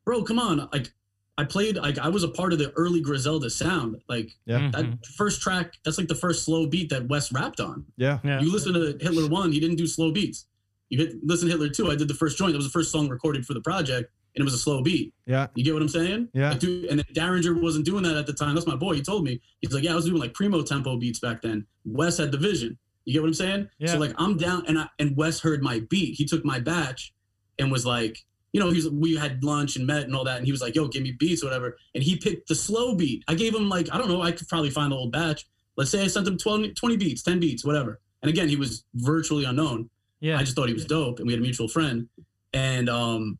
bro, 0.04 0.22
come 0.24 0.38
on. 0.38 0.68
Like 0.72 0.92
I 1.38 1.44
played, 1.44 1.76
like 1.76 1.98
I 1.98 2.08
was 2.08 2.24
a 2.24 2.28
part 2.28 2.52
of 2.52 2.58
the 2.58 2.70
early 2.72 3.00
Griselda 3.00 3.48
sound. 3.48 3.96
Like 4.08 4.36
Yeah. 4.46 4.60
Mhm. 4.60 4.72
that 4.72 5.06
first 5.16 5.40
track, 5.40 5.74
that's 5.84 5.96
like 5.98 6.08
the 6.08 6.14
first 6.14 6.44
slow 6.44 6.66
beat 6.66 6.90
that 6.90 7.08
Wes 7.08 7.32
rapped 7.32 7.58
on. 7.60 7.86
Yeah. 7.96 8.18
Yeah. 8.22 8.40
You 8.42 8.52
listen 8.52 8.74
to 8.74 8.96
Hitler 9.00 9.26
one, 9.28 9.50
he 9.52 9.58
didn't 9.60 9.76
do 9.76 9.86
slow 9.86 10.12
beats. 10.12 10.46
You 10.90 10.98
hit, 10.98 11.24
listen 11.24 11.48
to 11.48 11.52
Hitler 11.52 11.70
two, 11.70 11.90
I 11.90 11.96
did 11.96 12.08
the 12.08 12.14
first 12.14 12.36
joint. 12.36 12.52
That 12.52 12.58
was 12.58 12.66
the 12.66 12.72
first 12.72 12.92
song 12.92 13.08
recorded 13.08 13.46
for 13.46 13.54
the 13.54 13.62
project, 13.62 14.10
and 14.36 14.42
it 14.42 14.44
was 14.44 14.52
a 14.52 14.58
slow 14.58 14.82
beat. 14.82 15.14
Yeah. 15.26 15.46
You 15.54 15.64
get 15.64 15.72
what 15.72 15.80
I'm 15.82 15.88
saying? 15.88 16.28
Yeah. 16.34 16.50
Like, 16.50 16.60
dude, 16.60 16.84
and 16.90 16.98
then 16.98 17.06
Daringer 17.14 17.58
wasn't 17.60 17.86
doing 17.86 18.02
that 18.02 18.16
at 18.16 18.26
the 18.26 18.34
time. 18.34 18.54
That's 18.54 18.66
my 18.66 18.76
boy. 18.76 18.94
He 18.94 19.02
told 19.02 19.24
me. 19.24 19.40
He's 19.62 19.72
like, 19.72 19.84
yeah, 19.84 19.92
I 19.92 19.96
was 19.96 20.04
doing 20.04 20.20
like 20.20 20.34
primo 20.34 20.62
tempo 20.62 20.98
beats 20.98 21.18
back 21.18 21.40
then. 21.40 21.64
Wes 21.86 22.18
had 22.18 22.30
the 22.30 22.38
vision. 22.38 22.76
You 23.06 23.14
get 23.14 23.22
what 23.22 23.28
I'm 23.28 23.34
saying? 23.34 23.68
Yeah. 23.78 23.88
So 23.92 23.98
like 23.98 24.12
I'm 24.18 24.36
down, 24.36 24.64
and 24.68 24.78
I, 24.78 24.88
and 24.98 25.16
Wes 25.16 25.40
heard 25.40 25.62
my 25.62 25.80
beat. 25.88 26.14
He 26.16 26.26
took 26.26 26.44
my 26.44 26.60
batch 26.60 27.14
and 27.58 27.72
was 27.72 27.86
like, 27.86 28.18
you 28.52 28.60
know, 28.60 28.70
he 28.70 28.76
was 28.76 28.90
we 28.90 29.16
had 29.16 29.42
lunch 29.42 29.76
and 29.76 29.86
met 29.86 30.04
and 30.04 30.14
all 30.14 30.24
that, 30.24 30.36
and 30.36 30.46
he 30.46 30.52
was 30.52 30.60
like, 30.60 30.74
yo, 30.74 30.86
give 30.88 31.02
me 31.02 31.12
beats, 31.12 31.42
or 31.42 31.46
whatever. 31.46 31.76
And 31.94 32.04
he 32.04 32.16
picked 32.16 32.48
the 32.48 32.54
slow 32.54 32.94
beat. 32.94 33.24
I 33.26 33.34
gave 33.34 33.54
him 33.54 33.68
like 33.68 33.88
I 33.92 33.98
don't 33.98 34.08
know. 34.08 34.22
I 34.22 34.32
could 34.32 34.48
probably 34.48 34.70
find 34.70 34.92
the 34.92 34.96
old 34.96 35.12
batch. 35.12 35.46
Let's 35.76 35.90
say 35.90 36.02
I 36.02 36.06
sent 36.06 36.28
him 36.28 36.36
12, 36.36 36.74
20 36.74 36.96
beats, 36.98 37.22
10 37.22 37.40
beats, 37.40 37.64
whatever. 37.64 37.98
And 38.20 38.28
again, 38.28 38.48
he 38.48 38.56
was 38.56 38.84
virtually 38.94 39.44
unknown. 39.44 39.88
Yeah. 40.20 40.38
I 40.38 40.42
just 40.42 40.54
thought 40.54 40.68
he 40.68 40.74
was 40.74 40.84
dope, 40.84 41.18
and 41.18 41.26
we 41.26 41.32
had 41.32 41.40
a 41.40 41.42
mutual 41.42 41.66
friend, 41.66 42.08
and 42.52 42.88
um, 42.88 43.38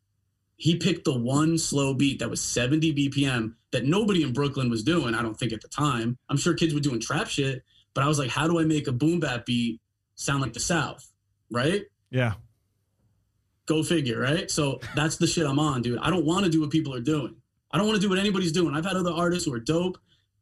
he 0.57 0.77
picked 0.77 1.05
the 1.05 1.17
one 1.17 1.57
slow 1.57 1.93
beat 1.93 2.19
that 2.19 2.29
was 2.29 2.41
70 2.41 2.93
BPM 2.93 3.53
that 3.71 3.85
nobody 3.85 4.23
in 4.23 4.33
Brooklyn 4.33 4.69
was 4.69 4.83
doing. 4.83 5.13
I 5.15 5.21
don't 5.21 5.37
think 5.37 5.53
at 5.53 5.61
the 5.61 5.67
time. 5.67 6.17
I'm 6.29 6.37
sure 6.37 6.53
kids 6.53 6.73
were 6.73 6.79
doing 6.79 6.99
trap 6.99 7.27
shit, 7.27 7.63
but 7.93 8.03
I 8.03 8.07
was 8.07 8.19
like, 8.19 8.29
how 8.29 8.47
do 8.47 8.59
I 8.59 8.63
make 8.63 8.87
a 8.87 8.91
boom 8.91 9.19
bap 9.19 9.45
beat 9.45 9.79
sound 10.15 10.41
like 10.41 10.53
the 10.53 10.59
South, 10.59 11.09
right? 11.49 11.83
Yeah. 12.09 12.33
Go 13.65 13.81
figure, 13.83 14.19
right? 14.19 14.51
So 14.51 14.79
that's 14.95 15.17
the 15.17 15.27
shit 15.27 15.45
I'm 15.45 15.59
on, 15.59 15.81
dude. 15.81 15.99
I 15.99 16.09
don't 16.09 16.25
want 16.25 16.43
to 16.45 16.51
do 16.51 16.59
what 16.61 16.69
people 16.69 16.93
are 16.93 16.99
doing. 17.01 17.35
I 17.71 17.77
don't 17.77 17.87
want 17.87 17.95
to 17.95 18.01
do 18.01 18.09
what 18.09 18.19
anybody's 18.19 18.51
doing. 18.51 18.75
I've 18.75 18.85
had 18.85 18.97
other 18.97 19.11
artists 19.11 19.45
who 19.45 19.53
are 19.53 19.59
dope 19.59 19.97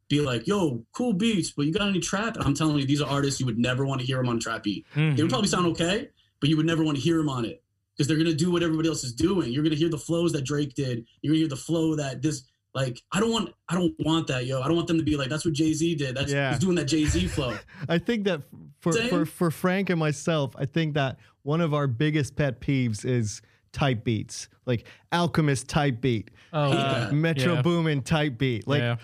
be 0.09 0.19
like, 0.21 0.47
yo, 0.47 0.83
cool 0.91 1.13
beats, 1.13 1.51
but 1.51 1.65
you 1.65 1.71
got 1.71 1.87
any 1.87 1.99
trap? 1.99 2.35
And 2.35 2.43
I'm 2.43 2.53
telling 2.53 2.77
you, 2.77 2.85
these 2.85 3.01
are 3.01 3.09
artists 3.09 3.39
you 3.39 3.45
would 3.45 3.59
never 3.59 3.85
want 3.85 4.01
to 4.01 4.07
hear 4.07 4.17
them 4.17 4.27
on 4.27 4.37
a 4.37 4.39
trap 4.39 4.63
beat. 4.63 4.85
Mhm. 4.95 5.15
They 5.15 5.23
would 5.23 5.29
probably 5.31 5.47
sound 5.47 5.67
okay, 5.67 6.09
but 6.39 6.49
you 6.49 6.57
would 6.57 6.65
never 6.65 6.83
want 6.83 6.97
to 6.97 7.03
hear 7.03 7.17
them 7.17 7.29
on 7.29 7.45
it 7.45 7.63
because 7.95 8.07
they're 8.07 8.17
gonna 8.17 8.33
do 8.33 8.51
what 8.51 8.63
everybody 8.63 8.89
else 8.89 9.03
is 9.03 9.13
doing. 9.13 9.51
You're 9.51 9.63
gonna 9.63 9.75
hear 9.75 9.89
the 9.89 9.97
flows 9.97 10.33
that 10.33 10.43
Drake 10.43 10.73
did. 10.73 11.05
You're 11.21 11.31
gonna 11.31 11.39
hear 11.39 11.47
the 11.47 11.55
flow 11.55 11.95
that 11.95 12.21
this. 12.21 12.43
Like 12.73 13.01
I 13.11 13.19
don't 13.19 13.31
want, 13.31 13.53
I 13.67 13.75
don't 13.75 13.93
want 13.99 14.27
that, 14.27 14.45
yo. 14.45 14.61
I 14.61 14.67
don't 14.67 14.75
want 14.77 14.87
them 14.87 14.97
to 14.97 15.03
be 15.03 15.17
like, 15.17 15.29
that's 15.29 15.43
what 15.43 15.53
Jay 15.53 15.73
Z 15.73 15.95
did. 15.95 16.15
That's 16.15 16.31
Yeah. 16.31 16.51
he's 16.51 16.59
doing 16.59 16.75
that 16.75 16.85
Jay 16.85 17.03
Z 17.05 17.27
flow. 17.27 17.57
I 17.89 17.97
think 17.97 18.23
that 18.25 18.41
for, 18.79 18.93
Same. 18.93 19.09
for 19.09 19.25
for 19.25 19.51
Frank 19.51 19.89
and 19.89 19.99
myself, 19.99 20.55
I 20.57 20.65
think 20.65 20.93
that 20.93 21.17
one 21.43 21.59
of 21.61 21.73
our 21.73 21.87
biggest 21.87 22.35
pet 22.35 22.61
peeves 22.61 23.03
is 23.05 23.41
type 23.73 24.03
beats, 24.03 24.47
like 24.65 24.85
Alchemist 25.11 25.67
type 25.67 25.99
beat, 26.01 26.31
Oh, 26.53 26.69
Hate 26.71 26.77
yeah. 26.77 26.93
that. 27.05 27.13
Metro 27.13 27.53
Yeah. 27.55 27.61
Boomin 27.61 28.01
type 28.03 28.37
beat. 28.37 28.67
Like 28.67 28.79
yeah. 28.81 28.95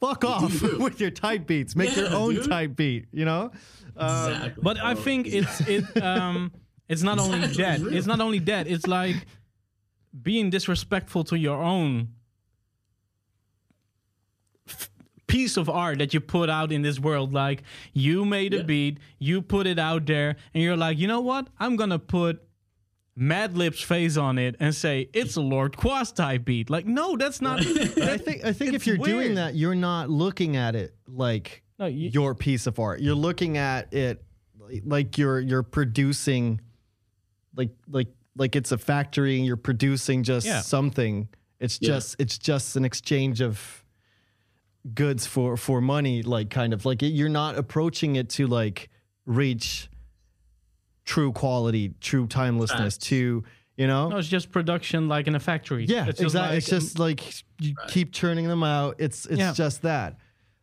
fuck 0.00 0.24
off 0.24 0.62
with 0.78 0.98
your 1.00 1.10
type 1.10 1.46
beats. 1.46 1.76
Make 1.76 1.94
your 1.94 2.10
own 2.10 2.36
dude. 2.36 2.48
type 2.48 2.74
beat. 2.76 3.06
You 3.12 3.26
know. 3.26 3.50
Um, 3.96 4.32
exactly. 4.32 4.62
But 4.62 4.78
I 4.78 4.94
think 4.94 5.26
it's 5.26 5.60
it 5.68 6.02
um 6.02 6.52
it's 6.88 7.02
not 7.02 7.18
only 7.18 7.38
that. 7.46 7.80
It's 7.82 8.06
not 8.06 8.20
only 8.20 8.38
that. 8.40 8.66
It's 8.66 8.86
like 8.86 9.16
being 10.22 10.48
disrespectful 10.50 11.22
to 11.24 11.38
your 11.38 11.62
own 11.62 12.08
f- 14.68 14.90
piece 15.30 15.56
of 15.56 15.68
art 15.68 15.98
that 15.98 16.12
you 16.14 16.20
put 16.20 16.48
out 16.50 16.72
in 16.72 16.82
this 16.82 16.98
world. 16.98 17.32
Like 17.32 17.62
you 17.92 18.24
made 18.24 18.52
a 18.54 18.64
beat, 18.64 18.98
you 19.18 19.42
put 19.42 19.66
it 19.66 19.78
out 19.78 20.06
there, 20.06 20.36
and 20.54 20.62
you're 20.62 20.76
like, 20.76 20.98
you 20.98 21.06
know 21.06 21.20
what? 21.20 21.48
I'm 21.58 21.76
gonna 21.76 21.98
put 21.98 22.42
Madlib's 23.16 23.80
face 23.80 24.16
on 24.16 24.38
it 24.38 24.56
and 24.60 24.74
say 24.74 25.08
it's 25.12 25.36
a 25.36 25.40
Lord 25.40 25.76
Quas 25.76 26.12
type 26.12 26.44
beat. 26.44 26.70
Like, 26.70 26.86
no, 26.86 27.16
that's 27.16 27.40
not. 27.40 27.60
I 27.66 28.16
think 28.18 28.44
I 28.44 28.52
think 28.52 28.74
if 28.74 28.86
you're 28.86 28.96
doing 28.96 29.34
that, 29.34 29.54
you're 29.54 29.74
not 29.74 30.08
looking 30.10 30.56
at 30.56 30.74
it 30.76 30.94
like 31.06 31.62
No, 31.78 31.86
you- 31.86 32.10
your 32.10 32.34
piece 32.34 32.66
of 32.66 32.78
art. 32.78 33.00
You're 33.00 33.14
looking 33.14 33.58
at 33.58 33.92
it 33.92 34.22
like 34.84 35.18
you're 35.18 35.40
you're 35.40 35.62
producing 35.64 36.60
like 37.56 37.70
like 37.88 38.08
like 38.36 38.54
it's 38.56 38.72
a 38.72 38.78
factory 38.78 39.36
and 39.36 39.44
you're 39.44 39.56
producing 39.56 40.22
just 40.22 40.46
Yeah. 40.46 40.60
something. 40.60 41.28
It's 41.58 41.78
Yeah. 41.82 41.88
just 41.88 42.16
it's 42.18 42.38
just 42.38 42.76
an 42.76 42.84
exchange 42.84 43.40
of 43.42 43.79
goods 44.94 45.26
for 45.26 45.56
for 45.56 45.80
money 45.80 46.22
like 46.22 46.48
kind 46.50 46.72
of 46.72 46.84
like 46.86 47.02
you're 47.02 47.28
not 47.28 47.56
approaching 47.56 48.16
it 48.16 48.30
to 48.30 48.46
like 48.46 48.88
reach 49.26 49.88
true 51.04 51.32
quality, 51.32 51.94
true 52.00 52.26
timelessness 52.26 52.94
Facts. 52.94 53.06
to, 53.08 53.44
you 53.76 53.86
know? 53.86 54.08
no, 54.08 54.16
it's 54.18 54.28
just 54.28 54.50
production 54.50 55.08
like 55.08 55.26
in 55.26 55.34
a 55.34 55.40
factory. 55.40 55.84
yeah, 55.86 56.06
it's 56.06 56.20
exactly. 56.20 56.48
like- 56.50 56.58
it's 56.58 56.68
just 56.68 56.98
like 56.98 57.42
you 57.60 57.74
Right. 57.78 57.88
keep 57.88 58.12
churning 58.12 58.46
them 58.48 58.62
out. 58.62 58.96
It's 58.98 59.26
it's 59.26 59.38
Yeah. 59.38 59.52
just 59.52 59.82
that. 59.82 60.18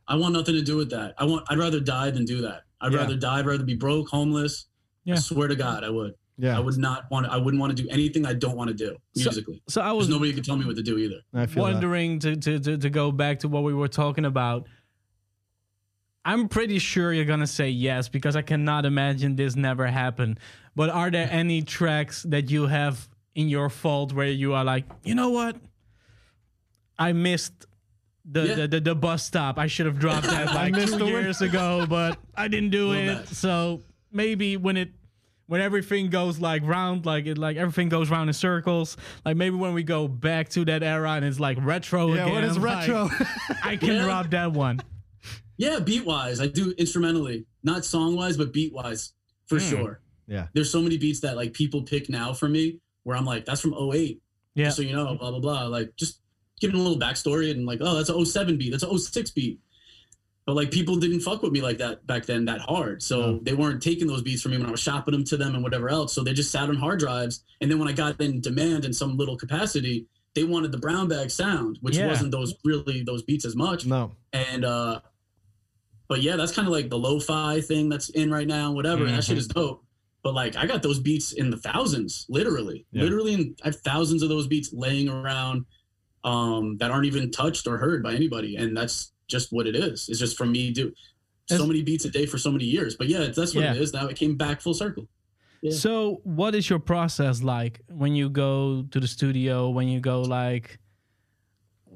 I 0.08 0.16
want 0.16 0.34
nothing 0.34 0.56
to 0.56 0.62
do 0.62 0.78
with 0.78 0.90
that. 0.92 1.16
I 1.18 1.26
want. 1.26 1.46
I'd 1.50 1.58
rather 1.58 1.80
die 1.82 2.12
than 2.12 2.24
do 2.26 2.42
that. 2.42 2.64
I'd 2.80 2.94
Yeah. 2.94 3.00
rather 3.00 3.18
die. 3.18 3.40
I'd 3.40 3.46
rather 3.46 3.64
be 3.66 3.76
broke, 3.76 4.08
homeless. 4.10 4.68
Yeah. 5.04 5.16
I 5.16 5.18
swear 5.18 5.48
to 5.50 5.56
God, 5.56 5.84
I 5.84 5.90
would. 5.90 6.14
Yeah. 6.40 6.56
I 6.56 6.60
would 6.60 6.78
not 6.78 7.10
want. 7.10 7.26
to 7.26 7.32
I 7.32 7.38
wouldn't 7.38 7.60
want 7.60 7.76
to 7.76 7.84
do 7.84 7.90
anything 7.90 8.26
I 8.26 8.34
don't 8.34 8.56
want 8.56 8.68
to 8.70 8.74
do 8.76 8.96
musically. 9.16 9.62
so 9.68 9.82
I 9.82 9.92
was 9.92 10.08
nobody 10.08 10.34
could 10.34 10.44
tell 10.46 10.56
me 10.58 10.66
what 10.66 10.76
to 10.76 10.84
do 10.84 10.98
either. 10.98 11.22
I 11.34 11.46
feel 11.48 11.64
wondering 11.64 12.20
to, 12.20 12.36
to, 12.36 12.60
to, 12.60 12.78
to 12.78 12.90
go 12.90 13.12
back 13.12 13.40
to 13.40 13.48
what 13.48 13.64
we 13.64 13.74
were 13.74 13.88
talking 13.88 14.24
about. 14.26 14.68
I'm 16.26 16.50
pretty 16.50 16.78
sure 16.80 17.14
you're 17.14 17.26
gonna 17.26 17.48
say 17.48 17.70
yes 17.70 18.10
because 18.10 18.36
I 18.36 18.42
cannot 18.42 18.86
imagine 18.86 19.36
this 19.36 19.56
never 19.56 19.88
happened. 19.88 20.40
But 20.76 20.90
are 20.90 21.10
there 21.10 21.28
any 21.32 21.62
tracks 21.62 22.24
that 22.24 22.52
you 22.52 22.68
have 22.68 23.08
in 23.34 23.48
your 23.50 23.70
fault 23.70 24.14
where 24.14 24.28
you 24.28 24.54
are 24.54 24.64
like, 24.64 24.86
you 25.04 25.16
know 25.16 25.30
what? 25.30 25.56
I 27.00 27.14
missed 27.14 27.66
the 28.26 28.44
Yeah. 28.46 28.56
the, 28.56 28.68
the, 28.68 28.80
the 28.82 28.96
bus 28.96 29.24
stop. 29.24 29.58
I 29.58 29.68
should 29.68 29.86
have 29.86 30.00
dropped 30.00 30.28
that 30.28 30.48
like 30.54 30.74
missed 30.74 30.94
two 30.94 31.00
the 31.00 31.06
one. 31.06 31.14
years 31.14 31.42
ago, 31.42 31.86
but 31.88 32.20
I 32.36 32.48
didn't 32.48 32.72
do 32.72 32.88
Love 32.90 32.98
it. 32.98 33.26
that. 33.26 33.28
So 33.30 33.82
maybe 34.12 34.58
when 34.58 34.76
it 34.78 34.90
when 35.48 35.62
everything 35.62 36.10
goes 36.10 36.40
like 36.40 36.62
round, 36.66 37.06
like 37.06 37.26
it 37.26 37.38
like 37.38 37.58
everything 37.58 37.90
goes 37.90 38.10
round 38.10 38.30
in 38.30 38.34
circles. 38.34 38.96
Like 39.26 39.36
maybe 39.38 39.56
when 39.56 39.74
we 39.74 39.84
go 39.84 40.08
back 40.08 40.50
to 40.50 40.66
that 40.66 40.84
era 40.84 41.12
and 41.12 41.26
it's 41.26 41.40
like 41.40 41.58
retro 41.62 42.14
Yeah, 42.14 42.24
again. 42.24 42.34
what 42.36 42.44
is 42.44 42.58
like, 42.58 42.88
retro? 42.88 43.10
I 43.64 43.76
can 43.78 43.96
Yeah. 43.96 44.04
drop 44.04 44.30
that 44.32 44.52
one. 44.52 44.80
Yeah, 45.58 45.80
beat 45.80 46.06
wise, 46.06 46.40
I 46.40 46.48
do 46.48 46.74
instrumentally, 46.78 47.46
not 47.64 47.84
song 47.84 48.16
wise, 48.16 48.38
but 48.38 48.54
beat 48.54 48.74
wise 48.74 49.14
for 49.48 49.60
Hmm. 49.60 49.70
sure. 49.70 50.02
yeah. 50.28 50.48
There's 50.54 50.70
so 50.72 50.82
many 50.82 50.98
beats 50.98 51.22
that 51.22 51.36
like 51.36 51.54
people 51.54 51.82
pick 51.84 52.10
now 52.10 52.34
for 52.34 52.48
me 52.50 52.80
where 53.04 53.16
I'm 53.18 53.26
like, 53.26 53.46
that's 53.46 53.62
from 53.62 53.74
08. 53.74 54.22
Yeah. 54.56 54.66
Just 54.66 54.78
so 54.78 54.84
you 54.84 54.94
know, 54.94 55.16
blah 55.16 55.32
blah 55.32 55.40
blah. 55.40 55.66
Like 55.68 55.96
just 55.96 56.20
giving 56.60 56.76
a 56.80 56.82
little 56.84 57.00
backstory 57.00 57.52
and 57.52 57.66
like, 57.66 57.80
oh, 57.82 57.96
that's 57.96 58.10
a 58.10 58.26
07 58.26 58.58
beat, 58.58 58.72
that's 58.72 58.84
a 58.84 58.88
06 59.00 59.32
beat. 59.32 59.60
But 60.48 60.56
like 60.56 60.72
people 60.72 60.96
didn't 60.96 61.20
fuck 61.20 61.44
with 61.44 61.52
me 61.52 61.62
like 61.62 61.78
that 61.80 62.08
back 62.08 62.26
then 62.26 62.46
that 62.46 62.62
hard. 62.62 63.04
So 63.04 63.22
Oh. 63.22 63.40
they 63.44 63.54
weren't 63.54 63.84
taking 63.84 64.08
those 64.08 64.22
beats 64.22 64.42
from 64.42 64.52
me 64.54 64.58
when 64.58 64.66
I 64.68 64.72
was 64.72 64.80
shopping 64.80 65.12
them 65.12 65.26
to 65.26 65.36
them 65.38 65.54
and 65.56 65.62
whatever 65.62 65.90
else. 65.90 66.14
So 66.14 66.24
they 66.24 66.32
just 66.34 66.52
sat 66.52 66.70
on 66.70 66.76
hard 66.78 67.00
drives. 67.00 67.44
And 67.62 67.70
then 67.70 67.78
when 67.80 67.90
I 67.90 67.92
got 67.92 68.20
in 68.22 68.40
demand 68.40 68.86
in 68.86 68.94
some 68.94 69.18
little 69.18 69.36
capacity, 69.38 70.08
they 70.36 70.46
wanted 70.46 70.72
the 70.72 70.78
brown 70.78 71.10
bag 71.10 71.30
sound, 71.32 71.78
which 71.82 71.98
Yeah. 71.98 72.08
wasn't 72.08 72.32
those 72.32 72.56
really 72.64 73.04
those 73.04 73.24
beats 73.24 73.44
as 73.44 73.56
much. 73.58 73.86
No. 73.86 74.14
And 74.32 74.64
uh 74.66 75.02
but 76.08 76.22
yeah, 76.22 76.38
that's 76.38 76.54
kind 76.54 76.66
of 76.66 76.72
like 76.74 76.90
the 76.90 76.98
lo-fi 76.98 77.60
thing 77.60 77.90
that's 77.90 78.08
in 78.10 78.32
right 78.32 78.48
now, 78.48 78.72
whatever. 78.72 79.04
And 79.06 79.14
that 79.16 79.26
shit 79.26 79.38
is 79.38 79.48
dope. 79.50 79.84
But 80.24 80.34
like 80.34 80.56
I 80.56 80.66
got 80.66 80.82
those 80.82 81.00
beats 81.00 81.34
in 81.34 81.50
the 81.50 81.58
thousands, 81.58 82.26
literally. 82.30 82.86
Yeah. 82.94 83.04
Literally 83.04 83.34
in, 83.34 83.56
I 83.64 83.68
have 83.68 83.82
thousands 83.82 84.24
of 84.24 84.30
those 84.30 84.48
beats 84.48 84.72
laying 84.72 85.10
around 85.10 85.66
um 86.24 86.78
that 86.78 86.90
aren't 86.90 87.06
even 87.06 87.32
touched 87.32 87.68
or 87.68 87.78
heard 87.78 88.02
by 88.02 88.14
anybody. 88.14 88.56
And 88.56 88.78
that's 88.78 89.12
just 89.28 89.52
what 89.52 89.68
it 89.68 89.76
is. 89.76 90.10
It's 90.10 90.20
just 90.20 90.38
from 90.38 90.52
me 90.52 90.72
do 90.72 90.94
so 91.50 91.66
many 91.66 91.82
beats 91.82 92.06
a 92.06 92.10
day 92.10 92.26
for 92.26 92.38
so 92.38 92.52
many 92.52 92.66
years. 92.66 92.96
But 92.96 93.08
yeah, 93.08 93.28
that's 93.36 93.56
what 93.56 93.64
Yeah. 93.64 93.74
it 93.74 93.82
is. 93.82 93.94
Now 93.94 94.08
it 94.08 94.18
came 94.18 94.36
back 94.36 94.60
full 94.62 94.74
circle. 94.74 95.08
Yeah. 95.62 95.72
So, 95.72 96.22
what 96.24 96.54
is 96.56 96.70
your 96.70 96.80
process 96.80 97.42
like 97.42 97.82
when 97.90 98.16
you 98.16 98.30
go 98.30 98.84
to 98.92 99.00
the 99.00 99.08
studio? 99.08 99.70
When 99.70 99.88
you 99.88 100.00
go 100.00 100.22
like, 100.22 100.78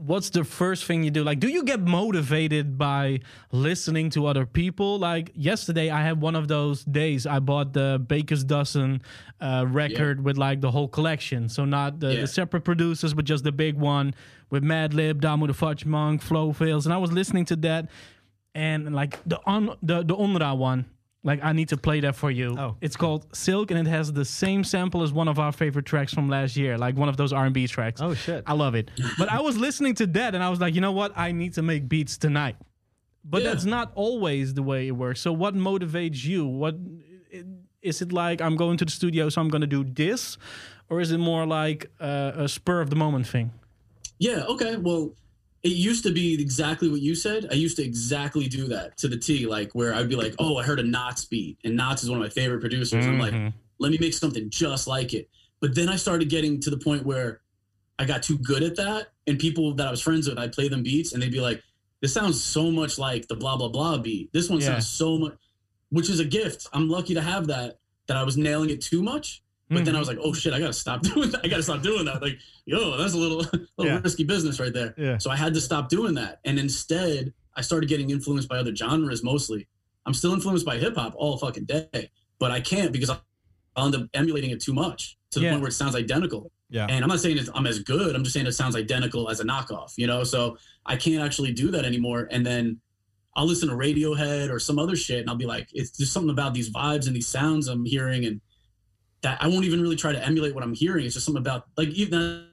what's 0.06 0.30
the 0.32 0.44
first 0.44 0.86
thing 0.86 1.04
you 1.04 1.12
do? 1.12 1.24
Like, 1.24 1.40
do 1.40 1.48
you 1.48 1.64
get 1.64 1.80
motivated 1.80 2.78
by 2.78 3.20
listening 3.52 4.10
to 4.12 4.26
other 4.26 4.46
people? 4.46 4.98
Like 5.00 5.32
yesterday, 5.36 5.90
I 5.90 6.02
had 6.02 6.20
one 6.22 6.36
of 6.36 6.48
those 6.48 6.84
days. 6.84 7.26
I 7.26 7.40
bought 7.40 7.74
the 7.74 8.04
Baker's 8.06 8.44
Dozen 8.44 9.02
uh, 9.40 9.66
record 9.68 10.24
with 10.24 10.38
like 10.38 10.62
the 10.62 10.72
whole 10.72 10.88
collection. 10.88 11.50
So 11.50 11.66
not 11.66 12.00
the, 12.00 12.14
Yeah. 12.14 12.22
the 12.22 12.28
separate 12.28 12.64
producers, 12.64 13.14
but 13.14 13.26
just 13.26 13.44
the 13.44 13.52
big 13.52 13.76
one 13.76 14.14
with 14.50 14.64
Madlib, 14.64 15.22
Damu 15.22 15.48
the 15.48 15.54
Fudge 15.54 15.86
Monk, 15.86 16.24
FloFilz, 16.24 16.86
and 16.86 16.94
I 16.94 16.98
was 16.98 17.12
listening 17.12 17.46
to 17.46 17.56
that, 17.58 17.90
and 18.56 18.94
like 18.94 19.20
the 19.26 19.40
on 19.46 19.78
the 19.82 20.04
the 20.04 20.16
Onra 20.16 20.58
one. 20.58 20.86
Like 21.24 21.44
I 21.44 21.52
need 21.54 21.70
to 21.70 21.78
play 21.78 22.00
that 22.00 22.16
for 22.16 22.32
you. 22.32 22.56
Oh. 22.58 22.78
It's 22.82 22.96
called 22.96 23.28
Silk, 23.36 23.70
and 23.70 23.80
it 23.80 23.90
has 23.90 24.12
the 24.12 24.26
same 24.26 24.64
sample 24.64 25.04
as 25.04 25.14
one 25.14 25.28
of 25.28 25.38
our 25.38 25.52
favorite 25.52 25.86
tracks 25.86 26.14
from 26.14 26.30
last 26.30 26.58
year, 26.58 26.78
like 26.80 26.96
one 26.98 27.10
of 27.10 27.18
those 27.18 27.32
R 27.32 27.46
and 27.46 27.54
B 27.54 27.68
tracks. 27.68 28.02
Oh 28.02 28.16
shit. 28.16 28.44
I 28.48 28.54
love 28.54 28.74
it. 28.74 28.90
But 29.20 29.30
I 29.30 29.40
was 29.42 29.56
listening 29.58 29.94
to 29.96 30.08
that, 30.08 30.34
and 30.34 30.44
I 30.44 30.50
was 30.50 30.60
like, 30.60 30.74
you 30.74 30.82
know 30.82 30.92
what? 30.92 31.12
I 31.16 31.32
need 31.32 31.54
to 31.54 31.62
make 31.62 31.88
beats 31.88 32.18
tonight. 32.18 32.56
But 33.24 33.44
Yeah. 33.44 33.52
that's 33.52 33.66
not 33.66 33.92
always 33.94 34.56
the 34.56 34.64
way 34.64 34.88
it 34.88 34.92
works. 34.94 35.22
So 35.22 35.32
what 35.32 35.54
motivates 35.54 36.26
you? 36.26 36.48
What 36.48 36.76
is 37.84 38.02
it 38.02 38.12
like? 38.12 38.42
I'm 38.42 38.56
going 38.56 38.78
to 38.78 38.86
the 38.86 38.92
studio, 38.92 39.30
so 39.30 39.42
I'm 39.42 39.50
going 39.50 39.62
to 39.62 39.68
do 39.68 39.84
this, 39.84 40.40
or 40.90 41.02
is 41.02 41.12
it 41.12 41.20
more 41.20 41.46
like 41.46 41.92
uh, 42.00 42.32
a 42.36 42.48
spur 42.48 42.82
of 42.82 42.90
the 42.90 42.96
moment 42.96 43.28
thing? 43.28 43.52
Yeah, 44.18 44.44
okay. 44.50 44.76
Well, 44.78 45.12
it 45.64 45.74
used 45.74 46.04
to 46.04 46.12
be 46.12 46.34
exactly 46.42 46.90
what 46.90 47.02
you 47.02 47.14
said. 47.14 47.48
I 47.52 47.54
used 47.54 47.78
to 47.78 47.84
exactly 47.84 48.48
do 48.48 48.68
that 48.70 48.98
to 48.98 49.08
the 49.08 49.18
T, 49.18 49.46
like 49.46 49.74
where 49.74 49.94
I'd 49.94 50.10
be 50.10 50.16
like, 50.16 50.34
oh, 50.40 50.58
I 50.58 50.64
heard 50.64 50.80
a 50.80 50.84
Nottz 50.84 51.30
beat, 51.30 51.58
and 51.64 51.78
Nottz 51.78 52.04
is 52.04 52.10
one 52.10 52.20
of 52.20 52.24
my 52.24 52.30
favorite 52.30 52.60
producers. 52.62 53.06
I'm 53.06 53.20
like, 53.20 53.34
Mhm. 53.34 53.54
let 53.80 53.92
me 53.92 53.98
make 54.00 54.14
something 54.14 54.50
just 54.50 54.88
like 54.88 55.14
it. 55.14 55.30
But 55.60 55.76
then 55.76 55.88
I 55.90 55.96
started 55.98 56.30
getting 56.30 56.60
to 56.62 56.70
the 56.72 56.78
point 56.78 57.06
where 57.06 57.42
I 58.00 58.06
got 58.06 58.24
too 58.24 58.38
good 58.40 58.64
at 58.64 58.76
that, 58.78 59.10
and 59.28 59.38
people 59.38 59.74
that 59.76 59.88
I 59.88 59.92
was 59.92 60.02
friends 60.02 60.28
with, 60.28 60.40
I'd 60.40 60.54
play 60.54 60.68
them 60.68 60.82
beats, 60.82 61.14
and 61.14 61.22
they'd 61.22 61.32
be 61.32 61.40
like, 61.42 61.62
this 62.02 62.12
sounds 62.14 62.44
so 62.44 62.72
much 62.72 62.98
like 62.98 63.28
the 63.28 63.36
blah 63.36 63.56
blah 63.58 63.70
blah 63.70 64.00
beat. 64.00 64.34
This 64.34 64.50
one 64.50 64.60
Yeah. 64.60 64.68
sounds 64.68 64.88
so 64.88 65.20
much, 65.20 65.34
which 65.90 66.10
is 66.10 66.20
a 66.20 66.26
gift. 66.26 66.66
I'm 66.74 66.90
lucky 66.90 67.14
to 67.14 67.22
have 67.22 67.46
that. 67.48 67.78
That 68.08 68.18
I 68.18 68.24
was 68.24 68.36
nailing 68.36 68.72
it 68.72 68.82
too 68.82 69.04
much. 69.04 69.44
But 69.76 69.86
then 69.86 69.96
I 69.96 70.00
mm-hmm. 70.00 70.00
was 70.00 70.08
like, 70.10 70.18
oh 70.22 70.34
shit, 70.34 70.54
I 70.54 70.60
gotta 70.60 70.74
stop 70.74 71.02
doing 71.14 71.32
that. 71.32 71.42
I 71.44 71.48
gotta 71.48 71.64
stop 71.64 71.82
doing 71.82 72.06
that. 72.06 72.22
Like, 72.22 72.38
yo, 72.66 72.98
that's 72.98 73.14
a 73.14 73.18
little, 73.18 73.38
little 73.78 73.94
Yeah. 73.94 74.00
risky 74.04 74.24
business 74.24 74.60
right 74.60 74.74
there. 74.74 74.94
Yeah. 74.98 75.18
So 75.18 75.32
I 75.32 75.36
had 75.36 75.54
to 75.54 75.62
stop 75.62 75.90
doing 75.90 76.14
that. 76.16 76.40
And 76.46 76.60
instead, 76.60 77.34
I 77.56 77.62
started 77.62 77.88
getting 77.90 78.10
influenced 78.10 78.50
by 78.50 78.58
other 78.58 78.76
genres 78.76 79.24
mostly. 79.24 79.68
I'm 80.06 80.14
still 80.14 80.34
influenced 80.34 80.66
by 80.66 80.78
hip 80.78 80.96
hop 80.96 81.14
all 81.16 81.38
fucking 81.38 81.66
day, 81.66 82.12
but 82.40 82.52
I 82.52 82.60
can't 82.60 82.92
because 82.92 83.10
I'll 83.10 83.86
end 83.86 83.96
up 83.96 84.08
emulating 84.14 84.52
it 84.52 84.62
too 84.62 84.74
much 84.74 85.18
to 85.32 85.40
the 85.40 85.46
Yeah. 85.46 85.52
point 85.52 85.62
where 85.62 85.70
it 85.70 85.74
sounds 85.74 85.96
identical. 85.96 86.52
Yeah. 86.70 86.88
And 86.90 87.04
I'm 87.04 87.10
not 87.10 87.20
saying 87.20 87.38
it's, 87.38 87.50
I'm 87.54 87.68
as 87.68 87.80
good. 87.80 88.16
I'm 88.16 88.24
just 88.24 88.34
saying 88.34 88.48
it 88.48 88.54
sounds 88.54 88.76
identical 88.76 89.30
as 89.30 89.40
a 89.42 89.44
knockoff, 89.44 89.94
you 89.98 90.08
know? 90.08 90.24
So 90.24 90.58
I 90.86 90.96
can't 90.96 91.24
actually 91.24 91.52
do 91.54 91.72
that 91.72 91.86
anymore. 91.86 92.28
And 92.32 92.46
then 92.46 92.80
I'll 93.36 93.46
listen 93.46 93.70
to 93.70 93.76
Radiohead 93.76 94.50
or 94.50 94.60
some 94.60 94.80
other 94.80 94.96
shit 94.96 95.20
and 95.20 95.30
I'll 95.30 95.36
be 95.36 95.46
like, 95.46 95.70
it's 95.74 95.92
just 95.92 96.14
something 96.14 96.30
about 96.30 96.54
these 96.54 96.70
vibes 96.70 97.08
and 97.08 97.16
these 97.16 97.28
sounds 97.28 97.68
I'm 97.68 97.86
hearing 97.86 98.26
and 98.26 98.42
that 99.22 99.38
I 99.42 99.48
won't 99.48 99.66
even 99.66 99.82
really 99.82 99.96
try 99.96 100.12
to 100.12 100.26
emulate 100.26 100.56
what 100.56 100.64
I'm 100.64 100.74
hearing. 100.74 101.06
It's 101.06 101.14
just 101.14 101.26
something 101.26 101.42
about 101.42 101.66
like 101.78 101.90
even 101.90 102.48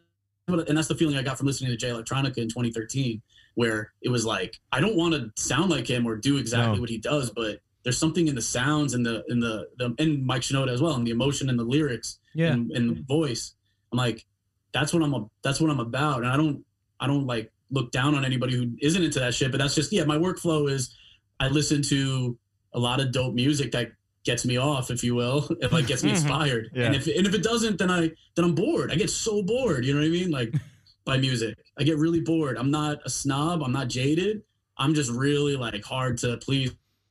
and 0.49 0.77
that's 0.79 0.89
the 0.89 0.95
feeling 0.95 1.16
I 1.16 1.23
got 1.23 1.37
from 1.37 1.47
listening 1.47 1.71
to 1.71 1.77
Jay 1.77 1.89
Electronica 1.91 2.39
in 2.39 2.49
2013, 2.49 3.21
where 3.55 3.93
it 4.03 4.09
was 4.09 4.25
like 4.25 4.59
I 4.73 4.81
don't 4.81 4.97
want 4.97 5.14
to 5.14 5.31
sound 5.43 5.71
like 5.71 5.87
him 5.89 6.07
or 6.07 6.16
do 6.16 6.37
exactly 6.39 6.77
No. 6.77 6.81
what 6.81 6.91
he 6.91 6.99
does, 6.99 7.31
but 7.31 7.61
there's 7.85 7.99
something 7.99 8.29
in 8.29 8.35
the 8.35 8.43
sounds 8.43 8.95
and 8.95 9.05
the 9.05 9.25
in 9.29 9.41
the, 9.41 9.69
the 9.79 9.95
and 9.99 10.25
Mike 10.25 10.43
Shinoda 10.43 10.73
as 10.73 10.81
well, 10.83 10.95
and 10.95 11.07
the 11.07 11.11
emotion 11.11 11.49
and 11.51 11.59
the 11.59 11.64
lyrics 11.64 12.19
Yeah. 12.35 12.53
and, 12.53 12.71
and 12.73 12.97
the 12.97 13.03
voice. 13.03 13.55
I'm 13.93 13.99
like, 13.99 14.27
that's 14.73 14.93
what 14.93 15.03
I'm 15.03 15.14
a, 15.14 15.27
that's 15.43 15.61
what 15.61 15.71
I'm 15.71 15.81
about, 15.81 16.19
and 16.23 16.29
I 16.29 16.37
don't 16.37 16.64
I 17.01 17.07
don't 17.07 17.27
like 17.27 17.51
look 17.71 17.93
down 17.93 18.14
on 18.14 18.25
anybody 18.25 18.55
who 18.57 18.71
isn't 18.81 19.03
into 19.03 19.21
that 19.21 19.35
shit, 19.35 19.51
but 19.51 19.59
that's 19.59 19.75
just 19.75 19.93
yeah, 19.93 20.05
my 20.05 20.16
workflow 20.16 20.71
is 20.71 20.95
I 21.41 21.49
listen 21.49 21.83
to 21.83 22.39
a 22.75 22.79
lot 22.79 23.01
of 23.01 23.12
dope 23.12 23.35
music 23.35 23.73
that 23.73 23.93
gets 24.29 24.45
me 24.45 24.57
off, 24.59 24.91
if 24.91 25.03
you 25.03 25.14
will, 25.14 25.49
if 25.61 25.72
like 25.72 25.87
gets 25.87 26.05
me 26.05 26.11
Mhm. 26.11 26.14
inspired. 26.16 26.70
Yeah. 26.74 26.85
And 26.87 26.95
if 26.95 27.07
and 27.07 27.26
if 27.26 27.35
it 27.35 27.43
doesn't, 27.43 27.79
then 27.79 27.91
I 27.91 28.03
then 28.37 28.45
I'm 28.45 28.55
bored. 28.55 28.93
I 28.93 28.95
get 28.97 29.11
so 29.11 29.43
bored. 29.43 29.85
You 29.85 29.95
know 29.95 30.01
what 30.01 30.07
I 30.07 30.11
mean? 30.11 30.31
Like 30.31 30.55
by 31.05 31.16
music, 31.18 31.57
I 31.79 31.83
get 31.85 31.97
really 31.97 32.20
bored. 32.20 32.57
I'm 32.59 32.70
not 32.70 32.99
a 33.05 33.11
snob. 33.11 33.62
I'm 33.62 33.72
not 33.72 33.89
jaded. 33.89 34.43
I'm 34.76 34.95
just 34.95 35.11
really 35.11 35.57
like 35.57 35.83
hard 35.83 36.18
to 36.18 36.37
please 36.37 36.70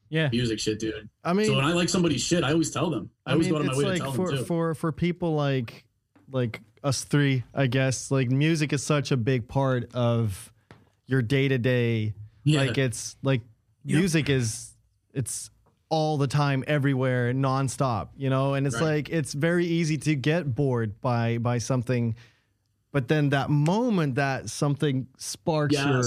Yeah. 0.10 0.30
music 0.32 0.60
shit, 0.60 0.80
dude. 0.80 1.10
I 1.24 1.34
mean, 1.34 1.48
so 1.48 1.56
when 1.56 1.66
I 1.66 1.74
like 1.74 1.90
somebody's 1.90 2.22
shit, 2.24 2.44
I 2.44 2.52
always 2.54 2.72
tell 2.72 2.90
them. 2.90 3.10
I, 3.26 3.32
I 3.32 3.34
always 3.34 3.48
mean, 3.48 3.54
go 3.54 3.58
out 3.58 3.62
of 3.62 3.66
my 3.68 3.74
it's 3.74 3.80
way 3.84 3.90
like 3.90 3.98
to 3.98 4.04
tell 4.04 4.12
for 4.14 4.28
them 4.30 4.38
too. 4.38 4.46
for 4.46 4.74
for 4.76 4.92
people 4.92 5.36
like 5.36 5.84
like 6.32 6.62
us 6.84 7.04
three, 7.04 7.44
I 7.54 7.68
guess. 7.68 8.12
Like 8.12 8.30
music 8.30 8.72
is 8.72 8.84
such 8.84 9.12
a 9.12 9.18
big 9.18 9.48
part 9.48 9.90
of 9.94 10.52
your 11.08 11.22
day 11.22 11.48
to 11.48 11.58
day. 11.58 12.14
yeah. 12.44 12.62
Like 12.62 12.78
it's 12.78 13.18
like 13.24 13.42
Yep. 13.86 14.00
music 14.00 14.30
is 14.30 14.74
it's 15.14 15.50
all 15.90 16.18
the 16.18 16.28
time, 16.28 16.64
everywhere, 16.68 17.34
nonstop. 17.34 18.10
You 18.18 18.30
know, 18.30 18.54
and 18.54 18.68
it's 18.68 18.76
Right. 18.76 18.96
like 18.96 19.10
it's 19.10 19.34
very 19.34 19.66
easy 19.66 19.98
to 19.98 20.16
get 20.16 20.54
bored 20.56 21.00
by 21.02 21.38
by 21.38 21.58
something, 21.60 22.16
but 22.92 23.08
then 23.08 23.30
that 23.30 23.50
moment 23.50 24.16
that 24.16 24.50
something 24.50 25.08
sparks 25.18 25.76
your 25.76 26.04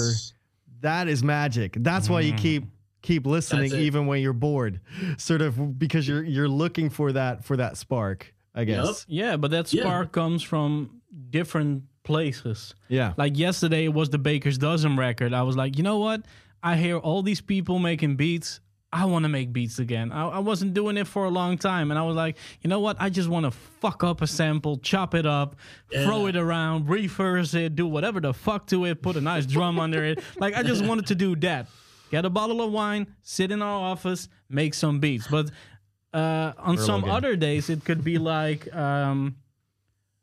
that 0.81 1.07
is 1.07 1.23
magic. 1.23 1.77
That's 1.79 2.09
why 2.09 2.21
you 2.21 2.33
mm. 2.33 2.37
keep 2.37 2.63
keep 3.01 3.25
listening 3.25 3.73
even 3.73 4.05
when 4.05 4.21
you're 4.21 4.33
bored, 4.33 4.79
sort 5.17 5.41
of 5.41 5.79
because 5.79 6.07
you're 6.07 6.23
you're 6.23 6.49
looking 6.49 6.89
for 6.89 7.11
that 7.11 7.43
for 7.43 7.57
that 7.57 7.77
spark. 7.77 8.33
I 8.53 8.65
guess. 8.65 9.05
Yeah, 9.07 9.37
but 9.37 9.51
that 9.51 9.71
Yeah. 9.73 9.83
spark 9.83 10.11
comes 10.11 10.43
from 10.43 11.01
different 11.29 11.83
places. 12.03 12.75
Yeah. 12.89 13.13
Like 13.17 13.37
yesterday 13.37 13.85
it 13.85 13.93
was 13.93 14.09
the 14.09 14.17
Baker's 14.17 14.57
Dozen 14.57 14.97
record. 14.97 15.33
I 15.33 15.43
was 15.43 15.55
like, 15.55 15.77
you 15.77 15.83
know 15.83 15.99
what? 15.99 16.23
I 16.61 16.75
hear 16.75 16.97
all 16.97 17.21
these 17.23 17.41
people 17.41 17.79
making 17.79 18.17
beats. 18.17 18.59
I 18.93 19.05
want 19.05 19.23
to 19.23 19.29
make 19.29 19.53
beats 19.53 19.79
again. 19.79 20.11
I, 20.11 20.27
I 20.27 20.39
wasn't 20.39 20.73
doing 20.73 20.97
it 20.97 21.07
for 21.07 21.23
a 21.23 21.29
long 21.29 21.57
time. 21.57 21.91
And 21.91 21.99
I 21.99 22.03
was 22.03 22.15
like, 22.15 22.35
you 22.61 22.69
know 22.69 22.81
what? 22.81 22.97
I 22.99 23.09
just 23.09 23.29
want 23.29 23.45
to 23.45 23.51
fuck 23.51 24.03
up 24.03 24.21
a 24.21 24.27
sample, 24.27 24.77
chop 24.77 25.15
it 25.15 25.25
up, 25.25 25.55
throw 25.93 26.25
it 26.27 26.35
around, 26.35 26.89
reverse 26.89 27.53
it, 27.53 27.75
do 27.75 27.87
whatever 27.87 28.19
the 28.19 28.33
fuck 28.33 28.67
to 28.67 28.85
it, 28.85 29.01
put 29.01 29.15
a 29.15 29.21
nice 29.21 29.45
drum 29.45 29.79
under 29.79 30.03
it. 30.03 30.19
Like, 30.37 30.55
I 30.55 30.63
just 30.63 30.83
wanted 30.83 31.07
to 31.07 31.15
do 31.15 31.35
that. 31.37 31.67
Get 32.09 32.25
a 32.25 32.29
bottle 32.29 32.61
of 32.61 32.71
wine, 32.71 33.07
sit 33.21 33.51
in 33.51 33.61
our 33.61 33.91
office, 33.91 34.27
make 34.49 34.73
some 34.73 34.99
beats. 34.99 35.27
But 35.27 35.51
uh, 36.13 36.53
on 36.57 36.77
some 36.77 37.05
other 37.05 37.35
days, 37.35 37.69
it 37.69 37.85
could 37.85 38.03
be 38.03 38.17
like, 38.33 38.73
um, 38.75 39.35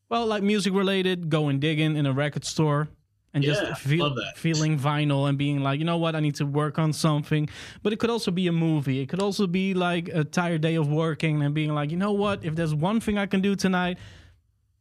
well, 0.09 0.27
like 0.27 0.43
music 0.43 0.75
related, 0.75 1.31
going 1.31 1.61
digging 1.61 1.97
in 1.97 2.05
a 2.05 2.13
record 2.13 2.45
store 2.45 2.89
and 3.35 3.45
Yeah, 3.45 3.53
just 3.53 3.83
feel, 3.83 4.17
feeling 4.37 4.79
vinyl 4.79 5.29
and 5.29 5.37
being 5.37 5.63
like, 5.63 5.79
you 5.79 5.85
know 5.85 5.99
what, 5.99 6.17
I 6.17 6.21
need 6.21 6.37
to 6.37 6.47
work 6.47 6.79
on 6.79 6.93
something. 6.93 7.49
But 7.83 7.93
it 7.93 7.99
could 7.99 8.11
also 8.11 8.31
be 8.31 8.47
a 8.47 8.53
movie. 8.53 9.01
It 9.01 9.09
could 9.09 9.21
also 9.21 9.47
be 9.47 9.75
like 9.75 10.09
a 10.09 10.25
tired 10.25 10.63
day 10.63 10.77
of 10.77 10.89
working 10.89 11.43
and 11.43 11.55
being 11.55 11.75
like, 11.75 11.91
you 11.91 11.97
know 11.97 12.13
what, 12.13 12.45
if 12.45 12.55
there's 12.55 12.75
one 12.75 13.01
thing 13.01 13.19
I 13.19 13.27
can 13.27 13.41
do 13.41 13.55
tonight, 13.55 13.99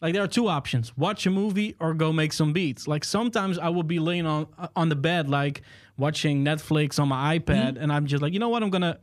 like 0.01 0.13
there 0.13 0.23
are 0.23 0.27
two 0.27 0.47
options: 0.47 0.95
watch 0.95 1.25
a 1.25 1.31
movie 1.31 1.75
or 1.79 1.93
go 1.95 2.13
make 2.13 2.31
some 2.31 2.53
beats. 2.53 2.87
Like 2.87 3.03
sometimes 3.03 3.57
I 3.57 3.69
will 3.69 3.83
be 3.83 3.97
laying 3.99 4.27
on 4.27 4.45
on 4.75 4.89
the 4.89 4.95
bed, 4.95 5.27
like 5.27 5.63
watching 5.97 6.45
Netflix 6.45 6.99
on 6.99 7.07
my 7.07 7.39
iPad, 7.39 7.73
Mm-hmm. 7.73 7.81
and 7.83 7.91
I'm 7.91 8.05
just 8.05 8.21
like, 8.21 8.31
you 8.31 8.39
know 8.39 8.49
what, 8.49 8.61
I'm 8.61 8.69
gonna 8.69 8.99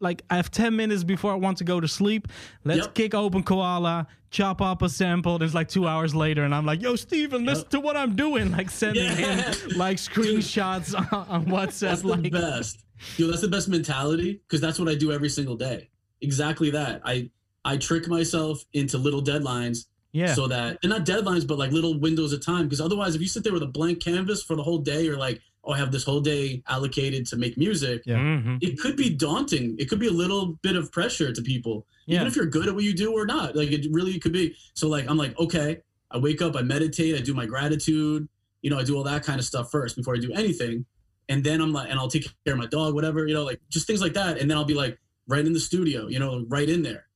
like 0.00 0.22
I 0.30 0.36
have 0.36 0.50
10 0.50 0.76
minutes 0.76 1.04
before 1.04 1.32
I 1.32 1.36
want 1.36 1.58
to 1.58 1.64
go 1.64 1.80
to 1.80 1.88
sleep. 1.88 2.28
Let's 2.64 2.86
Yep. 2.86 2.94
kick 2.94 3.14
open 3.14 3.42
Koala, 3.42 4.06
chop 4.30 4.60
up 4.60 4.82
a 4.82 4.88
sample. 4.88 5.38
There's 5.38 5.54
like 5.54 5.68
two 5.68 5.86
hours 5.88 6.14
later, 6.14 6.44
and 6.44 6.54
I'm 6.54 6.64
like, 6.66 6.82
yo, 6.82 6.96
Steven, 6.96 7.44
listen 7.44 7.68
to 7.70 7.80
what 7.80 7.96
I'm 7.96 8.14
doing. 8.16 8.52
Like 8.52 8.70
sending 8.70 9.04
Yeah. 9.04 9.14
him 9.52 9.70
like 9.76 9.96
screenshots 9.96 10.94
on, 10.96 11.26
on 11.28 11.46
WhatsApp. 11.46 11.80
That's 11.80 12.02
the 12.02 12.08
like, 12.08 12.32
best. 12.32 12.84
Yo, 13.16 13.28
that's 13.28 13.42
the 13.42 13.48
best 13.48 13.68
mentality 13.68 14.40
because 14.46 14.60
that's 14.60 14.78
what 14.78 14.88
I 14.88 14.94
do 14.94 15.12
every 15.12 15.28
single 15.28 15.56
day. 15.56 15.88
Exactly 16.20 16.70
that. 16.70 17.00
I 17.04 17.30
I 17.64 17.76
trick 17.76 18.08
myself 18.08 18.64
into 18.72 18.98
little 18.98 19.22
deadlines 19.22 19.86
yeah. 20.12 20.34
so 20.34 20.46
that 20.48 20.78
they're 20.80 20.88
not 20.88 21.04
deadlines, 21.04 21.46
but 21.46 21.58
like 21.58 21.70
little 21.70 21.98
windows 21.98 22.32
of 22.32 22.44
time. 22.44 22.64
Because 22.64 22.80
otherwise, 22.80 23.14
if 23.14 23.20
you 23.20 23.28
sit 23.28 23.44
there 23.44 23.52
with 23.52 23.62
a 23.62 23.66
blank 23.68 24.02
canvas 24.02 24.42
for 24.42 24.56
the 24.56 24.62
whole 24.62 24.78
day, 24.78 25.04
you're 25.04 25.18
like, 25.18 25.40
oh, 25.68 25.72
I 25.74 25.78
have 25.78 25.92
this 25.92 26.02
whole 26.02 26.20
day 26.20 26.62
allocated 26.66 27.26
to 27.26 27.36
make 27.36 27.56
music. 27.58 28.02
Yeah. 28.06 28.16
Mhm. 28.16 28.58
It 28.62 28.78
could 28.80 28.96
be 28.96 29.10
daunting. 29.10 29.76
It 29.78 29.88
could 29.90 29.98
be 30.00 30.06
a 30.08 30.12
little 30.12 30.58
bit 30.62 30.74
of 30.76 30.90
pressure 30.90 31.30
to 31.32 31.42
people, 31.42 31.86
Yeah. 32.06 32.16
even 32.16 32.26
if 32.26 32.36
you're 32.36 32.46
good 32.46 32.66
at 32.68 32.74
what 32.74 32.84
you 32.84 32.94
do 32.94 33.12
or 33.12 33.26
not. 33.26 33.54
Like 33.54 33.70
it 33.70 33.86
really 33.92 34.18
could 34.18 34.32
be. 34.32 34.56
So 34.74 34.88
like 34.88 35.08
I'm 35.08 35.18
like, 35.18 35.38
okay, 35.38 35.80
I 36.10 36.16
wake 36.18 36.40
up, 36.40 36.56
I 36.56 36.62
meditate, 36.62 37.14
I 37.14 37.20
do 37.20 37.34
my 37.34 37.44
gratitude, 37.44 38.26
you 38.62 38.70
know, 38.70 38.78
I 38.78 38.82
do 38.84 38.96
all 38.96 39.04
that 39.04 39.22
kind 39.24 39.38
of 39.38 39.44
stuff 39.44 39.70
first 39.70 39.94
before 39.94 40.16
I 40.16 40.18
do 40.18 40.32
anything. 40.32 40.86
And 41.28 41.44
then 41.44 41.60
I'm 41.60 41.72
like, 41.74 41.90
and 41.90 41.98
I'll 41.98 42.08
take 42.08 42.24
care 42.46 42.54
of 42.54 42.58
my 42.58 42.66
dog, 42.66 42.94
whatever, 42.94 43.26
you 43.26 43.34
know, 43.34 43.44
like 43.44 43.60
just 43.68 43.86
things 43.86 44.00
like 44.00 44.14
that. 44.14 44.38
And 44.38 44.50
then 44.50 44.56
I'll 44.56 44.64
be 44.64 44.72
like 44.74 44.98
right 45.26 45.44
in 45.46 45.52
the 45.52 45.60
studio, 45.60 46.06
you 46.08 46.18
know, 46.18 46.46
right 46.48 46.68
in 46.68 46.82
there. 46.82 47.06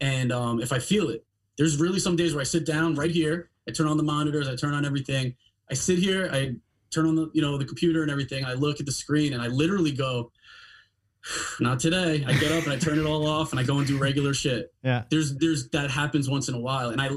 And 0.00 0.30
um, 0.30 0.60
if 0.60 0.72
I 0.72 0.78
feel 0.78 1.08
it, 1.08 1.24
there's 1.56 1.78
really 1.80 1.98
some 1.98 2.14
days 2.14 2.32
where 2.32 2.40
I 2.40 2.44
sit 2.44 2.64
down 2.64 2.94
right 2.94 3.10
here, 3.10 3.50
I 3.68 3.72
turn 3.72 3.88
on 3.88 3.96
the 3.96 4.04
monitors, 4.04 4.46
I 4.48 4.54
turn 4.54 4.72
on 4.74 4.84
everything. 4.84 5.34
I 5.68 5.74
sit 5.74 5.98
here, 5.98 6.30
I 6.32 6.54
turn 6.90 7.06
on 7.06 7.14
the, 7.14 7.30
you 7.32 7.42
know, 7.42 7.58
the 7.58 7.64
computer 7.64 8.02
and 8.02 8.10
everything. 8.10 8.44
I 8.44 8.54
look 8.54 8.80
at 8.80 8.86
the 8.86 8.92
screen 8.92 9.32
and 9.32 9.42
I 9.42 9.48
literally 9.48 9.92
go, 9.92 10.30
not 11.60 11.80
today. 11.80 12.24
I 12.26 12.32
get 12.34 12.52
up 12.52 12.64
and 12.64 12.72
I 12.72 12.76
turn 12.78 12.98
it 12.98 13.04
all 13.06 13.26
off 13.26 13.50
and 13.52 13.60
I 13.60 13.62
go 13.62 13.78
and 13.78 13.86
do 13.86 13.98
regular 13.98 14.34
shit. 14.34 14.72
Yeah. 14.82 15.04
There's 15.10 15.36
there's 15.36 15.68
that 15.70 15.90
happens 15.90 16.28
once 16.28 16.48
in 16.48 16.54
a 16.54 16.60
while. 16.60 16.90
And 16.90 17.00
I 17.00 17.10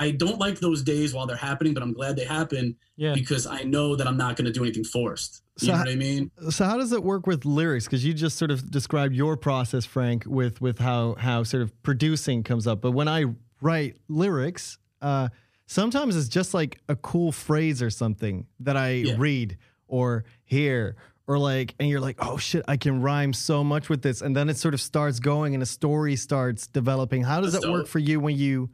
I 0.00 0.12
don't 0.12 0.38
like 0.38 0.60
those 0.60 0.82
days 0.82 1.12
while 1.12 1.26
they're 1.26 1.36
happening, 1.36 1.74
but 1.74 1.82
I'm 1.82 1.92
glad 1.92 2.14
they 2.14 2.24
happen 2.24 2.76
yeah. 2.96 3.14
because 3.14 3.46
I 3.48 3.62
know 3.62 3.96
that 3.96 4.06
I'm 4.06 4.16
not 4.16 4.36
going 4.36 4.44
to 4.44 4.52
do 4.52 4.62
anything 4.62 4.84
forced. 4.84 5.42
You 5.60 5.66
So 5.66 5.72
know 5.72 5.78
ho- 5.78 5.84
what 5.84 5.90
I 5.90 5.96
mean? 5.96 6.30
So 6.50 6.64
how 6.66 6.76
does 6.76 6.92
it 6.92 7.02
work 7.02 7.26
with 7.26 7.44
lyrics? 7.44 7.86
Because 7.86 8.04
you 8.04 8.14
just 8.14 8.38
sort 8.38 8.52
of 8.52 8.70
described 8.70 9.12
your 9.14 9.36
process, 9.36 9.84
Frank, 9.84 10.24
with 10.24 10.60
with 10.60 10.78
how 10.78 11.16
how 11.18 11.42
sort 11.42 11.62
of 11.64 11.82
producing 11.82 12.44
comes 12.44 12.66
up. 12.66 12.80
But 12.80 12.92
when 12.92 13.08
I 13.08 13.24
write 13.60 13.96
lyrics, 14.06 14.78
uh, 15.02 15.28
sometimes 15.68 16.16
it's 16.16 16.28
just 16.28 16.54
like 16.54 16.80
a 16.88 16.96
cool 16.96 17.30
phrase 17.30 17.80
or 17.82 17.90
something 17.90 18.46
that 18.60 18.76
I 18.76 18.90
Yeah. 18.90 19.14
read 19.18 19.56
or 19.86 20.24
hear 20.44 20.96
or 21.28 21.38
like, 21.38 21.74
and 21.78 21.88
you're 21.90 22.00
like, 22.00 22.16
oh 22.20 22.38
shit, 22.38 22.64
I 22.66 22.78
can 22.78 23.02
rhyme 23.02 23.34
so 23.34 23.62
much 23.62 23.88
with 23.90 24.00
this, 24.00 24.22
and 24.22 24.34
then 24.34 24.48
it 24.48 24.56
sort 24.56 24.72
of 24.72 24.80
starts 24.80 25.20
going 25.20 25.52
and 25.54 25.62
a 25.62 25.66
story 25.66 26.16
starts 26.16 26.66
developing. 26.66 27.22
How 27.22 27.42
does 27.42 27.52
That's 27.52 27.66
it 27.66 27.70
work 27.70 27.86
for 27.86 27.98
you 27.98 28.18
when 28.18 28.34
you 28.36 28.70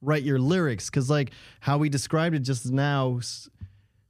write 0.00 0.22
your 0.22 0.38
lyrics? 0.38 0.88
Because 0.88 1.10
like 1.10 1.32
how 1.60 1.76
we 1.76 1.88
described 1.88 2.34
it 2.36 2.40
just 2.40 2.70
now. 2.72 3.18
s- 3.18 3.48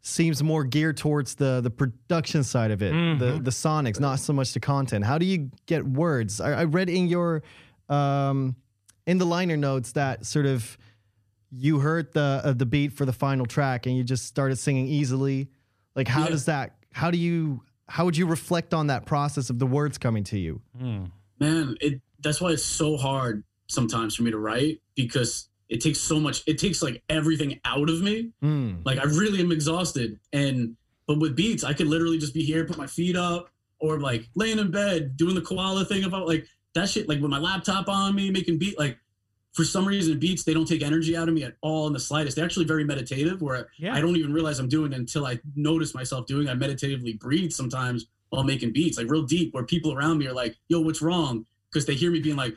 seems 0.01 0.43
more 0.43 0.65
geared 0.65 0.97
towards 0.97 1.35
the 1.35 1.61
the 1.61 1.69
production 1.71 2.43
side 2.43 2.71
of 2.71 2.81
it, 2.83 2.93
the 3.19 3.39
the 3.43 3.51
sonics, 3.51 4.01
not 4.01 4.19
so 4.19 4.33
much 4.33 4.55
the 4.55 4.61
content. 4.61 5.05
How 5.05 5.19
do 5.19 5.27
you 5.27 5.51
get 5.67 5.85
words? 5.85 6.41
I, 6.41 6.61
I 6.61 6.65
read 6.65 6.89
in 6.89 7.09
your 7.09 7.43
um, 7.91 8.57
in 9.07 9.19
the 9.19 9.27
liner 9.27 9.57
notes 9.57 9.93
that 9.93 10.25
sort 10.25 10.47
of 10.47 10.79
you 11.51 11.79
heard 11.81 12.13
the 12.13 12.41
uh, 12.45 12.53
the 12.53 12.67
beat 12.67 12.93
for 12.93 13.05
the 13.05 13.13
final 13.13 13.47
track 13.47 13.87
and 13.87 13.97
you 13.97 14.05
just 14.05 14.27
started 14.27 14.57
singing 14.57 14.87
easily. 14.87 15.49
Like 15.97 16.09
how 16.09 16.25
Yeah. 16.25 16.31
does 16.31 16.45
that? 16.47 16.77
How 16.93 17.11
do 17.11 17.19
you? 17.19 17.63
How 17.89 18.05
would 18.05 18.17
you 18.17 18.27
reflect 18.27 18.75
on 18.75 18.89
that 18.89 19.07
process 19.07 19.49
of 19.49 19.59
the 19.59 19.67
words 19.67 19.97
coming 19.97 20.23
to 20.25 20.39
you? 20.39 20.61
Man, 21.41 21.77
it 21.81 22.01
that's 22.21 22.41
why 22.41 22.51
it's 22.51 22.65
so 22.65 22.97
hard 22.97 23.45
sometimes 23.69 24.17
for 24.17 24.23
me 24.25 24.31
to 24.31 24.39
write 24.39 24.81
because 24.95 25.49
it 25.69 25.81
takes 25.81 25.99
so 25.99 26.19
much 26.19 26.43
it 26.47 26.59
takes 26.59 26.83
like 26.83 27.03
everything 27.09 27.61
out 27.65 27.89
of 27.89 28.01
me. 28.03 28.31
Mm. 28.43 28.85
Like 28.85 28.99
I 28.99 29.05
really 29.05 29.41
am 29.41 29.53
exhausted. 29.53 30.19
And 30.33 30.77
but 31.07 31.19
with 31.19 31.35
beats, 31.37 31.65
I 31.65 31.73
could 31.73 31.87
literally 31.87 32.19
just 32.19 32.35
be 32.35 32.43
here, 32.45 32.65
put 32.67 32.77
my 32.77 32.87
feet 32.87 33.17
up, 33.17 33.51
or 33.79 33.99
like 34.01 34.29
laying 34.35 34.59
in 34.59 34.71
bed, 34.71 35.17
doing 35.17 35.35
the 35.35 35.41
koala 35.41 35.85
thing 35.87 36.05
about 36.05 36.27
like 36.27 36.47
that 36.75 36.89
shit, 36.91 37.09
like 37.09 37.21
with 37.21 37.31
my 37.31 37.39
laptop 37.39 37.89
on 37.89 38.15
me, 38.15 38.31
making 38.31 38.59
beat 38.59 38.79
like 38.79 38.99
for 39.55 39.65
some 39.65 39.87
reason 39.87 40.19
beats, 40.19 40.45
they 40.45 40.55
don't 40.55 40.67
take 40.67 40.83
energy 40.83 41.17
out 41.17 41.29
of 41.29 41.35
me 41.35 41.43
at 41.43 41.55
all 41.63 41.87
in 41.87 41.93
the 41.93 42.01
slightest. 42.01 42.37
They're 42.37 42.45
actually 42.45 42.67
very 42.67 42.85
meditative 42.85 43.43
where 43.43 43.69
Yeah. 43.79 43.95
I 43.95 44.01
don't 44.01 44.17
even 44.17 44.33
realize 44.33 44.59
I'm 44.59 44.69
doing 44.69 44.93
it 44.93 44.99
until 44.99 45.27
I 45.27 45.41
notice 45.57 45.95
myself 45.95 46.27
doing. 46.27 46.49
I 46.49 46.55
meditatively 46.55 47.15
breathe 47.15 47.53
sometimes 47.53 48.07
while 48.31 48.45
making 48.45 48.73
beats, 48.73 48.99
like 48.99 49.11
real 49.11 49.23
deep, 49.23 49.55
where 49.55 49.65
people 49.65 49.93
around 49.93 50.19
me 50.19 50.27
are 50.27 50.33
like, 50.33 50.57
yo, 50.69 50.81
what's 50.81 51.03
wrong? 51.03 51.47
Because 51.71 51.87
they 51.87 51.95
hear 51.95 52.11
me 52.11 52.21
being 52.21 52.37
like, 52.37 52.55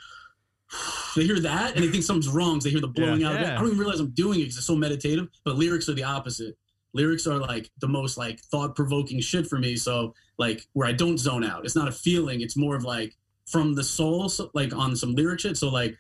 they 1.16 1.24
hear 1.24 1.40
that 1.40 1.76
and 1.76 1.84
they 1.84 1.90
think 1.90 2.04
something's 2.04 2.30
wrong. 2.30 2.60
So 2.60 2.66
they 2.66 2.72
hear 2.72 2.82
the 2.82 2.88
blowing 2.88 3.24
out 3.24 3.36
of 3.36 3.42
it. 3.42 3.46
Yeah. 3.46 3.56
I 3.56 3.58
don't 3.58 3.68
even 3.68 3.80
realize 3.80 4.00
I'm 4.00 4.12
doing 4.12 4.40
it 4.40 4.44
because 4.44 4.58
it's 4.58 4.68
so 4.68 4.76
meditative. 4.76 5.28
But 5.44 5.56
lyrics 5.56 5.90
are 5.90 5.94
the 5.94 6.04
opposite. 6.04 6.58
Lyrics 6.94 7.26
are 7.26 7.38
like 7.38 7.72
the 7.80 7.88
most 7.88 8.18
like 8.18 8.42
thought 8.42 8.76
provoking 8.76 9.22
shit 9.22 9.48
for 9.48 9.58
me. 9.58 9.76
So 9.78 10.14
like 10.38 10.68
where 10.74 10.88
I 10.88 10.92
don't 10.92 11.18
zone 11.18 11.44
out. 11.44 11.66
It's 11.66 11.76
not 11.76 11.88
a 11.88 11.92
feeling. 11.92 12.42
It's 12.42 12.58
more 12.58 12.76
of 12.76 12.84
like 12.84 13.16
from 13.48 13.76
the 13.76 13.84
soul, 13.84 14.30
so, 14.30 14.50
like 14.54 14.74
on 14.74 14.96
some 14.96 15.16
lyric 15.16 15.40
shit. 15.40 15.58
So 15.58 15.70
like 15.70 15.98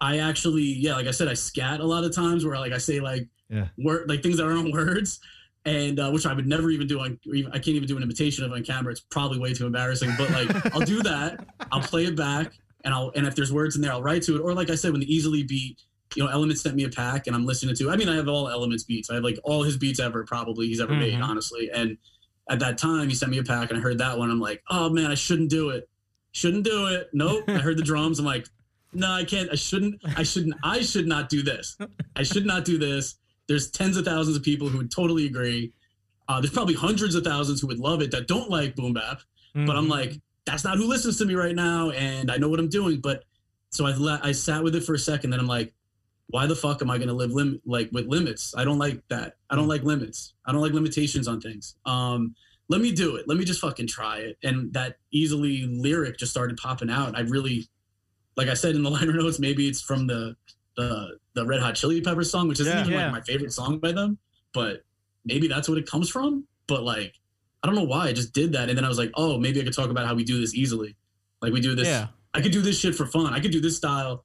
I 0.00 0.18
actually, 0.18 0.62
yeah, 0.62 0.94
like 0.94 1.06
I 1.06 1.10
said, 1.10 1.28
I 1.28 1.34
scat 1.34 1.80
a 1.80 1.84
lot 1.86 2.04
of 2.04 2.14
times 2.14 2.44
where 2.44 2.58
like 2.58 2.72
I 2.72 2.78
say 2.78 3.00
like 3.00 3.28
Yeah. 3.48 3.68
word 3.78 4.08
like 4.08 4.22
things 4.22 4.36
that 4.38 4.44
aren't 4.46 4.72
words, 4.72 5.20
and 5.64 5.98
uh, 5.98 6.10
which 6.10 6.26
I 6.26 6.32
would 6.34 6.46
never 6.46 6.70
even 6.70 6.86
do 6.86 7.00
on. 7.00 7.18
I 7.52 7.58
can't 7.58 7.68
even 7.68 7.88
do 7.88 7.96
an 7.96 8.02
imitation 8.02 8.44
of 8.44 8.52
on 8.52 8.62
camera. 8.62 8.92
It's 8.92 9.00
probably 9.00 9.38
way 9.38 9.52
too 9.54 9.66
embarrassing. 9.66 10.10
But 10.18 10.30
like 10.30 10.74
I'll 10.74 10.80
do 10.80 11.02
that. 11.02 11.46
I'll 11.72 11.80
play 11.80 12.04
it 12.04 12.14
back, 12.16 12.52
and 12.84 12.92
I'll 12.94 13.10
and 13.16 13.26
if 13.26 13.34
there's 13.34 13.52
words 13.52 13.74
in 13.76 13.82
there, 13.82 13.92
I'll 13.92 14.02
write 14.02 14.22
to 14.24 14.36
it. 14.36 14.40
Or 14.40 14.52
like 14.54 14.70
I 14.70 14.74
said, 14.74 14.92
when 14.92 15.00
the 15.00 15.12
easily 15.12 15.42
beat, 15.44 15.80
you 16.14 16.22
know, 16.22 16.30
Elements 16.30 16.62
sent 16.62 16.76
me 16.76 16.84
a 16.84 16.90
pack, 16.90 17.26
and 17.26 17.34
I'm 17.34 17.46
listening 17.46 17.74
to. 17.76 17.90
I 17.90 17.96
mean, 17.96 18.08
I 18.08 18.16
have 18.16 18.28
all 18.28 18.48
Elements 18.48 18.84
beats. 18.84 19.08
I 19.10 19.14
have 19.14 19.24
like 19.24 19.38
all 19.44 19.62
his 19.62 19.76
beats 19.78 19.98
ever 19.98 20.24
probably 20.24 20.66
he's 20.68 20.80
ever 20.80 20.94
made, 20.94 21.14
Mhm. 21.14 21.22
honestly. 21.24 21.70
And 21.72 21.96
at 22.50 22.58
that 22.60 22.78
time, 22.78 23.08
he 23.08 23.14
sent 23.14 23.32
me 23.32 23.38
a 23.38 23.42
pack, 23.42 23.70
and 23.70 23.78
I 23.78 23.82
heard 23.82 23.98
that 23.98 24.18
one. 24.18 24.30
I'm 24.30 24.38
like, 24.40 24.62
oh 24.70 24.88
man, 24.90 25.10
I 25.10 25.14
shouldn't 25.14 25.50
do 25.50 25.70
it. 25.70 25.88
Shouldn't 26.32 26.64
do 26.64 26.86
it. 26.88 27.08
Nope. 27.14 27.44
I 27.48 27.54
heard 27.58 27.76
the 27.78 27.82
drums. 27.82 28.18
I'm 28.18 28.26
like, 28.26 28.46
no, 28.96 29.10
I 29.12 29.24
can't. 29.24 29.50
I 29.50 29.54
shouldn't. 29.54 30.00
I 30.16 30.22
shouldn't. 30.22 30.54
I 30.64 30.80
should 30.80 31.06
not 31.06 31.28
do 31.28 31.42
this. 31.42 31.76
I 32.16 32.22
should 32.22 32.46
not 32.46 32.64
do 32.64 32.78
this. 32.78 33.16
There's 33.48 33.70
tens 33.70 33.96
of 33.96 34.04
thousands 34.04 34.36
of 34.36 34.42
people 34.42 34.68
who 34.68 34.78
would 34.78 34.90
totally 34.90 35.26
agree. 35.26 35.72
Uh, 36.28 36.40
there's 36.40 36.52
probably 36.52 36.74
hundreds 36.74 37.14
of 37.14 37.22
thousands 37.22 37.60
who 37.60 37.68
would 37.68 37.78
love 37.78 38.02
it 38.02 38.10
that 38.10 38.26
don't 38.26 38.50
like 38.50 38.74
boom 38.74 38.94
bap. 38.94 39.20
But 39.54 39.76
I'm 39.76 39.86
Mhm. 39.86 39.90
like, 39.90 40.20
that's 40.44 40.64
not 40.64 40.76
who 40.76 40.86
listens 40.86 41.16
to 41.18 41.24
me 41.24 41.34
right 41.34 41.54
now, 41.54 41.90
and 41.90 42.30
I 42.30 42.36
know 42.36 42.48
what 42.48 42.58
I'm 42.60 42.68
doing. 42.68 43.00
But 43.00 43.24
so 43.70 43.86
I 43.86 43.94
let 43.94 44.24
I 44.24 44.32
sat 44.32 44.62
with 44.64 44.74
it 44.74 44.84
for 44.84 44.94
a 44.94 44.98
second. 44.98 45.30
Then 45.30 45.40
I'm 45.40 45.46
like, 45.46 45.72
why 46.28 46.46
the 46.46 46.56
fuck 46.56 46.82
am 46.82 46.90
I 46.90 46.98
going 46.98 47.08
to 47.08 47.14
live 47.14 47.30
lim- 47.32 47.60
like 47.64 47.90
with 47.92 48.06
limits? 48.06 48.52
I 48.56 48.64
don't 48.64 48.78
like 48.78 49.00
that. 49.08 49.36
I 49.48 49.54
don't 49.56 49.68
like 49.68 49.82
limits. 49.84 50.34
I 50.44 50.52
don't 50.52 50.60
like 50.60 50.72
limitations 50.72 51.28
on 51.28 51.40
things. 51.40 51.76
Um, 51.86 52.34
let 52.68 52.80
me 52.80 52.90
do 52.92 53.14
it. 53.16 53.28
Let 53.28 53.38
me 53.38 53.44
just 53.44 53.60
fucking 53.60 53.86
try 53.86 54.18
it. 54.18 54.36
And 54.42 54.72
that 54.72 54.96
easily 55.12 55.66
lyric 55.66 56.18
just 56.18 56.32
started 56.32 56.56
popping 56.56 56.90
out. 56.90 57.16
I 57.16 57.20
really, 57.20 57.68
like 58.36 58.48
I 58.48 58.54
said 58.54 58.74
in 58.74 58.82
the 58.82 58.90
liner 58.96 59.12
notes, 59.12 59.38
maybe 59.38 59.68
it's 59.68 59.80
from 59.80 60.06
the 60.06 60.36
the 60.76 61.18
the 61.34 61.46
Red 61.46 61.60
Hot 61.60 61.74
Chili 61.74 62.00
Peppers 62.00 62.30
song, 62.30 62.48
which 62.48 62.60
isn't 62.60 62.72
Yeah. 62.72 62.80
even 62.82 62.92
Yeah. 62.92 63.02
like 63.04 63.12
my 63.12 63.20
favorite 63.22 63.52
song 63.52 63.78
by 63.78 63.92
them, 63.92 64.18
but 64.52 64.84
maybe 65.24 65.48
that's 65.48 65.68
what 65.68 65.78
it 65.78 65.86
comes 65.88 66.08
from. 66.10 66.46
But 66.66 66.82
like, 66.82 67.14
I 67.62 67.66
don't 67.66 67.74
know 67.76 67.84
why 67.84 68.06
I 68.08 68.12
just 68.12 68.32
did 68.32 68.52
that, 68.52 68.68
and 68.68 68.76
then 68.76 68.84
I 68.84 68.88
was 68.88 68.98
like, 68.98 69.10
oh, 69.14 69.38
maybe 69.38 69.60
I 69.60 69.64
could 69.64 69.72
talk 69.74 69.90
about 69.90 70.06
how 70.06 70.14
we 70.14 70.24
do 70.24 70.40
this 70.40 70.54
easily. 70.54 70.96
Like 71.42 71.52
we 71.52 71.60
do 71.60 71.74
this. 71.74 71.88
yeah. 71.88 72.08
I 72.34 72.42
could 72.42 72.52
do 72.52 72.60
this 72.60 72.78
shit 72.78 72.94
for 72.94 73.06
fun. 73.06 73.32
I 73.32 73.40
could 73.40 73.50
do 73.52 73.60
this 73.62 73.76
style, 73.78 74.24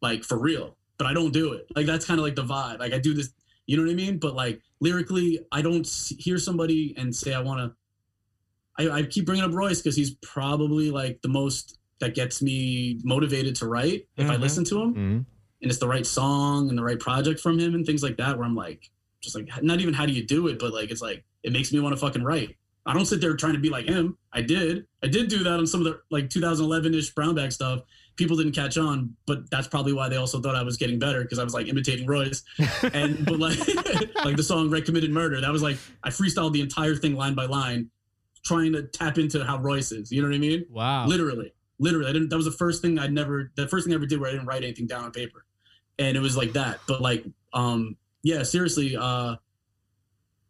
like 0.00 0.24
for 0.24 0.38
real, 0.38 0.76
but 0.96 1.06
I 1.06 1.12
don't 1.12 1.32
do 1.32 1.52
it. 1.52 1.66
Like 1.76 1.84
that's 1.86 2.06
kind 2.06 2.18
of 2.18 2.24
like 2.24 2.36
the 2.36 2.44
vibe. 2.44 2.78
Like 2.78 2.94
I 2.94 2.98
do 2.98 3.12
this, 3.12 3.30
you 3.66 3.76
know 3.76 3.82
what 3.82 3.90
I 3.92 3.94
mean? 3.94 4.18
But 4.18 4.34
like 4.34 4.60
lyrically, 4.80 5.40
I 5.52 5.60
don't 5.60 5.86
hear 6.18 6.38
somebody 6.38 6.94
and 6.96 7.14
say 7.14 7.34
I 7.34 7.40
want 7.40 7.60
to. 8.78 8.90
I, 8.90 8.98
I 8.98 9.02
keep 9.02 9.26
bringing 9.26 9.44
up 9.44 9.52
Royce 9.52 9.80
because 9.82 9.94
he's 9.96 10.12
probably 10.22 10.90
like 10.90 11.20
the 11.22 11.28
most 11.28 11.78
that 12.00 12.14
gets 12.14 12.42
me 12.42 13.00
motivated 13.04 13.54
to 13.56 13.66
write 13.66 14.06
if 14.16 14.28
I 14.28 14.36
Mhm. 14.36 14.40
listen 14.40 14.64
to 14.64 14.82
him 14.82 14.94
Mhm. 14.94 14.98
and 15.62 15.70
it's 15.70 15.78
the 15.78 15.88
right 15.88 16.06
song 16.06 16.68
and 16.68 16.76
the 16.78 16.82
right 16.82 16.98
project 16.98 17.40
from 17.40 17.58
him 17.58 17.74
and 17.74 17.86
things 17.86 18.02
like 18.02 18.16
that. 18.18 18.36
Where 18.36 18.46
I'm 18.46 18.54
like, 18.56 18.90
just 19.20 19.34
like 19.34 19.48
not 19.62 19.80
even 19.80 19.94
how 19.94 20.04
do 20.06 20.12
you 20.12 20.24
do 20.26 20.48
it, 20.48 20.58
but 20.58 20.72
like 20.74 20.90
it's 20.90 21.00
like 21.02 21.24
it 21.42 21.52
makes 21.52 21.72
me 21.72 21.80
want 21.80 21.94
to 21.94 22.00
fucking 22.00 22.22
write. 22.22 22.56
I 22.86 22.92
don't 22.92 23.06
sit 23.06 23.22
there 23.22 23.34
trying 23.34 23.54
to 23.54 23.58
be 23.60 23.70
like 23.70 23.86
him. 23.86 24.18
I 24.32 24.42
did. 24.42 24.86
I 25.02 25.06
did 25.06 25.28
do 25.28 25.42
that 25.44 25.54
on 25.58 25.66
some 25.66 25.80
of 25.80 25.84
the 25.86 26.00
like 26.10 26.28
2011-ish 26.28 27.14
Brown 27.14 27.34
Bag 27.34 27.50
stuff. 27.52 27.80
People 28.16 28.36
didn't 28.36 28.52
catch 28.52 28.76
on, 28.76 29.16
but 29.26 29.50
that's 29.50 29.66
probably 29.66 29.92
why 29.94 30.08
they 30.10 30.16
also 30.16 30.38
thought 30.40 30.54
I 30.54 30.62
was 30.62 30.76
getting 30.76 30.98
better 30.98 31.22
because 31.22 31.38
I 31.38 31.44
was 31.44 31.54
like 31.54 31.66
imitating 31.68 32.06
Royce. 32.06 32.42
And 32.92 33.24
but 33.24 33.38
like 33.38 33.58
like 34.24 34.36
the 34.36 34.42
song 34.42 34.68
"Red 34.68 34.84
Committed 34.84 35.10
Murder," 35.10 35.40
that 35.40 35.50
was 35.50 35.62
like 35.62 35.78
I 36.02 36.10
freestyled 36.10 36.52
the 36.52 36.60
entire 36.60 36.94
thing 36.94 37.14
line 37.16 37.34
by 37.34 37.46
line, 37.46 37.90
trying 38.44 38.72
to 38.74 38.82
tap 38.82 39.16
into 39.16 39.42
how 39.44 39.58
Royce 39.58 39.90
is. 39.90 40.12
You 40.12 40.20
know 40.20 40.28
what 40.28 40.34
I 40.34 40.38
mean? 40.38 40.66
Wow. 40.68 41.06
literally 41.06 41.53
literally 41.78 42.08
i 42.08 42.12
didn't 42.12 42.28
that 42.28 42.36
was 42.36 42.44
the 42.44 42.52
first 42.52 42.80
thing 42.82 42.98
i 42.98 43.06
never 43.06 43.50
the 43.56 43.66
first 43.68 43.84
thing 43.84 43.92
i 43.92 43.96
ever 43.96 44.06
did 44.06 44.20
where 44.20 44.28
i 44.28 44.32
didn't 44.32 44.46
write 44.46 44.62
anything 44.62 44.86
down 44.86 45.04
on 45.04 45.10
paper 45.10 45.44
and 45.98 46.16
it 46.16 46.20
was 46.20 46.36
like 46.36 46.52
that 46.52 46.78
but 46.86 47.00
like 47.00 47.24
um 47.52 47.96
yeah 48.22 48.42
seriously 48.42 48.96
uh 48.96 49.34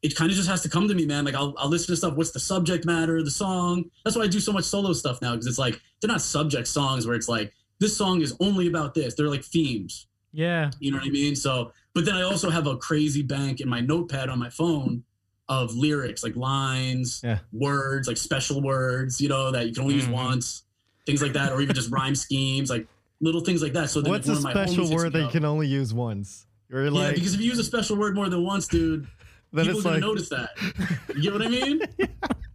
it 0.02 0.14
kind 0.14 0.30
of 0.30 0.36
just 0.36 0.48
has 0.48 0.60
to 0.62 0.68
come 0.68 0.86
to 0.88 0.94
me 0.94 1.06
man 1.06 1.24
like 1.24 1.34
I'll, 1.34 1.54
I'll 1.58 1.68
listen 1.68 1.92
to 1.92 1.96
stuff 1.96 2.14
what's 2.14 2.30
the 2.32 2.40
subject 2.40 2.84
matter 2.84 3.22
the 3.22 3.30
song 3.30 3.84
that's 4.04 4.16
why 4.16 4.22
i 4.22 4.26
do 4.26 4.40
so 4.40 4.52
much 4.52 4.64
solo 4.64 4.92
stuff 4.92 5.20
now 5.22 5.32
because 5.32 5.46
it's 5.46 5.58
like 5.58 5.80
they're 6.00 6.08
not 6.10 6.20
subject 6.20 6.68
songs 6.68 7.06
where 7.06 7.16
it's 7.16 7.28
like 7.28 7.52
this 7.78 7.96
song 7.96 8.20
is 8.20 8.36
only 8.40 8.66
about 8.68 8.94
this 8.94 9.14
they're 9.14 9.28
like 9.30 9.44
themes 9.44 10.06
Yeah. 10.32 10.70
you 10.80 10.90
know 10.90 10.98
what 10.98 11.06
I 11.06 11.10
mean? 11.10 11.36
So, 11.36 11.72
but 11.94 12.04
then 12.04 12.16
I 12.16 12.22
also 12.22 12.50
have 12.50 12.66
a 12.66 12.76
crazy 12.76 13.22
bank 13.22 13.60
in 13.60 13.68
my 13.68 13.80
notepad 13.80 14.28
on 14.28 14.38
my 14.40 14.50
phone 14.50 15.04
of 15.48 15.72
lyrics, 15.76 16.24
like 16.24 16.34
lines, 16.34 17.20
Yeah. 17.22 17.38
words, 17.52 18.08
like 18.08 18.16
special 18.16 18.60
words, 18.60 19.20
you 19.20 19.28
know, 19.28 19.52
that 19.52 19.68
you 19.68 19.72
can 19.74 19.82
only 19.84 19.94
use 19.94 20.06
Mhm. 20.08 20.12
once, 20.26 20.63
things 21.06 21.22
like 21.22 21.32
that, 21.34 21.52
or 21.52 21.60
even 21.60 21.74
just 21.74 21.90
rhyme 21.90 22.14
schemes, 22.14 22.70
like 22.70 22.86
little 23.20 23.40
things 23.40 23.62
like 23.62 23.72
that. 23.72 23.90
So 23.90 24.00
then 24.00 24.12
What's 24.12 24.28
if 24.28 24.38
a 24.38 24.42
one 24.42 24.50
of 24.50 24.54
my 24.56 24.66
special 24.66 24.90
word 24.90 25.12
me 25.12 25.20
that 25.20 25.26
you 25.26 25.30
can 25.30 25.44
only 25.44 25.66
use 25.66 25.92
once? 25.92 26.46
You're 26.68 26.88
yeah, 26.88 27.12
because 27.12 27.34
if 27.34 27.40
you 27.40 27.46
use 27.46 27.58
a 27.58 27.64
special 27.64 27.96
word 27.96 28.14
more 28.14 28.28
than 28.28 28.44
once, 28.44 28.66
dude, 28.66 29.06
then 29.52 29.66
people 29.66 29.78
it's 29.78 29.86
like, 29.86 30.00
notice 30.00 30.28
that. 30.30 30.50
You 31.14 31.22
get 31.22 31.32
what 31.32 31.42
I 31.42 31.48
mean? 31.48 31.80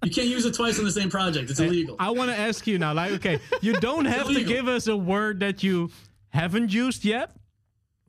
You 0.04 0.12
can't 0.12 0.28
use 0.28 0.46
it 0.46 0.54
twice 0.54 0.80
on 0.80 0.86
the 0.86 0.92
same 0.92 1.10
project. 1.10 1.50
It's 1.50 1.60
illegal. 1.60 1.96
I 2.00 2.10
want 2.10 2.30
to 2.32 2.38
ask 2.38 2.68
you 2.68 2.78
now, 2.78 2.94
like, 2.94 3.12
okay, 3.14 3.40
you 3.62 3.74
don't 3.74 4.06
have 4.06 4.28
to 4.28 4.44
give 4.44 4.68
us 4.68 4.88
a 4.88 4.98
word 4.98 5.40
that 5.42 5.64
you 5.64 5.92
haven't 6.30 6.74
used 6.74 7.06
yet. 7.06 7.32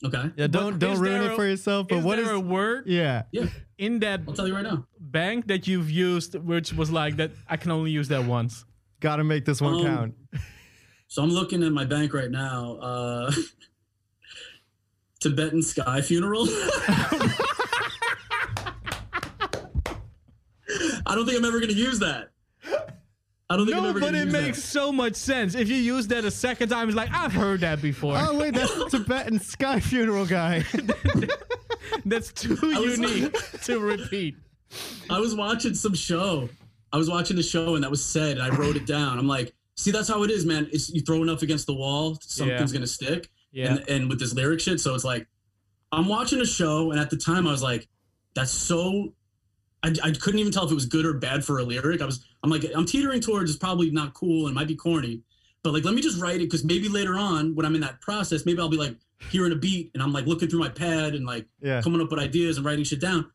Okay, 0.05 0.31
yeah, 0.37 0.47
don't 0.47 0.73
but 0.73 0.79
don't 0.79 0.99
ruin 0.99 1.21
there 1.21 1.33
it 1.33 1.37
for 1.37 1.47
yourself. 1.47 1.89
But 1.89 1.99
is 1.99 2.05
what 2.05 2.19
is? 2.19 2.27
there 2.27 2.35
a 2.35 2.41
word 2.41 2.87
yeah, 2.87 3.25
yeah, 3.33 3.47
in 3.77 4.01
that 4.01 4.23
I'll 4.27 4.35
tell 4.35 4.49
you 4.49 4.55
right 4.55 4.65
now. 4.65 4.87
bank 4.99 5.47
that 5.49 5.67
you've 5.67 5.91
used, 5.91 6.35
which 6.37 6.73
was 6.73 6.91
like 6.91 7.17
that? 7.17 7.33
I 7.47 7.57
can 7.57 7.71
only 7.71 7.91
use 7.91 8.09
that 8.09 8.25
once. 8.25 8.65
Got 9.01 9.17
to 9.17 9.25
make 9.25 9.45
this 9.45 9.61
one 9.61 9.75
Um, 9.75 9.83
count. 9.85 10.15
So 11.09 11.23
I'm 11.23 11.31
looking 11.31 11.63
at 11.63 11.73
my 11.73 11.85
bank 11.85 12.15
right 12.15 12.31
now. 12.31 12.77
Uh, 12.77 13.33
Tibetan 15.21 15.63
sky 15.63 16.01
funeral. 16.01 16.47
I 21.07 21.15
don't 21.15 21.27
think 21.27 21.39
I'm 21.39 21.45
ever 21.45 21.59
going 21.59 21.71
to 21.73 21.77
use 21.79 21.99
that. 22.01 22.29
I 23.53 23.57
don't 23.57 23.67
think 23.67 23.77
I'm 23.77 23.85
ever 23.87 23.99
but 23.99 24.13
going 24.13 24.13
to 24.13 24.13
No 24.13 24.13
but 24.13 24.15
it 24.15 24.25
use 24.27 24.33
makes 24.33 24.59
that. 24.63 24.69
so 24.69 24.93
much 24.93 25.17
sense. 25.17 25.57
If 25.57 25.69
you 25.69 25.75
use 25.77 26.07
that 26.09 26.25
a 26.25 26.31
second 26.31 26.69
time, 26.69 26.89
it's 26.89 26.97
like 26.97 27.11
I've 27.13 27.33
heard 27.33 27.61
that 27.61 27.83
before. 27.83 28.15
Oh 28.17 28.39
wait, 28.39 28.55
that's 28.55 28.73
the 28.73 28.89
Tibetan 28.91 29.41
sky 29.41 29.81
funeral 29.81 30.25
guy. 30.27 30.65
That's 32.05 32.33
too 32.33 32.55
was- 32.63 32.99
unique 32.99 33.61
to 33.63 33.81
repeat. 33.81 34.37
I 35.11 35.19
was 35.19 35.35
watching 35.35 35.75
some 35.75 35.95
show. 35.95 36.49
I 36.93 36.97
was 36.97 37.09
watching 37.09 37.37
the 37.37 37.43
show 37.43 37.75
and 37.75 37.85
that 37.85 37.91
was 37.91 38.05
said, 38.05 38.39
and 38.39 38.43
I 38.43 38.55
wrote 38.57 38.77
it 38.77 38.87
down. 38.87 39.19
I'm 39.19 39.29
like, 39.29 39.53
see, 39.77 39.91
that's 39.91 40.09
how 40.09 40.23
it 40.25 40.31
is, 40.31 40.45
man. 40.45 40.69
It's 40.73 40.91
you 40.91 41.01
throw 41.03 41.23
enough 41.23 41.43
against 41.43 41.67
the 41.67 41.75
wall, 41.75 42.19
something's 42.21 42.73
Yeah. 42.73 42.79
gonna 42.79 42.87
stick. 42.87 43.29
Yeah. 43.53 43.67
And 43.75 43.89
and 43.89 44.09
with 44.09 44.19
this 44.19 44.35
lyric 44.35 44.61
shit, 44.61 44.81
so 44.81 44.95
it's 44.95 45.05
like, 45.05 45.27
I'm 45.93 46.07
watching 46.09 46.41
a 46.41 46.47
show, 46.47 46.91
and 46.93 47.01
at 47.01 47.11
the 47.11 47.17
time 47.17 47.47
I 47.47 47.51
was 47.53 47.63
like, 47.63 47.89
that's 48.35 48.53
so. 48.53 49.13
I, 49.83 49.95
I 50.05 50.11
couldn't 50.11 50.41
even 50.41 50.53
tell 50.53 50.67
if 50.67 50.71
it 50.71 50.75
was 50.75 50.85
good 50.85 51.07
or 51.07 51.15
bad 51.15 51.43
for 51.43 51.59
a 51.59 51.63
lyric. 51.63 52.03
I 52.03 52.05
was, 52.05 52.27
I'm 52.45 52.51
like, 52.51 52.65
I'm 52.77 52.85
teetering 52.85 53.23
towards 53.23 53.51
it's 53.51 53.59
probably 53.59 53.91
not 53.91 54.13
cool 54.13 54.45
and 54.47 54.55
might 54.55 54.69
be 54.69 54.77
corny, 54.77 55.23
but 55.63 55.73
like, 55.73 55.85
let 55.87 55.95
me 55.95 56.03
just 56.03 56.21
write 56.21 56.37
it 56.37 56.51
because 56.51 56.65
maybe 56.65 56.87
later 56.91 57.17
on 57.17 57.55
when 57.55 57.65
I'm 57.65 57.75
in 57.75 57.81
that 57.81 57.99
process, 58.03 58.45
maybe 58.45 58.61
I'll 58.61 58.69
be 58.69 58.77
like 58.77 58.95
hearing 59.31 59.53
a 59.53 59.57
beat 59.57 59.91
and 59.95 60.03
I'm 60.03 60.13
like 60.13 60.27
looking 60.27 60.49
through 60.51 60.59
my 60.61 60.69
pad 60.69 61.15
and 61.15 61.25
like 61.25 61.47
yeah, 61.63 61.81
coming 61.81 61.99
up 62.03 62.11
with 62.11 62.21
ideas 62.21 62.59
and 62.59 62.67
writing 62.67 62.85
shit 62.85 63.01
down. 63.01 63.31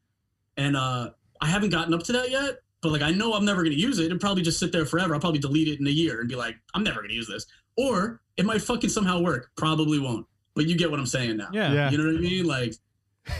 And 0.55 0.77
uh, 0.77 1.09
I 1.41 1.47
haven't 1.47 1.71
gotten 1.71 1.95
up 1.95 2.03
to 2.03 2.11
that 2.13 2.29
yet, 2.29 2.59
but 2.85 2.91
like 2.91 3.01
I 3.01 3.11
know 3.11 3.33
I'm 3.33 3.45
never 3.45 3.63
gonna 3.63 3.75
use 3.75 3.99
it. 3.99 4.05
It'll 4.05 4.19
probably 4.19 4.43
just 4.43 4.59
sit 4.59 4.71
there 4.71 4.85
forever. 4.85 5.13
I'll 5.15 5.19
probably 5.19 5.39
delete 5.39 5.67
it 5.67 5.79
in 5.79 5.87
a 5.87 5.91
year 5.91 6.19
and 6.19 6.29
be 6.29 6.35
like, 6.35 6.55
I'm 6.73 6.83
never 6.83 7.01
gonna 7.01 7.13
use 7.13 7.27
this. 7.27 7.45
Or 7.77 8.21
it 8.37 8.45
might 8.45 8.61
fucking 8.61 8.89
somehow 8.89 9.21
work. 9.21 9.49
Probably 9.57 9.99
won't. 9.99 10.25
But 10.55 10.67
you 10.67 10.77
get 10.77 10.89
what 10.91 10.99
I'm 10.99 11.05
saying 11.07 11.37
now. 11.37 11.49
Yeah. 11.51 11.73
yeah. 11.73 11.89
You 11.89 11.97
know 11.97 12.05
what 12.05 12.15
I 12.15 12.19
mean? 12.19 12.45
Like, 12.45 12.75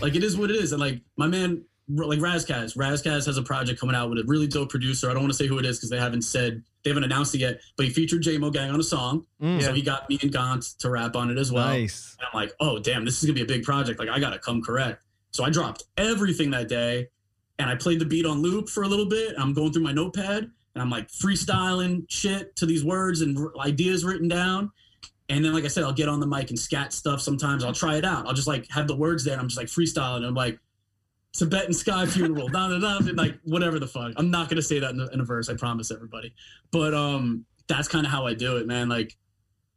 like 0.02 0.16
it 0.16 0.24
is 0.24 0.36
what 0.36 0.50
it 0.50 0.56
is. 0.58 0.72
And 0.74 0.82
like 0.82 1.02
my 1.16 1.28
man, 1.28 1.64
like 1.88 2.20
Razkaz, 2.20 2.76
Razkaz 2.76 3.26
has 3.28 3.38
a 3.38 3.43
project 3.43 3.80
coming 3.80 3.96
out 3.96 4.10
with 4.10 4.18
a 4.20 4.24
really 4.26 4.48
dope 4.48 4.70
producer. 4.72 5.10
I 5.10 5.14
don't 5.14 5.22
want 5.24 5.32
to 5.34 5.38
say 5.38 5.48
who 5.48 5.60
it 5.60 5.66
is 5.66 5.78
because 5.78 5.89
they 5.91 6.00
haven't 6.00 6.24
said 6.24 6.64
they 6.84 6.89
haven't 6.89 7.04
announced 7.04 7.34
it 7.36 7.39
yet. 7.41 7.60
But 7.78 7.86
he 7.86 7.91
featured 7.93 8.24
JMO 8.24 8.52
Gang 8.52 8.72
on 8.72 8.80
a 8.80 8.84
song, 8.84 9.26
Mm. 9.41 9.62
so 9.62 9.72
he 9.74 9.82
got 9.84 10.10
me 10.10 10.18
and 10.22 10.32
Gant 10.32 10.64
to 10.80 10.89
rap 10.89 11.16
on 11.16 11.30
it 11.30 11.38
as 11.38 11.52
well. 11.52 11.68
nice. 11.68 12.16
And 12.20 12.28
I'm 12.34 12.38
like, 12.41 12.52
oh 12.60 12.80
damn, 12.80 13.06
this 13.06 13.20
is 13.20 13.26
gonna 13.26 13.36
be 13.36 13.43
a 13.43 13.46
big 13.46 13.64
project. 13.64 14.00
Like 14.00 14.10
I 14.10 14.20
gotta 14.20 14.39
come 14.39 14.62
correct. 14.64 15.04
So 15.32 15.43
I 15.43 15.50
dropped 15.52 15.84
everything 15.98 16.52
that 16.52 16.68
day, 16.70 17.10
and 17.60 17.70
I 17.70 17.76
played 17.76 17.99
the 17.99 18.06
beat 18.06 18.26
on 18.26 18.41
loop 18.41 18.70
for 18.70 18.84
a 18.84 18.88
little 18.88 19.06
bit. 19.08 19.36
I'm 19.38 19.53
going 19.53 19.72
through 19.72 19.84
my 19.84 19.93
notepad, 19.93 20.43
and 20.43 20.82
I'm 20.82 20.89
like 20.89 21.08
freestyling 21.10 22.06
shit 22.10 22.56
to 22.58 22.66
these 22.66 22.84
words 22.84 23.22
and 23.22 23.38
r- 23.38 23.51
ideas 23.66 24.03
written 24.03 24.28
down. 24.28 24.72
And 25.30 25.43
then, 25.43 25.53
like 25.53 25.64
I 25.66 25.70
said, 25.70 25.84
I'll 25.84 25.93
get 25.93 26.08
on 26.08 26.20
the 26.20 26.28
mic 26.28 26.49
and 26.49 26.60
scat 26.60 26.93
stuff. 26.93 27.20
Sometimes 27.22 27.64
I'll 27.64 27.74
try 27.74 27.95
it 27.97 28.06
out. 28.06 28.28
I'll 28.28 28.34
just 28.34 28.47
like 28.47 28.70
have 28.70 28.88
the 28.88 28.95
words 28.95 29.24
there, 29.24 29.34
and 29.34 29.41
I'm 29.41 29.47
just 29.47 29.58
like 29.58 29.68
freestyling. 29.68 30.18
And 30.18 30.26
I'm 30.28 30.36
like, 30.36 30.60
Tibetan 31.34 31.74
sky 31.74 32.06
funeral, 32.06 32.47
da 32.47 32.70
da 32.70 32.80
da, 32.80 32.97
and, 32.97 33.18
like 33.18 33.38
whatever 33.43 33.80
the 33.80 33.88
fuck. 33.88 34.14
I'm 34.18 34.32
not 34.32 34.49
gonna 34.49 34.62
say 34.62 34.80
that 34.80 34.91
in 34.91 34.99
a, 34.99 35.08
in 35.08 35.20
a 35.20 35.26
verse. 35.26 35.49
I 35.49 35.56
promise 35.56 35.91
everybody. 35.91 36.34
But 36.72 36.93
um, 36.93 37.45
that's 37.68 37.88
kind 37.88 38.06
of 38.06 38.12
how 38.12 38.26
I 38.28 38.34
do 38.34 38.58
it, 38.58 38.68
man. 38.68 38.88
Like 38.88 39.18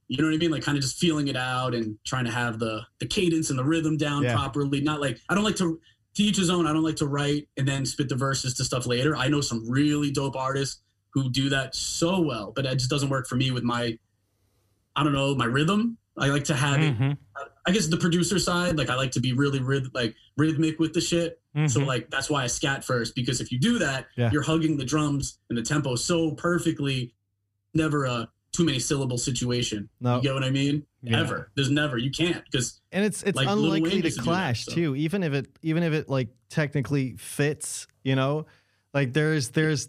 you 0.09 0.19
know 0.19 0.29
what 0.29 0.35
I 0.35 0.39
mean? 0.39 0.51
Like 0.51 0.63
kind 0.63 0.77
of 0.79 0.83
just 0.83 0.99
feeling 0.99 1.29
it 1.29 1.37
out 1.37 1.75
and 1.75 1.99
trying 2.05 2.25
to 2.27 2.31
have 2.31 2.59
the 2.59 2.83
the 2.99 3.07
cadence 3.07 3.51
and 3.51 3.59
the 3.59 3.65
rhythm 3.65 3.97
down 3.97 4.23
Yeah. 4.23 4.35
properly. 4.35 4.81
Not 4.81 5.01
like 5.01 5.19
I 5.29 5.35
don't 5.35 5.45
like 5.45 5.57
to 5.57 5.81
to 6.19 6.25
each 6.25 6.37
his 6.37 6.51
own. 6.51 6.67
I 6.67 6.73
don't 6.73 6.83
like 6.83 6.97
to 6.97 7.07
write 7.07 7.49
and 7.57 7.67
then 7.67 7.87
spit 7.87 8.09
the 8.09 8.17
verses 8.17 8.55
to 8.55 8.65
stuff 8.65 8.87
later. 8.87 9.17
I 9.17 9.29
know 9.29 9.41
some 9.41 9.69
really 9.71 10.11
dope 10.11 10.37
artists 10.37 10.83
who 11.11 11.31
do 11.31 11.49
that 11.51 11.75
so 11.75 12.21
well, 12.21 12.53
but 12.55 12.67
it 12.67 12.75
just 12.77 12.91
doesn't 12.91 13.09
work 13.09 13.27
for 13.27 13.37
me 13.37 13.51
with 13.51 13.63
my 13.65 13.99
I 14.97 15.05
don't 15.05 15.13
know 15.13 15.35
my 15.35 15.45
rhythm. 15.45 15.97
I 16.19 16.27
like 16.29 16.43
to 16.45 16.55
have 16.55 16.81
it. 16.83 16.99
Mhm, 16.99 17.17
I 17.65 17.71
guess 17.71 17.87
the 17.87 17.97
producer 17.97 18.41
side, 18.41 18.77
like 18.77 18.91
I 18.91 18.97
like 18.97 19.13
to 19.13 19.21
be 19.21 19.33
really 19.33 19.61
ryth- 19.61 19.95
like 19.95 20.17
rhythmic 20.37 20.81
with 20.81 20.93
the 20.93 21.01
shit. 21.01 21.41
So 21.69 21.81
mhm. 21.81 21.87
like 21.87 22.11
that's 22.11 22.29
why 22.29 22.43
I 22.43 22.49
scat 22.49 22.85
first 22.85 23.15
because 23.15 23.41
if 23.41 23.51
you 23.53 23.59
do 23.61 23.79
that, 23.79 24.07
Yeah. 24.17 24.31
you're 24.33 24.43
hugging 24.43 24.77
the 24.77 24.85
drums 24.85 25.39
and 25.49 25.57
the 25.57 25.63
tempo 25.63 25.95
so 25.95 26.33
perfectly. 26.33 27.15
Never 27.75 28.05
a 28.07 28.29
too 28.59 28.65
many 28.65 28.79
syllable 28.79 29.17
situation. 29.19 29.89
No. 30.01 30.17
You 30.17 30.23
get 30.23 30.35
what 30.35 30.45
I 30.45 30.51
mean? 30.51 30.85
Yeah. 31.03 31.21
Ever. 31.21 31.51
There's 31.55 31.71
never. 31.71 31.97
You 31.97 32.11
can't 32.11 32.45
because 32.45 32.81
and 32.93 33.05
it's 33.05 33.23
it's 33.23 33.37
Like, 33.37 33.49
unlikely 33.49 33.91
to 33.91 33.97
used 33.97 34.19
to 34.19 34.23
that, 34.23 34.29
clash 34.29 34.65
so. 34.67 34.73
too 34.73 34.97
even 34.97 35.23
if 35.23 35.33
it 35.33 35.47
even 35.63 35.83
if 35.83 35.93
it 35.93 36.09
like 36.09 36.29
technically 36.51 37.15
fits 37.19 37.87
you 38.03 38.17
know 38.17 38.47
like 38.93 39.13
there's 39.13 39.51
there's 39.51 39.89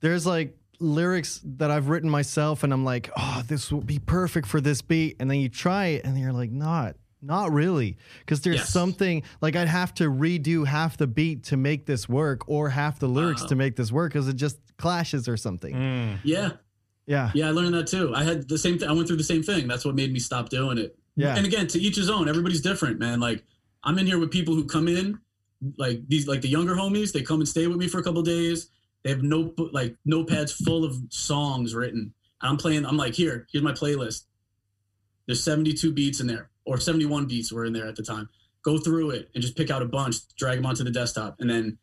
there's 0.00 0.24
like 0.26 0.56
lyrics 0.80 1.40
that 1.44 1.70
i've 1.72 1.88
written 1.88 2.08
myself 2.08 2.62
and 2.62 2.72
i'm 2.72 2.84
like 2.84 3.10
oh 3.16 3.42
this 3.48 3.72
would 3.72 3.86
be 3.86 3.98
perfect 3.98 4.46
for 4.46 4.60
this 4.60 4.80
beat 4.82 5.16
and 5.18 5.28
then 5.30 5.40
you 5.40 5.48
try 5.48 5.86
it 5.86 6.04
and 6.04 6.16
you're 6.18 6.32
like 6.32 6.52
not 6.52 6.94
not 7.20 7.50
really 7.52 7.96
because 8.20 8.42
there's 8.42 8.56
Yes. 8.58 8.68
something 8.72 9.24
like 9.40 9.56
i'd 9.56 9.66
have 9.66 9.92
to 9.94 10.04
redo 10.04 10.64
half 10.66 10.96
the 10.96 11.08
beat 11.08 11.42
to 11.44 11.56
make 11.56 11.86
this 11.86 12.08
work 12.08 12.42
or 12.48 12.68
half 12.68 13.00
the 13.00 13.08
lyrics 13.08 13.40
Wow. 13.42 13.48
to 13.48 13.54
make 13.56 13.74
this 13.74 13.90
work 13.90 14.12
because 14.12 14.28
it 14.28 14.36
just 14.36 14.58
clashes 14.76 15.26
or 15.28 15.36
something 15.36 15.74
Mm. 15.74 16.18
yeah, 16.22 16.50
yeah 17.08 17.32
yeah. 17.34 17.48
I 17.48 17.50
learned 17.50 17.74
that 17.74 17.88
too. 17.88 18.12
I 18.14 18.22
had 18.22 18.48
the 18.48 18.58
same 18.58 18.78
thing. 18.78 18.88
I 18.88 18.92
went 18.92 19.08
through 19.08 19.16
the 19.16 19.24
same 19.24 19.42
thing. 19.42 19.66
That's 19.66 19.84
what 19.84 19.96
made 19.96 20.12
me 20.12 20.20
stop 20.20 20.48
doing 20.50 20.78
it. 20.78 20.96
Yeah. 21.16 21.34
And 21.36 21.44
again, 21.44 21.66
to 21.68 21.80
each 21.80 21.96
his 21.96 22.08
own. 22.08 22.28
Everybody's 22.28 22.60
different, 22.60 23.00
man. 23.00 23.18
Like 23.18 23.42
I'm 23.82 23.98
in 23.98 24.06
here 24.06 24.20
with 24.20 24.30
people 24.30 24.54
who 24.54 24.64
come 24.64 24.86
in, 24.86 25.18
like 25.76 26.06
these, 26.08 26.28
like 26.28 26.42
the 26.42 26.48
younger 26.48 26.76
homies. 26.76 27.12
They 27.12 27.22
come 27.22 27.40
and 27.40 27.48
stay 27.48 27.66
with 27.66 27.76
me 27.76 27.88
for 27.88 27.98
a 27.98 28.04
couple 28.04 28.22
days. 28.22 28.70
They 29.02 29.10
have 29.10 29.22
no 29.22 29.52
like 29.72 29.96
notepads 30.06 30.52
full 30.52 30.84
of 30.84 30.96
songs 31.10 31.74
written. 31.74 32.12
And 32.40 32.50
I'm 32.50 32.56
playing. 32.56 32.86
I'm 32.86 32.96
like, 32.96 33.14
here, 33.14 33.46
here's 33.50 33.64
my 33.64 33.72
playlist. 33.72 34.24
There's 35.26 35.42
72 35.42 35.92
beats 35.92 36.20
in 36.20 36.26
there, 36.26 36.50
or 36.64 36.78
71 36.78 37.26
beats 37.26 37.52
were 37.52 37.64
in 37.64 37.72
there 37.72 37.86
at 37.86 37.96
the 37.96 38.02
time. 38.02 38.28
Go 38.62 38.78
through 38.78 39.10
it 39.10 39.28
and 39.34 39.42
just 39.42 39.56
pick 39.56 39.70
out 39.70 39.82
a 39.82 39.86
bunch, 39.86 40.16
drag 40.36 40.56
them 40.56 40.66
onto 40.66 40.84
the 40.84 40.90
desktop, 40.90 41.36
and 41.40 41.50
then 41.50 41.78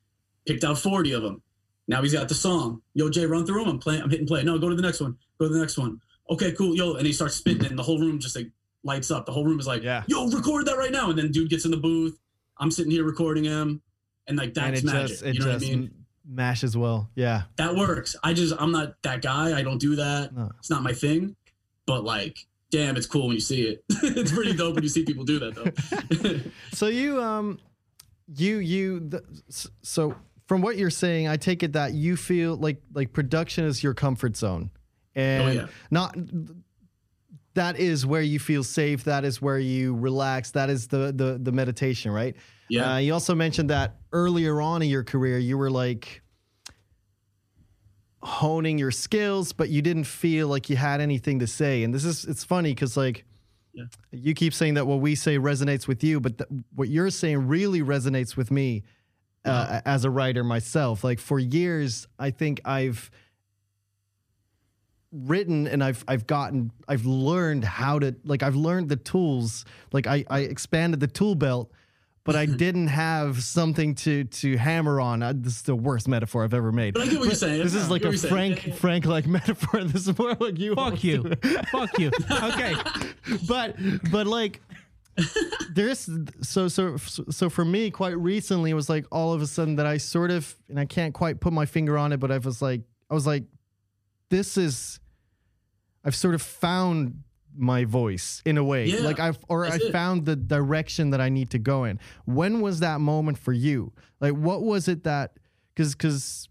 picked 0.47 0.63
out 0.63 0.79
40 0.79 1.11
of 1.11 1.21
them. 1.21 1.41
Now 1.87 2.01
he's 2.01 2.13
got 2.13 2.27
the 2.29 2.35
song. 2.35 2.81
Yo, 2.93 3.09
Jay, 3.09 3.25
run 3.25 3.45
through 3.45 3.59
them. 3.63 3.69
I'm 3.69 3.79
playing. 3.79 4.01
I'm 4.01 4.09
hitting 4.09 4.25
play. 4.27 4.43
No, 4.43 4.57
go 4.57 4.69
to 4.69 4.75
the 4.75 4.81
next 4.81 5.01
one. 5.01 5.17
Go 5.39 5.47
to 5.47 5.53
the 5.53 5.59
next 5.59 5.77
one. 5.77 5.99
Okay, 6.29 6.51
cool. 6.53 6.75
Yo, 6.75 6.95
and 6.95 7.05
he 7.05 7.13
starts 7.13 7.35
spitting, 7.35 7.65
and 7.65 7.77
the 7.77 7.83
whole 7.83 7.99
room 7.99 8.19
just 8.19 8.35
like 8.35 8.49
lights 8.83 9.11
up. 9.11 9.25
The 9.25 9.31
whole 9.31 9.45
room 9.45 9.59
is 9.59 9.67
like, 9.67 9.83
Yeah. 9.83 10.03
yo, 10.07 10.27
record 10.29 10.65
that 10.67 10.77
right 10.77 10.91
now. 10.91 11.09
And 11.09 11.17
then 11.19 11.31
dude 11.31 11.49
gets 11.49 11.65
in 11.65 11.71
the 11.71 11.77
booth. 11.77 12.17
I'm 12.57 12.71
sitting 12.71 12.91
here 12.91 13.03
recording 13.03 13.43
him, 13.43 13.81
and 14.27 14.37
like 14.37 14.47
and 14.47 14.55
that's 14.55 14.79
it 14.79 14.85
magic. 14.85 15.07
just 15.09 15.23
it 15.23 15.35
you 15.35 15.41
know 15.41 15.51
just 15.53 15.65
what 15.65 15.71
I 15.71 15.75
mean? 15.75 15.83
m- 15.85 16.05
mashes 16.27 16.75
well 16.75 17.07
yeah 17.13 17.43
That 17.57 17.75
works. 17.75 18.15
I 18.23 18.33
just 18.33 18.55
I'm 18.57 18.71
not 18.71 18.95
that 19.03 19.21
guy. 19.21 19.55
I 19.55 19.61
don't 19.61 19.77
do 19.77 19.95
that. 19.97 20.33
No. 20.35 20.49
It's 20.57 20.71
not 20.71 20.81
my 20.81 20.93
thing. 20.93 21.35
But 21.85 22.03
like, 22.03 22.39
damn, 22.71 22.97
it's 22.97 23.05
cool 23.05 23.27
when 23.27 23.35
you 23.35 23.41
see 23.41 23.61
it. 23.67 23.83
it's 23.89 24.31
pretty 24.31 24.53
dope 24.53 24.73
when 24.73 24.81
you 24.83 24.89
see 24.89 25.05
people 25.05 25.23
do 25.23 25.37
that 25.39 25.53
though. 25.53 26.39
So 26.73 26.87
you 26.87 27.21
um 27.21 27.59
you 28.35 28.57
you 28.57 29.01
the, 29.01 29.23
so 29.83 30.15
from 30.47 30.61
what 30.61 30.77
you're 30.77 30.89
saying, 30.91 31.27
I 31.27 31.37
take 31.37 31.63
it 31.63 31.73
that 31.73 31.93
you 31.93 32.15
feel 32.15 32.55
like 32.55 32.81
like 32.93 33.13
production 33.13 33.65
is 33.65 33.81
your 33.83 33.93
comfort 33.93 34.37
zone, 34.37 34.69
and 35.15 35.43
Oh, 35.43 35.51
yeah. 35.51 35.67
not 35.91 36.15
that 37.55 37.79
is 37.79 38.05
where 38.05 38.21
you 38.21 38.37
feel 38.37 38.63
safe. 38.63 39.05
That 39.05 39.23
is 39.25 39.41
where 39.41 39.57
you 39.59 39.95
relax. 39.95 40.51
That 40.51 40.69
is 40.69 40.87
the 40.87 41.11
the 41.15 41.39
the 41.41 41.51
meditation, 41.51 42.11
right? 42.11 42.35
yeah. 42.69 42.93
Uh, 42.95 42.97
you 42.97 43.13
also 43.13 43.33
mentioned 43.35 43.69
that 43.69 43.97
earlier 44.11 44.59
on 44.61 44.81
in 44.81 44.89
your 44.89 45.03
career, 45.03 45.37
you 45.37 45.57
were 45.57 45.69
like 45.71 46.21
honing 48.21 48.77
your 48.79 48.91
skills, 48.91 49.53
but 49.53 49.69
you 49.69 49.81
didn't 49.81 50.05
feel 50.05 50.47
like 50.47 50.69
you 50.69 50.75
had 50.75 50.99
anything 50.99 51.39
to 51.39 51.47
say. 51.47 51.83
And 51.83 51.93
this 51.93 52.05
is 52.05 52.25
it's 52.25 52.43
funny 52.43 52.71
because 52.71 52.97
like 52.97 53.23
Yeah. 53.73 53.85
you 54.11 54.33
keep 54.33 54.53
saying 54.53 54.75
that 54.75 54.87
what 54.87 54.99
we 54.99 55.15
say 55.15 55.37
resonates 55.37 55.87
with 55.87 56.03
you, 56.03 56.19
but 56.19 56.37
th- 56.39 56.49
what 56.73 56.89
you're 56.89 57.09
saying 57.11 57.47
really 57.47 57.81
resonates 57.81 58.35
with 58.35 58.49
me 58.51 58.83
uh, 59.45 59.81
as 59.85 60.05
a 60.05 60.09
writer 60.09 60.43
myself. 60.43 61.03
Like 61.03 61.19
for 61.19 61.39
years, 61.39 62.07
I 62.19 62.31
think 62.31 62.61
I've 62.65 63.11
written 65.11 65.67
and 65.67 65.83
I've 65.83 66.03
I've 66.07 66.27
gotten 66.27 66.71
I've 66.87 67.05
learned 67.05 67.63
how 67.63 67.99
to 67.99 68.15
like 68.25 68.43
I've 68.43 68.55
learned 68.55 68.89
the 68.89 68.97
tools 68.97 69.63
like 69.93 70.07
I 70.07 70.25
I 70.29 70.39
expanded 70.41 70.99
the 70.99 71.07
tool 71.07 71.35
belt 71.35 71.71
but 72.25 72.35
I 72.35 72.47
didn't 72.47 72.87
have 72.87 73.43
something 73.43 73.93
to 73.95 74.23
to 74.25 74.57
hammer 74.57 74.99
on. 74.99 75.21
Uh, 75.21 75.33
this 75.35 75.57
is 75.57 75.61
the 75.61 75.75
worst 75.75 76.07
metaphor 76.07 76.43
I've 76.43 76.55
ever 76.55 76.71
made. 76.71 76.95
But 76.95 77.03
I 77.03 77.05
get 77.05 77.19
what 77.19 77.25
you're 77.25 77.35
saying. 77.35 77.61
This 77.61 77.75
is 77.75 77.89
like 77.89 78.03
a. 78.03 78.11
Frank 78.17 78.73
Frank 78.75 79.05
like 79.05 79.27
metaphor. 79.39 79.83
This 79.83 80.07
is 80.07 80.17
more 80.17 80.33
like 80.33 80.57
you. 80.57 80.73
Fuck 80.73 81.03
you. 81.03 81.31
Fuck 81.71 81.97
you. 81.99 82.11
Okay. 82.31 82.75
but 83.47 83.75
but 84.11 84.27
like 84.27 84.59
there's 85.71 86.09
so 86.41 86.67
so 86.67 86.97
so 86.97 87.49
for 87.49 87.63
me 87.63 87.89
quite 87.89 88.17
recently 88.17 88.71
it 88.71 88.73
was 88.73 88.89
like 88.89 89.05
all 89.11 89.33
of 89.33 89.41
a 89.41 89.47
sudden 89.47 89.77
that 89.77 89.85
I 89.85 89.97
sort 89.97 90.31
of 90.31 90.55
and 90.69 90.79
I 90.79 90.85
can't 90.85 91.13
quite 91.13 91.39
put 91.39 91.53
my 91.53 91.65
finger 91.65 91.97
on 91.97 92.11
it 92.11 92.19
but 92.19 92.31
I 92.31 92.37
was 92.37 92.61
like 92.61 92.81
I 93.09 93.13
was 93.13 93.25
like 93.25 93.43
this 94.29 94.57
is 94.57 94.99
I've 96.03 96.15
sort 96.15 96.35
of 96.35 96.41
found 96.41 97.23
my 97.57 97.85
voice 97.85 98.41
in 98.45 98.57
a 98.57 98.63
way. 98.63 98.87
Yeah, 98.87 98.99
like 98.99 99.19
I've 99.19 99.39
or 99.47 99.65
I 99.65 99.75
it. 99.75 99.91
found 99.91 100.25
the 100.25 100.35
direction 100.35 101.11
that 101.11 101.21
I 101.21 101.29
need 101.29 101.49
to 101.51 101.59
go 101.59 101.85
in. 101.85 101.99
When 102.25 102.61
was 102.61 102.81
that 102.81 102.99
moment 102.99 103.37
for 103.37 103.53
you? 103.53 103.93
Like 104.19 104.33
what 104.33 104.61
was 104.61 104.87
it 104.87 105.03
that 105.05 105.37
cuz 105.75 105.95
cuz 105.95 106.49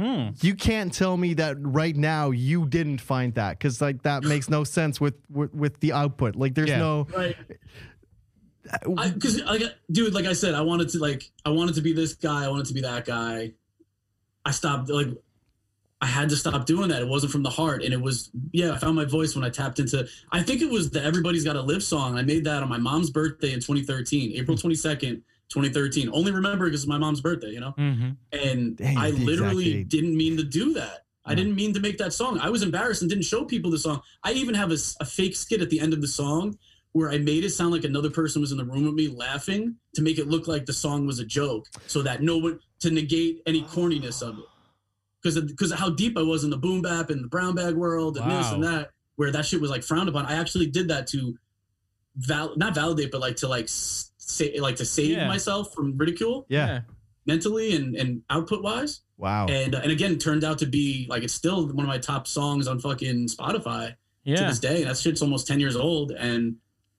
Hmm. 0.00 0.28
you 0.40 0.54
can't 0.54 0.92
tell 0.94 1.16
me 1.18 1.34
that 1.34 1.56
right 1.60 1.94
now 1.94 2.30
you 2.30 2.66
didn't 2.66 3.02
find 3.02 3.34
that 3.34 3.58
because 3.58 3.82
like 3.82 4.02
that 4.04 4.22
makes 4.24 4.48
no 4.48 4.64
sense 4.64 4.98
with 4.98 5.14
with, 5.28 5.52
with 5.52 5.78
the 5.80 5.92
output 5.92 6.36
like 6.36 6.54
there's 6.54 6.70
Yeah. 6.70 6.78
no 6.78 7.06
Right. 7.14 7.36
Because, 8.84 9.40
like, 9.42 9.62
dude, 9.90 10.14
like 10.14 10.26
I 10.26 10.32
said, 10.32 10.54
I 10.54 10.60
wanted 10.60 10.90
to 10.90 10.98
like, 10.98 11.30
I 11.44 11.50
wanted 11.50 11.74
to 11.76 11.80
be 11.80 11.92
this 11.92 12.14
guy. 12.14 12.44
I 12.44 12.48
wanted 12.48 12.66
to 12.66 12.74
be 12.74 12.82
that 12.82 13.04
guy. 13.04 13.52
I 14.44 14.50
stopped. 14.52 14.88
Like, 14.90 15.08
I 16.00 16.06
had 16.06 16.28
to 16.28 16.36
stop 16.36 16.66
doing 16.66 16.88
that. 16.88 17.02
It 17.02 17.08
wasn't 17.08 17.32
from 17.32 17.42
the 17.42 17.50
heart, 17.50 17.82
and 17.82 17.92
it 17.92 18.00
was 18.00 18.30
yeah. 18.52 18.72
I 18.72 18.78
found 18.78 18.96
my 18.96 19.06
voice 19.06 19.34
when 19.34 19.44
I 19.44 19.50
tapped 19.50 19.80
into. 19.80 20.06
I 20.30 20.42
think 20.42 20.62
it 20.62 20.70
was 20.70 20.90
the 20.90 21.02
"Everybody's 21.02 21.44
Got 21.44 21.54
to 21.54 21.62
Live" 21.62 21.82
song. 21.82 22.16
I 22.16 22.22
made 22.22 22.44
that 22.44 22.62
on 22.62 22.68
my 22.68 22.78
mom's 22.78 23.10
birthday 23.10 23.52
in 23.52 23.60
2013, 23.60 24.32
April 24.36 24.56
22nd, 24.56 25.22
2013. 25.50 26.10
Only 26.12 26.32
remember 26.32 26.66
because 26.66 26.82
it's 26.82 26.88
my 26.88 26.98
mom's 26.98 27.20
birthday, 27.20 27.50
you 27.50 27.60
know. 27.60 27.72
hmm 27.72 28.10
And 28.32 28.76
Dang, 28.76 28.96
I 28.96 29.10
literally 29.10 29.84
didn't 29.84 30.16
mean 30.16 30.36
to 30.36 30.44
do 30.44 30.72
that. 30.74 31.04
I 31.26 31.34
didn't 31.34 31.54
mean 31.54 31.74
to 31.74 31.80
make 31.80 31.98
that 31.98 32.12
song. 32.12 32.40
I 32.40 32.50
was 32.50 32.62
embarrassed 32.62 33.02
and 33.02 33.08
didn't 33.08 33.24
show 33.24 33.44
people 33.44 33.70
the 33.70 33.78
song. 33.78 34.00
I 34.24 34.32
even 34.32 34.54
have 34.54 34.72
a 34.72 35.04
fake 35.04 35.36
skit 35.36 35.60
at 35.60 35.70
the 35.70 35.78
end 35.78 35.92
of 35.92 36.00
the 36.00 36.08
song 36.08 36.58
where 36.92 37.10
I 37.10 37.18
made 37.18 37.44
it 37.44 37.50
sound 37.50 37.70
like 37.70 37.84
another 37.84 38.10
person 38.10 38.40
was 38.40 38.50
in 38.50 38.58
the 38.58 38.64
room 38.64 38.84
with 38.84 38.94
me 38.94 39.06
laughing 39.06 39.76
to 39.94 40.02
make 40.02 40.18
it 40.18 40.26
look 40.26 40.48
like 40.48 40.66
the 40.66 40.72
song 40.72 41.06
was 41.06 41.20
a 41.20 41.24
joke 41.24 41.68
so 41.86 42.02
that 42.02 42.20
no 42.22 42.38
one 42.38 42.58
to 42.80 42.90
negate 42.90 43.42
any 43.46 43.62
corniness 43.62 44.22
of 44.22 44.38
it. 44.38 44.44
Because 45.22 45.36
of, 45.36 45.46
because 45.46 45.70
of 45.70 45.78
how 45.78 45.90
deep 45.90 46.18
I 46.18 46.22
was 46.22 46.42
in 46.42 46.50
the 46.50 46.56
boom 46.56 46.82
bap 46.82 47.10
and 47.10 47.22
the 47.22 47.28
brown 47.28 47.54
bag 47.54 47.74
world 47.74 48.16
and 48.16 48.28
this 48.30 48.50
and 48.50 48.64
that, 48.64 48.90
where 49.16 49.30
that 49.30 49.44
shit 49.44 49.60
was 49.60 49.70
like 49.70 49.84
frowned 49.84 50.08
upon. 50.08 50.26
I 50.26 50.34
actually 50.34 50.66
did 50.66 50.88
that 50.88 51.06
to 51.08 51.36
val 52.16 52.56
not 52.56 52.74
validate, 52.74 53.12
but 53.12 53.20
like 53.20 53.36
to 53.36 53.46
like 53.48 53.68
say 54.30 54.58
like 54.60 54.76
to 54.76 54.84
save 54.84 55.10
Yeah. 55.16 55.28
myself 55.28 55.74
from 55.74 55.96
ridicule 55.96 56.46
yeah, 56.48 56.80
mentally 57.26 57.74
and, 57.76 57.94
and 57.96 58.22
output 58.30 58.62
wise 58.62 59.00
wow 59.18 59.46
and 59.48 59.74
uh, 59.74 59.80
and 59.82 59.92
again 59.92 60.18
turned 60.18 60.44
out 60.44 60.58
to 60.58 60.66
be 60.66 61.06
like 61.10 61.22
it's 61.22 61.34
still 61.34 61.66
one 61.66 61.84
of 61.84 61.88
my 61.88 61.98
top 61.98 62.26
songs 62.26 62.66
on 62.66 62.78
fucking 62.80 63.28
Spotify 63.28 63.94
to 64.26 64.44
this 64.48 64.58
day. 64.58 64.82
And 64.82 64.90
that 64.90 64.96
shit's 64.98 65.22
almost 65.22 65.46
ten 65.46 65.58
years 65.60 65.76
old, 65.76 66.12
and 66.12 66.56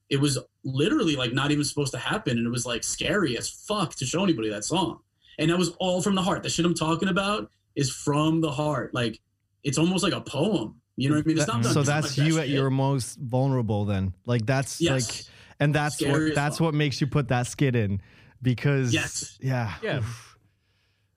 it 0.10 0.18
was 0.20 0.38
literally 0.64 1.16
like 1.16 1.32
not 1.34 1.52
even 1.52 1.64
supposed 1.64 1.92
to 1.94 1.98
happen, 2.00 2.38
and 2.38 2.46
it 2.46 2.50
was 2.50 2.66
like 2.66 2.84
scary 2.84 3.38
as 3.38 3.50
fuck 3.50 3.96
to 3.96 4.06
show 4.06 4.24
anybody 4.24 4.50
that 4.50 4.66
song. 4.66 5.00
And 5.40 5.50
that 5.50 5.58
was 5.58 5.70
all 5.80 6.02
from 6.02 6.16
the 6.16 6.22
heart. 6.22 6.44
The 6.44 6.50
shit 6.50 6.66
I'm 6.66 6.74
talking 6.74 7.08
about 7.10 7.50
is 7.76 7.90
from 7.90 8.42
the 8.42 8.52
heart. 8.52 8.94
Like 8.94 9.20
it's 9.64 9.78
almost 9.78 10.04
like 10.04 10.14
a 10.14 10.22
poem. 10.22 10.82
You 10.98 11.10
know 11.10 11.16
what 11.16 11.26
I 11.26 11.28
mean? 11.28 11.38
It's 11.38 11.46
That- 11.46 11.64
so 11.66 11.84
that's 11.84 12.18
you 12.18 12.26
best 12.26 12.38
at 12.40 12.46
shit. 12.48 12.56
your 12.56 12.70
most 12.70 13.18
vulnerable 13.20 13.86
then 13.86 14.14
like 14.26 14.46
that's 14.46 14.82
yes. 14.82 15.08
like 15.08 15.26
and 15.62 15.74
that's 15.74 15.96
Scary 15.96 16.30
what 16.30 16.36
that's 16.36 16.58
fuck. 16.58 16.66
what 16.66 16.74
makes 16.74 17.00
you 17.00 17.08
put 17.08 17.30
that 17.30 17.48
skit 17.48 17.76
in 17.76 18.02
because 18.42 18.94
Yes. 18.94 19.38
yeah 19.42 19.76
Yeah. 19.82 20.00
Oof. 20.00 20.28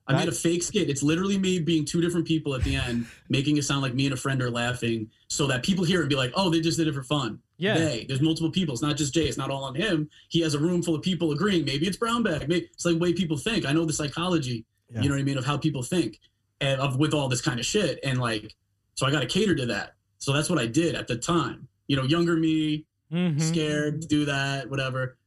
I 0.07 0.13
made 0.13 0.27
a 0.29 0.31
fake 0.31 0.61
skit. 0.61 0.87
It's 0.87 1.01
literally 1.01 1.35
me 1.39 1.57
being 1.57 1.83
two 1.83 1.99
different 1.99 2.27
people 2.27 2.53
at 2.53 2.63
the 2.63 2.75
end, 2.75 3.07
making 3.29 3.57
it 3.57 3.63
sound 3.63 3.81
like 3.81 3.95
me 3.95 4.05
and 4.05 4.13
a 4.13 4.17
friend 4.17 4.39
are 4.39 4.51
laughing, 4.51 5.09
so 5.29 5.47
that 5.47 5.63
people 5.63 5.83
hear 5.83 5.97
it 5.99 6.03
and 6.03 6.09
be 6.09 6.15
like, 6.15 6.31
"Oh, 6.35 6.51
they 6.51 6.61
just 6.61 6.77
did 6.77 6.87
it 6.87 6.93
for 6.93 7.01
fun." 7.01 7.39
Yeah. 7.57 7.73
They. 7.75 8.05
There's 8.07 8.21
multiple 8.21 8.51
people. 8.51 8.73
It's 8.75 8.83
not 8.83 8.97
just 8.97 9.15
Jay. 9.15 9.25
It's 9.25 9.35
not 9.37 9.49
all 9.49 9.63
on 9.63 9.73
him. 9.73 10.07
He 10.29 10.41
has 10.41 10.53
a 10.53 10.59
room 10.59 10.83
full 10.83 10.93
of 10.93 11.01
people 11.01 11.31
agreeing. 11.31 11.65
Maybe 11.65 11.87
it's 11.87 11.97
brown 11.97 12.21
bag. 12.21 12.47
Maybe 12.47 12.69
it's 12.71 12.85
like 12.85 12.93
the 12.95 12.99
way 12.99 13.13
people 13.13 13.35
think. 13.35 13.65
I 13.65 13.71
know 13.71 13.83
the 13.83 13.93
psychology. 13.93 14.63
Yeah. 14.91 15.01
You 15.01 15.09
know 15.09 15.15
what 15.15 15.21
I 15.21 15.23
mean 15.23 15.39
of 15.39 15.45
how 15.45 15.57
people 15.57 15.81
think, 15.81 16.19
and 16.61 16.79
of 16.79 16.97
with 16.97 17.15
all 17.15 17.27
this 17.27 17.41
kind 17.41 17.59
of 17.59 17.65
shit. 17.65 17.97
And 18.03 18.19
like, 18.19 18.53
so 18.93 19.07
I 19.07 19.11
got 19.11 19.21
to 19.21 19.25
cater 19.27 19.55
to 19.55 19.65
that. 19.65 19.95
So 20.19 20.33
that's 20.33 20.51
what 20.51 20.59
I 20.59 20.67
did 20.67 20.93
at 20.93 21.07
the 21.07 21.17
time. 21.17 21.67
You 21.87 21.95
know, 21.95 22.03
younger 22.03 22.35
me, 22.35 22.85
Mhm. 23.15 23.41
scared 23.41 24.01
to 24.01 24.07
do 24.07 24.25
that, 24.25 24.69
whatever. 24.69 25.17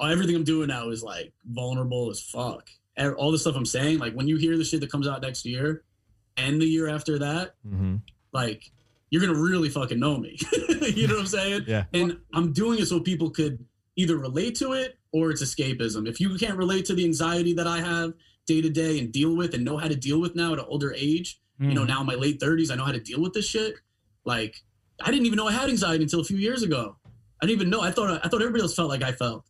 Everything 0.00 0.36
I'm 0.36 0.44
doing 0.44 0.68
now 0.68 0.90
is 0.90 1.02
like 1.02 1.32
vulnerable 1.50 2.10
as 2.10 2.20
fuck. 2.20 2.68
All 3.18 3.32
the 3.32 3.38
stuff 3.38 3.56
I'm 3.56 3.66
saying, 3.66 3.98
like 3.98 4.14
when 4.14 4.28
you 4.28 4.36
hear 4.36 4.56
the 4.56 4.64
shit 4.64 4.80
that 4.80 4.90
comes 4.90 5.06
out 5.08 5.22
next 5.22 5.44
year 5.44 5.82
and 6.36 6.60
the 6.60 6.66
year 6.66 6.88
after 6.88 7.18
that, 7.18 7.54
Mhm. 7.66 8.00
like 8.32 8.70
you're 9.10 9.24
gonna 9.24 9.38
really 9.40 9.68
fucking 9.68 9.98
know 9.98 10.18
me. 10.18 10.36
you 10.94 11.06
know 11.06 11.14
what 11.14 11.20
I'm 11.22 11.26
saying? 11.26 11.64
Yeah. 11.66 11.84
And 11.92 12.18
I'm 12.32 12.52
doing 12.52 12.78
it 12.78 12.86
so 12.86 13.00
people 13.00 13.30
could 13.30 13.64
either 13.96 14.16
relate 14.18 14.54
to 14.56 14.72
it 14.72 14.98
or 15.12 15.30
it's 15.30 15.42
escapism. 15.42 16.06
If 16.08 16.20
you 16.20 16.34
can't 16.36 16.58
relate 16.58 16.84
to 16.86 16.94
the 16.94 17.04
anxiety 17.04 17.52
that 17.54 17.66
I 17.66 17.80
have 17.80 18.12
day 18.46 18.60
to 18.60 18.68
day 18.70 18.98
and 18.98 19.10
deal 19.12 19.34
with 19.34 19.54
and 19.54 19.64
know 19.64 19.76
how 19.78 19.88
to 19.88 19.96
deal 19.96 20.20
with 20.20 20.34
now 20.36 20.52
at 20.52 20.58
an 20.58 20.66
older 20.68 20.92
age, 20.94 21.40
you 21.58 21.72
know, 21.72 21.82
Mm. 21.84 21.88
now 21.88 22.00
in 22.02 22.06
my 22.06 22.14
late 22.14 22.38
30s, 22.38 22.70
I 22.70 22.74
know 22.76 22.84
how 22.84 22.92
to 22.92 23.00
deal 23.00 23.20
with 23.22 23.32
this 23.32 23.48
shit. 23.48 23.76
Like, 24.26 24.62
I 25.00 25.10
didn't 25.10 25.24
even 25.26 25.36
know 25.38 25.46
I 25.46 25.52
had 25.52 25.70
anxiety 25.70 26.02
until 26.02 26.20
a 26.20 26.24
few 26.24 26.36
years 26.36 26.62
ago. 26.62 26.96
I 27.42 27.46
didn't 27.46 27.60
even 27.60 27.70
know. 27.70 27.80
I 27.80 27.90
thought 27.90 28.20
I 28.24 28.28
thought 28.28 28.40
everybody 28.40 28.62
else 28.62 28.74
felt 28.74 28.88
like 28.88 29.02
I 29.02 29.12
felt. 29.12 29.44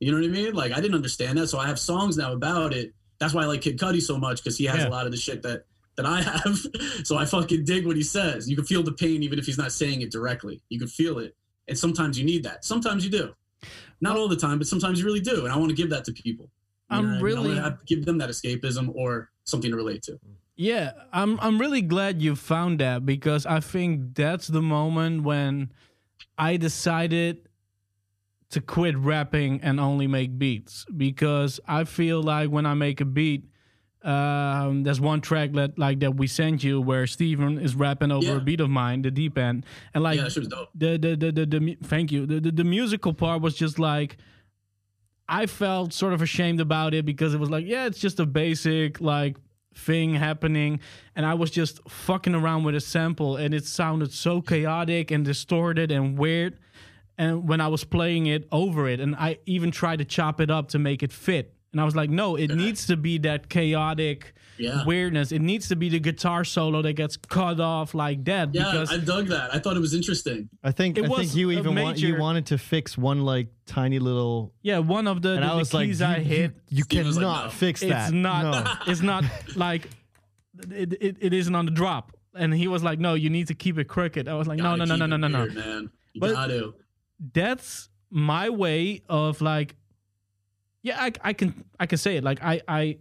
You 0.00 0.10
know 0.12 0.18
what 0.18 0.24
I 0.26 0.28
mean? 0.28 0.52
Like 0.54 0.72
I 0.72 0.76
didn't 0.80 0.94
understand 0.94 1.38
that. 1.38 1.48
So 1.48 1.58
I 1.58 1.66
have 1.66 1.78
songs 1.78 2.16
now 2.16 2.32
about 2.32 2.72
it. 2.72 2.92
That's 3.18 3.34
why 3.34 3.42
I 3.42 3.46
like 3.46 3.60
Kid 3.62 3.78
Cudi 3.78 4.00
so 4.02 4.18
much 4.18 4.42
because 4.42 4.58
he 4.58 4.64
has 4.64 4.78
Yeah. 4.78 4.88
a 4.88 4.90
lot 4.90 5.06
of 5.06 5.12
the 5.12 5.18
shit 5.18 5.42
that 5.42 5.64
that 5.96 6.06
I 6.06 6.22
have. 6.30 6.58
so 7.04 7.16
I 7.16 7.24
fucking 7.24 7.64
dig 7.64 7.86
what 7.86 7.96
he 7.96 8.02
says. 8.02 8.48
You 8.48 8.56
can 8.56 8.64
feel 8.64 8.82
the 8.82 8.92
pain 8.92 9.22
even 9.22 9.38
if 9.38 9.46
he's 9.46 9.58
not 9.58 9.72
saying 9.72 10.00
it 10.02 10.10
directly. 10.10 10.62
You 10.70 10.78
can 10.78 10.88
feel 10.88 11.18
it. 11.18 11.36
And 11.68 11.78
sometimes 11.78 12.18
you 12.18 12.24
need 12.24 12.42
that. 12.44 12.64
Sometimes 12.64 13.04
you 13.04 13.10
do. 13.10 13.32
Not 14.00 14.16
all 14.16 14.26
the 14.28 14.36
time, 14.36 14.58
but 14.58 14.66
sometimes 14.66 14.98
you 14.98 15.04
really 15.06 15.20
do. 15.20 15.44
And 15.44 15.52
I 15.52 15.56
want 15.56 15.70
to 15.70 15.76
give 15.76 15.90
that 15.90 16.04
to 16.06 16.12
people. 16.12 16.46
You 16.90 16.96
I'm 16.98 17.04
what 17.04 17.10
I 17.10 17.14
mean? 17.14 17.22
Really- 17.22 17.76
give 17.86 18.04
them 18.04 18.18
that 18.18 18.30
escapism 18.30 18.90
or 18.94 19.30
something 19.44 19.70
to 19.70 19.76
relate 19.76 20.02
to. 20.04 20.18
Yeah, 20.56 20.92
I'm 21.12 21.38
I'm 21.40 21.58
really 21.58 21.80
glad 21.82 22.20
you 22.20 22.34
found 22.36 22.80
that 22.80 23.06
because 23.06 23.46
I 23.46 23.60
think 23.60 24.14
that's 24.14 24.48
the 24.48 24.60
moment 24.62 25.22
when 25.22 25.72
I 26.38 26.56
decided 26.56 27.48
to 28.50 28.60
quit 28.60 28.96
rapping 28.98 29.60
and 29.62 29.80
only 29.80 30.06
make 30.06 30.38
beats 30.38 30.84
because 30.96 31.58
I 31.66 31.84
feel 31.84 32.22
like 32.22 32.50
when 32.50 32.66
I 32.66 32.74
make 32.74 33.00
a 33.00 33.04
beat 33.04 33.44
um, 34.04 34.82
there's 34.82 35.00
one 35.00 35.20
track 35.20 35.52
that 35.52 35.78
like 35.78 36.00
that 36.00 36.16
we 36.16 36.26
sent 36.26 36.64
you 36.64 36.80
where 36.80 37.06
Steven 37.06 37.58
is 37.60 37.76
rapping 37.76 38.10
over 38.10 38.26
Yeah. 38.26 38.36
a 38.38 38.40
beat 38.40 38.60
of 38.60 38.68
mine, 38.68 39.02
the 39.02 39.12
deep 39.12 39.38
end, 39.38 39.64
and 39.94 40.02
like 40.02 40.16
yeah, 40.16 40.24
that 40.24 40.32
shit 40.32 40.40
was 40.40 40.48
dope. 40.48 40.70
the 40.74 40.98
the 40.98 41.14
the 41.16 41.30
the, 41.32 41.46
the 41.46 41.76
thank 41.84 42.10
you 42.10 42.26
the, 42.26 42.40
the 42.40 42.50
the 42.50 42.64
musical 42.64 43.14
part 43.14 43.40
was 43.42 43.54
just 43.54 43.78
like 43.78 44.16
I 45.28 45.46
felt 45.46 45.92
sort 45.92 46.14
of 46.14 46.20
ashamed 46.20 46.60
about 46.60 46.94
it 46.94 47.06
because 47.06 47.32
it 47.32 47.38
was 47.38 47.48
like 47.48 47.64
yeah 47.64 47.86
it's 47.86 48.00
just 48.00 48.18
a 48.18 48.26
basic 48.26 49.00
like 49.00 49.36
thing 49.74 50.14
happening 50.14 50.80
and 51.16 51.26
I 51.26 51.34
was 51.34 51.50
just 51.50 51.80
fucking 51.88 52.34
around 52.34 52.64
with 52.64 52.74
a 52.74 52.80
sample 52.80 53.36
and 53.36 53.54
it 53.54 53.64
sounded 53.64 54.12
so 54.12 54.40
chaotic 54.40 55.10
and 55.10 55.24
distorted 55.24 55.90
and 55.90 56.18
weird 56.18 56.58
and 57.18 57.48
when 57.48 57.60
I 57.60 57.68
was 57.68 57.84
playing 57.84 58.26
it 58.26 58.46
over 58.52 58.88
it 58.88 59.00
and 59.00 59.14
I 59.16 59.38
even 59.46 59.70
tried 59.70 59.98
to 59.98 60.04
chop 60.04 60.40
it 60.40 60.50
up 60.50 60.68
to 60.68 60.78
make 60.78 61.02
it 61.02 61.12
fit 61.12 61.54
and 61.72 61.80
I 61.80 61.84
was 61.84 61.96
like 61.96 62.10
no 62.10 62.36
it 62.36 62.54
needs 62.54 62.86
to 62.86 62.96
be 62.96 63.18
that 63.18 63.48
chaotic 63.48 64.34
Yeah. 64.58 64.84
weirdness 64.84 65.32
it 65.32 65.40
needs 65.40 65.68
to 65.68 65.76
be 65.76 65.88
the 65.88 65.98
guitar 65.98 66.44
solo 66.44 66.82
that 66.82 66.92
gets 66.92 67.16
cut 67.16 67.58
off 67.58 67.94
like 67.94 68.24
that 68.26 68.54
Yeah, 68.54 68.70
because 68.70 68.92
I 68.92 68.98
dug 68.98 69.28
that. 69.28 69.54
I 69.54 69.58
thought 69.58 69.76
it 69.76 69.80
was 69.80 69.94
interesting. 69.94 70.48
I 70.62 70.70
think 70.72 70.98
It 70.98 71.04
I 71.04 71.08
think 71.08 71.34
you 71.34 71.50
a 71.50 71.54
even 71.54 71.74
want 71.74 71.98
you 71.98 72.16
wanted 72.18 72.46
to 72.46 72.58
fix 72.58 72.96
one 72.98 73.22
like 73.24 73.48
tiny 73.66 73.98
little 73.98 74.52
Yeah, 74.62 74.78
one 74.78 75.06
of 75.06 75.22
the, 75.22 75.30
and 75.30 75.42
the, 75.42 75.46
I 75.46 75.50
the 75.52 75.56
was 75.56 75.74
like 75.74 75.86
keys 75.88 76.00
you, 76.00 76.06
hit. 76.06 76.50
you, 76.68 76.76
you 76.78 76.82
Steve 76.84 77.06
was 77.06 77.16
like, 77.16 77.22
cannot 77.24 77.44
no. 77.46 77.50
fix 77.50 77.80
that. 77.80 78.04
it's 78.04 78.12
not. 78.12 78.42
No. 78.64 78.74
It's 78.92 79.02
not 79.02 79.24
like 79.56 79.88
it, 80.70 80.92
it. 81.00 81.16
It 81.20 81.32
isn't 81.32 81.54
on 81.54 81.64
the 81.64 81.72
drop. 81.72 82.12
And 82.34 82.52
he 82.54 82.66
was 82.68 82.82
like, 82.82 82.98
"No, 82.98 83.14
you 83.14 83.28
need 83.30 83.48
to 83.48 83.54
keep 83.54 83.78
it 83.78 83.88
crooked." 83.88 84.26
I 84.28 84.34
was 84.34 84.46
like, 84.48 84.58
"No, 84.58 84.76
Gotta 84.76 84.86
no, 84.86 84.96
no, 84.96 85.06
no, 85.06 85.16
keep 85.16 85.20
no, 85.20 85.28
no, 85.28 85.44
no." 85.46 85.54
man. 85.54 85.90
You 86.14 86.20
But- 86.20 86.32
got 86.32 86.46
to. 86.48 86.74
That's 87.32 87.88
my 88.10 88.48
way 88.50 89.02
of 89.08 89.40
like. 89.40 89.76
Yeah, 90.82 91.00
I, 91.00 91.12
I 91.22 91.32
can 91.32 91.64
I 91.78 91.86
can 91.86 91.98
say 91.98 92.16
it. 92.16 92.24
Like 92.24 92.42
I 92.42 92.60
I 92.66 92.98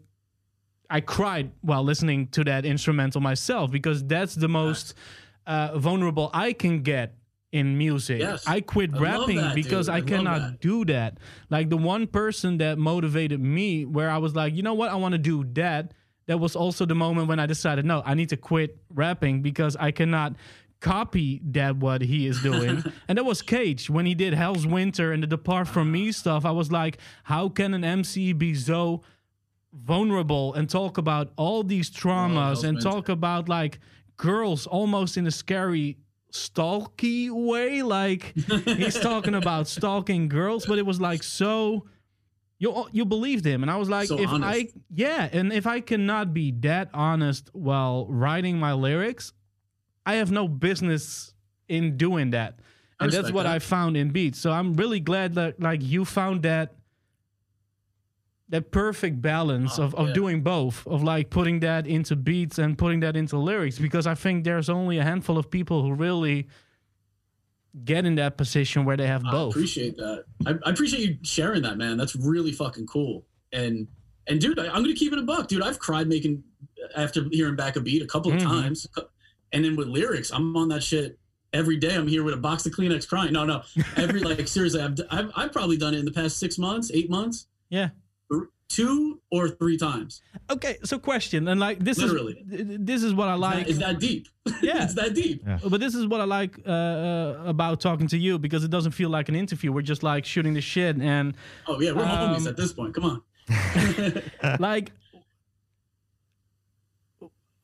I 0.92 1.02
cried 1.02 1.52
while 1.62 1.84
listening 1.84 2.28
to 2.30 2.44
that 2.44 2.66
instrumental 2.66 3.22
myself 3.22 3.72
because 3.72 4.04
that's 4.04 4.36
the 4.36 4.50
most 4.50 4.94
uh, 5.48 5.78
vulnerable 5.78 6.30
I 6.34 6.54
can 6.54 6.82
get 6.82 7.16
in 7.52 7.78
music. 7.78 8.20
Yes. 8.20 8.48
I 8.48 8.62
quit 8.62 8.94
I 8.96 9.00
rapping 9.00 9.38
that, 9.38 9.56
because. 9.56 9.90
I 9.90 9.98
I 9.98 10.02
cannot 10.02 10.40
that. 10.40 10.62
do 10.62 10.86
that. 10.86 11.18
Like 11.50 11.70
the 11.70 11.78
one 11.78 12.08
person 12.08 12.58
that 12.58 12.78
motivated 12.78 13.40
me, 13.40 13.86
where 13.86 14.10
I 14.10 14.18
was 14.18 14.36
like, 14.36 14.56
you 14.56 14.64
know 14.64 14.74
what, 14.74 14.90
I 14.90 14.96
want 14.96 15.14
to 15.14 15.18
do 15.18 15.44
that. 15.54 15.94
That 16.28 16.40
was 16.40 16.56
also 16.56 16.86
the 16.86 16.96
moment 16.96 17.28
when 17.28 17.40
I 17.40 17.46
decided, 17.46 17.86
no, 17.86 18.04
I 18.06 18.14
need 18.14 18.30
to 18.30 18.38
quit 18.38 18.78
rapping 18.90 19.42
because 19.42 19.76
I 19.76 19.92
cannot 19.92 20.36
copy 20.80 21.42
that 21.46 21.78
what 21.78 22.02
he 22.02 22.28
is 22.28 22.42
doing. 22.42 22.84
and 23.08 23.18
that 23.18 23.24
was 23.24 23.42
Cage 23.42 23.90
when 23.90 24.06
he 24.06 24.16
did 24.16 24.34
Hell's 24.34 24.66
Winter 24.66 25.12
and 25.12 25.24
the 25.24 25.28
Depart 25.28 25.68
From 25.68 25.92
Me 25.92 26.12
stuff. 26.12 26.46
I 26.46 26.52
was 26.52 26.72
like, 26.72 26.98
how 27.24 27.50
can 27.50 27.74
an 27.74 27.84
MC 27.84 28.34
be 28.34 28.54
so 28.56 29.02
vulnerable 29.74 30.54
and 30.54 30.70
talk 30.70 30.98
about 30.98 31.32
all 31.38 31.64
these 31.64 31.90
traumas 31.90 32.34
Hell's 32.34 32.64
and 32.64 32.82
talk 32.82 33.10
about 33.10 33.48
like 33.48 33.80
girls 34.18 34.68
almost 34.68 35.18
in 35.18 35.26
a 35.28 35.32
scary 35.32 35.98
stalky 36.32 37.30
way. 37.30 37.82
Like 37.82 38.34
he's 38.66 39.00
talking 39.00 39.36
about 39.36 39.68
stalking 39.68 40.28
girls 40.28 40.66
but 40.66 40.78
it 40.78 40.86
was 40.86 41.00
like 41.00 41.24
so 41.24 41.88
you 42.60 42.86
you 42.92 43.06
believed 43.06 43.46
him. 43.46 43.64
And 43.64 43.72
i 43.72 43.78
was 43.78 43.90
like 43.90 44.08
So 44.08 44.20
if 44.20 44.30
i 44.30 44.68
yeah 44.94 45.30
and 45.32 45.52
if 45.54 45.66
i 45.66 45.80
cannot 45.80 46.34
be 46.34 46.52
that 46.62 46.90
honest 46.94 47.50
while 47.54 48.08
writing 48.08 48.60
my 48.60 48.74
lyrics 48.74 49.34
i 50.06 50.16
have 50.16 50.32
no 50.32 50.48
business 50.48 51.34
in 51.68 51.98
doing 51.98 52.32
that. 52.32 52.60
And 53.00 53.12
that's 53.12 53.32
what 53.32 53.44
that. 53.44 53.56
i 53.56 53.60
found 53.60 53.96
in 53.96 54.10
beats. 54.10 54.40
So 54.40 54.52
i'm 54.52 54.74
really 54.74 55.00
glad 55.00 55.36
that 55.36 55.62
like 55.62 55.82
you 55.82 56.04
found 56.04 56.44
that 56.44 56.76
that 58.52 58.72
perfect 58.72 59.22
balance 59.22 59.80
Oh, 59.80 59.84
of, 59.84 59.96
of 59.96 60.08
yeah. 60.10 60.14
doing 60.14 60.44
both 60.44 60.86
of 60.88 61.04
like 61.04 61.30
putting 61.30 61.60
that 61.62 61.88
into 61.88 62.16
beats 62.16 62.58
and 62.60 62.78
putting 62.78 63.00
that 63.02 63.16
into 63.16 63.38
lyrics 63.38 63.80
because 63.80 64.06
i 64.06 64.14
think 64.16 64.44
there's 64.44 64.70
only 64.70 64.98
a 65.00 65.04
handful 65.04 65.38
of 65.38 65.50
people 65.50 65.82
who 65.84 65.94
really 65.94 66.48
get 67.86 68.06
in 68.06 68.16
that 68.16 68.38
position 68.38 68.84
where 68.86 68.98
they 68.98 69.08
have 69.08 69.24
I 69.26 69.32
both 69.32 69.54
appreciate 69.56 69.96
that. 69.98 70.26
I, 70.46 70.52
I 70.66 70.70
appreciate 70.72 71.08
you 71.08 71.18
sharing 71.24 71.62
that, 71.64 71.78
man. 71.78 71.96
That's 71.98 72.16
really 72.16 72.52
fucking 72.52 72.86
cool. 72.88 73.26
And 73.54 73.88
and 74.28 74.40
dude, 74.42 74.60
I, 74.60 74.66
I'm 74.68 74.84
gonna 74.84 74.94
keep 74.94 75.14
it 75.14 75.20
a 75.20 75.24
buck, 75.24 75.48
dude. 75.48 75.64
I've 75.64 75.80
cried 75.80 76.08
making 76.08 76.44
after 76.96 77.26
hearing 77.32 77.56
back 77.56 77.78
a 77.78 77.82
beat 77.82 78.02
a 78.02 78.08
couple 78.08 78.34
of 78.34 78.40
Mhm. 78.40 78.44
times, 78.44 78.88
and 79.54 79.64
then 79.64 79.76
with 79.78 79.88
lyrics, 79.88 80.32
I'm 80.32 80.56
on 80.58 80.68
that 80.70 80.84
shit 80.84 81.18
every 81.54 81.78
day. 81.78 81.96
I'm 81.96 82.08
here 82.08 82.24
with 82.24 82.34
a 82.34 82.38
box 82.38 82.66
of 82.66 82.74
Kleenex 82.74 83.08
crying. 83.08 83.32
No, 83.34 83.46
no, 83.46 83.62
every 83.96 84.20
like 84.20 84.46
seriously, 84.58 84.82
I've 84.82 84.96
I've, 85.10 85.32
I've 85.38 85.52
probably 85.54 85.78
done 85.78 85.94
it 85.94 86.00
in 86.00 86.06
the 86.06 86.12
past 86.12 86.40
six 86.40 86.58
months, 86.58 86.92
eight 86.94 87.10
months, 87.10 87.48
yeah 87.70 87.90
two 88.76 89.20
or 89.32 89.50
three 89.50 89.78
times. 89.78 90.22
okay 90.50 90.78
so 90.84 90.98
question 91.00 91.48
and 91.48 91.60
like 91.60 91.80
this 91.80 91.98
Literally. 91.98 92.36
is 92.52 92.78
this 92.80 93.04
is 93.04 93.14
what 93.14 93.28
i 93.28 93.34
like 93.36 93.68
It's 93.68 93.80
that 93.86 94.00
deep. 94.00 94.28
Yeah. 94.62 94.84
it's 94.86 94.94
that 94.96 95.14
deep. 95.14 95.44
But 95.70 95.80
this 95.80 95.94
is 95.94 96.08
what 96.08 96.20
I 96.20 96.24
like 96.24 96.54
uh, 96.66 96.72
uh, 96.72 97.44
about 97.46 97.80
talking 97.80 98.08
to 98.08 98.18
you 98.18 98.40
because 98.40 98.64
it 98.64 98.72
doesn't 98.72 98.94
feel 98.94 99.10
like 99.18 99.30
an 99.30 99.36
interview. 99.36 99.72
We're 99.72 99.84
just 99.94 100.02
like 100.04 100.26
shooting 100.26 100.54
the 100.56 100.62
shit 100.62 100.96
and 101.00 101.36
Oh 101.68 101.80
yeah, 101.80 101.92
we're 101.92 102.04
Um, 102.06 102.34
homies 102.36 102.48
at 102.48 102.58
this 102.58 102.74
point. 102.74 102.96
Come 102.96 103.06
on. 103.12 103.22
like 104.60 104.92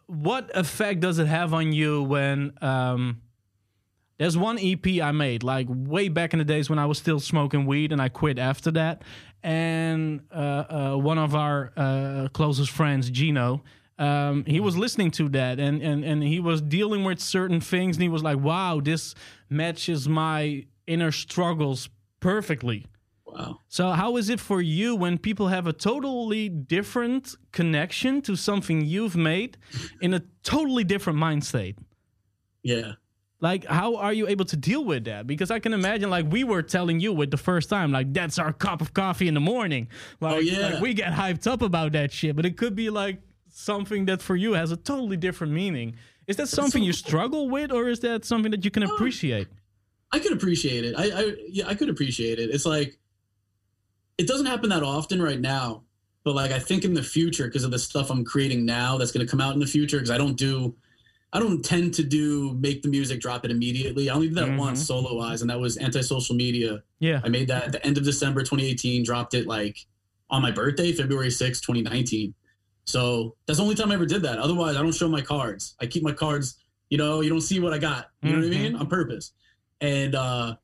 what 0.05 0.49
effect 0.55 0.99
does 1.01 1.19
it 1.19 1.27
have 1.27 1.53
on 1.53 1.73
you 1.73 2.03
when 2.03 2.53
um 2.61 3.21
there's 4.17 4.37
one 4.37 4.57
EP 4.59 4.85
I 5.01 5.11
made 5.11 5.43
like 5.43 5.67
way 5.69 6.07
back 6.09 6.33
in 6.33 6.39
the 6.39 6.45
days 6.45 6.69
when 6.69 6.79
I 6.79 6.85
was 6.85 6.97
still 6.97 7.19
smoking 7.19 7.65
weed 7.65 7.91
and 7.91 8.01
I 8.01 8.09
quit 8.09 8.39
after 8.39 8.71
that 8.71 9.03
and 9.43 10.21
uh, 10.31 10.35
uh, 10.35 10.95
one 10.95 11.17
of 11.17 11.35
our 11.35 11.71
uh, 11.77 12.27
closest 12.33 12.71
friends 12.71 13.09
Gino 13.09 13.63
um, 13.99 14.45
he 14.45 14.59
was 14.59 14.77
listening 14.77 15.11
to 15.11 15.29
that 15.29 15.59
and, 15.59 15.81
and 15.81 16.03
and 16.03 16.23
he 16.23 16.39
was 16.39 16.61
dealing 16.61 17.03
with 17.03 17.19
certain 17.19 17.61
things 17.61 17.95
and 17.97 18.03
he 18.03 18.09
was 18.09 18.23
like 18.23 18.37
wow 18.37 18.79
this 18.79 19.15
matches 19.49 20.07
my 20.07 20.65
inner 20.85 21.11
struggles 21.11 21.89
perfectly 22.19 22.85
Wow. 23.25 23.59
so, 23.67 23.91
how 23.91 24.15
is 24.17 24.29
it 24.29 24.39
for 24.39 24.61
you 24.61 24.95
when 24.95 25.17
people 25.17 25.49
have 25.49 25.67
a 25.67 25.73
totally 25.73 26.47
different 26.47 27.35
connection 27.51 28.21
to 28.21 28.35
something 28.35 28.81
you've 28.81 29.17
made 29.17 29.57
in 30.01 30.13
a 30.13 30.21
totally 30.43 30.83
different 30.85 31.19
mind 31.19 31.43
state? 31.43 31.77
Yeah. 32.63 32.93
Like, 33.39 33.65
how 33.65 33.97
are 33.97 34.13
you 34.13 34.27
able 34.27 34.45
to 34.45 34.57
deal 34.57 34.83
with 34.83 35.05
that? 35.05 35.27
Because 35.27 35.51
I 35.51 35.59
can 35.59 35.73
imagine, 35.73 36.09
like, 36.09 36.25
we 36.31 36.43
were 36.43 36.63
telling 36.63 36.99
you 36.99 37.13
with 37.13 37.29
the 37.29 37.37
first 37.37 37.69
time, 37.69 37.91
like, 37.91 38.11
that's 38.11 38.39
our 38.39 38.51
cup 38.51 38.81
of 38.81 38.93
coffee 38.95 39.27
in 39.27 39.35
the 39.35 39.39
morning. 39.39 39.89
Like, 40.19 40.35
Oh, 40.35 40.39
yeah. 40.39 40.69
like, 40.69 40.81
we 40.81 40.93
get 40.95 41.13
hyped 41.13 41.45
up 41.45 41.61
about 41.61 41.91
that 41.91 42.11
shit, 42.11 42.35
but 42.35 42.45
it 42.47 42.57
could 42.57 42.75
be 42.75 42.89
like 42.89 43.19
something 43.49 44.05
that 44.05 44.21
for 44.23 44.35
you 44.35 44.53
has 44.53 44.71
a 44.71 44.77
totally 44.77 45.17
different 45.17 45.53
meaning. 45.53 45.95
Is 46.25 46.35
that 46.37 46.47
something 46.47 46.81
you 46.83 46.93
struggle 46.93 47.47
with, 47.49 47.71
or 47.71 47.87
is 47.87 47.99
that 48.01 48.25
something 48.25 48.51
that 48.51 48.65
you 48.65 48.71
can 48.71 48.83
uh, 48.83 48.87
appreciate? 48.93 49.47
I 50.11 50.19
could 50.19 50.33
appreciate 50.33 50.83
it. 50.85 50.95
I, 50.97 51.03
I 51.03 51.35
yeah, 51.49 51.67
I 51.67 51.75
could 51.75 51.89
appreciate 51.89 52.39
it. 52.39 52.49
It's 52.49 52.65
like 52.65 52.97
it 54.17 54.27
doesn't 54.27 54.45
happen 54.47 54.69
that 54.69 54.83
often 54.83 55.21
right 55.21 55.39
now, 55.39 55.83
but 56.23 56.33
like 56.33 56.51
I 56.51 56.59
think 56.59 56.85
in 56.85 56.93
the 56.93 57.03
future 57.03 57.45
because 57.45 57.63
of 57.63 57.71
the 57.71 57.79
stuff 57.79 58.09
I'm 58.09 58.25
creating 58.25 58.65
now 58.65 58.97
that's 58.97 59.11
going 59.11 59.25
to 59.25 59.29
come 59.29 59.41
out 59.41 59.53
in 59.53 59.59
the 59.59 59.67
future 59.67 59.97
because 59.97 60.09
I 60.11 60.17
don't 60.17 60.37
do 60.37 60.75
I 61.33 61.39
don't 61.39 61.63
tend 61.63 61.93
to 61.95 62.03
do 62.03 62.53
make 62.53 62.81
the 62.81 62.87
music 62.89 63.19
drop 63.19 63.43
it 63.45 63.51
immediately. 63.51 64.09
I 64.09 64.13
only 64.15 64.27
did 64.29 64.37
that 64.37 64.47
Mhm. 64.49 64.57
once 64.57 64.85
solo 64.85 65.15
wise 65.15 65.41
and 65.41 65.49
that 65.49 65.59
was 65.59 65.75
anti-social 65.77 66.35
media. 66.35 66.83
Yeah. 66.99 67.19
I 67.23 67.29
made 67.29 67.49
that 67.49 67.65
at 67.65 67.71
the 67.73 67.85
end 67.85 67.97
of 67.97 68.03
December 68.05 68.43
2018, 68.43 69.03
dropped 69.03 69.33
it 69.33 69.45
like 69.45 69.85
on 70.29 70.41
my 70.41 70.51
birthday, 70.51 70.91
February 70.93 71.29
6, 71.31 71.59
2019. 71.61 72.33
So 72.85 73.35
that's 73.45 73.57
the 73.57 73.63
only 73.63 73.75
time 73.75 73.91
I 73.91 73.95
ever 73.95 74.05
did 74.05 74.21
that. 74.21 74.39
Otherwise, 74.39 74.77
I 74.77 74.81
don't 74.81 74.93
show 74.95 75.09
my 75.09 75.21
cards. 75.21 75.75
I 75.81 75.85
keep 75.87 76.03
my 76.03 76.13
cards 76.13 76.55
You 76.89 76.97
know, 76.97 77.19
you 77.19 77.27
don't 77.29 77.41
see 77.41 77.59
what 77.59 77.73
I 77.73 77.79
got. 77.79 78.11
You 78.23 78.29
know 78.31 78.37
what 78.37 78.45
I 78.45 78.47
Mhm. 78.49 78.61
mean? 78.61 78.75
On 78.75 78.87
purpose. 78.87 79.33
And 79.81 80.15
uh 80.15 80.55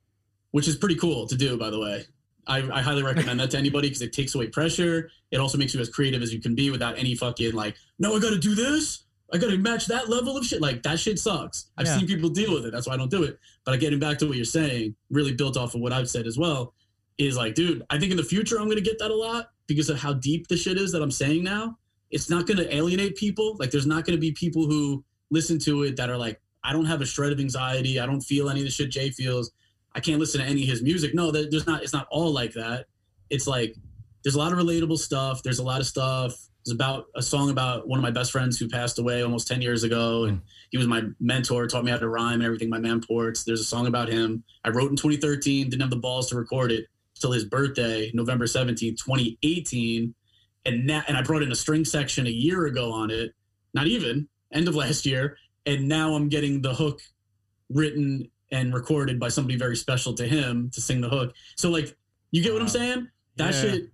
which 0.51 0.69
is 0.69 0.75
pretty 0.77 0.95
cool 0.95 1.27
to 1.27 1.35
do, 1.35 1.57
by 1.57 1.69
the 1.69 1.79
way. 1.79 2.05
I, 2.47 2.59
I 2.71 2.81
highly 2.81 3.03
recommend 3.03 3.39
that 3.41 3.51
to 3.51 3.57
anybody 3.57 3.89
because 3.89 4.01
it 4.03 4.13
takes 4.13 4.33
away 4.35 4.47
pressure. 4.47 5.09
It 5.31 5.37
also 5.41 5.57
makes 5.57 5.73
you 5.73 5.81
as 5.81 5.89
creative 5.89 6.21
as 6.21 6.31
you 6.33 6.39
can 6.39 6.55
be 6.55 6.69
without 6.69 6.97
any 6.97 7.13
fucking 7.15 7.51
like, 7.53 7.75
no, 7.99 8.15
I 8.15 8.19
gotta 8.21 8.37
do 8.37 8.53
this. 8.55 8.99
I 9.31 9.37
gotta 9.37 9.57
match 9.57 9.87
that 9.87 10.09
level 10.09 10.37
of 10.37 10.45
shit. 10.45 10.61
Like 10.61 10.83
that 10.83 10.99
shit 10.99 11.17
sucks. 11.19 11.67
I've 11.77 11.85
Yeah. 11.85 11.97
seen 11.97 12.07
people 12.07 12.29
deal 12.29 12.53
with 12.53 12.65
it. 12.65 12.71
That's 12.71 12.87
why 12.87 12.93
I 12.93 12.97
don't 12.97 13.09
do 13.11 13.23
it. 13.23 13.39
But 13.65 13.79
getting 13.79 13.99
back 13.99 14.17
to 14.19 14.27
what 14.27 14.35
you're 14.35 14.45
saying, 14.45 14.95
really 15.09 15.33
built 15.33 15.57
off 15.57 15.73
of 15.75 15.81
what 15.81 15.91
I've 15.93 16.09
said 16.09 16.27
as 16.27 16.37
well, 16.37 16.73
is 17.17 17.35
like, 17.37 17.55
dude, 17.55 17.83
I 17.89 17.99
think 17.99 18.11
in 18.11 18.17
the 18.17 18.23
future 18.23 18.59
I'm 18.59 18.67
gonna 18.69 18.81
get 18.81 18.99
that 18.99 19.11
a 19.11 19.15
lot 19.15 19.49
because 19.67 19.89
of 19.89 19.99
how 19.99 20.13
deep 20.13 20.47
the 20.47 20.57
shit 20.57 20.77
is 20.77 20.91
that 20.91 21.01
I'm 21.01 21.11
saying 21.11 21.43
now. 21.43 21.77
It's 22.11 22.29
not 22.29 22.45
gonna 22.47 22.67
alienate 22.69 23.15
people. 23.15 23.55
Like 23.59 23.71
there's 23.71 23.87
not 23.87 24.05
gonna 24.05 24.17
be 24.19 24.31
people 24.33 24.67
who 24.67 25.03
listen 25.31 25.57
to 25.59 25.83
it 25.83 25.95
that 25.97 26.09
are 26.09 26.17
like, 26.17 26.39
I 26.63 26.71
don't 26.73 26.85
have 26.85 27.01
a 27.01 27.05
shred 27.05 27.31
of 27.31 27.39
anxiety. 27.39 27.99
I 27.99 28.05
don't 28.05 28.21
feel 28.21 28.49
any 28.49 28.59
of 28.59 28.65
the 28.65 28.71
shit 28.71 28.91
Jay 28.91 29.09
feels. 29.09 29.51
I 29.95 29.99
can't 29.99 30.19
listen 30.19 30.41
to 30.41 30.47
any 30.47 30.63
of 30.63 30.69
his 30.69 30.81
music. 30.81 31.13
No, 31.13 31.31
there's 31.31 31.67
not. 31.67 31.83
It's 31.83 31.93
not 31.93 32.07
all 32.11 32.31
like 32.31 32.53
that. 32.53 32.85
It's 33.29 33.47
like 33.47 33.75
there's 34.23 34.35
a 34.35 34.39
lot 34.39 34.53
of 34.53 34.59
relatable 34.59 34.97
stuff. 34.97 35.43
There's 35.43 35.59
a 35.59 35.63
lot 35.63 35.81
of 35.81 35.87
stuff. 35.87 36.35
There's 36.65 36.75
about 36.75 37.07
a 37.15 37.21
song 37.21 37.49
about 37.49 37.87
one 37.87 37.99
of 37.99 38.03
my 38.03 38.11
best 38.11 38.31
friends 38.31 38.57
who 38.57 38.69
passed 38.69 38.97
away 38.97 39.21
almost 39.21 39.47
10 39.47 39.61
years 39.61 39.83
ago. 39.83 40.25
And 40.25 40.37
hmm. 40.37 40.43
he 40.71 40.77
was 40.77 40.87
my 40.87 41.03
mentor, 41.19 41.67
taught 41.67 41.83
me 41.83 41.91
how 41.91 41.97
to 41.97 42.07
rhyme 42.07 42.35
and 42.35 42.43
everything, 42.43 42.69
my 42.69 42.79
man 42.79 43.01
Ports. 43.01 43.43
There's 43.43 43.59
a 43.59 43.65
song 43.65 43.87
about 43.87 44.09
him. 44.09 44.43
I 44.63 44.69
wrote 44.69 44.89
in 44.89 44.95
2013, 44.95 45.69
didn't 45.69 45.81
have 45.81 45.89
the 45.89 45.97
balls 45.97 46.29
to 46.29 46.35
record 46.35 46.71
it 46.71 46.85
till 47.19 47.31
his 47.31 47.45
birthday, 47.45 48.11
November 48.13 48.45
17th, 48.45 48.97
2018. 48.97 50.13
And 50.65 50.85
now, 50.85 51.03
and 51.07 51.17
I 51.17 51.21
brought 51.21 51.43
in 51.43 51.51
a 51.51 51.55
string 51.55 51.83
section 51.83 52.27
a 52.27 52.31
year 52.31 52.65
ago 52.65 52.91
on 52.91 53.11
it, 53.11 53.33
not 53.73 53.87
even 53.87 54.29
end 54.53 54.67
of 54.67 54.75
last 54.75 55.05
year. 55.05 55.37
And 55.65 55.87
now 55.87 56.13
I'm 56.13 56.29
getting 56.29 56.61
the 56.61 56.73
hook 56.73 57.01
written 57.69 58.29
and 58.51 58.73
recorded 58.73 59.19
by 59.19 59.29
somebody 59.29 59.57
very 59.57 59.75
special 59.75 60.13
to 60.13 60.27
him 60.27 60.69
to 60.73 60.81
sing 60.81 61.01
the 61.01 61.09
hook. 61.09 61.33
So 61.57 61.69
like, 61.69 61.95
you 62.31 62.41
get 62.41 62.53
what 62.53 62.61
I'm 62.61 62.69
saying? 62.69 63.09
That 63.35 63.53
Yeah. 63.53 63.61
shit 63.61 63.92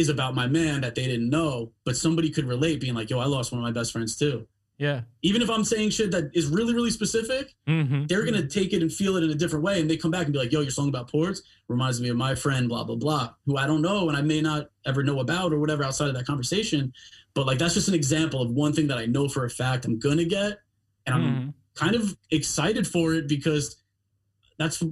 is 0.00 0.08
about 0.08 0.34
my 0.34 0.46
man 0.46 0.80
that 0.80 0.94
they 0.94 1.06
didn't 1.06 1.28
know, 1.30 1.72
but 1.84 1.96
somebody 1.96 2.30
could 2.30 2.46
relate, 2.46 2.80
being 2.80 2.94
like, 2.94 3.10
"Yo, 3.10 3.18
I 3.18 3.26
lost 3.26 3.52
one 3.52 3.60
of 3.60 3.62
my 3.62 3.70
best 3.72 3.92
friends 3.92 4.16
too." 4.16 4.46
Yeah. 4.78 5.02
Even 5.20 5.42
if 5.42 5.50
I'm 5.50 5.62
saying 5.62 5.90
shit 5.90 6.10
that 6.12 6.30
is 6.32 6.46
really, 6.46 6.72
really 6.74 6.90
specific, 6.90 7.54
Mm-hmm. 7.68 8.06
they're 8.06 8.24
gonna 8.24 8.46
take 8.46 8.72
it 8.72 8.80
and 8.80 8.90
feel 8.90 9.16
it 9.16 9.22
in 9.24 9.30
a 9.30 9.34
different 9.34 9.62
way, 9.62 9.78
and 9.80 9.90
they 9.90 9.98
come 9.98 10.10
back 10.10 10.24
and 10.24 10.32
be 10.32 10.38
like, 10.38 10.52
"Yo, 10.52 10.62
your 10.62 10.70
song 10.70 10.88
about 10.88 11.10
ports 11.10 11.42
reminds 11.68 12.00
me 12.00 12.08
of 12.08 12.16
my 12.16 12.34
friend, 12.34 12.66
blah 12.68 12.82
blah 12.84 12.96
blah, 12.96 13.30
who 13.44 13.58
I 13.58 13.66
don't 13.66 13.82
know 13.82 14.08
and 14.08 14.16
I 14.16 14.22
may 14.22 14.40
not 14.40 14.70
ever 14.86 15.02
know 15.02 15.20
about 15.20 15.52
or 15.52 15.58
whatever 15.60 15.84
outside 15.84 16.08
of 16.08 16.14
that 16.14 16.26
conversation." 16.26 16.92
But 17.34 17.46
like, 17.46 17.58
that's 17.58 17.74
just 17.74 17.88
an 17.88 17.94
example 17.94 18.40
of 18.40 18.50
one 18.50 18.72
thing 18.72 18.86
that 18.88 18.98
I 18.98 19.06
know 19.06 19.28
for 19.28 19.44
a 19.44 19.50
fact 19.50 19.84
I'm 19.84 19.98
gonna 19.98 20.24
get, 20.24 20.58
and 21.04 21.14
I'm 21.14 21.22
Mhm. 21.24 21.54
kind 21.74 21.94
of 21.94 22.16
excited 22.30 22.86
for 22.86 23.12
it 23.14 23.28
because 23.28 23.76
that's 24.60 24.82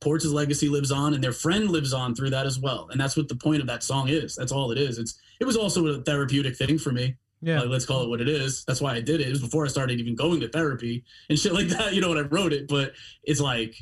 Ports' 0.00 0.24
legacy 0.26 0.68
lives 0.68 0.90
on 0.90 1.12
and 1.14 1.22
their 1.22 1.32
friend 1.32 1.68
lives 1.70 1.92
on 1.92 2.14
through 2.14 2.30
that 2.30 2.46
as 2.46 2.58
well. 2.58 2.88
And 2.90 3.00
that's 3.00 3.16
what 3.16 3.28
the 3.28 3.36
point 3.36 3.60
of 3.60 3.66
that 3.66 3.82
song 3.82 4.08
is. 4.08 4.34
That's 4.36 4.52
all 4.52 4.70
it 4.70 4.78
is. 4.78 4.98
It's 4.98 5.18
it 5.40 5.44
was 5.44 5.56
also 5.56 5.86
a 5.88 6.00
therapeutic 6.02 6.56
thing 6.56 6.78
for 6.78 6.92
me. 6.92 7.16
Yeah. 7.42 7.60
Like, 7.60 7.68
let's 7.68 7.84
call 7.84 8.02
it 8.02 8.08
what 8.08 8.20
it 8.22 8.28
is. 8.28 8.64
That's 8.64 8.80
why 8.80 8.94
I 8.94 9.00
did 9.00 9.20
it. 9.20 9.26
It 9.26 9.30
was 9.30 9.42
before 9.42 9.64
I 9.64 9.68
started 9.68 10.00
even 10.00 10.14
going 10.14 10.40
to 10.40 10.48
therapy 10.48 11.04
and 11.28 11.38
shit 11.38 11.52
like 11.52 11.68
that, 11.68 11.92
you 11.94 12.00
know, 12.00 12.08
when 12.08 12.18
I 12.18 12.22
wrote 12.22 12.52
it. 12.54 12.66
But 12.68 12.92
it's 13.24 13.40
like 13.40 13.74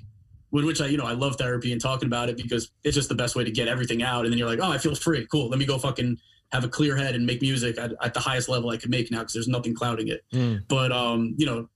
with 0.51 0.65
which 0.65 0.81
I, 0.81 0.87
you 0.87 0.97
know, 0.97 1.07
I 1.07 1.13
love 1.13 1.37
therapy 1.37 1.71
and 1.73 1.81
talking 1.81 2.07
about 2.07 2.29
it 2.29 2.37
because 2.37 2.71
it's 2.83 2.95
just 2.97 3.09
the 3.09 3.15
best 3.15 3.37
way 3.37 3.45
to 3.45 3.51
get 3.51 3.69
everything 3.69 4.03
out. 4.03 4.25
And 4.25 4.33
then 4.33 4.39
you're 4.39 4.49
like, 4.49 4.61
oh, 4.61 4.71
I 4.73 4.79
feel 4.79 4.95
free. 4.95 5.27
Cool. 5.31 5.49
Let 5.49 5.59
me 5.59 5.67
go 5.67 5.79
fucking 5.79 6.17
have 6.53 6.63
a 6.65 6.69
clear 6.69 6.97
head 6.97 7.15
and 7.17 7.27
make 7.27 7.43
music 7.43 7.79
at, 7.79 7.93
at 8.03 8.15
the 8.15 8.21
highest 8.21 8.49
level 8.49 8.71
I 8.71 8.77
can 8.77 8.91
make 8.91 9.11
now 9.11 9.19
because 9.21 9.35
there's 9.35 9.49
nothing 9.49 9.75
clouding 9.75 10.09
it 10.09 10.21
Mm. 10.33 10.61
but 10.69 10.93
um 10.93 11.35
you 11.37 11.47
know 11.47 11.69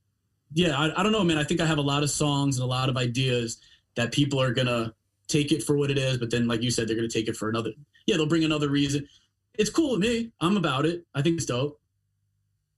yeah 0.53 0.77
I, 0.77 0.99
I 0.99 1.03
don't 1.03 1.11
know 1.11 1.23
man. 1.23 1.37
I 1.37 1.43
think 1.43 1.61
i 1.61 1.65
have 1.65 1.77
a 1.77 1.81
lot 1.81 2.03
of 2.03 2.09
songs 2.09 2.57
and 2.57 2.63
a 2.63 2.67
lot 2.67 2.89
of 2.89 2.97
ideas 2.97 3.57
that 3.95 4.11
people 4.11 4.41
are 4.41 4.53
gonna 4.53 4.93
take 5.27 5.51
it 5.51 5.61
for 5.63 5.77
what 5.77 5.91
it 5.91 5.97
is 5.97 6.17
but 6.17 6.31
then 6.31 6.47
like 6.47 6.61
you 6.63 6.71
said 6.71 6.87
they're 6.87 6.95
gonna 6.95 7.07
take 7.07 7.27
it 7.27 7.35
for 7.35 7.49
another 7.49 7.71
yeah 8.07 8.17
they'll 8.17 8.25
bring 8.25 8.43
another 8.43 8.69
reason. 8.69 9.07
It's 9.55 9.69
cool 9.69 9.91
with 9.91 9.99
me. 9.99 10.31
I'm 10.39 10.55
about 10.55 10.85
it. 10.85 11.05
I 11.13 11.21
think 11.21 11.35
it's 11.35 11.45
dope. 11.45 11.81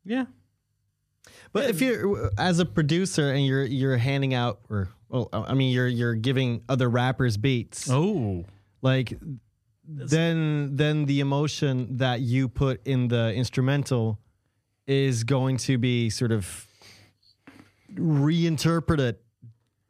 Yeah. 0.03 0.26
But 1.53 1.69
if 1.69 1.80
you're 1.80 2.32
as 2.39 2.57
a 2.59 2.65
producer 2.65 3.32
and 3.32 3.45
you're 3.45 3.63
you're 3.65 3.97
handing 3.97 4.34
out 4.34 4.61
or 4.69 4.89
well, 5.09 5.30
I 5.32 5.53
mean 5.53 5.72
you're 5.72 5.88
you're 5.88 6.15
giving 6.15 6.63
other 6.67 6.89
rappers 6.89 7.38
beats, 7.38 7.88
Oh. 7.89 8.45
like 8.82 9.13
then 9.88 10.76
then 10.76 11.05
the 11.05 11.19
emotion 11.19 11.97
that 11.97 12.22
you 12.22 12.47
put 12.49 12.86
in 12.88 13.09
the 13.09 13.32
instrumental 13.34 14.17
is 14.88 15.24
going 15.24 15.57
to 15.57 15.78
be 15.78 16.09
sort 16.09 16.32
of 16.32 16.65
reinterpreted 17.98 19.18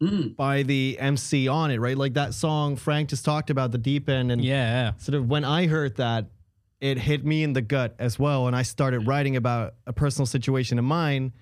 Mm, 0.02 0.36
by 0.36 0.64
the 0.64 0.98
MC 1.00 1.48
on 1.48 1.70
it, 1.70 1.78
right? 1.80 1.96
Like 1.96 2.16
that 2.16 2.34
song 2.34 2.76
Frank 2.76 3.10
just 3.10 3.24
talked 3.24 3.52
about 3.52 3.72
the 3.72 3.78
deep 3.78 4.10
end 4.10 4.32
and 4.32 4.44
Yeah. 4.44 4.94
sort 4.98 5.14
of 5.14 5.28
when 5.30 5.44
I 5.46 5.68
heard 5.68 5.98
that, 5.98 6.32
it 6.80 6.98
hit 6.98 7.24
me 7.24 7.44
in 7.44 7.54
the 7.54 7.62
gut 7.62 7.96
as 8.00 8.18
well, 8.18 8.48
and 8.48 8.56
I 8.56 8.64
started 8.64 9.06
writing 9.06 9.36
about 9.36 9.76
a 9.86 9.94
personal 9.94 10.26
situation 10.26 10.80
of 10.80 10.86
mine. 10.86 11.34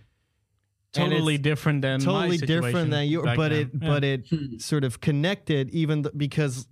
Totally 0.92 1.38
different 1.38 1.82
than 1.84 2.02
totally 2.02 2.36
different 2.36 2.90
than 2.92 3.08
you, 3.08 3.22
but 3.24 3.50
then. 3.50 3.52
it 3.54 3.70
Yeah. 3.82 3.88
but 3.88 4.04
it 4.04 4.28
Hmm. 4.30 4.58
sort 4.58 4.84
of 4.84 5.00
connected 5.00 5.70
even 5.70 6.04
th- 6.04 6.14
because 6.18 6.68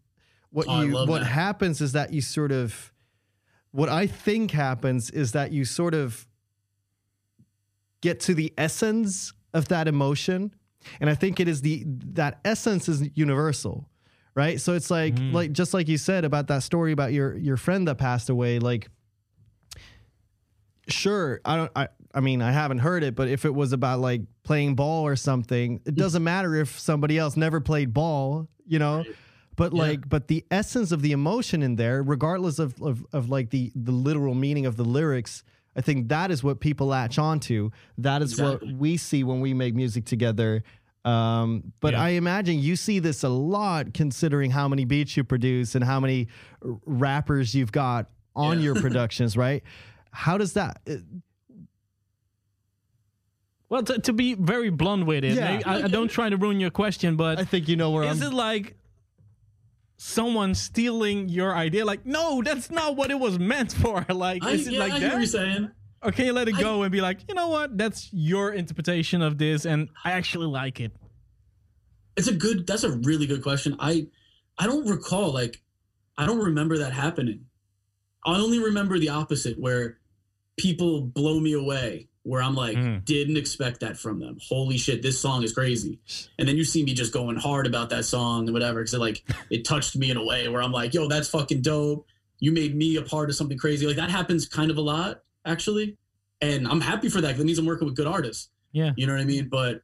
what 0.50 0.66
Oh, 0.68 0.82
you 0.82 0.92
what 0.92 1.20
that. 1.22 1.26
happens 1.28 1.80
is 1.80 1.94
that 1.94 2.12
you 2.12 2.20
sort 2.20 2.52
of 2.52 2.92
what 3.72 3.88
I 3.88 4.08
think 4.08 4.52
happens 4.52 5.10
is 5.10 5.32
that 5.32 5.54
you 5.54 5.64
sort 5.64 5.94
of 5.94 6.28
get 8.02 8.20
to 8.22 8.34
the 8.34 8.54
essence 8.58 9.32
of 9.54 9.68
that 9.70 9.88
emotion 9.88 10.54
and 11.02 11.10
I 11.10 11.16
think 11.16 11.40
it 11.40 11.48
is 11.48 11.62
the 11.62 11.84
that 12.14 12.40
essence 12.46 12.88
is 12.90 13.10
universal 13.16 13.90
right 14.36 14.62
so 14.62 14.74
it's 14.74 14.92
like 14.92 15.16
Mm. 15.16 15.34
like 15.34 15.52
just 15.52 15.74
like 15.74 15.88
you 15.88 15.98
said 15.98 16.26
about 16.26 16.48
that 16.48 16.64
story 16.64 16.92
about 16.92 17.12
your 17.14 17.36
your 17.38 17.58
friend 17.58 17.88
that 17.88 17.98
passed 17.98 18.30
away 18.30 18.60
like 18.60 18.88
sure 20.88 21.42
i 21.44 21.56
don't 21.58 21.72
i 21.76 21.88
i 22.14 22.20
mean 22.22 22.42
i 22.42 22.52
haven't 22.52 22.78
heard 22.80 23.04
it 23.04 23.14
but 23.16 23.28
if 23.28 23.44
it 23.46 23.54
was 23.54 23.74
about 23.74 24.00
like 24.00 24.22
playing 24.44 24.76
ball 24.76 25.04
or 25.06 25.16
something 25.16 25.82
it 25.86 25.96
doesn't 25.96 26.24
matter 26.24 26.56
if 26.56 26.80
somebody 26.80 27.18
else 27.18 27.36
never 27.36 27.60
played 27.60 27.94
ball 27.94 28.48
you 28.66 28.80
know 28.80 28.98
Right. 29.00 29.16
but 29.58 29.74
Yeah. 29.74 29.82
like 29.82 30.08
but 30.08 30.28
the 30.30 30.46
essence 30.50 30.92
of 30.94 31.02
the 31.02 31.12
emotion 31.12 31.62
in 31.62 31.76
there 31.76 32.02
regardless 32.02 32.58
of, 32.60 32.82
of 32.82 33.06
of 33.12 33.30
like 33.30 33.50
the 33.50 33.72
the 33.76 33.92
literal 33.92 34.34
meaning 34.34 34.66
of 34.66 34.78
the 34.78 34.86
lyrics 34.86 35.44
i 35.78 35.82
think 35.82 36.10
that 36.10 36.32
is 36.32 36.44
what 36.44 36.60
people 36.60 36.88
latch 36.88 37.18
onto 37.20 37.70
that 37.98 38.22
is 38.22 38.32
Exactly. 38.34 38.68
what 38.74 38.78
we 38.80 38.98
see 38.98 39.24
when 39.24 39.40
we 39.40 39.54
make 39.54 39.74
music 39.76 40.04
together 40.06 40.64
um, 41.06 41.72
but 41.80 41.94
Yeah. 41.94 42.02
I 42.02 42.10
imagine 42.10 42.60
you 42.60 42.76
see 42.76 43.00
this 43.00 43.24
a 43.24 43.30
lot 43.30 43.94
considering 43.94 44.52
how 44.52 44.68
many 44.68 44.84
beats 44.84 45.16
you 45.16 45.24
produce 45.24 45.74
and 45.76 45.82
how 45.86 46.02
many 46.02 46.28
rappers 46.86 47.56
you've 47.56 47.72
got 47.72 48.10
on 48.36 48.58
Yeah. 48.58 48.66
your 48.66 48.76
productions, 48.86 49.38
right? 49.38 49.64
How 50.12 50.38
does 50.38 50.52
that? 50.54 50.82
uh, 50.90 50.96
Well, 53.70 53.84
to, 53.84 54.00
to 54.00 54.14
be 54.14 54.34
very 54.34 54.70
blunt 54.70 55.06
with 55.06 55.24
it, 55.24 55.36
Yeah. 55.36 55.62
I, 55.66 55.84
I 55.84 55.88
don't 55.88 56.08
try 56.10 56.30
to 56.30 56.38
ruin 56.38 56.60
your 56.60 56.72
question, 56.72 57.16
but 57.16 57.40
I 57.40 57.44
think 57.46 57.68
you 57.68 57.76
know 57.76 57.92
where 57.92 58.04
is 58.04 58.22
I'm. 58.22 58.32
it 58.32 58.36
like 58.36 58.76
someone 59.98 60.54
stealing 60.56 61.28
your 61.30 61.56
idea? 61.56 61.86
Like, 61.86 62.06
no, 62.06 62.42
that's 62.44 62.70
not 62.72 62.96
what 62.96 63.12
it 63.12 63.20
was 63.20 63.38
meant 63.40 63.74
for. 63.74 64.06
Like, 64.14 64.44
I, 64.44 64.52
is 64.52 64.68
it 64.68 64.74
yeah, 64.74 64.80
like 64.80 64.94
I 64.94 65.00
hear 65.00 65.10
you're 65.12 65.20
that? 65.22 65.28
saying 65.28 65.72
Or 66.04 66.12
can 66.12 66.26
you 66.26 66.34
let 66.34 66.48
it 66.48 66.56
I- 66.56 66.62
go 66.62 66.84
and 66.84 66.92
be 66.92 67.02
like, 67.02 67.20
you 67.28 67.34
know 67.36 67.50
what? 67.50 67.78
That's 67.78 68.10
your 68.14 68.54
interpretation 68.54 69.22
of 69.22 69.38
this, 69.38 69.66
and 69.66 69.90
I 70.04 70.12
actually 70.12 70.48
like 70.48 70.80
it. 70.80 70.92
it's 72.16 72.28
a 72.28 72.34
good 72.34 72.66
that's 72.66 72.84
a 72.84 72.92
really 73.10 73.28
good 73.28 73.44
question 73.44 73.76
i 73.80 74.08
i 74.58 74.66
don't 74.66 74.88
recall 74.90 75.32
like 75.32 75.62
i 76.18 76.26
don't 76.26 76.40
remember 76.40 76.76
that 76.80 76.92
happening 76.92 77.46
i 78.26 78.36
only 78.36 78.58
remember 78.58 78.98
the 78.98 79.10
opposite 79.10 79.60
where 79.60 80.00
people 80.58 81.02
blow 81.02 81.40
me 81.40 81.54
away 81.54 82.08
where 82.28 82.42
i'm 82.42 82.56
like 82.56 82.78
Mm. 82.78 83.04
didn't 83.06 83.38
expect 83.38 83.80
that 83.80 83.98
from 83.98 84.20
them 84.20 84.38
holy 84.48 84.78
shit 84.78 85.02
this 85.02 85.20
song 85.20 85.44
is 85.44 85.54
crazy 85.54 86.00
and 86.38 86.48
then 86.48 86.56
you 86.58 86.64
see 86.64 86.84
me 86.84 86.94
just 86.94 87.14
going 87.14 87.38
hard 87.38 87.66
about 87.66 87.90
that 87.92 88.06
song 88.06 88.46
and 88.48 88.54
whatever 88.54 88.80
because 88.82 88.94
it 88.94 89.00
like 89.00 89.24
it 89.50 89.66
touched 89.66 89.96
me 89.96 90.12
in 90.12 90.18
a 90.18 90.24
way 90.26 90.48
where 90.50 90.62
i'm 90.62 90.72
like 90.72 90.94
yo 90.94 91.08
that's 91.08 91.30
fucking 91.30 91.62
dope 91.62 92.06
you 92.40 92.52
made 92.52 92.76
me 92.76 92.96
a 92.98 93.02
part 93.02 93.30
of 93.30 93.36
something 93.36 93.58
crazy 93.58 93.88
like 93.88 93.96
that 93.96 94.10
happens 94.12 94.48
kind 94.48 94.70
of 94.70 94.78
a 94.78 94.82
lot 94.82 95.22
actually 95.46 95.98
and 96.42 96.68
i'm 96.68 96.82
happy 96.82 97.10
for 97.10 97.22
that 97.22 97.30
'cause 97.30 97.38
that 97.40 97.46
means 97.46 97.58
i'm 97.60 97.66
working 97.66 97.86
with 97.88 97.96
good 97.96 98.08
artists 98.08 98.50
Yeah. 98.74 98.92
you 98.98 99.08
know 99.08 99.14
what 99.14 99.22
I 99.22 99.26
mean? 99.26 99.48
But 99.50 99.82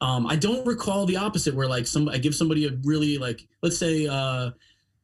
um, 0.00 0.26
I 0.26 0.36
don't 0.36 0.66
recall 0.66 1.06
the 1.06 1.16
opposite 1.16 1.54
where 1.54 1.68
like 1.68 1.86
some 1.86 2.08
I 2.08 2.18
give 2.18 2.34
somebody 2.34 2.66
a 2.66 2.70
really 2.84 3.18
like 3.18 3.40
let's 3.62 3.78
say 3.78 4.06
uh, 4.06 4.50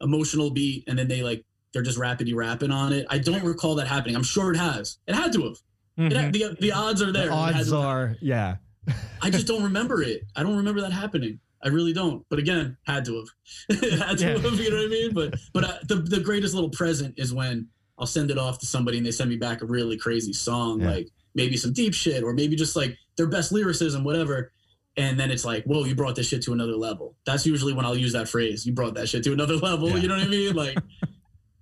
emotional 0.01 0.51
beat 0.51 0.85
and 0.89 0.99
then 0.99 1.09
they 1.09 1.23
like 1.23 1.45
they're 1.73 1.83
just 1.83 1.99
rapidy 1.99 2.35
rapping 2.35 2.71
on 2.71 2.93
it. 2.93 3.07
I 3.09 3.19
don't 3.19 3.45
recall 3.45 3.75
that 3.77 3.87
happening. 3.87 4.17
I'm 4.17 4.23
sure 4.25 4.53
it 4.53 4.57
has. 4.59 4.99
It 5.07 5.15
had 5.15 5.33
to 5.35 5.43
have. 5.45 5.57
It 5.99 6.13
Mhm. 6.13 6.17
had, 6.17 6.33
the 6.33 6.57
the 6.61 6.73
odds 6.73 7.03
are 7.03 7.13
there. 7.13 7.27
the 7.27 7.33
odds 7.33 7.73
are, 7.73 8.17
yeah. 8.21 8.57
I 9.23 9.31
just 9.31 9.47
don't 9.47 9.63
remember 9.65 10.03
it. 10.03 10.23
I 10.37 10.43
don't 10.43 10.57
remember 10.57 10.81
that 10.83 10.93
happening. 10.93 11.41
I 11.63 11.69
really 11.69 11.93
don't. 11.93 12.25
But 12.31 12.39
again, 12.39 12.77
had 12.87 13.05
to 13.07 13.17
have. 13.17 13.81
had 14.09 14.19
to 14.19 14.25
Yeah. 14.25 14.39
have. 14.39 14.61
You 14.61 14.71
know 14.71 14.77
what 14.77 14.85
I 14.85 14.89
mean? 14.89 15.13
But 15.13 15.35
but 15.53 15.65
uh, 15.65 15.75
the 15.89 15.97
the 15.97 16.21
greatest 16.21 16.55
little 16.55 16.71
present 16.71 17.15
is 17.19 17.35
when 17.35 17.67
I'll 17.99 18.07
send 18.07 18.31
it 18.31 18.39
off 18.39 18.61
to 18.61 18.67
somebody 18.67 18.97
and 18.99 19.05
they 19.07 19.11
send 19.11 19.29
me 19.29 19.37
back 19.37 19.61
a 19.61 19.67
really 19.67 19.97
crazy 19.99 20.33
song 20.33 20.81
Yeah. 20.81 20.91
like 20.93 21.09
maybe 21.35 21.57
some 21.57 21.73
deep 21.73 21.95
shit 21.95 22.23
or 22.23 22.33
maybe 22.33 22.55
just 22.57 22.77
like 22.77 22.97
their 23.17 23.27
best 23.27 23.51
lyricism, 23.53 24.05
whatever. 24.05 24.53
And 24.97 25.19
then 25.19 25.31
it's 25.31 25.45
like, 25.45 25.65
whoa, 25.65 25.85
you 25.85 25.95
brought 25.95 26.17
this 26.17 26.27
shit 26.27 26.43
to 26.43 26.53
another 26.53 26.75
level. 26.77 27.17
That's 27.27 27.45
usually 27.47 27.73
when 27.73 27.85
I'll 27.85 27.97
use 27.97 28.13
that 28.15 28.29
phrase. 28.29 28.65
You 28.67 28.73
brought 28.73 28.95
that 28.95 29.09
shit 29.09 29.23
to 29.25 29.33
another 29.33 29.57
level. 29.69 29.91
Yeah. 29.91 29.97
You 29.99 30.09
know 30.09 30.17
what 30.17 30.25
I 30.27 30.29
mean? 30.29 30.55
Like, 30.55 30.79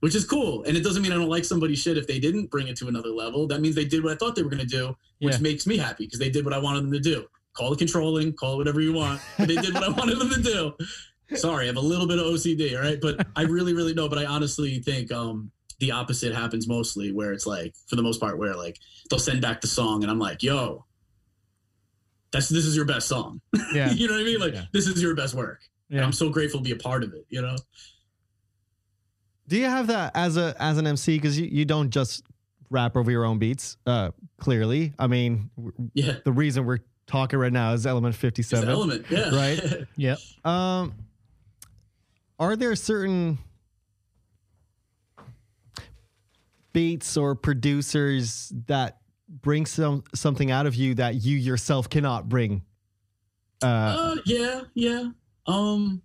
which 0.06 0.14
is 0.14 0.24
cool. 0.24 0.62
And 0.62 0.76
it 0.76 0.84
doesn't 0.84 1.02
mean 1.02 1.10
I 1.10 1.16
don't 1.16 1.28
like 1.28 1.44
somebody's 1.44 1.80
shit 1.80 1.98
if 1.98 2.06
they 2.06 2.20
didn't 2.20 2.48
bring 2.48 2.68
it 2.68 2.76
to 2.76 2.86
another 2.86 3.08
level. 3.08 3.48
That 3.48 3.60
means 3.60 3.74
they 3.74 3.84
did 3.84 4.04
what 4.04 4.12
I 4.12 4.16
thought 4.16 4.36
they 4.36 4.44
were 4.44 4.50
going 4.50 4.62
to 4.62 4.64
do, 4.80 4.96
which 5.18 5.34
Yeah. 5.34 5.40
makes 5.40 5.66
me 5.66 5.76
happy 5.78 6.04
because 6.06 6.20
they 6.20 6.30
did 6.30 6.44
what 6.44 6.54
I 6.54 6.58
wanted 6.58 6.84
them 6.84 6.92
to 6.92 7.00
do. 7.00 7.26
Call 7.54 7.72
it 7.72 7.78
controlling, 7.80 8.32
call 8.32 8.52
it 8.54 8.56
whatever 8.58 8.80
you 8.80 8.92
want. 8.92 9.20
But 9.36 9.48
they 9.48 9.56
did 9.56 9.74
what 9.74 9.82
I 9.82 9.88
wanted 10.00 10.20
them 10.20 10.30
to 10.30 10.40
do. 10.40 11.36
Sorry, 11.36 11.64
I 11.64 11.66
have 11.66 11.76
a 11.76 11.80
little 11.80 12.06
bit 12.06 12.20
of 12.20 12.26
OCD, 12.26 12.76
all 12.76 12.82
right? 12.82 13.00
But 13.00 13.26
I 13.34 13.42
really, 13.42 13.74
really 13.74 13.94
know. 13.94 14.08
But 14.08 14.18
I 14.20 14.26
honestly 14.26 14.78
think 14.78 15.10
um, 15.10 15.50
the 15.80 15.90
opposite 15.90 16.32
happens 16.32 16.68
mostly, 16.68 17.10
where 17.10 17.32
it's 17.32 17.46
like, 17.46 17.74
for 17.88 17.96
the 17.96 18.02
most 18.04 18.20
part, 18.20 18.38
where 18.38 18.54
like 18.54 18.78
they'll 19.10 19.18
send 19.18 19.42
back 19.42 19.60
the 19.60 19.66
song, 19.66 20.04
and 20.04 20.10
I'm 20.12 20.20
like, 20.20 20.44
yo, 20.44 20.84
that's 22.30 22.48
this 22.48 22.64
is 22.64 22.76
your 22.76 22.84
best 22.84 23.08
song. 23.08 23.40
Yeah. 23.74 23.90
you 23.92 24.06
know 24.06 24.14
what 24.14 24.20
I 24.20 24.24
mean? 24.24 24.38
Like 24.38 24.54
Yeah. 24.54 24.66
this 24.72 24.86
is 24.86 25.02
your 25.02 25.16
best 25.16 25.34
work. 25.34 25.62
And 25.90 25.98
Yeah. 25.98 26.04
I'm 26.04 26.12
so 26.12 26.28
grateful 26.30 26.60
to 26.60 26.64
be 26.64 26.70
a 26.72 26.76
part 26.76 27.02
of 27.02 27.12
it. 27.12 27.26
You 27.28 27.42
know? 27.42 27.56
Do 29.48 29.56
you 29.56 29.66
have 29.66 29.86
that 29.88 30.12
as 30.14 30.36
a 30.36 30.54
as 30.58 30.78
an 30.78 30.86
MC? 30.86 31.16
Because 31.16 31.38
you, 31.38 31.46
you 31.46 31.64
don't 31.64 31.90
just 31.90 32.24
rap 32.70 32.96
over 32.96 33.10
your 33.10 33.24
own 33.24 33.38
beats. 33.38 33.76
Uh, 33.86 34.10
clearly, 34.38 34.92
I 34.98 35.06
mean, 35.06 35.50
Yeah. 35.94 36.16
the 36.24 36.32
reason 36.32 36.64
we're 36.66 36.80
talking 37.06 37.38
right 37.38 37.52
now 37.52 37.72
is 37.72 37.86
Element 37.86 38.14
Fifty 38.16 38.42
Seven. 38.42 38.68
It's 38.68 38.74
element. 38.76 39.06
Yeah. 39.10 39.30
Right. 39.34 39.86
Yep. 39.96 40.18
Um, 40.44 40.94
are 42.38 42.56
there 42.56 42.74
certain 42.76 43.38
beats 46.72 47.16
or 47.16 47.34
producers 47.34 48.52
that 48.66 48.98
bring 49.28 49.66
some 49.66 50.04
something 50.14 50.50
out 50.50 50.66
of 50.66 50.74
you 50.74 50.94
that 50.94 51.14
you 51.16 51.36
yourself 51.36 51.88
cannot 51.88 52.28
bring? 52.28 52.62
Uh, 53.62 53.66
Uh, 53.66 54.16
yeah, 54.26 54.60
yeah. 54.74 55.04
Um, 55.46 56.02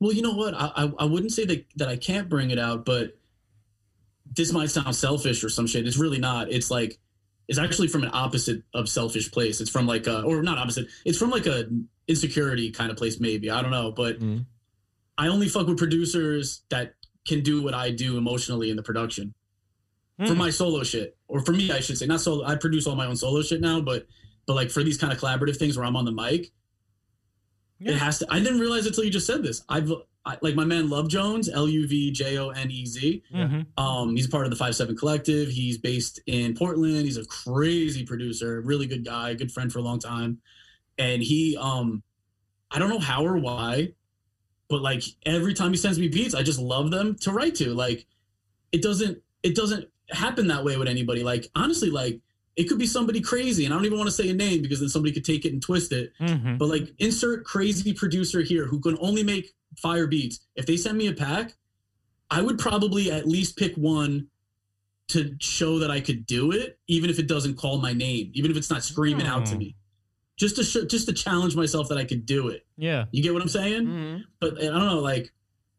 well, 0.00 0.12
you 0.12 0.22
know 0.22 0.32
what? 0.34 0.54
I, 0.54 0.70
I 0.76 0.92
I 1.00 1.04
wouldn't 1.04 1.32
say 1.32 1.44
that 1.46 1.66
that 1.76 1.88
I 1.88 1.96
can't 1.96 2.28
bring 2.28 2.50
it 2.50 2.58
out, 2.58 2.84
but 2.84 3.16
this 4.34 4.52
might 4.52 4.70
sound 4.70 4.94
selfish 4.94 5.42
or 5.44 5.48
some 5.48 5.66
shit. 5.66 5.86
It's 5.86 5.96
really 5.96 6.18
not. 6.18 6.50
It's 6.50 6.70
like 6.70 6.98
it's 7.48 7.58
actually 7.58 7.88
from 7.88 8.02
an 8.02 8.10
opposite 8.12 8.62
of 8.74 8.88
selfish 8.88 9.30
place. 9.30 9.60
It's 9.60 9.70
from 9.70 9.86
like 9.86 10.06
a 10.06 10.22
or 10.22 10.42
not 10.42 10.58
opposite. 10.58 10.88
It's 11.04 11.18
from 11.18 11.30
like 11.30 11.46
a 11.46 11.68
insecurity 12.08 12.70
kind 12.70 12.90
of 12.90 12.96
place, 12.96 13.20
maybe. 13.20 13.50
I 13.50 13.62
don't 13.62 13.70
know, 13.70 13.92
but 13.92 14.18
Mhm. 14.20 14.46
I 15.18 15.28
only 15.28 15.48
fuck 15.48 15.66
with 15.66 15.78
producers 15.78 16.62
that 16.68 16.94
can 17.26 17.42
do 17.42 17.62
what 17.62 17.74
I 17.74 17.90
do 17.90 18.18
emotionally 18.18 18.70
in 18.70 18.76
the 18.76 18.82
production 18.82 19.34
for 20.18 20.34
Mm. 20.34 20.36
my 20.36 20.50
solo 20.50 20.82
shit, 20.82 21.16
or 21.28 21.40
for 21.40 21.52
me, 21.52 21.70
I 21.70 21.80
should 21.80 21.98
say, 21.98 22.06
not 22.06 22.20
solo. 22.20 22.44
I 22.44 22.54
produce 22.56 22.86
all 22.86 22.96
my 22.96 23.06
own 23.06 23.16
solo 23.16 23.42
shit 23.42 23.60
now, 23.60 23.80
but 23.80 24.06
but 24.46 24.54
like 24.54 24.70
for 24.70 24.82
these 24.84 24.96
kind 24.98 25.12
of 25.12 25.18
collaborative 25.18 25.56
things 25.56 25.76
where 25.76 25.84
I'm 25.86 25.96
on 25.96 26.04
the 26.04 26.12
mic, 26.12 26.52
Yeah. 27.78 27.92
it 27.92 27.98
has 27.98 28.18
to. 28.20 28.26
I 28.30 28.38
didn't 28.38 28.60
realize 28.60 28.86
it 28.86 28.94
till 28.94 29.04
you 29.04 29.10
just 29.10 29.26
said 29.26 29.42
this. 29.42 29.62
I've 29.68 29.90
I, 30.24 30.36
like 30.42 30.56
my 30.56 30.64
man 30.64 30.90
Luv 30.90 31.06
Jonez, 31.06 31.48
L 31.52 31.68
U 31.68 31.86
V 31.86 32.10
J 32.10 32.36
O 32.38 32.48
N 32.50 32.70
E 32.70 32.84
Z. 32.84 33.22
Mhm. 33.32 33.66
Um, 33.78 34.16
he's 34.16 34.26
part 34.26 34.44
of 34.44 34.50
the 34.50 34.56
Five 34.56 34.74
Seven 34.74 34.96
Collective. 34.96 35.48
He's 35.48 35.78
based 35.78 36.20
in 36.26 36.54
Portland. 36.56 37.04
He's 37.04 37.16
a 37.16 37.24
crazy 37.26 38.04
producer, 38.04 38.60
really 38.60 38.86
good 38.86 39.04
guy, 39.04 39.34
good 39.34 39.52
friend 39.52 39.72
for 39.72 39.78
a 39.78 39.82
long 39.82 40.00
time. 40.00 40.38
And 40.98 41.22
he, 41.22 41.56
um, 41.60 42.02
I 42.70 42.78
don't 42.80 42.88
know 42.88 42.98
how 42.98 43.24
or 43.24 43.36
why, 43.38 43.92
but 44.68 44.80
like 44.82 45.04
every 45.24 45.54
time 45.54 45.70
he 45.70 45.76
sends 45.76 45.98
me 45.98 46.08
beats, 46.08 46.34
I 46.34 46.42
just 46.42 46.58
love 46.58 46.90
them 46.90 47.14
to 47.20 47.32
write 47.32 47.54
to. 47.56 47.72
Like, 47.72 48.06
it 48.72 48.82
doesn't, 48.82 49.22
it 49.44 49.54
doesn't 49.54 49.88
happen 50.10 50.48
that 50.48 50.64
way 50.64 50.76
with 50.76 50.88
anybody. 50.88 51.22
Like, 51.22 51.48
honestly, 51.54 51.90
like 51.90 52.20
it 52.56 52.64
could 52.64 52.78
be 52.78 52.86
somebody 52.86 53.20
crazy, 53.20 53.64
and 53.64 53.74
I 53.74 53.76
don't 53.76 53.84
even 53.84 53.98
want 53.98 54.08
to 54.08 54.14
say 54.14 54.28
a 54.30 54.34
name 54.34 54.62
because 54.62 54.80
then 54.80 54.88
somebody 54.88 55.12
could 55.12 55.24
take 55.24 55.44
it 55.44 55.52
and 55.52 55.60
twist 55.62 55.92
it. 55.92 56.12
Mhm. 56.20 56.58
But 56.58 56.68
like, 56.68 56.94
insert 56.98 57.44
crazy 57.44 57.92
producer 57.92 58.40
here 58.42 58.66
who 58.66 58.80
can 58.80 58.96
only 59.00 59.22
make 59.22 59.54
fire 59.76 60.06
beats. 60.06 60.40
If 60.54 60.64
they 60.66 60.76
send 60.78 60.96
me 60.96 61.06
a 61.08 61.12
pack, 61.12 61.54
I 62.30 62.40
would 62.40 62.58
probably 62.58 63.10
at 63.10 63.28
least 63.28 63.56
pick 63.56 63.74
one 63.76 64.28
to 65.08 65.36
show 65.38 65.78
that 65.78 65.90
I 65.90 66.00
could 66.00 66.26
do 66.26 66.50
it, 66.50 66.78
even 66.88 67.10
if 67.10 67.18
it 67.18 67.28
doesn't 67.28 67.54
call 67.56 67.78
my 67.78 67.92
name, 67.92 68.30
even 68.34 68.50
if 68.50 68.56
it's 68.56 68.70
not 68.70 68.82
screaming 68.82 69.26
out 69.26 69.46
to 69.46 69.54
Oh. 69.54 69.58
me, 69.58 69.76
just 70.36 70.56
to 70.56 70.64
show, 70.64 70.84
just 70.84 71.06
to 71.06 71.12
challenge 71.12 71.54
myself 71.54 71.88
that 71.90 71.98
I 71.98 72.04
could 72.04 72.26
do 72.26 72.48
it. 72.48 72.66
Yeah. 72.76 73.04
You 73.12 73.22
get 73.22 73.32
what 73.34 73.42
I'm 73.42 73.48
saying? 73.48 73.86
Mhm. 73.86 74.24
But 74.40 74.58
I 74.60 74.66
don't 74.66 74.86
know, 74.86 75.00
like 75.00 75.32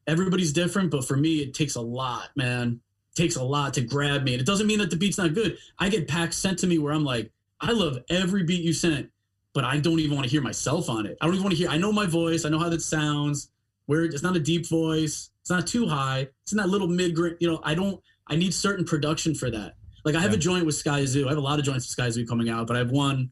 everybody's 0.06 0.54
different, 0.54 0.92
but 0.92 1.06
for 1.06 1.18
me, 1.18 1.40
it 1.40 1.54
takes 1.54 1.76
a 1.76 1.82
lot, 1.82 2.30
man. 2.38 2.80
Takes 3.18 3.36
a 3.36 3.43
lot 3.43 3.74
to 3.74 3.82
grab 3.82 4.22
me, 4.24 4.34
and 4.34 4.41
it 4.41 4.45
doesn't 4.45 4.68
mean 4.68 4.78
that 4.78 4.91
the 4.91 4.95
beat's 4.95 5.18
not 5.18 5.34
good. 5.34 5.57
I 5.80 5.89
get 5.89 6.07
packs 6.07 6.38
sent 6.38 6.59
to 6.59 6.68
me 6.68 6.78
where 6.78 6.93
I'm 6.93 7.03
like, 7.03 7.32
I 7.59 7.72
love 7.72 7.97
every 8.11 8.43
beat 8.43 8.61
you 8.63 8.74
sent, 8.74 9.09
but 9.53 9.63
I 9.63 9.80
don't 9.80 9.99
even 9.99 10.15
want 10.15 10.26
to 10.26 10.30
hear 10.32 10.41
myself 10.43 10.88
on 10.88 11.07
it. 11.07 11.18
I 11.20 11.26
don't 11.26 11.34
even 11.34 11.43
want 11.43 11.53
to 11.55 11.57
hear. 11.57 11.70
I 11.70 11.78
know 11.78 11.91
my 11.91 12.05
voice. 12.05 12.45
I 12.45 12.49
know 12.49 12.59
how 12.59 12.70
that 12.70 12.82
sounds. 12.84 13.49
Where 13.88 14.03
it's 14.03 14.22
not 14.22 14.36
a 14.36 14.39
deep 14.39 14.68
voice. 14.70 15.32
It's 15.41 15.49
not 15.49 15.65
too 15.65 15.88
high. 15.88 16.28
It's 16.43 16.51
in 16.51 16.57
that 16.59 16.70
little 16.70 16.88
mid. 16.88 17.18
You 17.39 17.51
know, 17.51 17.59
I 17.63 17.74
don't. 17.74 17.99
I 18.28 18.36
need 18.36 18.53
certain 18.53 18.86
production 18.86 19.34
for 19.34 19.49
that. 19.49 19.74
Like 20.05 20.13
I 20.13 20.20
have 20.20 20.32
Yeah. 20.32 20.38
a 20.38 20.39
joint 20.39 20.65
with 20.68 20.76
Sky 20.76 21.03
Zoo. 21.05 21.26
I 21.26 21.30
have 21.30 21.38
a 21.39 21.41
lot 21.41 21.57
of 21.57 21.65
joints 21.65 21.86
with 21.86 21.91
Sky 21.91 22.09
Zoo 22.11 22.24
coming 22.28 22.49
out, 22.49 22.68
but 22.68 22.76
I 22.76 22.80
have 22.80 22.91
one 22.91 23.32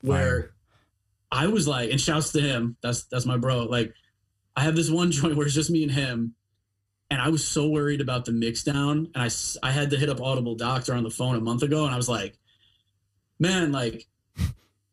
where 0.00 0.50
I 1.30 1.46
was 1.46 1.68
like, 1.68 1.90
and 1.92 2.00
shouts 2.00 2.32
to 2.32 2.40
him. 2.40 2.76
That's 2.82 3.04
that's 3.04 3.26
my 3.26 3.36
bro. 3.36 3.64
Like, 3.64 3.94
I 4.56 4.62
have 4.62 4.74
this 4.74 4.90
one 4.90 5.12
joint 5.12 5.36
where 5.36 5.46
it's 5.46 5.54
just 5.54 5.70
me 5.70 5.84
and 5.84 5.92
him, 5.92 6.34
and 7.10 7.20
I 7.20 7.28
was 7.28 7.46
so 7.46 7.68
worried 7.68 8.00
about 8.00 8.24
the 8.24 8.32
mix 8.32 8.62
down, 8.62 9.08
and 9.14 9.32
I 9.62 9.70
had 9.70 9.90
to 9.90 9.96
hit 9.96 10.08
up 10.08 10.20
Audible 10.20 10.54
Doctor 10.54 10.94
on 10.94 11.02
the 11.02 11.10
phone 11.10 11.36
a 11.36 11.40
month 11.40 11.62
ago, 11.62 11.84
and 11.84 11.92
I 11.94 11.96
was 11.96 12.08
like, 12.08 12.38
man, 13.38 13.72
like. 13.72 14.06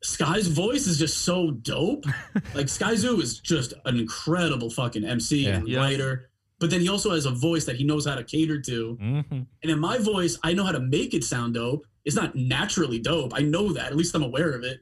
Sky's 0.03 0.47
voice 0.47 0.86
is 0.86 0.99
just 0.99 1.24
so 1.24 1.49
dope. 1.51 2.05
Like 2.53 2.70
Sky 2.70 2.95
Zoo 2.95 3.20
is 3.20 3.39
just 3.39 3.74
an 3.86 3.97
incredible 3.97 4.70
fucking 4.70 5.03
MC 5.03 5.45
Yeah. 5.45 5.55
and 5.55 5.68
Yeah. 5.68 5.80
writer. 5.80 6.30
But 6.59 6.70
then 6.70 6.82
he 6.82 6.88
also 6.88 7.11
has 7.11 7.26
a 7.26 7.32
voice 7.32 7.65
that 7.65 7.76
he 7.78 7.84
knows 7.84 8.05
how 8.05 8.13
to 8.15 8.24
cater 8.24 8.61
to. 8.61 8.95
Mhm. 9.01 9.26
And 9.63 9.72
in 9.72 9.80
my 9.80 9.97
voice, 9.97 10.38
I 10.43 10.53
know 10.53 10.63
how 10.63 10.72
to 10.72 10.80
make 10.80 11.15
it 11.15 11.24
sound 11.24 11.55
dope. 11.55 11.88
It's 12.05 12.15
not 12.15 12.36
naturally 12.36 12.99
dope. 12.99 13.34
I 13.36 13.41
know 13.41 13.74
that. 13.74 13.88
At 13.88 13.97
least 13.97 14.13
I'm 14.15 14.22
aware 14.24 14.51
of 14.51 14.63
it. 14.63 14.82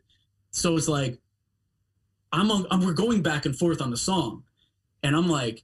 So 0.51 0.75
it's 0.75 0.89
like 0.89 1.17
I'm 2.33 2.51
on, 2.51 2.67
I'm 2.69 2.81
we're 2.85 2.93
going 2.93 3.21
back 3.23 3.45
and 3.45 3.57
forth 3.57 3.81
on 3.81 3.91
the 3.91 3.97
song. 3.97 4.43
And 5.01 5.15
I'm 5.15 5.29
like 5.29 5.63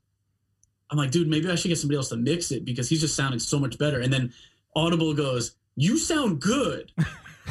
I'm 0.92 0.98
like, 0.98 1.12
dude, 1.12 1.28
maybe 1.28 1.50
I 1.50 1.56
should 1.56 1.70
get 1.70 1.78
somebody 1.78 1.98
else 1.98 2.10
to 2.10 2.18
mix 2.18 2.52
it 2.52 2.66
because 2.66 2.90
he's 2.90 3.00
just 3.02 3.16
sounding 3.16 3.40
so 3.40 3.58
much 3.58 3.78
better. 3.78 4.02
And 4.02 4.12
then 4.12 4.34
Audible 4.76 5.14
goes, 5.14 5.56
"You 5.76 5.98
sound 5.98 6.42
good." 6.42 6.92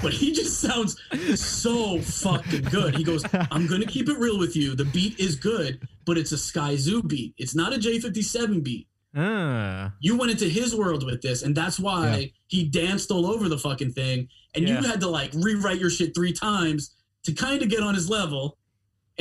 But 0.03 0.13
he 0.15 0.33
just 0.33 0.61
sounds 0.61 0.97
so 1.35 2.01
fucking 2.01 2.63
good. 2.71 2.97
He 2.97 3.05
goes, 3.05 3.23
I'm 3.51 3.67
gonna 3.67 3.85
keep 3.85 4.09
it 4.09 4.17
real 4.19 4.39
with 4.39 4.57
you. 4.57 4.75
The 4.75 4.85
beat 4.87 5.19
is 5.21 5.35
good, 5.37 5.87
but 6.07 6.17
it's 6.17 6.33
a 6.33 6.39
Sky 6.39 6.77
Zoo 6.77 7.03
beat. 7.03 7.35
It's 7.37 7.55
not 7.55 7.75
a 7.75 7.77
J57 7.77 8.63
beat 8.63 8.87
Ah. 9.17 9.93
you 10.01 10.17
went 10.17 10.31
into 10.31 10.49
his 10.49 10.75
world 10.75 11.05
with 11.05 11.21
this 11.21 11.43
and 11.43 11.55
that's 11.55 11.79
why 11.81 12.17
Yeah. 12.17 12.27
he 12.47 12.65
danced 12.65 13.11
all 13.11 13.27
over 13.27 13.49
the 13.49 13.59
fucking 13.59 13.93
thing 13.93 14.29
and 14.55 14.67
Yeah. 14.67 14.81
you 14.81 14.87
had 14.87 15.01
to 15.01 15.09
like 15.09 15.33
rewrite 15.35 15.81
your 15.81 15.91
shit 15.91 16.15
three 16.15 16.33
times 16.33 16.93
to 17.25 17.33
kind 17.33 17.61
of 17.61 17.69
get 17.69 17.83
on 17.83 17.95
his 17.95 18.09
level 18.09 18.57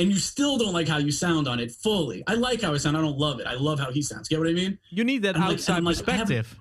and 0.00 0.10
you 0.10 0.18
still 0.18 0.56
don't 0.58 0.72
like 0.72 0.88
how 0.88 0.96
you 0.98 1.12
sound 1.12 1.46
on 1.46 1.60
it 1.60 1.70
fully 1.70 2.24
i 2.26 2.34
like 2.34 2.60
how 2.62 2.72
i 2.74 2.76
sound 2.76 2.96
i 2.96 3.00
don't 3.00 3.18
love 3.18 3.38
it 3.40 3.46
i 3.46 3.54
love 3.54 3.78
how 3.78 3.90
he 3.92 4.02
sounds 4.02 4.28
get 4.28 4.38
what 4.40 4.48
i 4.48 4.52
mean 4.52 4.78
You 4.90 5.04
need 5.04 5.22
that 5.22 5.36
I'm 5.36 5.42
outside 5.42 5.82
like, 5.84 5.94
perspective. 5.96 6.56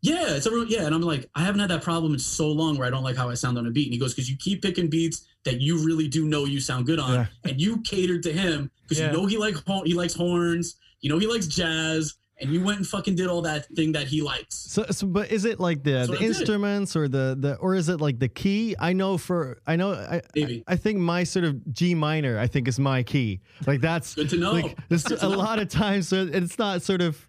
yeah 0.00 0.34
it's 0.36 0.46
a 0.46 0.50
real, 0.50 0.66
yeah 0.66 0.86
and 0.86 0.94
i'm 0.94 1.02
like 1.02 1.28
i 1.34 1.42
haven't 1.44 1.60
had 1.60 1.70
that 1.70 1.82
problem 1.82 2.12
in 2.14 2.18
so 2.18 2.48
long 2.48 2.76
where 2.78 2.86
i 2.86 2.90
don't 2.90 3.04
like 3.04 3.16
how 3.16 3.28
i 3.30 3.34
sound 3.34 3.58
on 3.58 3.66
a 3.66 3.70
beat 3.70 3.86
and 3.86 3.92
he 3.92 3.98
goes 4.00 4.14
because 4.14 4.28
you 4.30 4.36
keep 4.38 4.62
picking 4.62 4.88
beats 4.88 5.26
that 5.44 5.60
you 5.60 5.84
really 5.84 6.08
do 6.08 6.24
know 6.26 6.44
you 6.44 6.60
sound 6.60 6.86
good 6.86 6.98
on 6.98 7.12
Yeah. 7.14 7.26
and 7.44 7.60
you 7.60 7.78
catered 7.82 8.22
to 8.24 8.32
him 8.32 8.70
because 8.82 8.98
Yeah. 8.98 9.12
you 9.12 9.16
know 9.18 9.26
he 9.26 9.36
like 9.36 9.54
he 9.84 9.94
likes 9.94 10.14
horns 10.14 10.76
you 11.00 11.08
know 11.10 11.18
he 11.18 11.26
likes 11.26 11.46
jazz 11.46 12.14
and 12.42 12.52
you 12.52 12.62
went 12.62 12.78
and 12.78 12.86
fucking 12.86 13.14
did 13.14 13.28
all 13.28 13.42
that 13.42 13.66
thing 13.74 13.92
that 13.92 14.06
he 14.06 14.20
likes 14.22 14.54
So, 14.54 14.84
so, 14.90 15.06
but 15.06 15.30
is 15.30 15.44
it 15.44 15.60
like 15.60 15.82
the, 15.82 15.92
That's 15.92 16.08
the 16.10 16.22
instruments 16.22 16.96
or 16.96 17.08
the, 17.08 17.36
the 17.38 17.56
or 17.56 17.74
is 17.74 17.88
it 17.88 18.00
like 18.00 18.18
the 18.18 18.28
key? 18.28 18.74
I 18.78 18.92
know 18.92 19.18
for 19.18 19.58
I 19.66 19.76
know 19.76 19.92
I, 19.92 20.22
Maybe. 20.34 20.64
I, 20.66 20.74
I 20.74 20.76
think 20.76 20.98
my 20.98 21.24
sort 21.24 21.44
of 21.44 21.72
G 21.72 21.94
minor 21.94 22.38
I 22.38 22.46
think 22.46 22.68
is 22.68 22.78
my 22.78 23.02
key. 23.02 23.40
Like 23.66 23.80
that's 23.80 24.14
Good 24.14 24.30
to 24.30 24.36
know. 24.36 24.52
Like 24.52 24.76
there's 24.88 25.06
a 25.10 25.28
lot 25.28 25.58
of 25.58 25.68
times 25.68 26.08
so 26.08 26.28
it's 26.30 26.58
not 26.58 26.82
sort 26.82 27.00
of 27.00 27.28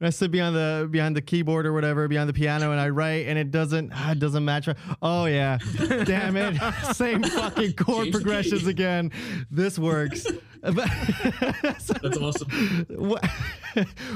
I 0.00 0.10
sit 0.10 0.30
behind 0.30 0.54
the 0.54 0.86
behind 0.88 1.16
the 1.16 1.20
keyboard 1.22 1.66
or 1.66 1.72
whatever 1.72 2.06
behind 2.06 2.28
the 2.28 2.32
piano 2.32 2.70
and 2.70 2.80
I 2.80 2.88
write 2.90 3.26
and 3.26 3.36
it 3.36 3.50
doesn't 3.50 3.90
ah, 3.92 4.12
it 4.12 4.20
doesn't 4.20 4.44
match. 4.44 4.68
Oh 5.02 5.24
yeah, 5.24 5.58
damn 6.04 6.36
it, 6.36 6.56
same 6.94 7.22
fucking 7.24 7.72
chord 7.72 8.04
Change 8.04 8.14
progressions 8.14 8.66
again. 8.68 9.10
This 9.50 9.76
works. 9.78 10.24
That's 10.62 12.16
awesome. 12.18 12.86
what 12.90 13.24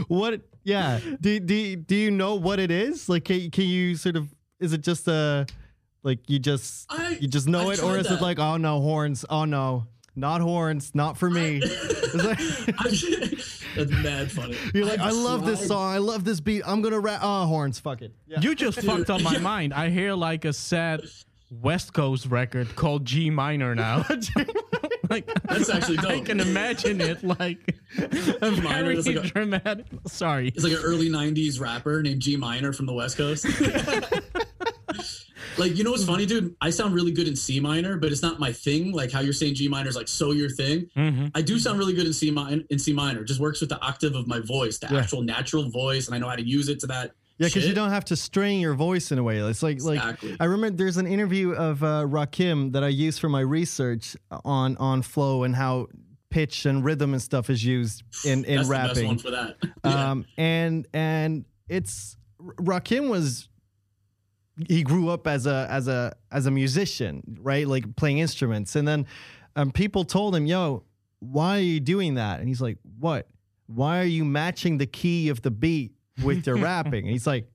what 0.06 0.40
yeah. 0.62 1.00
Do, 1.20 1.40
do, 1.40 1.76
do 1.76 1.96
you 1.96 2.10
know 2.12 2.36
what 2.36 2.60
it 2.60 2.70
is? 2.70 3.08
Like 3.08 3.24
can, 3.24 3.50
can 3.50 3.64
you 3.64 3.96
sort 3.96 4.14
of 4.16 4.32
is 4.60 4.72
it 4.72 4.82
just 4.82 5.08
a 5.08 5.46
like 6.04 6.30
you 6.30 6.38
just 6.38 6.86
I- 6.92 7.18
you 7.20 7.26
just 7.26 7.48
know 7.48 7.70
I've 7.70 7.78
it? 7.78 7.82
Or 7.82 7.98
is 7.98 8.08
it 8.10 8.20
like 8.20 8.38
oh 8.38 8.56
no 8.56 8.80
horns 8.80 9.24
oh 9.28 9.44
no. 9.46 9.86
Not 10.14 10.42
horns 10.42 10.94
not 10.94 11.16
for 11.16 11.30
me. 11.30 11.60
It's 11.64 12.14
like- 12.14 12.38
That's 13.76 13.90
mad 13.90 14.30
funny. 14.30 14.56
you're 14.74 14.84
like 14.86 15.00
i 15.00 15.08
I've 15.08 15.14
love 15.14 15.46
this 15.46 15.66
song 15.66 15.92
i 15.92 15.98
love 15.98 16.24
this 16.24 16.40
beat 16.40 16.62
i'm 16.66 16.82
gonna 16.82 17.00
rap 17.00 17.20
oh 17.22 17.46
horns 17.46 17.78
fuck 17.78 18.02
it 18.02 18.12
yeah 18.26 18.40
You 18.40 18.54
just 18.54 18.80
fucked 18.82 19.10
up 19.10 19.20
my 19.22 19.38
mind. 19.52 19.72
I 19.74 19.88
hear 19.90 20.14
like 20.14 20.44
a 20.44 20.52
sad 20.52 21.02
West 21.50 21.92
Coast 21.92 22.26
record 22.26 22.74
called 22.76 23.04
G 23.04 23.28
minor 23.30 23.74
now. 23.74 24.06
like 25.10 25.26
That's 25.44 25.68
actually 25.68 25.98
I 25.98 26.20
can 26.20 26.40
imagine 26.40 27.00
it 27.02 27.22
like 27.22 27.76
a 27.98 28.08
G 28.08 28.60
minor, 28.62 28.94
very 28.94 28.96
like 29.02 29.16
a- 29.16 29.20
dramatic. 29.28 29.84
Sorry. 30.06 30.48
It's 30.48 30.64
like 30.64 30.72
an 30.72 30.78
early 30.82 31.10
'90s 31.10 31.60
rapper 31.60 32.02
named 32.02 32.20
G 32.22 32.36
Minor 32.36 32.72
from 32.72 32.86
the 32.86 32.94
West 32.94 33.18
Coast. 33.18 33.44
Like, 35.58 35.76
you 35.76 35.84
know 35.84 35.90
what's 35.90 36.04
funny, 36.04 36.26
dude? 36.26 36.54
I 36.60 36.70
sound 36.70 36.94
really 36.94 37.12
good 37.12 37.28
in 37.28 37.36
C 37.36 37.60
minor, 37.60 37.96
but 37.96 38.10
it's 38.12 38.22
not 38.22 38.38
my 38.40 38.52
thing. 38.52 38.92
Like 38.92 39.10
how 39.12 39.20
you're 39.20 39.32
saying 39.32 39.54
G 39.54 39.68
minor 39.68 39.88
is 39.88 39.96
like 39.96 40.08
so 40.08 40.32
your 40.32 40.50
thing. 40.50 40.88
hmm 40.94 41.26
I 41.34 41.42
do 41.42 41.58
sound 41.58 41.78
really 41.78 41.94
good 41.94 42.06
in 42.06 42.12
C 42.12 42.30
minor. 42.30 42.62
In 42.70 42.78
C 42.78 42.92
minor, 42.92 43.22
It 43.22 43.26
just 43.26 43.40
works 43.40 43.60
with 43.60 43.70
the 43.70 43.80
octave 43.80 44.14
of 44.14 44.26
my 44.26 44.40
voice, 44.40 44.78
the 44.78 44.88
Yeah. 44.90 45.00
actual 45.00 45.22
natural 45.22 45.68
voice, 45.70 46.06
and 46.06 46.14
I 46.14 46.18
know 46.18 46.28
how 46.28 46.36
to 46.36 46.46
use 46.46 46.68
it 46.68 46.80
to 46.80 46.86
that. 46.88 47.12
Yeah, 47.38 47.48
because 47.48 47.66
you 47.66 47.74
don't 47.74 47.90
have 47.90 48.04
to 48.06 48.16
strain 48.16 48.60
your 48.60 48.74
voice 48.74 49.10
in 49.10 49.18
a 49.18 49.22
way. 49.22 49.38
It's 49.38 49.62
like 49.62 49.82
like 49.82 49.98
Exactly. 49.98 50.36
I 50.38 50.44
remember 50.44 50.76
there's 50.76 50.96
an 50.98 51.06
interview 51.06 51.52
of 51.52 51.82
uh, 51.82 52.04
Rakim 52.06 52.72
that 52.72 52.84
I 52.84 52.88
used 52.88 53.20
for 53.20 53.28
my 53.28 53.40
research 53.40 54.16
on 54.44 54.76
on 54.76 55.02
flow 55.02 55.42
and 55.42 55.56
how 55.56 55.88
pitch 56.30 56.66
and 56.66 56.84
rhythm 56.84 57.12
and 57.14 57.20
stuff 57.22 57.50
is 57.50 57.64
used 57.64 58.02
in 58.24 58.44
in 58.44 58.56
That's 58.56 58.68
rapping. 58.68 59.06
one 59.06 59.18
for 59.18 59.30
that. 59.32 59.56
Yeah. 59.84 60.10
Um, 60.12 60.24
and 60.36 60.86
and 60.94 61.44
it's 61.68 62.16
Rakim 62.40 63.08
was 63.08 63.48
he 64.68 64.82
grew 64.82 65.08
up 65.08 65.26
as 65.26 65.46
a 65.46 65.66
as 65.70 65.88
a 65.88 66.14
as 66.30 66.46
a 66.46 66.50
musician, 66.50 67.22
right? 67.40 67.66
Like 67.66 67.96
playing 67.96 68.18
instruments, 68.18 68.76
and 68.76 68.86
then 68.86 69.06
um, 69.56 69.70
people 69.72 70.04
told 70.04 70.34
him, 70.36 70.46
"Yo, 70.46 70.84
why 71.20 71.56
are 71.58 71.60
you 71.60 71.80
doing 71.80 72.14
that?" 72.14 72.40
And 72.40 72.48
he's 72.48 72.60
like, 72.60 72.78
"What? 72.98 73.28
Why 73.66 74.00
are 74.00 74.04
you 74.18 74.24
matching 74.24 74.78
the 74.78 74.86
key 74.86 75.28
of 75.30 75.40
the 75.42 75.50
beat 75.50 75.92
with 76.22 76.46
your 76.46 76.56
rapping?" 76.68 77.04
And 77.04 77.10
he's 77.10 77.26
like. 77.26 77.48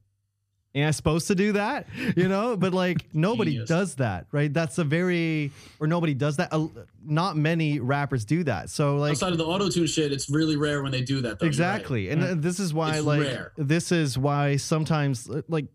Am 0.76 0.88
I 0.90 0.92
supposed 0.92 1.26
to 1.28 1.34
do 1.34 1.54
that? 1.54 1.88
You 2.16 2.28
know, 2.28 2.56
but 2.56 2.72
like 2.72 2.98
nobody 3.14 3.52
Genius. 3.52 3.70
does 3.70 3.96
that, 3.96 4.28
right? 4.32 4.54
That's 4.54 4.78
a 4.78 4.84
very, 4.84 5.52
or 5.80 5.88
nobody 5.88 6.14
does 6.14 6.38
that. 6.38 6.50
Uh, 6.54 6.68
Not 7.04 7.36
many 7.36 7.80
rappers 7.80 8.26
do 8.26 8.44
that. 8.44 8.70
So 8.70 8.98
like, 8.98 9.12
Outside 9.12 9.32
of 9.32 9.40
the 9.40 9.46
auto 9.46 9.70
tune 9.70 9.88
shit, 9.88 10.12
it's 10.12 10.30
really 10.30 10.56
rare 10.56 10.84
when 10.84 10.92
they 10.92 11.02
do 11.02 11.22
that. 11.22 11.40
Though. 11.40 11.46
You're 11.46 11.50
right. 11.54 11.76
Exactly. 11.78 12.10
And 12.10 12.44
this 12.44 12.60
is 12.60 12.76
why 12.76 12.98
It's 12.98 13.06
like 13.06 13.22
rare. 13.22 13.54
this 13.58 13.92
is 13.92 14.20
why 14.20 14.58
sometimes 14.58 15.28
like 15.48 15.66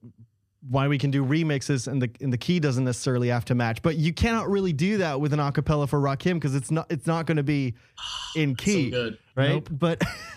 why 0.68 0.86
we 0.86 0.96
can 0.96 1.10
do 1.10 1.24
remixes 1.24 1.88
and 1.88 2.00
the 2.00 2.08
and 2.20 2.32
the 2.32 2.38
key 2.38 2.60
doesn't 2.60 2.84
necessarily 2.84 3.28
have 3.28 3.44
to 3.46 3.54
match. 3.54 3.82
But 3.82 3.96
you 3.96 4.12
cannot 4.12 4.48
really 4.48 4.72
do 4.72 4.98
that 4.98 5.20
with 5.20 5.32
an 5.32 5.40
acapella 5.40 5.88
for 5.88 6.00
Rakim 6.00 6.34
because 6.34 6.54
it's 6.54 6.70
not 6.70 6.86
it's 6.90 7.06
not 7.06 7.26
going 7.26 7.36
to 7.38 7.42
be 7.42 7.74
in 8.36 8.50
So 8.56 8.64
key. 8.64 8.90
good. 8.90 9.18
right? 9.34 9.48
Nope. 9.50 9.68
But 9.72 10.02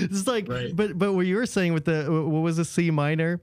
it's 0.00 0.26
like 0.26 0.48
Right. 0.48 0.74
but 0.74 0.96
but 0.98 1.12
what 1.12 1.26
you 1.26 1.36
were 1.36 1.46
saying 1.46 1.72
with 1.74 1.84
the 1.86 2.04
what 2.08 2.40
was 2.40 2.58
a 2.58 2.64
C 2.64 2.90
minor? 2.90 3.40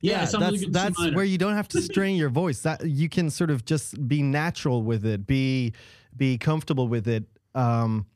Yeah, 0.00 0.24
it 0.24 0.28
sounds 0.28 0.42
that's 0.44 0.52
really 0.52 0.64
good 0.64 0.72
that's 0.74 1.14
where 1.14 1.24
you 1.24 1.38
don't 1.38 1.54
have 1.54 1.68
to 1.68 1.82
strain 1.90 2.16
your 2.16 2.28
voice. 2.30 2.62
That 2.62 2.84
you 2.88 3.08
can 3.08 3.30
sort 3.30 3.50
of 3.50 3.64
just 3.64 4.06
be 4.08 4.22
natural 4.22 4.82
with 4.82 5.04
it, 5.06 5.26
be 5.26 5.72
be 6.16 6.38
comfortable 6.38 6.88
with 6.88 7.08
it. 7.08 7.24
Um 7.54 8.06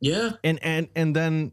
Yeah. 0.00 0.30
and 0.44 0.58
and 0.62 0.88
and 0.96 1.14
then 1.16 1.52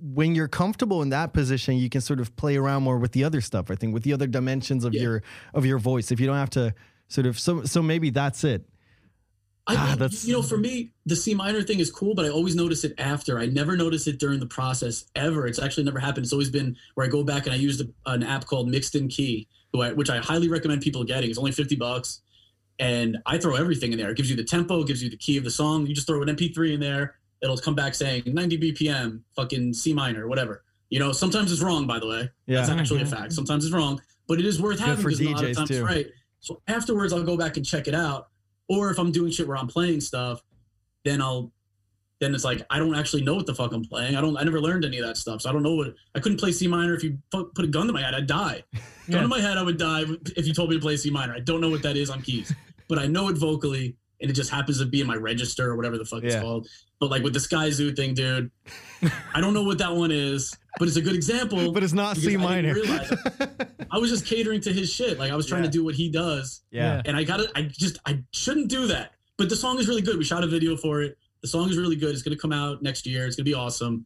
when 0.00 0.34
you're 0.34 0.48
comfortable 0.48 1.00
in 1.02 1.08
that 1.10 1.32
position 1.32 1.76
you 1.76 1.88
can 1.88 2.00
sort 2.00 2.20
of 2.20 2.34
play 2.36 2.56
around 2.56 2.82
more 2.82 2.98
with 2.98 3.12
the 3.12 3.24
other 3.24 3.40
stuff 3.40 3.70
i 3.70 3.74
think 3.74 3.94
with 3.94 4.02
the 4.02 4.12
other 4.12 4.26
dimensions 4.26 4.84
of 4.84 4.92
Yeah. 4.92 5.02
your 5.02 5.22
of 5.54 5.64
your 5.64 5.78
voice 5.78 6.10
if 6.12 6.20
you 6.20 6.26
don't 6.26 6.36
have 6.36 6.50
to 6.50 6.74
sort 7.08 7.26
of 7.26 7.38
so 7.38 7.64
so 7.64 7.80
maybe 7.82 8.10
that's 8.10 8.44
it 8.44 8.66
I 9.66 9.74
Ah, 9.76 9.94
that's- 9.96 10.24
you 10.26 10.32
know, 10.32 10.42
for 10.42 10.56
me, 10.56 10.90
the 11.06 11.14
C 11.14 11.32
minor 11.34 11.62
thing 11.62 11.78
is 11.80 11.90
cool, 11.92 12.14
but 12.14 12.24
I 12.24 12.28
always 12.30 12.56
notice 12.56 12.82
it 12.82 12.94
after. 12.98 13.38
I 13.38 13.46
never 13.46 13.76
notice 13.76 14.06
it 14.08 14.18
during 14.18 14.40
the 14.40 14.46
process 14.46 15.04
ever. 15.14 15.46
It's 15.46 15.60
actually 15.60 15.84
never 15.84 16.00
happened. 16.00 16.24
It's 16.24 16.32
always 16.32 16.50
been 16.50 16.76
where 16.94 17.06
I 17.06 17.10
go 17.10 17.22
back 17.22 17.44
and 17.46 17.52
I 17.54 17.58
used 17.58 17.80
a, 17.82 18.10
an 18.10 18.22
app 18.24 18.46
called 18.46 18.68
Mixed 18.68 18.94
in 18.96 19.06
Key, 19.08 19.46
who 19.72 19.82
I, 19.82 19.92
which 19.92 20.08
I 20.10 20.16
highly 20.18 20.48
recommend 20.48 20.80
people 20.80 21.04
getting. 21.04 21.28
It's 21.30 21.38
only 21.38 21.52
50 21.52 21.76
bucks. 21.76 22.22
And 22.80 23.18
I 23.26 23.36
throw 23.38 23.54
everything 23.54 23.92
in 23.92 23.98
there. 23.98 24.10
It 24.10 24.16
gives 24.16 24.30
you 24.30 24.34
the 24.34 24.42
tempo, 24.44 24.80
it 24.80 24.86
gives 24.88 25.02
you 25.04 25.10
the 25.10 25.16
key 25.18 25.36
of 25.36 25.44
the 25.44 25.50
song. 25.50 25.86
You 25.86 25.94
just 25.94 26.06
throw 26.06 26.20
an 26.22 26.28
MP3 26.34 26.72
in 26.74 26.80
there. 26.80 27.16
It'll 27.42 27.56
come 27.56 27.74
back 27.74 27.94
saying 27.94 28.24
90 28.26 28.58
BPM, 28.58 29.20
fucking 29.36 29.72
C 29.74 29.92
minor, 29.94 30.28
whatever. 30.28 30.62
You 30.90 30.98
know, 30.98 31.12
sometimes 31.12 31.52
it's 31.52 31.62
wrong, 31.62 31.86
by 31.86 31.98
the 31.98 32.06
way. 32.06 32.28
yeah 32.46 32.56
That's 32.58 32.68
actually 32.70 33.02
a 33.02 33.04
Mhm. 33.04 33.10
fact. 33.10 33.32
Sometimes 33.32 33.64
it's 33.64 33.72
wrong, 33.74 34.00
but 34.28 34.38
it 34.38 34.44
is 34.46 34.60
worth 34.60 34.78
having 34.80 35.04
because 35.04 35.20
a 35.20 35.24
lot 35.30 35.44
of 35.44 35.56
times 35.56 35.68
too. 35.68 35.84
right. 35.84 36.06
So 36.40 36.62
afterwards, 36.68 37.12
I'll 37.12 37.22
go 37.22 37.36
back 37.36 37.56
and 37.56 37.64
check 37.64 37.86
it 37.88 37.94
out. 37.94 38.28
Or 38.68 38.90
if 38.90 38.98
I'm 38.98 39.10
doing 39.12 39.30
shit 39.32 39.46
where 39.48 39.56
I'm 39.56 39.66
playing 39.68 40.00
stuff, 40.00 40.42
then 41.04 41.20
I'll 41.22 41.52
then 42.20 42.34
it's 42.34 42.44
like 42.44 42.60
I 42.68 42.78
don't 42.78 42.94
actually 42.94 43.22
know 43.22 43.34
what 43.34 43.46
the 43.46 43.54
fuck 43.54 43.72
I'm 43.72 43.82
playing. 43.84 44.14
I 44.14 44.20
don't. 44.20 44.36
I 44.36 44.42
never 44.42 44.60
learned 44.60 44.84
any 44.84 44.98
of 44.98 45.06
that 45.06 45.16
stuff, 45.16 45.40
so 45.40 45.48
I 45.48 45.52
don't 45.54 45.62
know 45.62 45.74
what. 45.74 45.94
I 46.14 46.20
couldn't 46.20 46.36
play 46.38 46.52
C 46.52 46.66
minor 46.68 46.94
if 46.94 47.02
you 47.02 47.16
pu- 47.32 47.50
put 47.54 47.64
a 47.64 47.68
gun 47.68 47.86
to 47.86 47.94
my 47.94 48.02
head. 48.02 48.14
I'd 48.14 48.26
die. 48.26 48.62
Gun 48.74 48.82
Yeah. 49.08 49.20
to 49.22 49.28
my 49.28 49.40
head, 49.40 49.56
I 49.56 49.62
would 49.62 49.78
die 49.78 50.04
if 50.36 50.46
you 50.46 50.52
told 50.52 50.68
me 50.68 50.76
to 50.76 50.80
play 50.82 50.98
C 50.98 51.08
minor. 51.08 51.32
I 51.34 51.40
don't 51.40 51.62
know 51.62 51.70
what 51.70 51.82
that 51.82 51.96
is 51.96 52.10
on 52.10 52.20
keys, 52.20 52.52
but 52.88 52.98
I 52.98 53.06
know 53.06 53.28
it 53.30 53.38
vocally, 53.38 53.96
and 54.20 54.30
it 54.30 54.34
just 54.34 54.50
happens 54.50 54.78
to 54.78 54.86
be 54.86 55.00
in 55.00 55.06
my 55.06 55.16
register 55.16 55.70
or 55.70 55.76
whatever 55.76 55.96
the 55.98 56.04
fuck 56.04 56.22
it's 56.22 56.36
called. 56.36 56.68
But 56.98 57.10
like 57.10 57.22
with 57.22 57.32
the 57.32 57.40
Sky 57.40 57.70
Zoo 57.70 57.92
thing, 57.92 58.14
dude, 58.14 58.50
I 59.34 59.40
don't 59.40 59.54
know 59.54 59.62
what 59.64 59.78
that 59.78 59.94
one 59.94 60.10
is, 60.10 60.56
but 60.78 60.88
it's 60.88 60.96
a 60.96 61.00
good 61.02 61.14
example. 61.14 61.72
but 61.72 61.82
it's 61.82 61.92
not 61.92 62.16
because 62.16 62.24
c 62.24 62.28
I 62.28 62.32
didn't 62.32 62.44
minor 62.44 62.74
realize 62.74 63.12
I 63.90 63.98
was 63.98 64.10
just 64.10 64.26
catering 64.26 64.60
to 64.62 64.72
his 64.72 64.92
shit. 64.92 65.18
Like 65.18 65.30
I 65.32 65.36
was 65.36 65.46
trying 65.46 65.62
Yeah. 65.64 65.70
to 65.70 65.72
do 65.78 65.84
what 65.84 65.94
he 65.94 66.10
does, 66.10 66.62
yeah 66.70 67.00
and 67.04 67.16
I 67.16 67.24
got 67.24 67.38
to 67.38 67.50
I 67.54 67.62
just 67.62 67.98
I 68.06 68.22
shouldn't 68.32 68.68
do 68.68 68.86
that. 68.88 69.12
But 69.38 69.48
the 69.48 69.56
song 69.56 69.78
is 69.78 69.88
really 69.88 70.02
good. 70.02 70.18
We 70.18 70.24
shot 70.24 70.44
a 70.44 70.46
video 70.46 70.76
for 70.76 71.00
it. 71.02 71.16
The 71.40 71.48
song 71.48 71.70
is 71.70 71.78
really 71.78 71.96
good. 71.96 72.10
It's 72.10 72.22
gonna 72.22 72.36
come 72.36 72.52
out 72.52 72.82
next 72.82 73.06
year. 73.06 73.26
It's 73.26 73.36
gonna 73.36 73.44
be 73.44 73.54
awesome. 73.54 74.04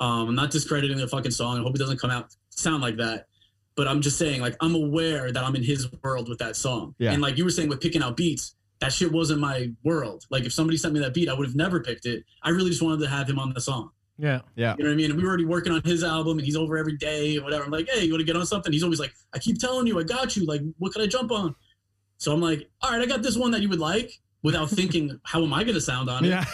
Um, 0.00 0.28
I'm 0.30 0.34
not 0.34 0.50
discrediting 0.50 0.96
the 0.96 1.06
fucking 1.06 1.30
song. 1.30 1.58
I 1.58 1.62
hope 1.62 1.76
it 1.76 1.78
doesn't 1.78 1.98
come 2.00 2.10
out 2.10 2.34
sound 2.50 2.82
like 2.82 2.96
that. 2.96 3.26
But 3.76 3.86
I'm 3.88 4.00
just 4.02 4.18
saying, 4.18 4.40
like, 4.42 4.56
I'm 4.60 4.74
aware 4.74 5.30
that 5.32 5.42
I'm 5.44 5.54
in 5.54 5.62
his 5.62 5.88
world 6.02 6.28
with 6.28 6.38
that 6.40 6.56
song. 6.56 6.94
Yeah. 6.98 7.12
And 7.12 7.22
like 7.22 7.38
you 7.38 7.44
were 7.44 7.50
saying 7.50 7.68
with 7.70 7.80
picking 7.80 8.02
out 8.02 8.16
beats, 8.18 8.54
that 8.82 8.92
shit 8.92 9.12
wasn't 9.12 9.40
my 9.40 9.70
world. 9.84 10.24
Like 10.28 10.44
if 10.44 10.52
somebody 10.52 10.76
sent 10.76 10.92
me 10.92 10.98
that 11.00 11.14
beat, 11.14 11.28
I 11.28 11.34
would 11.34 11.46
have 11.46 11.54
never 11.54 11.80
picked 11.80 12.04
it. 12.04 12.24
I 12.42 12.50
really 12.50 12.70
just 12.70 12.82
wanted 12.82 12.98
to 13.04 13.08
have 13.08 13.30
him 13.30 13.38
on 13.38 13.52
the 13.54 13.60
song. 13.60 13.90
Yeah. 14.18 14.40
yeah 14.56 14.74
You 14.76 14.82
know 14.82 14.90
what 14.90 14.94
I 14.94 14.96
mean? 14.96 15.10
And 15.10 15.16
we 15.16 15.22
were 15.22 15.28
already 15.28 15.44
working 15.44 15.72
on 15.72 15.82
his 15.84 16.02
album 16.02 16.38
and 16.38 16.44
he's 16.44 16.56
over 16.56 16.76
every 16.76 16.96
day 16.96 17.38
or 17.38 17.44
whatever. 17.44 17.62
I'm 17.62 17.70
like, 17.70 17.88
hey, 17.88 18.04
you 18.04 18.12
want 18.12 18.22
to 18.22 18.24
get 18.26 18.34
on 18.34 18.44
something? 18.44 18.72
He's 18.72 18.82
always 18.82 18.98
like, 18.98 19.12
I 19.32 19.38
keep 19.38 19.60
telling 19.60 19.86
you, 19.86 20.00
I 20.00 20.02
got 20.02 20.36
you. 20.36 20.46
Like, 20.46 20.62
what 20.78 20.92
can 20.92 21.00
I 21.00 21.06
jump 21.06 21.30
on? 21.30 21.54
So 22.18 22.32
I'm 22.32 22.40
like, 22.40 22.68
all 22.80 22.90
right, 22.90 23.00
I 23.00 23.06
got 23.06 23.22
this 23.22 23.36
one 23.36 23.52
that 23.52 23.62
you 23.62 23.68
would 23.68 23.78
like 23.78 24.18
without 24.42 24.68
thinking, 24.68 25.16
how 25.24 25.44
am 25.44 25.54
I 25.54 25.62
going 25.62 25.74
to 25.74 25.80
sound 25.80 26.10
on 26.10 26.24
it? 26.24 26.30
yeah 26.30 26.44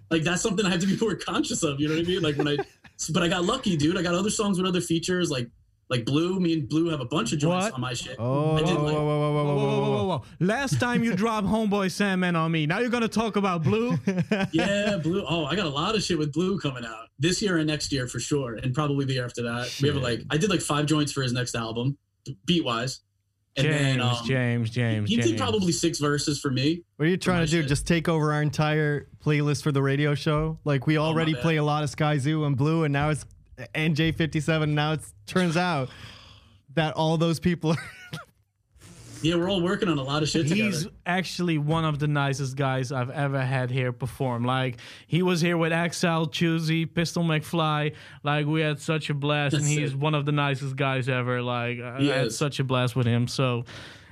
Like, 0.12 0.22
that's 0.22 0.40
something 0.40 0.64
I 0.64 0.70
have 0.70 0.80
to 0.82 0.86
be 0.86 0.96
more 0.96 1.16
conscious 1.16 1.64
of. 1.64 1.80
You 1.80 1.88
know 1.88 1.96
what 1.96 2.04
I 2.04 2.06
mean? 2.06 2.22
Like, 2.22 2.36
when 2.36 2.46
I, 2.46 2.56
but 3.12 3.24
I 3.24 3.28
got 3.28 3.44
lucky, 3.44 3.76
dude. 3.76 3.98
I 3.98 4.02
got 4.02 4.14
other 4.14 4.30
songs 4.30 4.56
with 4.56 4.68
other 4.68 4.80
features 4.80 5.32
like, 5.32 5.48
like 5.90 6.04
Blue. 6.04 6.40
Me 6.40 6.52
and 6.54 6.68
Blue 6.68 6.88
have 6.88 7.00
a 7.00 7.04
bunch 7.04 7.32
of 7.32 7.38
joints 7.38 7.66
What? 7.66 7.74
on 7.74 7.80
my 7.80 7.92
shit. 7.94 8.16
oh 8.18 8.56
I 8.56 8.60
whoa, 8.60 8.66
did 8.66 8.76
whoa, 8.76 8.82
like- 8.84 8.94
whoa, 8.94 9.04
whoa, 9.04 9.18
whoa, 9.32 9.44
Whoa, 9.44 9.44
whoa, 9.44 9.54
whoa, 9.54 9.80
whoa, 9.80 9.80
whoa, 9.80 10.06
whoa, 10.06 10.06
whoa. 10.18 10.22
Last 10.40 10.80
time 10.80 11.02
you 11.04 11.14
dropped 11.14 11.46
Homeboy 11.46 11.90
Sandman 11.90 12.36
on 12.36 12.50
me. 12.52 12.66
Now 12.66 12.78
you're 12.80 12.88
gonna 12.90 13.08
talk 13.08 13.36
about 13.36 13.62
Blue. 13.62 13.98
Yeah, 14.52 14.98
Blue. 15.02 15.24
Oh, 15.28 15.44
I 15.46 15.56
got 15.56 15.66
a 15.66 15.70
lot 15.70 15.94
of 15.94 16.02
shit 16.02 16.18
with 16.18 16.32
Blue 16.32 16.58
coming 16.58 16.84
out 16.84 17.08
this 17.18 17.40
year 17.42 17.58
and 17.58 17.66
next 17.66 17.92
year 17.92 18.06
for 18.06 18.18
sure, 18.20 18.54
and 18.54 18.74
probably 18.74 19.04
the 19.04 19.14
year 19.14 19.24
after 19.24 19.42
that. 19.42 19.74
We 19.82 19.88
have 19.88 19.96
like, 19.98 20.20
I 20.30 20.36
did 20.36 20.50
like 20.50 20.60
five 20.60 20.86
joints 20.86 21.12
for 21.12 21.22
his 21.22 21.32
next 21.32 21.54
album, 21.54 21.96
beat 22.46 22.64
wise. 22.64 23.00
And 23.56 23.68
James, 23.68 23.78
then 23.80 24.00
um, 24.00 24.16
James, 24.26 24.70
James, 24.70 25.08
he 25.10 25.14
James. 25.16 25.28
did 25.30 25.38
probably 25.38 25.70
six 25.70 26.00
verses 26.00 26.40
for 26.40 26.50
me. 26.50 26.82
what 26.96 27.06
are 27.06 27.08
you 27.08 27.16
trying 27.16 27.44
to 27.44 27.50
do 27.50 27.60
shit. 27.60 27.68
just 27.68 27.86
take 27.86 28.08
over 28.08 28.32
our 28.32 28.42
entire 28.42 29.06
playlist 29.24 29.62
for 29.62 29.70
the 29.70 29.80
radio 29.80 30.16
show 30.16 30.58
like 30.64 30.88
we 30.88 30.98
already 30.98 31.36
Oh, 31.36 31.40
play 31.40 31.56
a 31.56 31.62
lot 31.62 31.84
of 31.84 31.90
sky 31.90 32.18
zoo 32.18 32.44
and 32.46 32.56
blue 32.56 32.82
and 32.82 32.92
now 32.92 33.10
it's 33.10 33.24
nj57 33.74 34.68
now 34.70 34.92
it 34.92 35.00
turns 35.26 35.56
out 35.56 35.88
that 36.74 36.94
all 36.94 37.16
those 37.16 37.38
people 37.40 37.70
are 37.72 37.78
Yeah, 39.22 39.36
we're 39.36 39.48
all 39.48 39.62
working 39.62 39.88
on 39.88 39.96
a 39.96 40.02
lot 40.02 40.22
of 40.22 40.28
shit 40.28 40.48
together. 40.48 40.68
He's 40.68 40.86
actually 41.06 41.56
one 41.56 41.86
of 41.86 41.98
the 41.98 42.06
nicest 42.06 42.56
guys 42.56 42.92
I've 42.92 43.08
ever 43.08 43.40
had 43.40 43.70
here 43.70 43.90
perform. 43.90 44.44
Like 44.44 44.76
he 45.06 45.22
was 45.22 45.40
here 45.40 45.56
with 45.56 45.72
XL 45.94 46.24
Choosy, 46.26 46.84
Pistol 46.84 47.24
McFly. 47.24 47.94
Like 48.22 48.44
we 48.44 48.60
had 48.60 48.80
such 48.80 49.08
a 49.08 49.14
blast, 49.14 49.54
and 49.54 49.64
he's 49.64 49.92
it. 49.92 49.98
one 49.98 50.14
of 50.14 50.26
the 50.26 50.32
nicest 50.32 50.76
guys 50.76 51.08
ever. 51.08 51.40
Like 51.40 51.80
I 51.80 52.00
He 52.00 52.08
had 52.08 52.32
such 52.32 52.60
a 52.60 52.64
blast 52.64 52.96
with 52.96 53.06
him. 53.06 53.26
So 53.26 53.64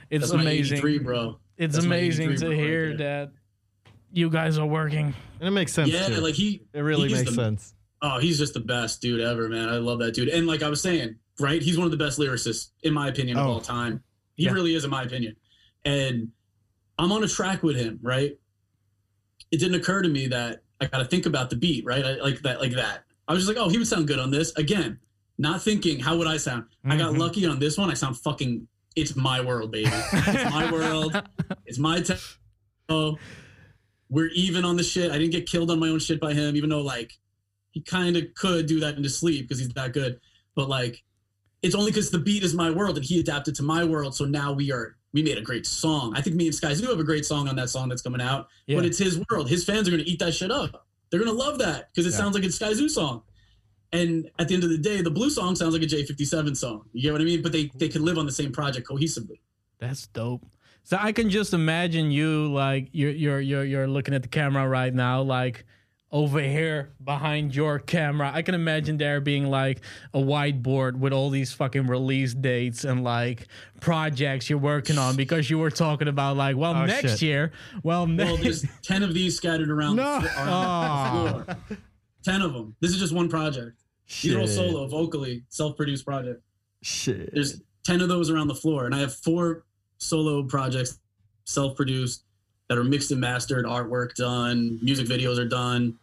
it's 0.09 0.31
That's 0.31 0.41
amazing. 0.41 0.79
83, 0.79 0.99
bro. 1.01 1.39
It's 1.59 1.75
That's 1.75 1.85
amazing 1.85 2.31
83 2.31 2.37
to 2.39 2.41
bro 2.47 2.49
right 2.49 2.59
hear 2.67 2.97
there. 2.97 2.97
that 3.27 3.33
you 4.15 4.31
guys 4.31 4.57
are 4.57 4.65
working. 4.67 5.13
and 5.41 5.49
it 5.49 5.51
makes 5.51 5.75
sense 5.75 5.91
Yeah, 5.91 6.07
too. 6.09 6.23
like 6.23 6.37
he. 6.37 6.63
it 6.73 6.81
really 6.81 7.11
he's 7.11 7.19
makes 7.19 7.31
the- 7.31 7.37
sense 7.37 7.75
Oh, 8.03 8.19
he's 8.19 8.39
just 8.39 8.55
the 8.55 8.61
best 8.61 9.01
dude 9.01 9.21
ever, 9.21 9.49
man. 9.49 9.69
I 9.69 9.77
love 9.79 10.01
that 10.01 10.13
dude. 10.15 10.29
And 10.29 10.47
like 10.47 10.63
I 10.63 10.69
was 10.69 10.81
saying, 10.83 11.17
right? 11.39 11.63
He's 11.63 11.79
one 11.79 11.85
of 11.85 11.91
the 11.93 11.97
best 11.97 12.19
lyricists 12.19 12.71
in 12.83 12.93
my 12.93 13.09
opinion 13.09 13.39
of 13.39 13.47
Oh. 13.47 13.51
all 13.53 13.61
time. 13.61 14.03
He 14.35 14.45
Yeah. 14.45 14.53
really 14.53 14.75
is, 14.75 14.85
in 14.85 14.91
my 14.91 15.03
opinion. 15.05 15.37
And 15.85 16.29
I'm 16.99 17.13
on 17.13 17.23
a 17.23 17.29
track 17.29 17.63
with 17.63 17.77
him, 17.77 17.99
right? 18.03 18.37
It 19.51 19.59
didn't 19.59 19.75
occur 19.77 20.03
to 20.03 20.09
me 20.09 20.27
that 20.29 20.63
I 20.81 20.87
got 20.87 20.99
to 20.99 21.05
think 21.05 21.27
about 21.27 21.51
the 21.51 21.57
beat, 21.57 21.85
right? 21.85 22.05
I, 22.05 22.15
like 22.17 22.43
that, 22.43 22.61
like 22.61 22.73
that. 22.73 23.05
I 23.29 23.35
was 23.35 23.45
just 23.45 23.57
like, 23.57 23.65
oh, 23.65 23.69
he 23.69 23.79
would 23.79 23.87
sound 23.87 24.09
good 24.09 24.19
on 24.19 24.31
this. 24.31 24.53
Again, 24.57 24.99
not 25.39 25.63
thinking 25.63 26.01
how 26.01 26.17
would 26.17 26.27
I 26.27 26.37
sound. 26.39 26.65
I 26.85 26.97
got 26.97 27.15
Mhm. 27.15 27.19
lucky 27.19 27.47
on 27.47 27.59
this 27.61 27.79
one. 27.79 27.91
I 27.91 27.95
sound 27.95 28.19
fucking. 28.19 28.67
It's 28.97 29.15
my 29.17 29.41
world, 29.41 29.71
baby. 29.73 29.89
It's 29.93 30.51
my 30.53 30.71
world. 30.71 31.13
It's 31.67 31.79
my 31.79 32.03
tempo. 32.03 33.19
We're 34.11 34.27
even 34.35 34.65
on 34.67 34.77
the 34.77 34.83
shit. 34.83 35.11
I 35.11 35.17
didn't 35.19 35.33
get 35.33 35.49
killed 35.49 35.71
on 35.71 35.79
my 35.79 35.89
own 35.89 35.99
shit 36.01 36.21
by 36.21 36.35
him, 36.35 36.55
even 36.57 36.69
though 36.69 36.83
like 36.83 37.19
he 37.73 37.81
kind 37.81 38.17
of 38.17 38.33
could 38.35 38.67
do 38.67 38.81
that 38.81 38.97
in 38.97 39.03
his 39.03 39.19
sleep 39.19 39.49
because 39.49 39.59
he's 39.59 39.69
that 39.71 39.93
good. 39.93 40.21
But 40.55 40.69
like, 40.69 41.03
it's 41.63 41.75
only 41.75 41.91
because 41.91 42.11
the 42.11 42.19
beat 42.19 42.43
is 42.43 42.55
my 42.55 42.71
world 42.71 42.97
and 42.97 43.05
he 43.05 43.19
adapted 43.21 43.55
to 43.57 43.63
my 43.63 43.83
world. 43.85 44.15
So 44.15 44.25
now 44.25 44.53
we 44.53 44.71
are 44.73 44.97
we 45.13 45.23
made 45.23 45.37
a 45.39 45.43
great 45.43 45.67
song. 45.67 46.15
I 46.17 46.23
think 46.23 46.37
me 46.37 46.47
and 46.47 46.55
Sky 46.55 46.73
Zoo 46.75 46.87
have 46.89 46.99
a 46.99 47.05
great 47.05 47.27
song 47.27 47.47
on 47.49 47.57
that 47.57 47.69
song 47.69 47.89
that's 47.89 48.01
coming 48.03 48.21
out. 48.23 48.49
Yeah. 48.67 48.77
But 48.77 48.87
it's 48.87 48.99
his 48.99 49.21
world. 49.31 49.49
His 49.51 49.65
fans 49.65 49.89
are 49.89 49.91
gonna 49.91 50.05
eat 50.07 50.19
that 50.21 50.33
shit 50.33 50.51
up. 50.51 50.87
They're 51.11 51.21
gonna 51.21 51.33
love 51.33 51.59
that 51.59 51.91
because 51.93 52.07
it 52.07 52.13
Yeah. 52.13 52.19
sounds 52.19 52.35
like 52.35 52.45
it's 52.45 52.57
Sky 52.57 52.73
Zoo 52.73 52.89
song. 52.89 53.23
And 53.93 54.31
at 54.39 54.49
the 54.49 54.55
end 54.55 54.65
of 54.65 54.71
the 54.71 54.79
day, 54.79 55.03
the 55.03 55.11
blue 55.11 55.29
song 55.29 55.55
sounds 55.55 55.75
like 55.75 55.83
a 55.83 55.87
J57 55.87 56.57
song. 56.57 56.85
You 56.95 57.03
get 57.03 57.13
what 57.13 57.21
I 57.21 57.25
mean? 57.25 57.43
But 57.43 57.53
they 57.53 57.71
they 57.77 57.89
can 57.89 58.05
live 58.05 58.17
on 58.19 58.25
the 58.27 58.33
same 58.33 58.53
project 58.53 58.89
cohesively. 58.89 59.41
That's 59.79 60.07
dope. 60.09 60.47
So 60.85 60.97
I 60.99 61.13
can 61.13 61.29
just 61.31 61.53
imagine 61.55 62.11
you 62.11 62.51
like 62.53 62.89
you're 62.93 63.11
you're 63.11 63.41
you're 63.41 63.65
you're 63.65 63.87
looking 63.89 64.15
at 64.15 64.23
the 64.23 64.29
camera 64.29 64.67
right 64.69 64.93
now, 64.95 65.23
like 65.23 65.65
over 66.13 66.41
here 66.41 66.91
behind 67.03 67.55
your 67.57 67.79
camera. 67.79 68.31
I 68.35 68.43
can 68.43 68.55
imagine 68.55 68.99
there 68.99 69.21
being 69.21 69.47
like 69.47 69.81
a 70.13 70.19
whiteboard 70.19 70.97
with 70.99 71.13
all 71.15 71.31
these 71.31 71.53
fucking 71.53 71.87
release 71.87 72.35
dates 72.35 72.85
and 72.85 73.03
like 73.03 73.49
projects 73.81 74.51
you're 74.51 74.59
working 74.59 74.99
on 74.99 75.17
because 75.17 75.49
you 75.49 75.59
were 75.59 75.71
talking 75.71 76.09
about 76.09 76.37
like, 76.37 76.57
well, 76.57 76.75
Oh, 76.75 76.85
next 76.85 77.13
shit. 77.13 77.23
year, 77.23 77.53
well, 77.83 78.07
Well, 78.07 78.37
there's 78.37 78.65
ten 78.83 79.03
of 79.03 79.15
these 79.15 79.37
scattered 79.37 79.71
around. 79.71 79.97
No. 79.97 80.21
the 80.21 80.29
floor- 80.29 80.45
ah. 80.47 81.15
around 81.25 81.47
the 81.47 81.55
floor. 81.55 81.79
Ten 82.23 82.43
of 82.43 82.53
them. 82.53 82.77
This 82.81 82.91
is 82.93 82.99
just 83.01 83.15
one 83.15 83.29
project. 83.29 83.81
These 84.23 84.35
are 84.35 84.41
all 84.41 84.47
solo, 84.47 84.87
vocally, 84.89 85.43
self-produced 85.49 86.05
project. 86.05 86.43
Shit. 86.83 87.33
There's 87.33 87.63
ten 87.85 88.03
of 88.03 88.09
those 88.09 88.29
around 88.31 88.49
the 88.49 88.55
floor, 88.55 88.85
and 88.85 88.95
I 88.95 88.99
have 88.99 89.15
four 89.15 89.65
solo 89.97 90.43
projects, 90.43 90.99
self-produced, 91.45 92.25
that 92.69 92.77
are 92.79 92.85
mixed 92.85 93.11
and 93.11 93.21
mastered, 93.21 93.65
artwork 93.65 94.15
done, 94.15 94.79
music 94.83 95.07
videos 95.07 95.39
are 95.39 95.49
done, 95.49 95.99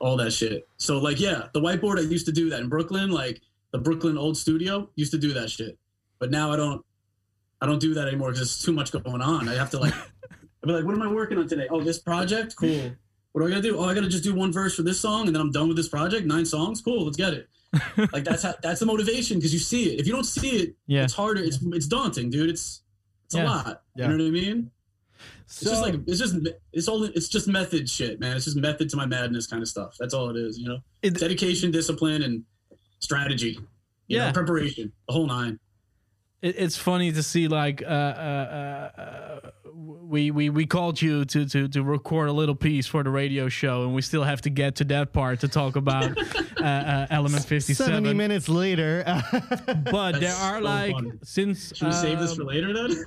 all 0.00 0.16
that 0.16 0.32
shit. 0.32 0.66
So 0.78 0.98
like, 0.98 1.20
yeah, 1.20 1.48
the 1.54 1.60
whiteboard 1.60 1.98
I 1.98 2.02
used 2.02 2.26
to 2.26 2.32
do 2.32 2.50
that 2.50 2.60
in 2.60 2.68
Brooklyn, 2.68 3.10
like 3.10 3.40
the 3.72 3.78
Brooklyn 3.78 4.18
old 4.18 4.36
studio 4.36 4.88
used 4.96 5.12
to 5.12 5.18
do 5.18 5.32
that 5.34 5.50
shit, 5.50 5.78
but 6.18 6.30
now 6.30 6.52
I 6.52 6.56
don't. 6.56 6.84
I 7.62 7.66
don't 7.66 7.78
do 7.78 7.92
that 7.92 8.08
anymore 8.08 8.30
because 8.30 8.40
there's 8.48 8.62
too 8.62 8.72
much 8.72 8.90
going 8.90 9.20
on. 9.20 9.46
I 9.46 9.54
have 9.54 9.68
to 9.72 9.78
like, 9.78 9.92
I'd 9.94 10.66
be 10.66 10.72
like, 10.72 10.84
what 10.86 10.94
am 10.94 11.02
I 11.02 11.08
working 11.12 11.36
on 11.36 11.46
today? 11.46 11.68
Oh, 11.70 11.82
this 11.82 11.98
project, 11.98 12.56
cool. 12.56 12.90
What 13.32 13.42
do 13.42 13.46
I 13.46 13.50
gotta 13.50 13.60
do? 13.62 13.76
Oh, 13.78 13.84
I 13.84 13.92
gotta 13.94 14.08
just 14.08 14.24
do 14.24 14.34
one 14.34 14.50
verse 14.50 14.74
for 14.74 14.82
this 14.82 14.98
song, 14.98 15.26
and 15.26 15.36
then 15.36 15.42
I'm 15.42 15.50
done 15.52 15.68
with 15.68 15.76
this 15.76 15.88
project. 15.88 16.26
Nine 16.26 16.46
songs, 16.46 16.80
cool. 16.80 17.04
Let's 17.04 17.18
get 17.18 17.34
it. 17.34 17.48
like 18.14 18.24
that's 18.24 18.42
how 18.44 18.54
that's 18.62 18.80
the 18.80 18.86
motivation 18.86 19.36
because 19.38 19.52
you 19.52 19.58
see 19.60 19.92
it. 19.92 20.00
If 20.00 20.06
you 20.06 20.12
don't 20.14 20.24
see 20.24 20.56
it, 20.62 20.74
Yeah. 20.86 21.04
it's 21.04 21.12
harder. 21.12 21.42
It's 21.42 21.58
it's 21.62 21.86
daunting, 21.86 22.30
dude. 22.30 22.48
It's 22.48 22.80
it's 23.26 23.34
Yeah. 23.36 23.42
a 23.42 23.46
lot. 23.46 23.82
Yeah. 23.94 24.10
You 24.10 24.16
know 24.16 24.24
what 24.24 24.28
I 24.28 24.32
mean? 24.32 24.70
It's 25.46 25.60
just 25.62 25.82
like 25.82 25.94
it's 26.06 26.18
just 26.18 26.36
it's 26.72 26.88
all 26.88 27.02
it's 27.04 27.28
just 27.28 27.48
method 27.48 27.88
shit, 27.88 28.20
man. 28.20 28.36
It's 28.36 28.44
just 28.44 28.56
method 28.56 28.88
to 28.90 28.96
my 28.96 29.06
madness 29.06 29.46
kind 29.46 29.62
of 29.62 29.68
stuff. 29.68 29.96
That's 29.98 30.14
all 30.14 30.30
it 30.30 30.36
is. 30.36 30.58
You 30.58 30.68
know, 30.68 30.78
It- 31.02 31.18
dedication, 31.18 31.70
discipline, 31.70 32.22
and 32.22 32.44
strategy. 33.00 33.58
You 34.06 34.18
Yeah. 34.18 34.26
know, 34.26 34.32
preparation, 34.32 34.92
the 35.08 35.12
whole 35.12 35.26
nine. 35.26 35.58
it, 36.42 36.54
it's 36.58 36.76
funny 36.76 37.12
to 37.12 37.22
see 37.22 37.48
like 37.48 37.82
uh, 37.82 37.86
uh, 37.86 37.90
uh, 38.98 39.00
uh, 39.00 39.50
we 39.74 40.30
we 40.30 40.50
we 40.50 40.66
called 40.66 41.00
you 41.02 41.24
to 41.26 41.44
to 41.46 41.68
to 41.68 41.82
record 41.82 42.28
a 42.28 42.32
little 42.32 42.54
piece 42.54 42.86
for 42.86 43.02
the 43.04 43.10
radio 43.10 43.48
show, 43.48 43.84
and 43.84 43.94
we 43.94 44.02
still 44.02 44.24
have 44.24 44.40
to 44.42 44.50
get 44.50 44.76
to 44.76 44.84
that 44.84 45.12
part 45.12 45.40
to 45.40 45.48
talk 45.48 45.76
about 45.76 46.16
uh, 46.60 46.64
uh, 46.64 47.06
Element 47.10 47.44
Fifty 47.44 47.74
70 47.74 48.14
minutes 48.14 48.48
later. 48.48 49.04
But 49.90 50.20
there 50.20 50.34
are 50.34 50.58
so 50.58 50.64
like 50.64 50.92
funny. 50.94 51.12
since 51.22 51.76
Should 51.76 51.88
we 51.88 51.92
save 51.92 52.18
this 52.20 52.30
um, 52.32 52.36
for 52.38 52.44
later 52.44 52.72
then? 52.72 53.04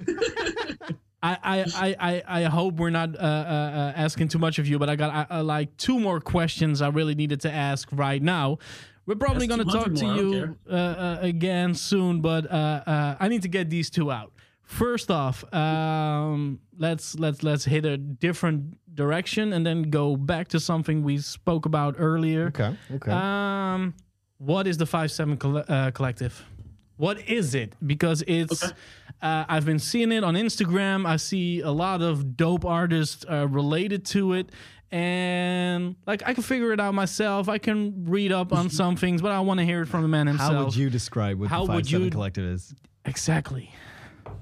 I, 1.23 1.37
I, 1.43 1.65
I, 1.75 1.95
I, 1.99 2.23
I 2.27 2.43
hope 2.49 2.75
we're 2.75 2.89
not 2.89 3.15
uh, 3.15 3.19
uh, 3.19 3.23
uh, 3.23 3.93
asking 3.95 4.27
too 4.27 4.39
much 4.39 4.59
of 4.59 4.67
you, 4.67 4.77
but 4.77 4.89
I 4.89 4.95
got 4.97 5.13
uh, 5.31 5.35
uh, 5.39 5.43
like 5.43 5.75
two 5.77 5.97
more 5.99 6.19
questions 6.19 6.81
I 6.81 6.89
really 6.89 7.15
needed 7.15 7.39
to 7.41 7.51
ask 7.51 7.87
right 7.93 8.21
now. 8.21 8.57
We're 9.05 9.15
probably 9.15 9.47
going 9.47 9.59
to 9.59 9.65
talk 9.65 9.93
to 9.95 10.05
more, 10.05 10.15
you 10.15 10.57
uh, 10.69 10.73
uh, 10.73 11.17
again 11.21 11.75
soon, 11.75 12.21
but 12.21 12.49
uh, 12.51 12.83
uh, 12.85 13.15
I 13.19 13.27
need 13.29 13.41
to 13.43 13.47
get 13.49 13.69
these 13.69 13.89
two 13.89 14.11
out. 14.11 14.33
First 14.63 15.11
off, 15.11 15.43
um, 15.53 16.59
let's 16.77 17.15
let's 17.19 17.43
let's 17.43 17.65
hit 17.65 17.85
a 17.85 17.97
different 17.97 18.77
direction 18.95 19.51
and 19.53 19.65
then 19.65 19.83
go 19.89 20.15
back 20.15 20.47
to 20.49 20.59
something 20.59 21.03
we 21.03 21.17
spoke 21.19 21.65
about 21.65 21.95
earlier. 21.97 22.47
okay. 22.47 22.75
Okay. 22.95 23.11
Um, 23.11 23.93
what 24.37 24.67
is 24.67 24.77
the 24.77 24.85
five 24.85 25.11
seven 25.11 25.37
coll- 25.37 25.63
uh, 25.67 25.91
collective? 25.91 26.45
What 26.95 27.27
is 27.29 27.55
it? 27.55 27.73
Because 27.85 28.23
it's 28.25 28.63
Okay. 28.63 28.73
Uh, 29.23 29.45
I've 29.47 29.65
been 29.65 29.79
seeing 29.79 30.11
it 30.11 30.23
on 30.23 30.35
Instagram. 30.35 31.07
I 31.07 31.15
see 31.15 31.61
a 31.61 31.71
lot 31.71 32.01
of 32.03 32.35
dope 32.37 32.65
artists 32.65 33.25
uh, 33.29 33.47
related 33.47 34.05
to 34.07 34.33
it, 34.33 34.51
and 34.91 35.95
like 36.05 36.21
I 36.25 36.33
can 36.33 36.43
figure 36.43 36.71
it 36.71 36.79
out 36.79 36.93
myself. 36.93 37.49
I 37.49 37.57
can 37.57 38.05
read 38.05 38.31
up 38.31 38.53
on 38.53 38.69
some 38.81 38.95
things, 38.95 39.21
but 39.21 39.31
I 39.31 39.39
want 39.39 39.59
to 39.59 39.65
hear 39.65 39.81
it 39.81 39.87
from 39.87 40.01
the 40.03 40.07
man 40.07 40.27
himself. 40.27 40.53
How 40.53 40.63
would 40.65 40.75
you 40.75 40.89
describe 40.89 41.39
what 41.39 41.49
How 41.49 41.65
the 41.65 41.73
would 41.73 41.85
5 41.85 41.89
7 41.91 42.03
you- 42.05 42.11
collective 42.11 42.45
is? 42.45 42.73
exactly? 43.05 43.73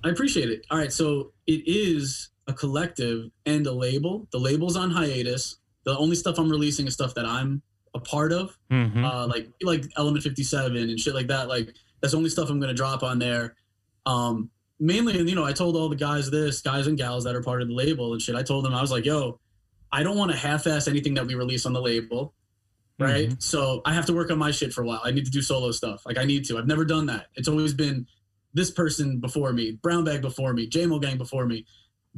I 0.04 0.10
appreciate 0.10 0.50
it. 0.50 0.66
All 0.70 0.78
right, 0.78 0.92
so 0.92 1.32
it 1.48 1.64
is 1.68 2.30
a 2.48 2.54
collective 2.54 3.30
and 3.46 3.66
a 3.68 3.72
label. 3.72 4.28
The 4.32 4.40
label's 4.40 4.76
on 4.76 4.92
hiatus. 4.92 5.58
The 5.84 5.98
only 5.98 6.16
stuff 6.16 6.38
I'm 6.38 6.50
releasing 6.50 6.86
is 6.88 6.94
stuff 6.94 7.14
that 7.16 7.26
I'm 7.26 7.62
a 7.94 8.00
part 8.00 8.32
of, 8.34 8.58
Mm-hmm. 8.72 9.04
uh, 9.06 9.28
like 9.28 9.50
like 9.64 9.86
Element 9.98 10.24
57 10.24 10.76
and 10.78 11.00
shit 11.00 11.14
like 11.16 11.28
that. 11.28 11.48
Like 11.48 11.74
that's 12.02 12.12
the 12.12 12.18
only 12.18 12.30
stuff 12.30 12.50
I'm 12.50 12.60
gonna 12.60 12.74
drop 12.74 13.04
on 13.04 13.20
there. 13.20 13.56
Um, 14.06 14.50
mainly, 14.82 15.18
you 15.18 15.36
know, 15.36 15.46
I 15.46 15.54
told 15.54 15.76
all 15.78 15.88
the 15.88 15.96
guys 15.96 16.30
this, 16.30 16.62
guys 16.62 16.88
and 16.88 16.98
gals 16.98 17.24
that 17.24 17.36
are 17.36 17.42
part 17.42 17.62
of 17.62 17.70
the 17.70 17.74
label 17.74 18.12
and 18.14 18.22
shit. 18.22 18.36
I 18.36 18.44
told 18.44 18.66
them 18.66 18.74
I 18.74 18.82
was 18.82 18.92
like, 18.92 19.06
yo, 19.06 19.40
I 19.92 20.04
don't 20.04 20.18
want 20.18 20.32
to 20.32 20.38
half-ass 20.38 20.88
anything 20.90 21.14
that 21.14 21.26
we 21.26 21.36
release 21.36 21.66
on 21.66 21.74
the 21.74 21.82
label. 21.82 22.34
Right. 23.00 23.34
So 23.42 23.82
I 23.86 23.94
have 23.94 24.06
to 24.08 24.14
work 24.14 24.30
on 24.32 24.38
my 24.38 24.52
shit 24.52 24.74
for 24.74 24.84
a 24.84 24.86
while. 24.86 25.02
I 25.04 25.12
need 25.12 25.26
to 25.26 25.32
do 25.32 25.42
solo 25.42 25.72
stuff. 25.72 26.04
Like 26.06 26.18
I 26.18 26.24
need 26.26 26.46
to. 26.46 26.58
I've 26.58 26.68
never 26.68 26.86
done 26.86 27.06
that. 27.08 27.28
It's 27.36 27.48
always 27.48 27.74
been 27.74 28.06
this 28.54 28.70
person 28.70 29.20
before 29.20 29.54
me, 29.54 29.72
Brown 29.82 30.04
Bag 30.04 30.22
before 30.22 30.54
me, 30.54 30.70
JMO 30.70 31.02
Gang 31.02 31.18
before 31.18 31.46
me. 31.46 31.66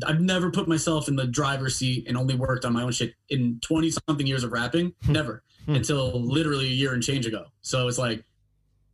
I've 0.05 0.19
never 0.19 0.49
put 0.49 0.67
myself 0.67 1.07
in 1.07 1.15
the 1.15 1.27
driver's 1.27 1.75
seat 1.75 2.07
and 2.07 2.17
only 2.17 2.35
worked 2.35 2.65
on 2.65 2.73
my 2.73 2.81
own 2.81 2.91
shit 2.91 3.13
in 3.29 3.59
20 3.61 3.91
something 4.07 4.25
years 4.25 4.43
of 4.43 4.51
rapping. 4.51 4.93
Never 5.07 5.43
Hmm. 5.65 5.75
until 5.75 6.19
literally 6.21 6.65
a 6.65 6.71
year 6.73 6.93
and 6.93 7.01
change 7.01 7.25
ago. 7.25 7.45
So 7.61 7.87
it's 7.87 7.97
like, 7.97 8.25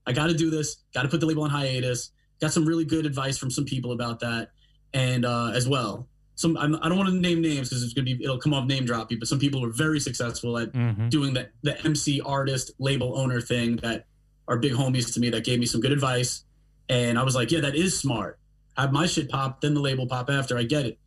I 0.06 0.12
got 0.12 0.28
to 0.28 0.36
do 0.36 0.52
this, 0.52 0.84
got 0.94 1.02
to 1.04 1.08
put 1.10 1.20
the 1.20 1.26
label 1.26 1.44
on 1.44 1.50
hiatus. 1.50 2.12
Got 2.42 2.54
some 2.54 2.66
really 2.66 2.86
good 2.86 3.06
advice 3.06 3.38
from 3.38 3.52
some 3.52 3.66
people 3.66 3.92
about 3.92 4.20
that. 4.22 4.52
And 4.94 5.26
uh, 5.26 5.52
as 5.54 5.68
well, 5.68 6.08
some, 6.36 6.56
I'm, 6.58 6.76
I 6.82 6.88
don't 6.90 6.98
want 6.98 7.10
to 7.10 7.16
name 7.16 7.42
names 7.42 7.70
because 7.70 7.84
it's 7.84 7.94
going 7.94 8.06
to 8.06 8.16
be, 8.16 8.24
it'll 8.24 8.40
come 8.40 8.54
off 8.54 8.66
name 8.66 8.86
droppy, 8.86 9.20
but 9.20 9.28
some 9.28 9.40
people 9.40 9.62
were 9.62 9.72
very 9.72 10.00
successful 10.00 10.58
at 10.58 10.72
Mm-hmm. 10.72 11.10
doing 11.10 11.34
the, 11.34 11.50
the 11.64 11.78
MC 11.86 12.22
artist 12.22 12.72
label 12.80 13.18
owner 13.18 13.42
thing 13.42 13.76
that 13.78 14.06
are 14.48 14.58
big 14.58 14.72
homies 14.74 15.14
to 15.14 15.20
me 15.20 15.30
that 15.32 15.44
gave 15.44 15.60
me 15.60 15.66
some 15.66 15.82
good 15.82 15.92
advice. 15.92 16.46
And 16.88 17.20
I 17.20 17.24
was 17.24 17.36
like, 17.36 17.52
yeah, 17.52 17.60
that 17.62 17.76
is 17.76 18.00
smart. 18.00 18.40
Have 18.78 18.92
my 18.94 19.06
shit 19.06 19.30
pop, 19.30 19.62
then 19.62 19.74
the 19.74 19.82
label 19.82 20.08
pop 20.08 20.30
after. 20.30 20.58
I 20.58 20.64
get 20.64 20.86
it. 20.86 20.98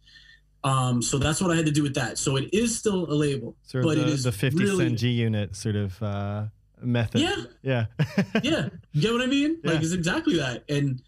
Um, 0.64 1.02
so 1.02 1.18
that's 1.18 1.40
what 1.40 1.50
I 1.50 1.56
had 1.56 1.64
to 1.66 1.72
do 1.72 1.82
with 1.82 1.94
that. 1.94 2.18
So 2.18 2.36
it 2.36 2.50
is 2.52 2.78
still 2.78 3.10
a 3.10 3.14
label, 3.14 3.56
Sort 3.62 3.82
but 3.84 3.96
the, 3.96 4.02
it 4.02 4.09
is 4.10 4.22
the 4.24 4.30
50 4.32 4.59
really, 4.62 4.84
cent 4.86 4.98
G 4.98 5.09
unit 5.09 5.56
sort 5.56 5.74
of 5.74 6.00
uh, 6.02 6.44
method. 6.80 7.20
Yeah. 7.22 7.36
Yeah. 7.62 7.86
yeah, 8.44 8.68
you 8.92 9.00
get 9.02 9.12
what 9.12 9.22
I 9.22 9.26
mean? 9.26 9.59
Like 9.64 9.74
Yeah. 9.76 9.80
it's 9.80 9.92
exactly 9.92 10.36
that. 10.36 10.62
And 10.68 11.02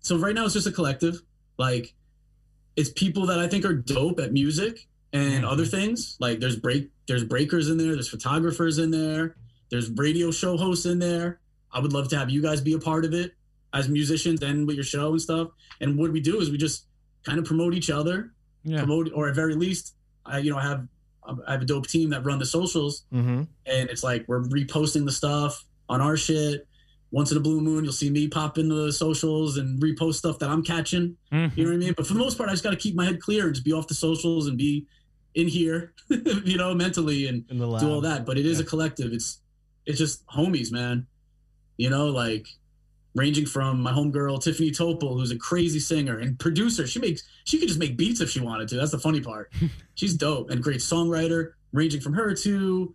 so 0.00 0.16
right 0.18 0.34
now 0.34 0.44
it's 0.44 0.54
just 0.54 0.66
a 0.66 0.72
collective. 0.72 1.20
Like 1.58 1.94
it's 2.76 2.90
people 2.90 3.26
that 3.26 3.38
I 3.38 3.48
think 3.48 3.64
are 3.64 3.74
dope 3.74 4.20
at 4.20 4.32
music 4.32 4.86
and 5.12 5.44
other 5.44 5.64
things. 5.66 6.16
Like 6.20 6.40
there's 6.40 6.56
break 6.56 6.90
there's 7.06 7.24
breakers 7.24 7.68
in 7.68 7.76
there, 7.78 7.92
there's 7.92 8.08
photographers 8.08 8.78
in 8.78 8.90
there, 8.90 9.36
there's 9.70 9.90
radio 9.90 10.30
show 10.30 10.56
hosts 10.56 10.86
in 10.86 10.98
there. 10.98 11.40
I 11.72 11.80
would 11.80 11.92
love 11.92 12.08
to 12.08 12.18
have 12.18 12.30
you 12.30 12.42
guys 12.42 12.60
be 12.60 12.72
a 12.74 12.78
part 12.78 13.04
of 13.04 13.14
it 13.14 13.32
as 13.72 13.88
musicians 13.88 14.42
and 14.42 14.66
with 14.66 14.76
your 14.76 14.84
show 14.84 15.10
and 15.10 15.20
stuff. 15.20 15.48
And 15.80 15.96
what 15.96 16.10
we 16.12 16.20
do 16.20 16.40
is 16.40 16.50
we 16.50 16.58
just 16.58 16.86
kind 17.24 17.38
of 17.38 17.44
promote 17.44 17.74
each 17.74 17.90
other, 17.90 18.32
Yeah. 18.64 18.78
promote 18.78 19.10
or 19.14 19.28
at 19.28 19.34
very 19.34 19.54
least 19.54 19.94
I 20.24 20.38
you 20.38 20.50
know 20.50 20.58
I 20.58 20.62
have 20.62 20.86
I 21.46 21.52
have 21.52 21.62
a 21.62 21.66
dope 21.66 21.86
team 21.86 22.10
that 22.10 22.24
run 22.24 22.38
the 22.38 22.46
socials 22.46 23.04
mm-hmm. 23.12 23.42
and 23.66 23.90
it's 23.90 24.02
like 24.02 24.24
we're 24.26 24.42
reposting 24.44 25.04
the 25.04 25.12
stuff 25.12 25.64
on 25.88 26.00
our 26.00 26.16
shit. 26.16 26.66
Once 27.12 27.32
in 27.32 27.36
a 27.36 27.40
blue 27.40 27.60
moon, 27.60 27.82
you'll 27.84 27.92
see 27.92 28.08
me 28.10 28.28
pop 28.28 28.56
into 28.56 28.74
the 28.74 28.92
socials 28.92 29.56
and 29.56 29.80
repost 29.82 30.14
stuff 30.14 30.38
that 30.38 30.48
I'm 30.48 30.62
catching. 30.62 31.16
Mhm. 31.32 31.56
You 31.56 31.64
know 31.64 31.70
what 31.70 31.74
I 31.76 31.78
mean? 31.78 31.94
But 31.96 32.06
for 32.06 32.12
the 32.14 32.20
most 32.20 32.38
part, 32.38 32.48
I 32.48 32.52
just 32.52 32.62
got 32.62 32.70
to 32.70 32.76
keep 32.76 32.94
my 32.94 33.04
head 33.04 33.20
clear 33.20 33.46
and 33.46 33.54
just 33.54 33.64
be 33.64 33.72
off 33.72 33.88
the 33.88 33.94
socials 33.94 34.46
and 34.46 34.56
be 34.56 34.86
in 35.34 35.48
here, 35.48 35.92
you 36.44 36.56
know, 36.56 36.72
mentally 36.74 37.26
and 37.26 37.44
In 37.50 37.58
the 37.58 37.66
lab. 37.66 37.80
do 37.82 37.90
all 37.90 38.00
that. 38.02 38.24
But 38.26 38.38
it 38.38 38.46
is 38.46 38.58
Yeah. 38.58 38.64
a 38.64 38.66
collective. 38.66 39.12
It's 39.12 39.40
it's 39.86 39.98
just 39.98 40.24
homies, 40.26 40.70
man. 40.70 41.06
You 41.78 41.90
know, 41.90 42.08
like 42.10 42.46
ranging 43.16 43.46
from 43.46 43.80
my 43.80 43.90
homegirl 43.92 44.40
Tiffany 44.42 44.70
Topol, 44.70 45.14
who's 45.18 45.32
a 45.32 45.36
crazy 45.38 45.80
singer 45.80 46.18
and 46.18 46.38
producer. 46.38 46.86
She 46.86 47.00
makes 47.00 47.22
she 47.44 47.58
could 47.58 47.66
just 47.68 47.80
make 47.80 47.96
beats 47.96 48.20
if 48.20 48.30
she 48.30 48.38
wanted 48.40 48.68
to. 48.68 48.76
That's 48.76 48.92
the 48.92 48.98
funny 49.00 49.20
part. 49.20 49.50
She's 49.96 50.14
dope 50.14 50.50
and 50.50 50.62
great 50.62 50.78
songwriter. 50.80 51.52
Ranging 51.72 52.00
from 52.00 52.12
her 52.14 52.34
to 52.34 52.94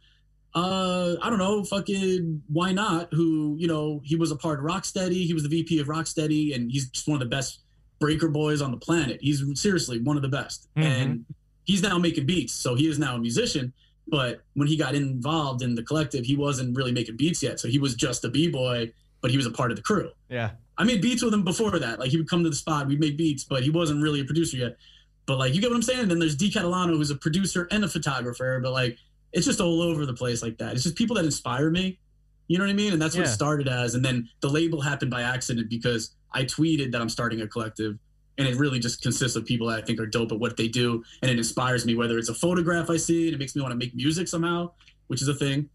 uh 0.56 1.16
I 1.22 1.30
don't 1.30 1.40
know, 1.40 1.64
fucking 1.64 2.42
why 2.48 2.72
not? 2.72 3.14
Who 3.14 3.56
you 3.60 3.68
know 3.68 4.02
he 4.04 4.16
was 4.16 4.32
a 4.32 4.36
part 4.36 4.60
of 4.60 4.66
Rocksteady. 4.66 5.26
He 5.26 5.34
was 5.34 5.44
the 5.44 5.50
VP 5.50 5.80
of 5.80 5.88
Rocksteady, 5.88 6.56
and 6.56 6.72
he's 6.72 6.90
just 6.90 7.08
one 7.08 7.16
of 7.22 7.30
the 7.30 7.36
best 7.36 7.60
breaker 8.00 8.28
boys 8.30 8.62
on 8.62 8.72
the 8.72 8.78
planet. 8.78 9.20
He's 9.22 9.44
seriously 9.60 10.00
one 10.00 10.16
of 10.16 10.22
the 10.22 10.30
best, 10.30 10.68
Mhm. 10.78 10.84
and 10.84 11.26
he's 11.66 11.82
now 11.82 11.98
making 11.98 12.26
beats. 12.26 12.54
So 12.54 12.76
he 12.76 12.88
is 12.88 12.98
now 13.00 13.16
a 13.16 13.20
musician. 13.20 13.74
But 14.08 14.44
when 14.54 14.68
he 14.68 14.78
got 14.78 14.94
involved 14.96 15.62
in 15.64 15.74
the 15.76 15.82
collective, 15.84 16.26
he 16.26 16.36
wasn't 16.36 16.76
really 16.78 16.92
making 16.92 17.18
beats 17.18 17.42
yet. 17.42 17.60
So 17.60 17.68
he 17.68 17.80
was 17.80 17.96
just 17.96 18.24
a 18.24 18.30
b 18.30 18.48
boy 18.50 18.92
but 19.22 19.32
he 19.32 19.38
was 19.38 19.48
a 19.48 19.52
part 19.52 19.72
of 19.72 19.78
the 19.78 19.82
crew. 19.82 20.12
Yeah. 20.30 20.52
I 20.78 20.84
made 20.84 21.02
beats 21.02 21.24
with 21.24 21.34
him 21.34 21.44
before 21.44 21.80
that. 21.80 22.00
Like 22.00 22.12
he 22.12 22.18
would 22.18 22.30
come 22.30 22.44
to 22.44 22.50
the 22.50 22.56
spot, 22.56 22.86
we'd 22.86 23.00
make 23.00 23.18
beats, 23.18 23.44
but 23.44 23.64
he 23.64 23.72
wasn't 23.72 24.04
really 24.04 24.20
a 24.20 24.26
producer 24.26 24.56
yet. 24.58 24.78
But 25.26 25.40
like 25.40 25.56
you 25.56 25.62
get 25.62 25.72
what 25.72 25.78
I'm 25.78 25.82
saying? 25.82 26.10
Then 26.10 26.20
there's 26.20 26.36
D 26.36 26.52
Catalano, 26.52 26.90
who's 26.96 27.10
a 27.10 27.16
producer 27.16 27.68
and 27.72 27.84
a 27.84 27.88
photographer, 27.88 28.60
but 28.62 28.72
like 28.72 29.00
it's 29.36 29.46
just 29.46 29.62
all 29.62 29.82
over 29.82 30.06
the 30.08 30.14
place 30.14 30.42
like 30.42 30.58
that. 30.58 30.74
It's 30.74 30.84
just 30.84 30.96
people 30.96 31.16
that 31.18 31.26
inspire 31.26 31.70
me. 31.70 32.00
You 32.48 32.58
know 32.58 32.64
what 32.64 32.70
I 32.72 32.74
mean? 32.74 32.94
And 32.94 33.02
that's 33.02 33.16
what 33.16 33.26
Yeah. 33.26 33.32
it 33.32 33.34
started 33.34 33.68
as. 33.68 33.94
And 33.96 34.04
then 34.04 34.28
the 34.42 34.50
label 34.50 34.82
happened 34.82 35.12
by 35.12 35.22
accident 35.22 35.70
because 35.70 36.16
I 36.34 36.46
tweeted 36.46 36.92
that 36.92 37.02
I'm 37.02 37.10
starting 37.10 37.42
a 37.42 37.48
collective. 37.48 37.98
And 38.38 38.48
it 38.48 38.56
really 38.58 38.80
just 38.80 39.02
consists 39.02 39.36
of 39.38 39.46
people 39.46 39.68
that 39.68 39.82
I 39.82 39.86
think 39.86 40.00
are 40.00 40.06
dope 40.06 40.32
at 40.32 40.40
what 40.40 40.58
they 40.58 40.68
do. 40.68 41.04
And 41.22 41.30
it 41.32 41.38
inspires 41.38 41.86
me, 41.86 41.96
whether 41.96 42.18
it's 42.18 42.30
a 42.30 42.34
photograph 42.34 42.90
I 42.90 42.98
see 42.98 43.28
and 43.28 43.36
it 43.36 43.40
makes 43.40 43.56
me 43.56 43.62
want 43.62 43.72
to 43.72 43.78
make 43.78 43.96
music 43.96 44.28
somehow, 44.28 44.72
which 45.08 45.22
is 45.22 45.28
a 45.28 45.34
thing, 45.34 45.70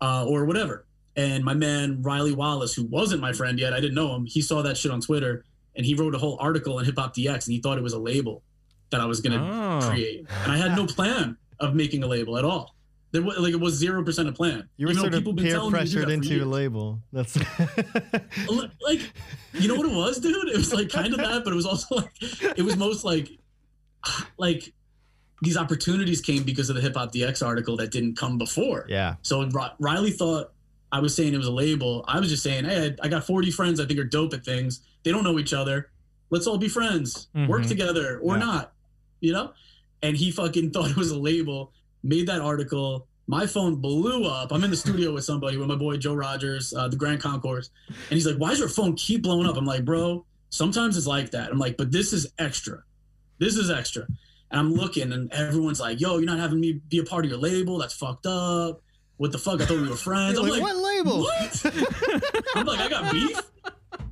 uh, 0.00 0.24
or 0.26 0.44
whatever. 0.44 0.86
And 1.16 1.44
my 1.44 1.54
man 1.54 2.00
Riley 2.02 2.32
Wallace, 2.32 2.72
who 2.74 2.84
wasn't 2.84 3.20
my 3.20 3.32
friend 3.32 3.58
yet, 3.58 3.72
I 3.74 3.80
didn't 3.80 3.94
know 3.94 4.14
him. 4.14 4.24
He 4.26 4.40
saw 4.40 4.62
that 4.62 4.76
shit 4.76 4.90
on 4.90 5.00
Twitter 5.00 5.44
and 5.76 5.84
he 5.84 5.94
wrote 5.94 6.14
a 6.14 6.18
whole 6.18 6.36
article 6.40 6.78
on 6.78 6.84
Hip 6.84 6.98
Hop 6.98 7.14
DX 7.14 7.46
and 7.46 7.54
he 7.54 7.60
thought 7.60 7.76
it 7.78 7.82
was 7.84 7.92
a 7.92 7.98
label 7.98 8.42
that 8.90 9.00
I 9.00 9.04
was 9.04 9.20
gonna 9.20 9.80
Oh. 9.82 9.88
create. 9.90 10.24
And 10.44 10.52
I 10.52 10.56
had 10.56 10.74
no 10.76 10.86
plan 10.96 11.36
of 11.60 11.74
making 11.74 12.02
a 12.04 12.06
label 12.06 12.38
at 12.38 12.44
all. 12.44 12.74
There 13.10 13.22
was 13.22 13.38
like 13.38 13.52
it 13.54 13.60
was 13.60 13.74
zero 13.74 14.04
percent 14.04 14.28
a 14.28 14.32
plan. 14.32 14.68
You 14.76 14.86
were 14.86 14.92
Even 14.92 15.00
sort 15.02 15.14
of 15.14 15.24
peer 15.36 15.52
telling 15.52 15.72
me 15.72 15.78
to 15.78 15.84
do 15.86 15.92
pressured 15.94 16.10
into 16.10 16.34
your 16.34 16.44
label. 16.44 17.00
That's 17.12 17.36
like 18.80 19.00
you 19.54 19.68
know 19.68 19.74
what 19.76 19.86
it 19.86 19.92
was 19.94 20.18
dude 20.18 20.48
it 20.48 20.56
was 20.56 20.72
like 20.72 20.88
kind 20.90 21.12
of 21.12 21.18
that 21.20 21.42
but 21.44 21.52
it 21.52 21.56
was 21.56 21.66
also 21.66 21.96
like 21.96 22.12
it 22.58 22.62
was 22.62 22.76
most 22.76 23.04
like 23.04 23.28
like 24.38 24.72
these 25.42 25.56
opportunities 25.56 26.20
came 26.20 26.42
because 26.42 26.68
of 26.70 26.76
the 26.76 26.82
hip 26.82 26.94
hop 26.94 27.12
dx 27.12 27.44
article 27.44 27.76
that 27.76 27.90
didn't 27.90 28.16
come 28.16 28.38
before 28.38 28.86
yeah. 28.88 29.14
so 29.22 29.48
riley 29.78 30.10
thought 30.10 30.52
i 30.92 30.98
was 31.00 31.14
saying 31.14 31.32
it 31.34 31.38
was 31.38 31.46
a 31.46 31.52
label 31.52 32.04
i 32.08 32.18
was 32.20 32.28
just 32.28 32.42
saying 32.42 32.64
hey 32.64 32.94
i 33.02 33.06
I 33.06 33.08
got 33.08 33.24
40 33.26 33.50
friends 33.50 33.80
i 33.80 33.86
think 33.86 33.98
are 33.98 34.04
dope 34.04 34.34
at 34.34 34.44
things 34.44 34.80
they 35.04 35.10
don't 35.10 35.24
know 35.24 35.38
each 35.38 35.52
other 35.52 35.90
let's 36.30 36.46
all 36.46 36.58
be 36.58 36.68
friends 36.68 37.28
work 37.46 37.62
Mhm. 37.62 37.68
together 37.68 38.18
or 38.22 38.36
Yeah. 38.36 38.44
not 38.44 38.72
you 39.20 39.32
know 39.32 39.52
and 40.02 40.16
he 40.16 40.30
fucking 40.30 40.70
thought 40.72 40.90
it 40.90 40.96
was 40.96 41.10
a 41.10 41.18
label 41.18 41.72
made 42.02 42.26
that 42.28 42.40
article. 42.40 43.06
My 43.26 43.46
phone 43.46 43.76
blew 43.76 44.24
up. 44.24 44.52
I'm 44.52 44.64
in 44.64 44.70
the 44.70 44.76
studio 44.76 45.12
with 45.12 45.24
somebody 45.24 45.56
with 45.56 45.68
my 45.68 45.74
boy 45.74 45.96
joe 45.96 46.14
rogers 46.14 46.72
uh, 46.74 46.88
the 46.88 46.96
grand 46.96 47.20
concourse. 47.20 47.70
And 47.88 48.16
he's 48.16 48.26
like 48.26 48.36
why 48.36 48.50
does 48.50 48.58
your 48.58 48.68
phone 48.68 48.94
keep 48.96 49.22
blowing 49.22 49.46
up? 49.46 49.56
I'm 49.56 49.66
like 49.66 49.84
bro 49.84 50.24
sometimes 50.50 50.96
it's 50.96 51.06
like 51.06 51.30
that. 51.32 51.50
I'm 51.50 51.58
like 51.58 51.76
but 51.76 51.92
this 51.92 52.12
is 52.12 52.32
extra. 52.38 52.82
This 53.38 53.56
is 53.56 53.70
extra. 53.70 54.06
And 54.50 54.58
i'm 54.58 54.72
looking 54.72 55.12
and 55.12 55.30
everyone's 55.32 55.80
like 55.80 56.00
yo 56.00 56.16
you're 56.16 56.26
not 56.26 56.38
having 56.38 56.60
me 56.60 56.80
be 56.88 56.98
a 56.98 57.04
part 57.04 57.24
of 57.24 57.30
your 57.30 57.40
label? 57.40 57.78
That's 57.78 57.94
fucked 57.94 58.26
up. 58.26 58.80
What 59.18 59.32
the 59.32 59.38
fuck? 59.38 59.60
I 59.60 59.66
thought 59.66 59.80
we 59.80 59.88
were 59.88 59.96
friends. 59.96 60.38
I'm 60.38 60.44
like, 60.44 60.52
like 60.52 60.62
what 60.62 60.76
label? 60.76 61.18
what? 61.22 61.62
I'm 62.54 62.66
like, 62.66 62.78
I 62.78 62.88
got 62.88 63.12
beef. 63.12 63.40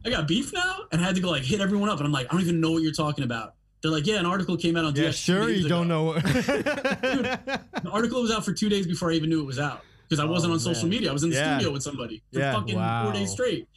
I 0.04 0.10
got 0.10 0.28
beef 0.28 0.52
now, 0.52 0.80
and 0.90 1.00
I 1.00 1.04
had 1.04 1.14
to 1.14 1.20
go 1.20 1.30
like 1.30 1.44
hit 1.44 1.60
everyone 1.60 1.88
up, 1.88 1.98
and 1.98 2.06
I'm 2.06 2.12
like, 2.12 2.26
I 2.26 2.32
don't 2.32 2.42
even 2.42 2.60
know 2.60 2.72
what 2.72 2.82
you're 2.82 2.92
talking 2.92 3.24
about. 3.24 3.54
They're 3.86 3.92
like, 3.94 4.06
yeah, 4.06 4.16
an 4.18 4.26
article 4.26 4.56
came 4.56 4.76
out 4.76 4.84
on. 4.84 4.96
Yeah, 4.96 5.10
DX 5.10 5.14
sure 5.24 5.48
you 5.48 5.68
don't 5.68 5.86
know. 5.86 6.14
The 6.20 7.90
article 7.92 8.20
was 8.22 8.30
out 8.32 8.44
for 8.44 8.52
two 8.52 8.68
days 8.68 8.86
before 8.86 9.12
I 9.12 9.14
even 9.14 9.30
knew 9.30 9.40
it 9.40 9.46
was 9.46 9.58
out 9.60 9.82
because 10.08 10.18
I 10.20 10.24
wasn't 10.24 10.50
Oh, 10.50 10.54
on 10.54 10.60
social 10.60 10.88
media. 10.88 11.10
I 11.10 11.12
was 11.12 11.22
in 11.22 11.30
the 11.30 11.36
Yeah. 11.36 11.56
studio 11.58 11.72
with 11.72 11.82
somebody 11.82 12.22
for 12.32 12.40
Yeah. 12.40 12.52
fucking 12.54 12.74
Wow. 12.76 13.04
four 13.04 13.12
days 13.12 13.30
straight. 13.30 13.68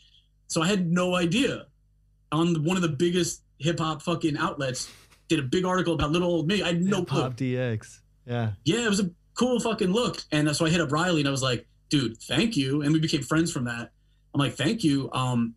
So 0.48 0.62
I 0.64 0.68
had 0.68 0.92
no 0.92 1.16
idea. 1.16 1.66
On 2.32 2.64
one 2.64 2.76
of 2.76 2.82
the 2.82 2.90
biggest 2.90 3.44
hip 3.60 3.80
hop 3.80 4.02
fucking 4.02 4.36
outlets, 4.38 4.90
did 5.28 5.38
a 5.40 5.44
big 5.44 5.64
article 5.66 5.94
about 5.94 6.12
little 6.12 6.30
old 6.30 6.48
me. 6.48 6.64
I 6.64 6.68
had 6.68 6.82
no 6.84 7.06
clue 7.06 7.22
Pop 7.22 7.36
DX. 7.36 8.00
Yeah. 8.26 8.54
yeah, 8.66 8.86
it 8.86 8.90
was 8.90 9.00
a 9.00 9.12
cool 9.36 9.60
fucking 9.60 9.92
look. 9.92 10.24
And 10.32 10.56
so 10.56 10.66
I 10.66 10.70
hit 10.72 10.82
up 10.82 10.92
Riley 10.92 11.22
and 11.22 11.28
I 11.28 11.32
was 11.32 11.44
like, 11.44 11.68
dude, 11.90 12.18
thank 12.18 12.58
you. 12.58 12.82
And 12.82 12.94
we 12.94 13.00
became 13.00 13.22
friends 13.22 13.52
from 13.52 13.66
that. 13.66 13.92
I'm 14.34 14.40
like, 14.40 14.56
thank 14.56 14.84
you. 14.84 15.10
Um, 15.12 15.54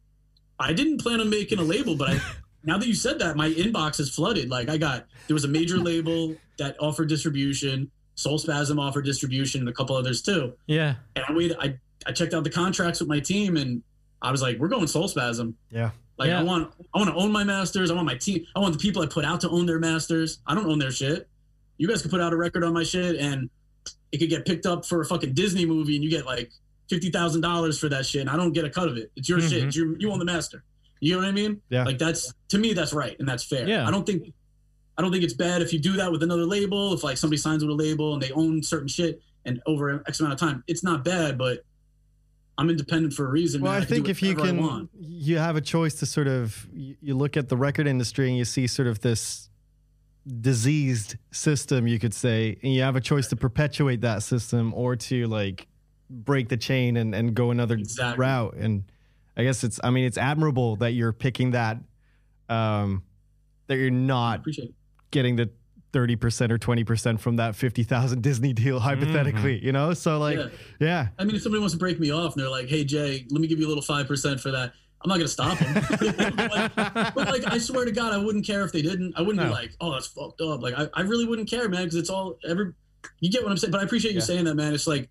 I 0.59 0.73
didn't 0.75 0.99
plan 1.01 1.21
on 1.21 1.31
making 1.31 1.59
a 1.59 1.63
label, 1.63 1.97
but 1.97 2.11
I 2.11 2.21
now 2.65 2.79
that 2.79 2.87
you 2.87 2.95
said 2.95 3.19
that, 3.21 3.37
my 3.37 3.51
inbox 3.51 3.99
is 4.01 4.15
flooded. 4.15 4.49
Like 4.51 4.69
I 4.69 4.77
got 4.77 5.07
there 5.27 5.35
was 5.35 5.45
a 5.45 5.49
major 5.49 5.79
label 5.91 6.35
that 6.59 6.77
offered 6.81 7.09
distribution, 7.09 7.91
Soulspazm 8.17 8.79
offered 8.81 9.05
distribution, 9.05 9.61
and 9.61 9.69
a 9.69 9.73
couple 9.73 9.97
others 9.97 10.23
too. 10.23 10.55
Yeah. 10.67 10.95
And 11.17 11.25
I 11.29 11.33
waited, 11.33 11.57
I 11.61 11.79
I 12.07 12.13
checked 12.13 12.35
out 12.35 12.45
the 12.45 12.51
contracts 12.51 13.01
with 13.01 13.09
my 13.09 13.21
team 13.21 13.57
and 13.57 13.83
I 14.21 14.31
was 14.31 14.43
like, 14.43 14.59
we're 14.59 14.69
going 14.69 14.85
Soulspazm. 14.87 15.55
Yeah. 15.71 15.91
Like 16.19 16.29
Yeah. 16.29 16.41
I 16.41 16.43
want 16.43 16.73
I 16.95 16.99
want 16.99 17.11
to 17.11 17.17
own 17.17 17.33
my 17.33 17.45
masters. 17.45 17.91
I 17.91 17.95
want 17.95 18.07
my 18.07 18.17
team. 18.17 18.45
I 18.55 18.61
want 18.61 18.73
the 18.75 18.79
people 18.79 19.03
I 19.03 19.07
put 19.07 19.25
out 19.25 19.41
to 19.43 19.49
own 19.51 19.67
their 19.67 19.79
masters. 19.81 20.39
I 20.47 20.55
don't 20.55 20.67
own 20.67 20.79
their 20.79 20.91
shit. 20.93 21.29
You 21.79 21.89
guys 21.89 22.03
could 22.03 22.11
put 22.11 22.21
out 22.21 22.33
a 22.33 22.37
record 22.37 22.63
on 22.65 22.73
my 22.73 22.83
shit 22.85 23.17
and 23.17 23.49
it 24.13 24.19
could 24.19 24.29
get 24.29 24.45
picked 24.47 24.67
up 24.67 24.85
for 24.85 25.01
a 25.01 25.05
fucking 25.05 25.33
Disney 25.35 25.65
movie 25.65 25.95
and 25.97 26.05
you 26.05 26.11
get 26.11 26.27
like 26.27 26.53
fifty 26.89 27.11
thousand 27.11 27.41
dollars 27.41 27.79
for 27.79 27.89
that 27.89 28.05
shit 28.07 28.21
and 28.21 28.31
I 28.31 28.37
don't 28.37 28.53
get 28.53 28.65
a 28.65 28.71
cut 28.71 28.89
of 28.89 28.97
it. 28.99 29.11
It's 29.17 29.29
your 29.29 29.41
shit. 29.41 29.63
Mhm. 29.63 29.67
It's 29.69 29.77
your, 29.77 29.99
you 29.99 30.13
own 30.13 30.19
the 30.19 30.25
master. 30.27 30.63
You 31.03 31.15
know 31.15 31.19
what 31.19 31.29
I 31.29 31.33
mean? 31.33 31.61
Yeah. 31.69 31.85
Like 31.85 31.99
that's 31.99 32.33
to 32.51 32.59
me 32.59 32.75
that's 32.75 32.93
right 32.93 33.17
and 33.19 33.29
that's 33.29 33.43
fair. 33.45 33.69
Yeah. 33.69 33.87
I 33.87 33.91
don't 33.91 34.07
think 34.07 34.33
I 34.97 35.03
don't 35.03 35.11
think 35.11 35.25
it's 35.25 35.35
bad 35.35 35.61
if 35.61 35.73
you 35.73 35.81
do 35.81 35.95
that 35.95 36.13
with 36.13 36.23
another 36.23 36.45
label. 36.45 36.95
If 36.95 37.03
like 37.03 37.17
somebody 37.17 37.39
signs 37.39 37.65
with 37.65 37.73
a 37.73 37.75
label 37.75 38.15
and 38.15 38.23
they 38.23 38.31
own 38.31 38.63
certain 38.63 38.87
shit 38.87 39.21
and 39.45 39.61
over 39.67 40.05
X 40.07 40.21
amount 40.21 40.35
of 40.35 40.39
time, 40.39 40.63
it's 40.69 40.85
not 40.85 41.03
bad. 41.03 41.37
But 41.37 41.65
I'm 42.57 42.71
independent 42.71 43.15
for 43.15 43.27
a 43.27 43.31
reason. 43.31 43.63
Well, 43.63 43.73
man. 43.73 43.83
I 43.83 43.85
can 43.85 43.95
think 43.95 44.09
if 44.09 44.23
you 44.23 44.37
can, 44.37 44.89
you 45.01 45.39
have 45.39 45.57
a 45.57 45.61
choice 45.61 45.95
to 45.95 46.07
sort 46.07 46.29
of, 46.29 46.69
you 46.73 46.95
you 47.01 47.15
look 47.17 47.37
at 47.37 47.49
the 47.49 47.57
record 47.57 47.89
industry 47.89 48.29
and 48.29 48.39
you 48.39 48.45
see 48.45 48.69
sort 48.69 48.87
of 48.87 49.01
this 49.01 49.49
diseased 50.41 51.17
system, 51.33 51.89
you 51.89 51.99
could 51.99 52.15
say, 52.15 52.57
and 52.63 52.73
you 52.73 52.83
have 52.83 52.95
a 52.95 53.01
choice 53.01 53.27
to 53.29 53.37
perpetuate 53.37 54.03
that 54.03 54.23
system 54.23 54.73
or 54.75 54.95
to 54.95 55.27
like 55.27 55.67
break 56.11 56.49
the 56.49 56.57
chain 56.57 56.97
and, 56.97 57.13
and 57.15 57.35
go 57.35 57.51
another 57.51 57.75
Exactly. 57.75 58.21
route. 58.21 58.55
And 58.55 58.85
I 59.37 59.45
guess 59.45 59.65
it's, 59.65 59.81
I 59.83 59.91
mean, 59.91 60.05
it's 60.05 60.19
admirable 60.19 60.77
that 60.77 60.93
you're 60.93 61.13
picking 61.13 61.53
that, 61.53 61.79
um, 62.49 63.03
that 63.69 63.77
you're 63.79 63.91
not 63.91 64.45
getting 65.11 65.37
the 65.37 65.51
30% 65.93 66.51
or 66.51 66.59
20% 66.59 67.21
from 67.21 67.37
that 67.37 67.55
50,000 67.55 68.23
Disney 68.23 68.53
deal, 68.53 68.79
hypothetically, 68.81 69.63
you 69.65 69.73
know? 69.73 69.93
So, 69.95 70.19
like, 70.19 70.39
Yeah. 70.39 70.49
yeah. 70.81 71.09
I 71.19 71.25
mean, 71.25 71.37
if 71.37 71.43
somebody 71.43 71.61
wants 71.61 71.75
to 71.75 71.79
break 71.79 72.01
me 72.01 72.11
off 72.11 72.35
and 72.35 72.43
they're 72.43 72.51
like, 72.51 72.69
"Hey 72.69 72.85
Jay, 72.85 73.27
let 73.31 73.41
me 73.41 73.47
give 73.47 73.59
you 73.59 73.67
a 73.67 73.69
little 73.69 73.83
five 73.83 74.07
percent 74.09 74.41
for 74.41 74.51
that," 74.53 74.73
I'm 75.03 75.09
not 75.09 75.17
gonna 75.17 75.29
stop 75.29 75.59
them. 75.59 75.75
but, 75.75 76.73
but, 77.15 77.29
like, 77.29 77.45
I 77.47 77.59
swear 77.59 77.85
to 77.85 77.93
God, 77.93 78.13
I 78.13 78.19
wouldn't 78.19 78.47
care 78.47 78.63
if 78.65 78.73
they 78.73 78.81
didn't. 78.83 79.15
I 79.17 79.21
wouldn't 79.21 79.39
No. 79.39 79.49
be 79.49 79.53
like, 79.55 79.73
"Oh, 79.81 79.93
that's 79.93 80.07
fucked 80.07 80.41
up." 80.41 80.63
Like, 80.63 80.75
I, 80.79 80.89
I 80.95 81.03
really 81.03 81.27
wouldn't 81.27 81.49
care, 81.51 81.69
man, 81.69 81.83
because 81.85 81.97
it's 81.97 82.09
all 82.11 82.39
every. 82.49 82.73
You 83.21 83.31
get 83.31 83.43
what 83.43 83.51
I'm 83.51 83.59
saying, 83.59 83.73
but 83.73 83.81
I 83.81 83.85
appreciate 83.85 84.13
you 84.13 84.19
Yeah. 84.21 84.25
saying 84.25 84.45
that, 84.45 84.55
man. 84.55 84.73
It's 84.75 84.87
like, 84.87 85.11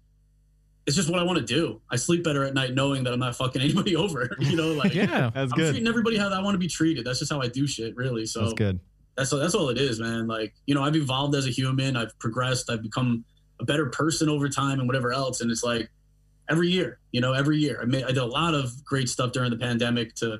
it's 0.87 0.95
just 0.95 1.09
what 1.09 1.19
I 1.19 1.23
want 1.23 1.37
to 1.39 1.45
do. 1.45 1.79
I 1.89 1.95
sleep 1.95 2.23
better 2.23 2.43
at 2.43 2.53
night 2.53 2.73
knowing 2.73 3.03
that 3.03 3.13
I'm 3.13 3.19
not 3.19 3.35
fucking 3.35 3.61
anybody 3.67 3.95
over. 3.95 4.35
You 4.39 4.55
know, 4.57 4.73
like 4.73 4.93
Yeah. 4.93 5.29
That's 5.33 5.51
I'm 5.51 5.57
good. 5.57 5.71
treating 5.71 5.87
everybody 5.87 6.17
how 6.17 6.29
I 6.29 6.41
want 6.41 6.55
to 6.55 6.59
be 6.59 6.67
treated. 6.67 7.05
That's 7.05 7.19
just 7.19 7.31
how 7.31 7.41
I 7.41 7.47
do 7.47 7.67
shit, 7.67 7.95
really. 7.95 8.25
So 8.25 8.41
That's 8.41 8.53
good. 8.53 8.79
that's 9.15 9.29
that's 9.29 9.53
all 9.55 9.69
it 9.69 9.77
is, 9.77 9.99
man. 9.99 10.27
Like 10.27 10.53
you 10.65 10.73
know, 10.75 10.83
I've 10.83 10.95
evolved 10.95 11.35
as 11.35 11.45
a 11.45 11.51
human. 11.51 11.95
I've 11.95 12.17
progressed. 12.19 12.69
I've 12.69 12.81
become 12.81 13.23
a 13.59 13.65
better 13.65 13.87
person 13.87 14.27
over 14.29 14.49
time, 14.49 14.79
and 14.79 14.87
whatever 14.87 15.11
else. 15.13 15.41
And 15.41 15.51
it's 15.51 15.63
like 15.63 15.89
every 16.49 16.69
year, 16.69 16.99
you 17.11 17.21
know, 17.21 17.33
every 17.33 17.57
year. 17.57 17.79
I 17.81 17.85
made 17.85 18.03
I 18.03 18.07
did 18.07 18.17
a 18.17 18.25
lot 18.25 18.53
of 18.55 18.83
great 18.83 19.07
stuff 19.09 19.31
during 19.33 19.51
the 19.51 19.57
pandemic 19.57 20.15
to 20.15 20.39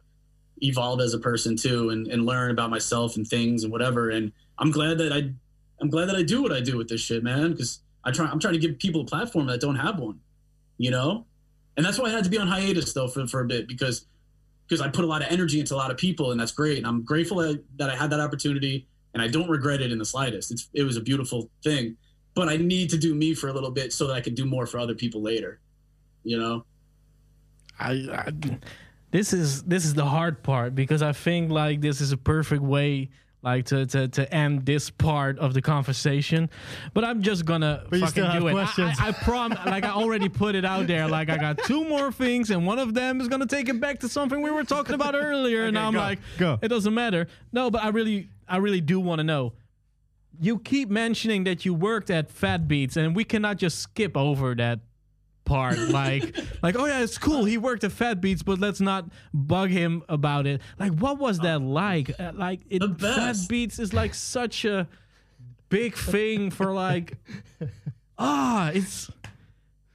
evolve 0.58 1.02
as 1.02 1.14
a 1.14 1.20
person 1.20 1.56
too, 1.56 1.90
and 1.92 2.08
and 2.08 2.26
learn 2.26 2.50
about 2.52 2.70
myself 2.72 3.16
and 3.16 3.28
things 3.28 3.64
and 3.64 3.72
whatever. 3.72 4.10
And 4.10 4.32
I'm 4.58 4.72
glad 4.72 4.98
that 4.98 5.12
I 5.14 5.32
I'm 5.80 5.90
glad 5.90 6.06
that 6.10 6.16
I 6.16 6.24
do 6.24 6.42
what 6.42 6.52
I 6.52 6.62
do 6.62 6.78
with 6.78 6.88
this 6.90 7.02
shit, 7.02 7.24
man. 7.24 7.52
Because 7.52 7.82
I 8.04 8.12
try 8.12 8.26
I'm 8.26 8.40
trying 8.40 8.54
to 8.54 8.60
give 8.60 8.80
people 8.80 9.02
a 9.02 9.06
platform 9.06 9.46
that 9.48 9.62
don't 9.62 9.76
have 9.76 10.00
one, 10.00 10.20
you 10.82 10.92
know. 10.92 11.26
And 11.78 11.86
that's 11.86 12.00
why 12.00 12.08
I 12.08 12.10
had 12.10 12.24
to 12.24 12.30
be 12.30 12.38
on 12.38 12.48
hiatus 12.48 12.94
though 12.94 13.08
for 13.08 13.28
for 13.28 13.42
a 13.42 13.46
bit 13.46 13.68
because 13.68 14.08
because 14.68 14.82
I 14.82 14.90
put 14.90 15.04
a 15.04 15.08
lot 15.08 15.22
of 15.22 15.32
energy 15.32 15.60
into 15.60 15.76
a 15.76 15.78
lot 15.78 15.92
of 15.92 15.98
people, 15.98 16.32
and 16.32 16.40
that's 16.40 16.52
great. 16.52 16.78
And 16.78 16.88
I'm 16.88 17.04
grateful 17.04 17.38
that, 17.38 17.64
that 17.78 17.90
I 17.90 17.96
had 17.96 18.10
that 18.12 18.20
opportunity, 18.20 18.88
and 19.14 19.22
I 19.22 19.28
don't 19.28 19.50
regret 19.50 19.82
it 19.82 19.92
in 19.92 19.98
the 19.98 20.06
slightest. 20.06 20.52
It's 20.52 20.70
it 20.74 20.84
was 20.84 20.98
a 20.98 21.02
beautiful 21.02 21.50
thing, 21.64 21.98
but 22.34 22.50
I 22.50 22.58
need 22.58 22.90
to 22.90 22.98
do 22.98 23.14
me 23.14 23.34
for 23.34 23.50
a 23.50 23.54
little 23.54 23.72
bit 23.72 23.94
so 23.94 24.08
that 24.08 24.14
I 24.14 24.22
can 24.22 24.34
do 24.34 24.46
more 24.46 24.66
for 24.66 24.80
other 24.80 24.96
people 24.96 25.22
later. 25.22 25.60
You 26.24 26.40
know? 26.40 26.66
I, 27.80 27.92
I 27.92 28.32
this 29.12 29.34
is 29.34 29.64
this 29.64 29.86
is 29.86 29.94
the 29.94 30.06
hard 30.06 30.42
part 30.42 30.74
because 30.74 31.02
I 31.02 31.12
think 31.12 31.52
like 31.52 31.82
this 31.82 32.02
is 32.02 32.12
a 32.12 32.18
perfect 32.18 32.64
way 32.64 33.10
like 33.44 33.66
to 33.66 33.86
to, 33.88 34.08
to 34.08 34.34
end 34.34 34.66
this 34.66 34.90
part 34.90 35.40
of 35.40 35.54
the 35.54 35.62
conversation. 35.62 36.50
But 36.94 37.04
I'm 37.04 37.22
just 37.22 37.46
gonna 37.46 37.84
But 37.90 38.00
you 38.00 38.06
fucking 38.06 38.40
do 38.40 38.48
it. 38.48 38.52
I- 38.52 38.54
questions. 38.54 38.98
I, 39.00 39.08
I, 39.10 39.12
prom 39.12 39.52
like 39.66 39.84
I 39.84 39.90
already 39.90 40.30
put 40.30 40.56
it 40.56 40.66
out 40.66 40.88
there. 40.88 41.08
Like 41.08 41.30
I 41.30 41.38
got 41.38 41.58
two 41.64 41.84
more 41.88 42.12
things, 42.12 42.52
and 42.52 42.66
one 42.66 42.80
of 42.80 42.94
them 42.94 43.20
is 43.22 43.28
gonna 43.28 43.48
take 43.48 43.70
it 43.70 43.80
back 43.82 44.00
to 44.02 44.10
something 44.10 44.42
we 44.42 44.52
were 44.52 44.64
talking 44.64 44.96
about 44.96 45.16
earlier. 45.16 45.66
and 45.66 45.78
I'm 45.78 45.94
go, 45.94 46.00
like, 46.00 46.20
go. 46.38 46.60
it 46.62 46.68
doesn't 46.68 46.94
matter. 46.94 47.28
No, 47.52 47.70
but 47.72 47.84
I 47.84 47.90
really 47.90 48.30
I 48.48 48.58
really 48.58 48.82
do 48.82 49.00
want 49.00 49.20
to 49.20 49.24
know. 49.24 49.54
You 50.40 50.60
keep 50.60 50.90
mentioning 50.90 51.44
that 51.44 51.66
you 51.66 51.74
worked 51.74 52.10
at 52.10 52.32
Fat 52.32 52.68
Beats, 52.68 52.96
and 52.98 53.16
we 53.16 53.24
cannot 53.24 53.58
just 53.58 53.80
skip 53.80 54.16
over 54.18 54.56
that 54.56 54.80
part. 55.52 55.78
Like, 55.90 56.36
like, 56.64 56.76
oh 56.78 56.86
yeah, 56.86 57.02
it's 57.02 57.18
cool. 57.18 57.44
He 57.44 57.58
worked 57.58 57.84
at 57.84 57.92
Fat 57.92 58.22
Beats, 58.22 58.42
but 58.42 58.60
let's 58.60 58.80
not 58.80 59.06
bug 59.34 59.70
him 59.70 60.04
about 60.08 60.48
it. 60.48 60.62
Like, 60.80 60.94
what 60.94 61.20
was 61.20 61.40
that 61.40 61.62
like? 61.62 62.18
Uh, 62.20 62.32
like, 62.34 62.62
it, 62.70 62.82
Fat. 63.00 63.36
Beats 63.50 63.78
is 63.78 63.94
like 63.94 64.14
such 64.14 64.66
a 64.66 64.88
big 65.70 65.96
thing 66.14 66.52
for 66.52 66.74
like, 66.74 67.18
ah, 68.18 68.72
it's 68.74 69.12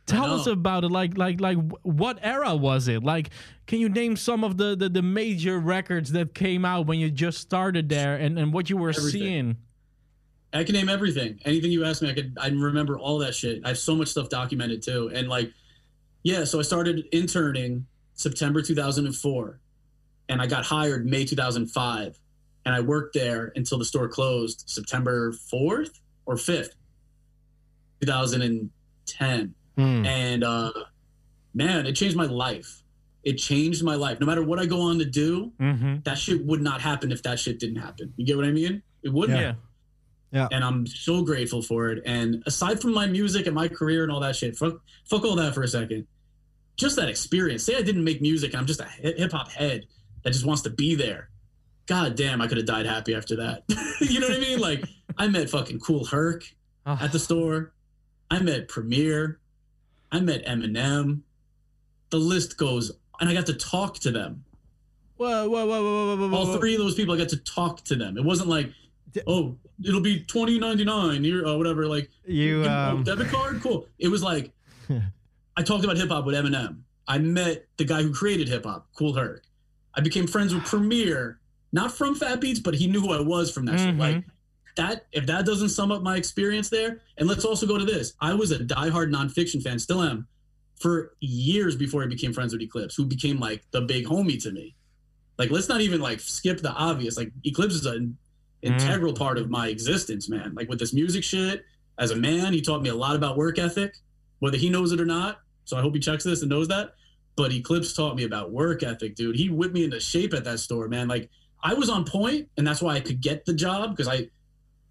Tell 0.06 0.32
us 0.34 0.46
about 0.46 0.84
it. 0.84 0.92
Like, 0.92 1.18
like, 1.18 1.40
like, 1.40 1.58
what 1.82 2.20
era 2.22 2.54
was 2.54 2.86
it? 2.86 3.02
Like, 3.02 3.30
can 3.66 3.80
you 3.80 3.88
name 3.88 4.14
some 4.14 4.44
of 4.44 4.56
the 4.56 4.76
the, 4.76 4.88
the 4.88 5.02
major 5.02 5.58
records 5.58 6.12
that 6.12 6.32
came 6.32 6.64
out 6.64 6.86
when 6.86 7.00
you 7.00 7.10
just 7.10 7.38
started 7.38 7.88
there, 7.88 8.14
and 8.14 8.38
and 8.38 8.52
what 8.52 8.70
you 8.70 8.76
were 8.76 8.90
Everything. 8.90 9.10
seeing? 9.10 9.56
I 10.52 10.64
can 10.64 10.74
name 10.74 10.88
everything. 10.88 11.38
Anything 11.44 11.70
you 11.70 11.84
ask 11.84 12.00
me, 12.02 12.10
I 12.10 12.14
could. 12.14 12.36
I 12.40 12.48
remember 12.48 12.98
all 12.98 13.18
that 13.18 13.34
shit. 13.34 13.62
I 13.64 13.68
have 13.68 13.78
so 13.78 13.94
much 13.94 14.08
stuff 14.08 14.28
documented 14.28 14.82
too. 14.82 15.10
And 15.14 15.28
like, 15.28 15.52
yeah. 16.22 16.44
So 16.44 16.58
I 16.58 16.62
started 16.62 17.04
interning 17.12 17.86
September 18.14 18.62
2004, 18.62 19.60
and 20.28 20.40
I 20.40 20.46
got 20.46 20.64
hired 20.64 21.04
May 21.06 21.24
2005, 21.24 22.18
and 22.64 22.74
I 22.74 22.80
worked 22.80 23.14
there 23.14 23.52
until 23.54 23.78
the 23.78 23.84
store 23.84 24.08
closed 24.08 24.64
September 24.66 25.32
4th 25.32 26.00
or 26.24 26.36
5th, 26.36 26.70
2010. 28.00 29.54
Hmm. 29.76 30.06
And 30.06 30.44
uh, 30.44 30.72
man, 31.54 31.86
it 31.86 31.92
changed 31.92 32.16
my 32.16 32.24
life. 32.26 32.82
It 33.24 33.34
changed 33.34 33.82
my 33.82 33.94
life. 33.96 34.20
No 34.20 34.26
matter 34.26 34.42
what 34.42 34.58
I 34.58 34.66
go 34.66 34.80
on 34.82 34.98
to 35.00 35.04
do, 35.04 35.52
Mm-hmm. 35.60 35.96
that 36.04 36.16
shit 36.18 36.44
would 36.46 36.62
not 36.62 36.80
happen 36.80 37.10
if 37.12 37.22
that 37.24 37.38
shit 37.40 37.58
didn't 37.58 37.76
happen. 37.76 38.12
You 38.16 38.24
get 38.24 38.36
what 38.36 38.46
I 38.46 38.52
mean? 38.52 38.82
It 39.02 39.12
wouldn't. 39.12 39.38
Yeah. 39.38 39.54
And 40.50 40.64
I'm 40.64 40.86
so 40.86 41.22
grateful 41.22 41.62
for 41.62 41.90
it. 41.90 42.02
And 42.04 42.42
aside 42.46 42.80
from 42.80 42.92
my 42.92 43.06
music 43.06 43.46
and 43.46 43.54
my 43.54 43.68
career 43.68 44.02
and 44.02 44.12
all 44.12 44.20
that 44.20 44.36
shit, 44.36 44.56
fuck, 44.56 44.80
fuck 45.08 45.24
all 45.24 45.36
that 45.36 45.54
for 45.54 45.62
a 45.62 45.68
second. 45.68 46.06
Just 46.76 46.96
that 46.96 47.08
experience. 47.08 47.62
Say 47.64 47.76
I 47.76 47.82
didn't 47.82 48.04
make 48.04 48.20
music 48.20 48.52
and 48.52 48.60
I'm 48.60 48.66
just 48.66 48.80
a 48.80 48.84
hip 48.84 49.32
hop 49.32 49.50
head 49.50 49.86
that 50.24 50.32
just 50.32 50.44
wants 50.44 50.62
to 50.62 50.70
be 50.70 50.94
there. 50.94 51.30
God 51.86 52.16
damn, 52.16 52.42
I 52.42 52.48
could 52.48 52.56
have 52.58 52.66
died 52.66 52.84
happy 52.86 53.14
after 53.14 53.36
that. 53.36 53.62
you 54.00 54.20
know 54.20 54.28
what 54.28 54.36
I 54.36 54.40
mean? 54.40 54.58
Like, 54.58 54.84
I 55.16 55.28
met 55.28 55.48
fucking 55.48 55.78
Kool 55.80 56.04
Herc 56.04 56.44
Oh, 56.84 56.98
at 57.00 57.12
the 57.12 57.18
store. 57.18 57.72
I 58.30 58.40
met 58.40 58.68
Premier. 58.68 59.38
I 60.12 60.20
met 60.20 60.44
Eminem. 60.46 61.20
The 62.10 62.18
list 62.18 62.58
goes, 62.58 62.92
and 63.20 63.28
I 63.28 63.34
got 63.34 63.46
to 63.46 63.54
talk 63.54 63.98
to 64.00 64.10
them. 64.10 64.44
whoa, 65.16 65.48
whoa, 65.48 65.66
whoa, 65.66 65.82
whoa, 65.82 66.16
whoa, 66.16 66.28
whoa, 66.28 66.36
All 66.36 66.56
three 66.58 66.74
of 66.74 66.80
those 66.80 66.94
people, 66.94 67.14
I 67.14 67.18
got 67.18 67.28
to 67.30 67.38
talk 67.38 67.82
to 67.84 67.96
them. 67.96 68.16
It 68.18 68.24
wasn't 68.24 68.48
like, 68.48 68.70
oh, 69.26 69.56
it'll 69.84 70.00
be 70.00 70.20
twenty 70.24 70.58
ninety 70.58 70.84
nine 70.84 71.24
here, 71.24 71.46
uh, 71.46 71.56
whatever. 71.56 71.86
Like, 71.86 72.10
You 72.26 72.64
um, 72.64 73.02
debit 73.04 73.28
card, 73.28 73.60
cool. 73.62 73.88
It 73.98 74.08
was 74.08 74.22
like, 74.22 74.52
I 75.56 75.62
talked 75.62 75.84
about 75.84 75.96
hip 75.96 76.08
hop 76.08 76.24
with 76.24 76.34
Eminem. 76.34 76.80
I 77.08 77.18
met 77.18 77.66
the 77.76 77.84
guy 77.84 78.02
who 78.02 78.12
created 78.12 78.48
hip 78.48 78.64
hop, 78.64 78.88
Kool 78.96 79.12
Herc. 79.14 79.42
I 79.94 80.00
became 80.00 80.26
friends 80.26 80.54
with 80.54 80.64
Premier, 80.64 81.38
not 81.72 81.92
from 81.92 82.14
Fat 82.14 82.40
Beats, 82.40 82.60
but 82.60 82.74
he 82.74 82.86
knew 82.86 83.00
who 83.00 83.12
I 83.12 83.20
was 83.20 83.50
from 83.50 83.64
that 83.66 83.78
shit. 83.78 83.94
Mhm. 83.94 83.98
Like 83.98 84.24
that, 84.76 85.06
if 85.12 85.26
that 85.26 85.46
doesn't 85.46 85.70
sum 85.70 85.90
up 85.90 86.02
my 86.02 86.16
experience 86.16 86.68
there, 86.68 87.00
and 87.16 87.28
let's 87.28 87.44
also 87.44 87.66
go 87.66 87.78
to 87.78 87.84
this. 87.84 88.12
I 88.20 88.34
was 88.34 88.50
a 88.50 88.58
diehard 88.58 89.10
Non 89.10 89.28
Phixion 89.30 89.62
fan, 89.62 89.78
still 89.78 90.02
am, 90.02 90.26
for 90.78 91.12
years 91.20 91.76
before 91.76 92.02
I 92.02 92.06
became 92.06 92.32
friends 92.34 92.52
with 92.52 92.60
Eclipse, 92.60 92.94
who 92.94 93.06
became 93.06 93.38
like 93.40 93.62
the 93.70 93.80
big 93.80 94.04
homie 94.06 94.42
to 94.42 94.50
me. 94.52 94.74
Like, 95.38 95.50
let's 95.50 95.68
not 95.68 95.80
even 95.80 96.00
like 96.00 96.20
skip 96.20 96.60
the 96.60 96.72
obvious. 96.72 97.16
Like, 97.16 97.32
Eclipse 97.44 97.74
is 97.74 97.86
an 97.86 98.18
Mm-hmm. 98.64 98.74
integral 98.74 99.12
part 99.12 99.38
of 99.38 99.50
my 99.50 99.68
existence, 99.68 100.28
man. 100.28 100.54
Like 100.54 100.68
with 100.68 100.78
this 100.78 100.92
music 100.94 101.22
shit, 101.22 101.64
as 101.98 102.10
a 102.10 102.16
man, 102.16 102.52
he 102.52 102.60
taught 102.60 102.82
me 102.82 102.88
a 102.88 102.94
lot 102.94 103.14
about 103.16 103.36
work 103.36 103.58
ethic, 103.58 103.96
whether 104.38 104.56
he 104.56 104.70
knows 104.70 104.92
it 104.92 105.00
or 105.00 105.04
not. 105.06 105.40
So 105.64 105.76
I 105.76 105.82
hope 105.82 105.94
he 105.94 106.00
checks 106.00 106.24
this 106.24 106.42
and 106.42 106.50
knows 106.50 106.68
that. 106.68 106.94
But 107.36 107.52
Eclipse 107.52 107.92
taught 107.92 108.16
me 108.16 108.24
about 108.24 108.50
work 108.52 108.82
ethic, 108.82 109.14
dude. 109.14 109.36
He 109.36 109.50
whipped 109.50 109.74
me 109.74 109.84
into 109.84 110.00
shape 110.00 110.32
at 110.32 110.44
that 110.44 110.58
store, 110.58 110.88
man. 110.88 111.06
Like 111.06 111.28
I 111.62 111.74
was 111.74 111.90
on 111.90 112.04
point, 112.04 112.48
and 112.56 112.66
that's 112.66 112.80
why 112.80 112.94
I 112.94 113.00
could 113.00 113.20
get 113.20 113.44
the 113.44 113.52
job 113.52 113.90
because 113.90 114.08
I 114.08 114.28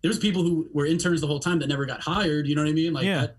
there 0.01 0.09
was 0.09 0.19
people 0.19 0.43
who 0.43 0.69
were 0.71 0.85
interns 0.85 1.21
the 1.21 1.27
whole 1.27 1.39
time 1.39 1.57
that 1.59 1.67
never 1.67 1.85
got 1.87 2.01
hired. 2.01 2.47
You 2.47 2.55
know 2.55 2.61
what 2.61 2.69
I 2.69 2.73
mean? 2.73 2.93
Like 2.93 3.05
Yeah. 3.05 3.21
that, 3.21 3.37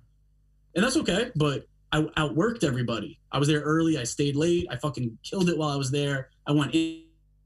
and 0.74 0.84
that's 0.84 0.96
okay. 0.96 1.30
But 1.36 1.66
I 1.92 2.02
outworked 2.02 2.64
everybody. 2.64 3.20
I 3.30 3.38
was 3.38 3.46
there 3.46 3.60
early. 3.60 3.96
I 3.96 4.02
stayed 4.02 4.34
late. 4.34 4.66
I 4.70 4.76
fucking 4.76 5.16
killed 5.22 5.48
it 5.48 5.56
while 5.56 5.70
I 5.70 5.76
was 5.76 5.92
there. 5.92 6.30
I 6.46 6.52
went 6.52 6.74
in, 6.74 7.02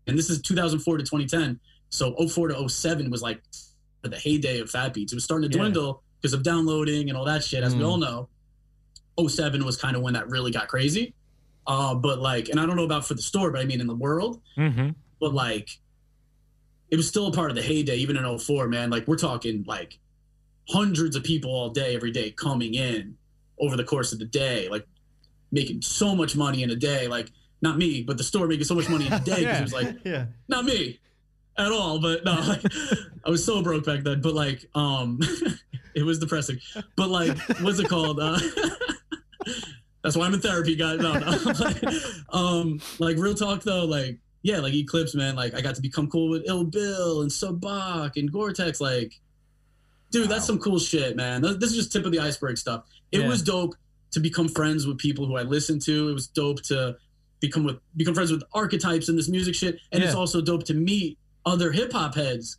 and 0.06 0.16
this 0.18 0.30
is 0.30 0.40
2004 0.40 0.96
to 0.96 1.04
2010. 1.04 1.60
So 1.90 2.14
04 2.28 2.48
to 2.48 2.68
07 2.68 3.10
was 3.10 3.20
like 3.22 3.42
the 4.02 4.16
heyday 4.16 4.60
of 4.60 4.70
Fat 4.70 4.94
Beats. 4.94 5.12
It 5.12 5.16
was 5.16 5.24
starting 5.24 5.50
to 5.50 5.56
Yeah. 5.56 5.62
dwindle 5.62 6.02
because 6.20 6.32
of 6.32 6.42
downloading 6.42 7.08
and 7.08 7.18
all 7.18 7.24
that 7.26 7.44
shit, 7.44 7.62
as 7.62 7.74
we 7.74 7.82
Mm. 7.82 7.88
all 7.88 7.96
know. 7.98 8.28
07 9.18 9.64
was 9.64 9.76
kind 9.76 9.96
of 9.96 10.02
when 10.02 10.14
that 10.14 10.28
really 10.28 10.50
got 10.50 10.68
crazy. 10.68 11.14
Uh, 11.66 11.94
but 11.94 12.20
like, 12.20 12.48
and 12.48 12.58
I 12.58 12.64
don't 12.66 12.76
know 12.76 12.84
about 12.84 13.06
for 13.06 13.14
the 13.14 13.22
store, 13.22 13.50
but 13.50 13.60
I 13.60 13.64
mean 13.64 13.80
in 13.80 13.86
the 13.86 13.94
world, 13.94 14.40
Mhm. 14.56 14.94
but 15.20 15.34
like, 15.34 15.78
it 16.90 16.96
was 16.96 17.06
still 17.06 17.26
a 17.26 17.32
part 17.32 17.50
of 17.50 17.56
the 17.56 17.62
heyday, 17.62 17.96
even 17.98 18.16
in 18.16 18.24
04, 18.24 18.66
man. 18.68 18.90
Like, 18.90 19.06
we're 19.06 19.16
talking 19.16 19.64
like 19.66 19.98
hundreds 20.68 21.16
of 21.16 21.22
people 21.24 21.50
all 21.50 21.70
day, 21.70 21.94
every 21.94 22.10
day 22.10 22.30
coming 22.30 22.74
in 22.74 23.16
over 23.58 23.76
the 23.76 23.84
course 23.84 24.12
of 24.12 24.18
the 24.18 24.24
day, 24.24 24.68
like 24.68 24.86
making 25.52 25.82
so 25.82 26.14
much 26.14 26.34
money 26.36 26.62
in 26.62 26.70
a 26.70 26.76
day. 26.76 27.08
Like, 27.08 27.30
not 27.62 27.76
me, 27.76 28.02
but 28.02 28.16
the 28.16 28.24
store 28.24 28.46
making 28.46 28.64
so 28.64 28.74
much 28.74 28.88
money 28.88 29.06
in 29.06 29.12
a 29.12 29.20
day 29.20 29.40
because 29.40 29.42
yeah. 29.44 29.58
it 29.58 29.62
was 29.62 29.72
like, 29.80 29.96
yeah. 30.04 30.26
not 30.48 30.64
me 30.64 30.98
at 31.60 31.72
all 31.72 32.00
but 32.00 32.24
no 32.24 32.32
like 32.48 32.62
i 33.24 33.30
was 33.30 33.44
so 33.44 33.62
broke 33.62 33.84
back 33.84 34.02
then 34.02 34.20
but 34.20 34.34
like 34.34 34.64
um 34.74 35.18
it 35.94 36.04
was 36.04 36.18
depressing. 36.20 36.58
But 36.96 37.08
like 37.10 37.36
what's 37.60 37.78
it 37.80 37.88
called? 37.88 38.20
Uh 38.20 38.38
that's 40.02 40.16
why 40.16 40.26
i'm 40.26 40.34
in 40.34 40.40
therapy 40.40 40.76
guys. 40.76 40.98
No 41.00 41.12
no 41.18 41.30
like, 41.60 41.82
um 42.32 42.80
like 42.98 43.16
real 43.16 43.34
talk 43.34 43.62
though 43.62 43.84
like 43.84 44.18
yeah 44.42 44.58
like 44.60 44.72
eclipse 44.72 45.14
man 45.14 45.36
like 45.36 45.54
i 45.54 45.60
got 45.60 45.74
to 45.74 45.82
become 45.82 46.08
cool 46.08 46.30
with 46.30 46.44
ill 46.46 46.64
bill 46.64 47.22
and 47.22 47.30
Sabac 47.30 48.16
and 48.16 48.32
Goretex 48.32 48.80
like 48.80 49.20
dude 50.10 50.28
that's 50.28 50.46
some 50.46 50.58
cool 50.58 50.78
shit 50.78 51.16
man. 51.16 51.42
This 51.42 51.70
is 51.70 51.76
just 51.76 51.92
tip 51.92 52.04
of 52.04 52.12
the 52.12 52.20
iceberg 52.20 52.56
stuff. 52.58 52.84
It 53.12 53.20
Yeah. 53.20 53.28
was 53.28 53.42
dope 53.42 53.74
to 54.12 54.20
become 54.20 54.48
friends 54.48 54.86
with 54.86 54.98
people 54.98 55.26
who 55.26 55.36
i 55.36 55.42
listened 55.42 55.82
to. 55.82 56.08
It 56.08 56.14
was 56.14 56.26
dope 56.26 56.62
to 56.64 56.96
become 57.40 57.64
with 57.64 57.76
become 57.96 58.14
friends 58.14 58.30
with 58.32 58.42
archetypes 58.52 59.08
in 59.08 59.16
this 59.16 59.28
music 59.28 59.54
shit. 59.54 59.78
And 59.92 60.02
it's 60.02 60.14
also 60.14 60.40
dope 60.40 60.64
to 60.64 60.74
meet 60.74 61.18
other 61.46 61.72
hip 61.72 61.92
hop 61.92 62.14
heads 62.14 62.58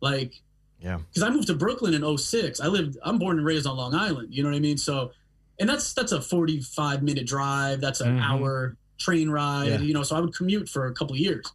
like 0.00 0.40
Yeah. 0.82 0.98
because 1.08 1.22
I 1.22 1.30
moved 1.30 1.46
to 1.48 1.54
Brooklyn 1.54 1.94
in 1.94 2.02
06. 2.02 2.60
I 2.60 2.66
lived 2.66 2.96
I'm 3.04 3.18
born 3.18 3.38
and 3.38 3.46
raised 3.46 3.66
on 3.66 3.76
Long 3.76 3.94
Island, 3.94 4.34
you 4.34 4.42
know 4.42 4.48
what 4.50 4.56
I 4.56 4.60
mean? 4.60 4.78
So 4.78 5.12
and 5.58 5.68
that's 5.68 5.92
that's 5.92 6.12
a 6.12 6.20
45 6.20 7.02
minute 7.02 7.26
drive, 7.26 7.80
that's 7.80 8.00
an 8.00 8.18
Mhm. 8.18 8.22
hour 8.22 8.76
train 8.98 9.30
ride, 9.30 9.68
Yeah. 9.68 9.80
you 9.80 9.94
know, 9.94 10.02
so 10.02 10.16
I 10.16 10.20
would 10.20 10.34
commute 10.34 10.68
for 10.68 10.86
a 10.86 10.92
couple 10.94 11.14
of 11.14 11.20
years. 11.20 11.46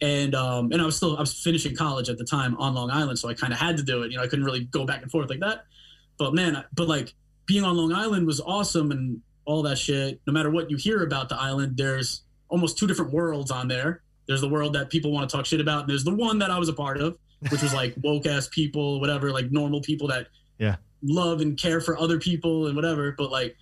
And 0.00 0.34
um 0.34 0.72
and 0.72 0.82
I 0.82 0.84
was 0.84 0.96
still 0.96 1.16
I 1.16 1.20
was 1.20 1.32
finishing 1.32 1.74
college 1.76 2.08
at 2.08 2.18
the 2.18 2.24
time 2.24 2.56
on 2.58 2.74
Long 2.74 2.90
Island, 2.90 3.18
so 3.18 3.28
I 3.28 3.34
kind 3.34 3.52
of 3.52 3.58
had 3.58 3.76
to 3.78 3.82
do 3.82 4.02
it, 4.02 4.10
you 4.10 4.16
know, 4.18 4.22
I 4.22 4.26
couldn't 4.28 4.44
really 4.44 4.64
go 4.64 4.84
back 4.84 5.02
and 5.02 5.10
forth 5.10 5.30
like 5.30 5.40
that. 5.40 5.64
But 6.18 6.34
man, 6.34 6.64
but 6.74 6.88
like 6.88 7.14
being 7.46 7.62
on 7.64 7.76
Long 7.76 7.92
Island 7.92 8.26
was 8.26 8.40
awesome 8.40 8.90
and 8.90 9.20
all 9.44 9.62
that 9.62 9.78
shit. 9.78 10.20
No 10.26 10.32
matter 10.32 10.50
what 10.50 10.70
you 10.70 10.76
hear 10.76 11.04
about 11.04 11.28
the 11.28 11.36
island, 11.40 11.76
there's 11.76 12.22
almost 12.48 12.76
two 12.78 12.86
different 12.88 13.12
worlds 13.12 13.52
on 13.52 13.68
there. 13.68 14.02
There's 14.26 14.40
the 14.40 14.48
world 14.48 14.72
that 14.74 14.90
people 14.90 15.12
want 15.12 15.28
to 15.30 15.36
talk 15.36 15.46
shit 15.46 15.60
about, 15.60 15.82
and 15.82 15.88
there's 15.90 16.04
the 16.04 16.14
one 16.14 16.38
that 16.40 16.50
I 16.50 16.58
was 16.58 16.68
a 16.68 16.72
part 16.72 16.98
of, 16.98 17.16
which 17.50 17.62
was 17.62 17.72
like 17.74 17.94
woke 18.02 18.26
ass 18.26 18.48
people, 18.48 19.00
whatever, 19.00 19.30
like 19.30 19.50
normal 19.52 19.80
people 19.80 20.08
that 20.08 20.28
Yeah. 20.58 20.76
love 21.02 21.40
and 21.40 21.56
care 21.56 21.80
for 21.80 21.96
other 21.98 22.18
people 22.18 22.66
and 22.66 22.74
whatever. 22.74 23.12
But 23.16 23.30
like, 23.30 23.56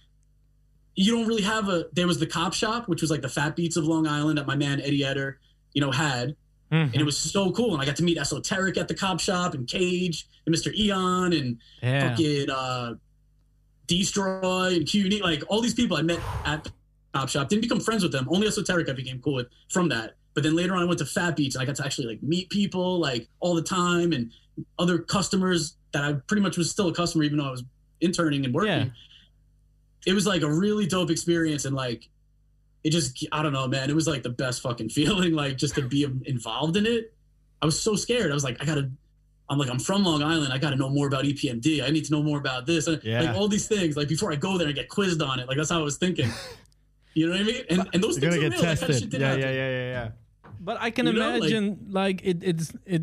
you 0.97 1.13
don't 1.13 1.27
really 1.27 1.43
have 1.43 1.69
a. 1.69 1.87
There 1.93 2.07
was 2.07 2.19
the 2.19 2.27
cop 2.27 2.55
shop, 2.55 2.89
which 2.89 3.03
was 3.03 3.11
like 3.11 3.21
the 3.23 3.29
fat 3.29 3.57
beats 3.57 3.77
of 3.77 3.85
Long 3.85 4.07
Island 4.07 4.39
that 4.39 4.47
my 4.47 4.55
man 4.57 4.81
Eddie 4.81 5.05
Eder, 5.05 5.39
you 5.73 5.81
know, 5.81 5.91
had, 5.91 6.37
Mhm. 6.73 6.93
and 6.93 6.97
it 6.97 7.05
was 7.05 7.17
so 7.19 7.51
cool. 7.53 7.73
And 7.75 7.83
I 7.83 7.85
got 7.85 7.97
to 7.97 8.05
meet 8.05 8.17
Esoteric 8.17 8.77
at 8.79 8.89
the 8.89 8.95
cop 8.95 9.19
shop 9.21 9.55
and 9.55 9.67
Cage 9.67 10.27
and 10.47 10.55
Mr. 10.55 10.73
Eon 10.75 11.33
and 11.33 11.59
Yeah. 11.83 12.09
fucking 12.11 12.49
uh, 12.51 12.95
Destroy 13.87 14.75
and 14.77 14.87
Q 14.87 15.09
like 15.23 15.43
all 15.49 15.61
these 15.61 15.75
people 15.75 15.97
I 15.97 16.03
met 16.03 16.19
at 16.47 16.65
the 16.65 16.73
cop 17.13 17.29
Shop. 17.29 17.49
Didn't 17.49 17.63
become 17.63 17.81
friends 17.81 18.03
with 18.03 18.13
them. 18.13 18.27
Only 18.31 18.47
Esoteric 18.47 18.89
I 18.89 18.93
became 18.93 19.21
cool 19.21 19.35
with 19.35 19.49
from 19.69 19.89
that. 19.91 20.17
But 20.35 20.43
then 20.43 20.55
later 20.57 20.75
on, 20.75 20.83
I 20.83 20.85
went 20.85 20.99
to 20.99 21.07
Fat 21.07 21.37
Beats 21.37 21.55
and 21.55 21.63
I 21.63 21.65
got 21.65 21.77
to 21.77 21.85
actually 21.85 22.09
like 22.09 22.23
meet 22.23 22.51
people 22.51 22.99
like 22.99 23.29
all 23.41 23.55
the 23.55 23.63
time 23.63 24.13
and 24.13 24.31
other 24.79 24.99
customers 24.99 25.77
that 25.93 26.03
I 26.05 26.15
pretty 26.27 26.43
much 26.43 26.57
was 26.57 26.71
still 26.71 26.89
a 26.89 26.95
customer 26.95 27.23
even 27.25 27.39
though 27.39 27.47
I 27.47 27.51
was 27.53 27.63
interning 28.01 28.45
and 28.45 28.53
working. 28.53 28.71
Yeah. 28.73 28.87
It 30.07 30.13
was 30.13 30.27
like 30.27 30.43
a 30.43 30.53
really 30.53 30.87
dope 30.87 31.11
experience 31.11 31.65
and 31.65 31.75
like 31.75 32.09
it 32.83 32.91
just 32.91 33.25
I 33.33 33.43
don't 33.43 33.53
know, 33.53 33.67
man. 33.69 33.89
It 33.91 33.95
was 33.95 34.07
like 34.07 34.23
the 34.23 34.29
best 34.31 34.61
fucking 34.63 34.89
feeling 34.99 35.33
like 35.35 35.57
just 35.57 35.75
to 35.77 35.83
be 35.83 36.05
involved 36.25 36.77
in 36.77 36.85
it. 36.87 37.13
I 37.63 37.67
was 37.67 37.81
so 37.81 37.97
scared. 37.97 38.31
I 38.31 38.35
was 38.35 38.45
like, 38.45 38.61
I 38.61 38.65
gotta. 38.67 38.91
I'm 39.49 39.59
like, 39.59 39.69
I'm 39.69 39.79
from 39.79 40.05
Long 40.05 40.23
Island. 40.23 40.55
I 40.55 40.59
got 40.59 40.71
to 40.71 40.77
know 40.77 40.89
more 40.89 41.07
about 41.07 41.25
EPMD. 41.25 41.85
I 41.85 41.91
need 41.91 42.07
to 42.07 42.13
know 42.13 42.23
more 42.23 42.39
about 42.39 42.65
this. 42.65 42.87
And, 42.87 42.99
Yeah. 43.05 43.21
Like 43.21 43.37
all 43.37 43.47
these 43.47 43.69
things. 43.69 43.95
Like 43.95 44.09
before 44.09 44.33
I 44.33 44.37
go 44.37 44.57
there 44.57 44.67
and 44.69 44.75
get 44.75 44.89
quizzed 44.89 45.21
on 45.21 45.39
it. 45.39 45.47
Like 45.49 45.59
that's 45.59 45.69
how 45.71 45.79
I 45.81 45.83
was 45.83 45.97
thinking. 45.97 46.31
You 47.17 47.27
know 47.29 47.33
what 47.35 47.43
I 47.43 47.45
mean? 47.45 47.63
And, 47.71 47.89
and 47.95 48.03
those 48.03 48.21
You're 48.21 48.33
things 48.33 48.45
are 48.45 48.51
get 48.51 48.53
real. 48.55 48.63
That 48.63 48.67
kind 48.67 48.73
of 48.73 48.79
tested. 48.89 49.03
shit 49.03 49.11
did 49.11 49.21
Yeah, 49.21 49.27
happen. 49.29 49.41
yeah, 49.43 49.51
yeah, 49.53 49.69
yeah, 49.71 49.91
yeah. 49.93 50.09
But 50.65 50.81
I 50.81 50.91
can 50.91 51.07
You 51.07 51.13
know, 51.13 51.31
like- 51.31 51.51
imagine, 51.51 51.87
like, 51.91 52.21
it, 52.25 52.39
it's 52.43 52.73
it, 52.87 53.03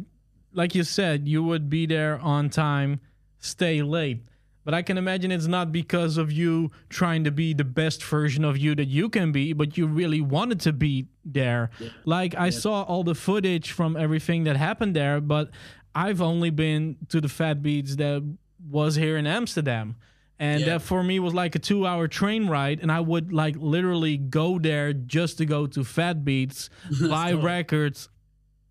like 0.52 0.74
you 0.74 0.84
said, 0.84 1.28
you 1.28 1.44
would 1.44 1.70
be 1.70 1.86
there 1.86 2.20
on 2.20 2.50
time, 2.50 3.00
stay 3.40 3.82
late. 3.82 4.24
But 4.64 4.74
I 4.76 4.82
can 4.84 4.98
imagine 4.98 5.32
it's 5.32 5.48
not 5.48 5.72
because 5.72 6.18
of 6.18 6.32
you 6.32 6.70
trying 6.90 7.24
to 7.24 7.32
be 7.32 7.54
the 7.54 7.64
best 7.64 8.04
version 8.04 8.46
of 8.46 8.58
you 8.60 8.76
that 8.76 8.88
you 8.88 9.10
can 9.10 9.32
be, 9.32 9.54
but 9.54 9.76
you 9.78 9.88
really 9.88 10.22
wanted 10.22 10.60
to 10.62 10.74
be 10.74 11.08
there. 11.26 11.72
Like 12.06 12.36
I 12.36 12.52
saw 12.52 12.84
all 12.84 13.04
the 13.04 13.16
footage 13.16 13.72
from 13.72 13.98
everything 13.98 14.44
that 14.44 14.58
happened 14.58 14.96
there, 14.96 15.20
but 15.20 15.50
I've 15.96 16.22
only 16.22 16.52
been 16.52 16.98
to 17.10 17.20
the 17.20 17.28
Fat 17.28 17.64
Beats 17.64 17.96
that 17.96 18.22
was 18.70 18.96
here 18.96 19.18
in 19.18 19.26
Amsterdam. 19.26 19.96
And 20.42 20.62
Yeah. 20.62 20.66
that 20.70 20.82
for 20.82 21.04
me 21.04 21.20
was 21.20 21.36
like 21.36 21.54
a 21.56 21.60
two 21.60 21.86
hour 21.86 22.08
train 22.08 22.48
ride. 22.48 22.80
And 22.82 22.92
I 22.92 23.00
would 23.00 23.32
like 23.32 23.56
literally 23.58 24.18
go 24.18 24.58
there 24.58 24.92
just 24.92 25.38
to 25.38 25.46
go 25.46 25.68
to 25.68 25.84
Fat 25.84 26.26
Beats, 26.26 26.70
buy 27.10 27.32
dope. 27.34 27.44
records, 27.44 28.10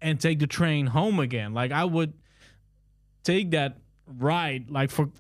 and 0.03 0.19
take 0.21 0.41
the 0.41 0.47
train 0.49 0.87
home 0.89 1.21
again. 1.21 1.55
Like 1.55 1.71
I 1.71 1.85
would 1.85 2.13
take 3.23 3.51
that 3.53 3.79
ride 4.07 4.71
like 4.71 4.91
for 4.91 5.11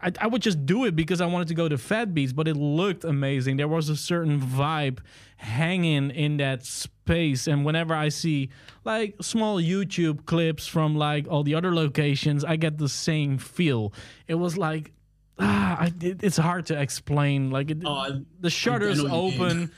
I, 0.00 0.12
I 0.20 0.26
would 0.28 0.42
just 0.42 0.64
do 0.64 0.84
it 0.84 0.94
because 0.94 1.20
I 1.20 1.26
wanted 1.26 1.48
to 1.48 1.54
go 1.54 1.68
to 1.68 1.76
Fat 1.76 2.14
Beats, 2.14 2.32
but 2.32 2.46
it 2.46 2.54
looked 2.54 3.02
amazing. 3.04 3.56
There 3.56 3.66
was 3.66 3.88
a 3.88 3.96
certain 3.96 4.40
vibe 4.40 5.00
hanging 5.36 6.10
in 6.12 6.36
that 6.36 6.64
space. 6.64 7.48
And 7.48 7.64
whenever 7.64 7.94
I 7.94 8.08
see 8.10 8.50
like 8.84 9.16
small 9.20 9.60
YouTube 9.60 10.24
clips 10.24 10.68
from 10.68 10.94
like 10.96 11.26
all 11.28 11.42
the 11.42 11.56
other 11.56 11.74
locations, 11.74 12.44
I 12.44 12.54
get 12.56 12.78
the 12.78 12.88
same 12.88 13.38
feel. 13.38 13.92
It 14.28 14.36
was 14.36 14.56
like 14.56 14.92
ah, 15.38 15.76
I, 15.80 15.92
it, 16.00 16.22
it's 16.22 16.36
hard 16.36 16.66
to 16.66 16.80
explain. 16.80 17.50
Like 17.50 17.70
it, 17.70 17.78
Oh, 17.84 18.22
the 18.40 18.50
shutters 18.50 19.02
know 19.02 19.04
what 19.24 19.32
you 19.32 19.38
mean. 19.40 19.42
open 19.50 19.72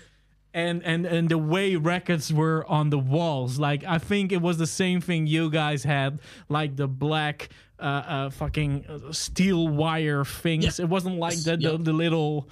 and 0.52 0.82
and 0.84 1.06
and 1.06 1.28
the 1.28 1.38
way 1.38 1.76
records 1.76 2.32
were 2.32 2.66
on 2.68 2.90
the 2.90 2.98
walls 2.98 3.60
like 3.60 3.84
i 3.84 3.98
think 3.98 4.32
it 4.32 4.42
was 4.42 4.58
the 4.58 4.66
same 4.66 5.00
thing 5.00 5.24
you 5.24 5.48
guys 5.48 5.84
had 5.84 6.18
like 6.48 6.74
the 6.74 6.88
black 6.88 7.50
uh, 7.78 7.82
uh 7.84 8.30
fucking 8.30 8.84
uh, 8.88 9.12
steel 9.12 9.68
wire 9.68 10.24
things 10.24 10.80
Yeah. 10.80 10.86
it 10.86 10.88
wasn't 10.88 11.18
like 11.20 11.40
the, 11.44 11.56
the 11.56 11.78
the 11.78 11.92
little 11.92 12.48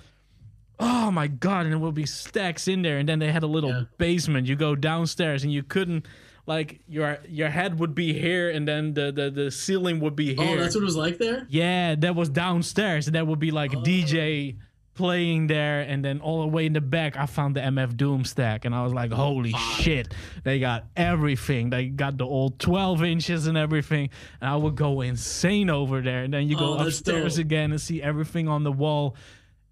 oh 0.79 1.11
my 1.11 1.27
god 1.27 1.67
and 1.67 1.75
it 1.75 1.79
would 1.79 1.97
be 1.97 2.07
stacks 2.07 2.69
in 2.69 2.83
there 2.83 2.99
and 2.99 3.09
then 3.09 3.19
they 3.19 3.33
had 3.33 3.43
a 3.43 3.49
little 3.49 3.71
Yeah. 3.71 3.83
basement 3.99 4.47
you 4.47 4.55
go 4.55 4.77
downstairs 4.77 5.43
and 5.43 5.53
you 5.53 5.65
couldn't 5.65 6.07
like 6.49 6.81
your 6.89 7.19
your 7.29 7.51
head 7.51 7.79
would 7.79 7.95
be 7.95 8.13
here 8.13 8.49
and 8.51 8.67
then 8.67 8.95
the 8.95 9.13
the, 9.13 9.31
the 9.31 9.51
ceiling 9.51 10.01
would 10.01 10.17
be 10.17 10.35
oh, 10.37 10.43
here 10.43 10.57
Oh, 10.59 10.61
that's 10.63 10.75
what 10.75 10.81
it 10.83 10.85
was 10.85 10.97
like 10.97 11.19
there. 11.19 11.47
yeah, 11.49 11.95
that 11.97 12.15
was 12.17 12.29
downstairs. 12.31 13.07
and 13.07 13.15
That 13.15 13.27
would 13.27 13.39
be 13.39 13.51
like 13.53 13.75
oh. 13.77 13.81
a 13.81 13.83
DJ 13.83 14.57
playing 14.95 15.47
there, 15.47 15.83
and 15.83 16.05
then 16.05 16.19
all 16.21 16.41
the 16.41 16.49
way 16.49 16.67
in 16.67 16.73
the 16.73 16.81
back, 16.81 17.17
I 17.17 17.27
found 17.27 17.55
the 17.55 17.61
MF 17.61 17.97
Doom 17.97 18.25
stack, 18.25 18.65
and 18.65 18.75
I 18.75 18.83
was 18.83 18.93
like, 18.93 19.13
"Holy 19.13 19.53
shit!" 19.79 20.13
They 20.43 20.59
got 20.59 20.87
everything. 20.97 21.71
They 21.71 21.87
got 21.87 22.19
the 22.19 22.25
old 22.27 22.59
twelve 22.59 23.05
inches 23.05 23.47
and 23.47 23.57
everything, 23.57 24.11
and 24.41 24.51
I 24.51 24.57
would 24.57 24.75
go 24.75 25.03
insane 25.03 25.71
over 25.71 26.01
there. 26.01 26.25
And 26.25 26.35
then 26.35 26.49
you 26.49 26.57
go 26.57 26.75
Oh, 26.79 26.85
upstairs 26.87 27.37
dope. 27.37 27.45
again 27.45 27.71
and 27.71 27.81
see 27.81 28.03
everything 28.03 28.49
on 28.49 28.65
the 28.65 28.73
wall. 28.73 29.15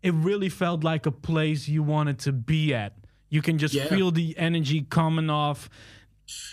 It 0.03 0.15
really 0.15 0.49
felt 0.49 0.85
like 0.85 1.07
a 1.07 1.11
place 1.11 1.67
you 1.67 1.83
wanted 1.83 2.21
to 2.21 2.33
be 2.33 2.73
at. 2.73 2.93
You 3.29 3.43
can 3.43 3.59
just 3.59 3.75
Yeah. 3.75 3.87
feel 3.87 4.13
the 4.13 4.39
energy 4.39 4.83
coming 4.89 5.29
off. 5.31 5.69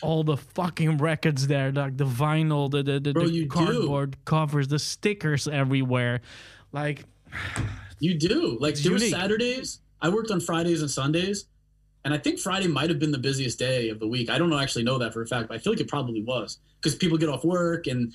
All 0.02 0.24
the 0.24 0.38
fucking 0.38 0.98
records 1.00 1.48
there, 1.48 1.72
like 1.72 1.98
the 1.98 2.06
vinyl, 2.06 2.70
the 2.70 2.84
the, 2.84 3.00
the, 3.00 3.14
Bro, 3.14 3.26
the 3.26 3.32
you 3.34 3.42
do. 3.44 3.48
cardboard 3.50 4.18
covers, 4.26 4.68
the 4.68 4.78
stickers 4.80 5.48
everywhere. 5.48 6.22
Like, 6.72 7.06
You 8.00 8.14
do. 8.18 8.58
Like 8.60 8.76
there 8.76 8.92
were 8.92 8.98
unique. 8.98 9.14
Saturdays. 9.16 9.80
I 10.02 10.10
worked 10.10 10.30
on 10.32 10.40
Fridays 10.42 10.82
and 10.82 10.92
Sundays, 10.92 11.46
and 12.06 12.14
I 12.14 12.18
think 12.18 12.38
Friday 12.40 12.68
might 12.68 12.90
have 12.90 13.00
been 13.00 13.12
the 13.12 13.18
busiest 13.18 13.58
day 13.58 13.90
of 13.90 14.00
the 14.00 14.08
week. 14.08 14.30
I 14.30 14.38
don't 14.38 14.50
know 14.50 14.60
actually 14.60 14.84
know 14.84 14.98
that 15.00 15.14
for 15.14 15.22
a 15.22 15.28
fact, 15.28 15.48
but 15.48 15.56
I 15.56 15.58
feel 15.60 15.74
like 15.74 15.80
it 15.80 15.88
probably 15.88 16.22
was 16.22 16.60
because 16.82 16.96
people 16.96 17.18
get 17.18 17.30
off 17.30 17.44
work 17.46 17.88
and 17.88 18.14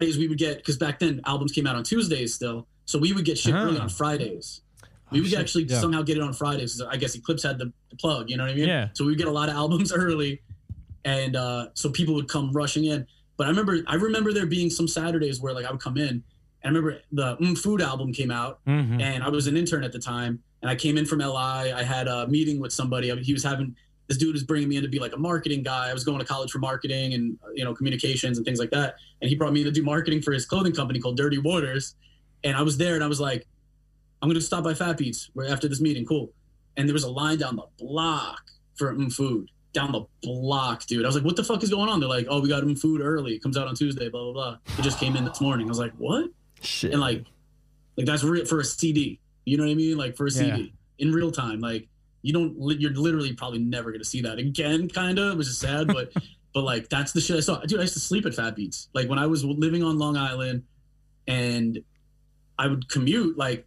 days 0.00 0.18
we 0.18 0.26
would 0.28 0.38
get 0.38 0.56
because 0.58 0.76
back 0.76 0.98
then 0.98 1.20
albums 1.24 1.52
came 1.52 1.66
out 1.66 1.76
on 1.76 1.84
Tuesdays 1.84 2.34
still, 2.34 2.66
so 2.84 2.98
we 2.98 3.12
would 3.12 3.24
get 3.24 3.38
shit 3.38 3.54
early 3.54 3.78
Ah. 3.78 3.82
on 3.84 3.88
Fridays. 3.88 4.60
We 5.14 5.20
would 5.22 5.34
actually 5.34 5.64
Yeah. 5.64 5.80
somehow 5.80 6.02
get 6.02 6.16
it 6.16 6.22
on 6.22 6.32
Fridays. 6.32 6.80
I 6.80 6.96
guess 6.96 7.14
Eclipse 7.14 7.42
had 7.42 7.58
the, 7.58 7.72
the 7.90 7.96
plug. 7.96 8.28
You 8.30 8.36
know 8.36 8.44
what 8.44 8.52
I 8.52 8.54
mean? 8.56 8.68
Yeah. 8.68 8.88
So 8.92 9.04
we 9.04 9.12
would 9.12 9.18
get 9.18 9.28
a 9.28 9.32
lot 9.32 9.48
of 9.48 9.54
albums 9.62 9.92
early, 9.92 10.40
and 11.04 11.36
uh, 11.36 11.68
so 11.74 11.90
people 11.90 12.14
would 12.14 12.28
come 12.28 12.52
rushing 12.52 12.84
in. 12.84 13.06
But 13.36 13.46
I 13.46 13.50
remember, 13.50 13.78
I 13.86 13.96
remember 13.96 14.32
there 14.32 14.46
being 14.46 14.70
some 14.70 14.86
Saturdays 14.88 15.40
where 15.40 15.52
like 15.52 15.64
I 15.66 15.70
would 15.70 15.80
come 15.80 15.96
in, 15.96 16.08
and 16.08 16.22
I 16.64 16.68
remember 16.68 17.00
the 17.12 17.36
mm 17.38 17.58
Food 17.58 17.80
album 17.80 18.12
came 18.12 18.30
out, 18.30 18.60
mhm. 18.66 19.00
and 19.00 19.22
I 19.24 19.28
was 19.28 19.46
an 19.46 19.56
intern 19.56 19.84
at 19.84 19.92
the 19.92 19.98
time, 19.98 20.40
and 20.62 20.70
I 20.70 20.76
came 20.76 20.96
in 20.98 21.04
from 21.06 21.18
LI. 21.18 21.72
I 21.72 21.82
had 21.82 22.06
a 22.08 22.26
meeting 22.28 22.60
with 22.60 22.72
somebody. 22.72 23.10
I 23.10 23.14
mean, 23.14 23.24
He 23.24 23.32
was 23.32 23.42
having 23.44 23.74
this 24.06 24.18
dude 24.18 24.34
was 24.34 24.42
bringing 24.44 24.68
me 24.68 24.76
in 24.76 24.82
to 24.82 24.88
be 24.88 24.98
like 24.98 25.14
a 25.14 25.18
marketing 25.18 25.62
guy. 25.62 25.88
I 25.88 25.94
was 25.94 26.04
going 26.04 26.18
to 26.18 26.26
college 26.26 26.50
for 26.50 26.58
marketing 26.58 27.14
and 27.14 27.38
you 27.54 27.64
know 27.64 27.74
communications 27.74 28.36
and 28.38 28.44
things 28.44 28.58
like 28.58 28.70
that. 28.70 28.96
And 29.22 29.28
he 29.30 29.34
brought 29.34 29.52
me 29.52 29.60
in 29.60 29.66
to 29.66 29.72
do 29.72 29.82
marketing 29.82 30.20
for 30.22 30.32
his 30.32 30.44
clothing 30.46 30.72
company 30.74 30.98
called 31.00 31.16
Dirty 31.16 31.38
Waters. 31.38 31.94
And 32.44 32.54
I 32.56 32.62
was 32.62 32.76
there, 32.76 32.94
and 32.94 33.02
I 33.02 33.06
was 33.06 33.20
like, 33.20 33.46
I'm 34.24 34.30
gonna 34.30 34.40
stop 34.40 34.64
by 34.64 34.72
Fat 34.72 34.96
Beats 34.96 35.28
where 35.34 35.46
after 35.52 35.68
this 35.68 35.80
meeting, 35.82 36.06
cool. 36.06 36.32
And 36.78 36.88
there 36.88 36.94
was 36.94 37.04
a 37.04 37.10
line 37.10 37.36
down 37.38 37.56
the 37.56 37.66
block 37.78 38.40
for 38.76 38.94
food. 39.10 39.50
Down 39.74 39.92
the 39.92 40.06
block, 40.22 40.86
dude. 40.86 41.04
I 41.04 41.08
was 41.08 41.14
like, 41.14 41.24
what 41.24 41.36
the 41.36 41.44
fuck 41.44 41.62
is 41.62 41.68
going 41.70 41.88
on? 41.90 42.00
They're 42.00 42.08
like, 42.08 42.26
oh, 42.30 42.40
we 42.40 42.48
got 42.48 42.62
mm 42.62 42.78
food 42.80 43.00
early. 43.00 43.34
It 43.34 43.42
comes 43.42 43.56
out 43.58 43.68
on 43.68 43.74
Tuesday, 43.74 44.08
blah, 44.08 44.22
blah, 44.24 44.32
blah. 44.32 44.56
It 44.78 44.82
just 44.82 44.98
came 44.98 45.14
in 45.14 45.24
this 45.26 45.40
morning. 45.42 45.66
I 45.66 45.68
was 45.68 45.78
like, 45.78 45.92
what? 45.98 46.30
Shit. 46.62 46.92
and 46.92 47.00
like 47.00 47.24
like 47.98 48.06
that's 48.06 48.24
real 48.24 48.46
for 48.46 48.58
a 48.58 48.64
cd 48.64 49.20
you 49.44 49.58
know 49.58 49.64
what 49.64 49.70
i 49.70 49.74
mean 49.74 49.98
like 49.98 50.16
for 50.16 50.26
a 50.26 50.30
Yeah. 50.30 50.56
cd 50.56 50.72
in 50.98 51.12
real 51.12 51.30
time 51.30 51.60
like 51.60 51.86
you 52.22 52.32
don't 52.32 52.56
you're 52.80 52.94
literally 52.94 53.34
probably 53.34 53.58
never 53.58 53.92
gonna 53.92 54.02
see 54.02 54.22
that 54.22 54.38
again 54.38 54.88
kind 54.88 55.18
of 55.18 55.36
which 55.36 55.46
is 55.48 55.58
sad 55.58 55.86
but 55.88 56.10
but 56.54 56.62
like 56.62 56.88
that's 56.88 57.12
the 57.12 57.20
shit 57.20 57.36
i 57.36 57.40
saw 57.40 57.60
dude 57.60 57.78
i 57.78 57.82
used 57.82 57.92
to 57.94 58.00
sleep 58.00 58.24
at 58.24 58.34
fat 58.34 58.56
beats 58.56 58.88
like 58.94 59.08
when 59.10 59.18
i 59.18 59.26
was 59.26 59.44
living 59.44 59.82
on 59.82 59.98
long 59.98 60.16
island 60.16 60.62
and 61.28 61.78
i 62.58 62.66
would 62.66 62.88
commute 62.88 63.36
like 63.36 63.66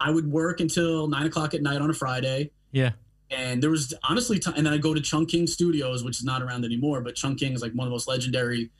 i 0.00 0.10
would 0.10 0.30
work 0.30 0.60
until 0.60 1.08
nine 1.08 1.26
o'clock 1.26 1.54
at 1.54 1.62
night 1.62 1.80
on 1.80 1.90
a 1.90 1.94
friday. 1.94 2.50
Yeah, 2.72 2.92
and 3.30 3.62
there 3.62 3.70
was 3.70 3.94
honestly 4.08 4.38
t- 4.38 4.52
and 4.56 4.64
then 4.66 4.72
i 4.72 4.78
go 4.78 4.92
to 4.94 5.00
chung 5.00 5.26
king 5.26 5.46
studios 5.46 6.04
which 6.04 6.18
is 6.18 6.24
not 6.24 6.42
around 6.42 6.64
anymore 6.64 7.00
but 7.00 7.14
chung 7.14 7.34
king 7.36 7.52
is 7.52 7.62
like 7.62 7.72
one 7.72 7.86
of 7.86 7.90
the 7.90 7.94
most 7.94 8.08
legendary 8.08 8.70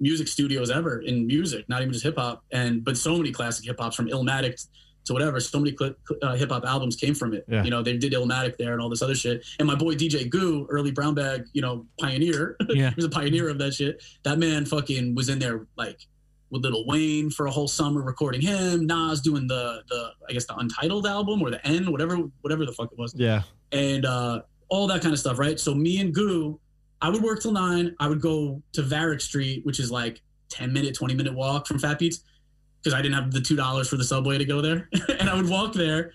music 0.00 0.26
studios 0.28 0.70
ever 0.70 1.00
in 1.00 1.26
music 1.26 1.68
not 1.68 1.80
even 1.80 1.92
just 1.92 2.04
hip-hop 2.04 2.42
and 2.52 2.84
but 2.84 2.96
so 2.96 3.16
many 3.16 3.30
classic 3.32 3.64
hip-hops 3.64 3.94
from 3.96 4.08
illmatic 4.08 4.66
to 5.04 5.12
whatever 5.12 5.40
so 5.40 5.58
many 5.58 5.76
cl- 5.76 5.94
uh, 6.22 6.34
hip-hop 6.36 6.64
albums 6.64 6.94
came 6.96 7.12
from 7.14 7.34
it. 7.34 7.44
Yeah. 7.48 7.64
you 7.64 7.70
know 7.70 7.82
they 7.82 7.96
did 7.96 8.12
illmatic 8.12 8.56
there 8.56 8.72
and 8.72 8.80
all 8.80 8.88
this 8.88 9.02
other 9.02 9.14
shit. 9.16 9.44
And 9.58 9.66
my 9.66 9.74
boy 9.74 9.94
dj 9.94 10.28
goo 10.30 10.66
early 10.70 10.90
brown 10.92 11.14
bag 11.14 11.44
you 11.52 11.60
know 11.62 11.86
pioneer. 12.00 12.56
Yeah. 12.68 12.90
he 12.90 12.94
was 12.96 13.04
a 13.04 13.10
pioneer 13.10 13.48
of 13.48 13.58
that 13.58 13.74
shit. 13.74 14.02
That 14.22 14.38
man 14.38 14.64
fucking 14.64 15.14
was 15.16 15.28
in 15.28 15.38
there 15.40 15.66
like 15.76 15.98
with 16.52 16.64
Lil 16.64 16.86
Wayne 16.86 17.30
for 17.30 17.46
a 17.46 17.50
whole 17.50 17.66
summer 17.66 18.02
recording 18.02 18.40
him, 18.40 18.86
Nas 18.86 19.20
doing 19.20 19.46
the 19.48 19.82
the 19.88 20.10
I 20.28 20.32
guess 20.32 20.44
the 20.44 20.54
Untitled 20.56 21.06
album 21.06 21.42
or 21.42 21.50
the 21.50 21.66
N, 21.66 21.90
whatever 21.90 22.16
whatever 22.42 22.64
the 22.66 22.72
fuck 22.72 22.92
it 22.92 22.98
was 22.98 23.14
yeah. 23.16 23.42
and 23.72 24.04
uh, 24.04 24.42
all 24.68 24.86
that 24.86 25.00
kind 25.02 25.12
of 25.12 25.18
stuff, 25.18 25.38
right? 25.38 25.58
So 25.58 25.74
me 25.74 26.00
and 26.00 26.14
Goo, 26.14 26.60
I 27.00 27.08
would 27.08 27.22
work 27.22 27.40
till 27.40 27.52
nine. 27.52 27.96
I 27.98 28.08
would 28.08 28.20
go 28.20 28.62
to 28.74 28.82
Varick 28.82 29.20
Street, 29.20 29.64
which 29.64 29.80
is 29.80 29.90
like 29.90 30.20
10 30.50 30.72
minute, 30.72 30.94
20 30.94 31.14
minute 31.14 31.34
walk 31.34 31.66
from 31.66 31.78
Fat 31.78 31.98
Beats 31.98 32.24
because 32.80 32.94
I 32.94 33.00
didn't 33.00 33.14
have 33.14 33.30
the 33.30 33.38
$2 33.38 33.88
for 33.88 33.96
the 33.96 34.04
subway 34.04 34.38
to 34.38 34.44
go 34.44 34.60
there. 34.60 34.88
and 35.18 35.28
I 35.28 35.34
would 35.34 35.48
walk 35.48 35.72
there. 35.72 36.12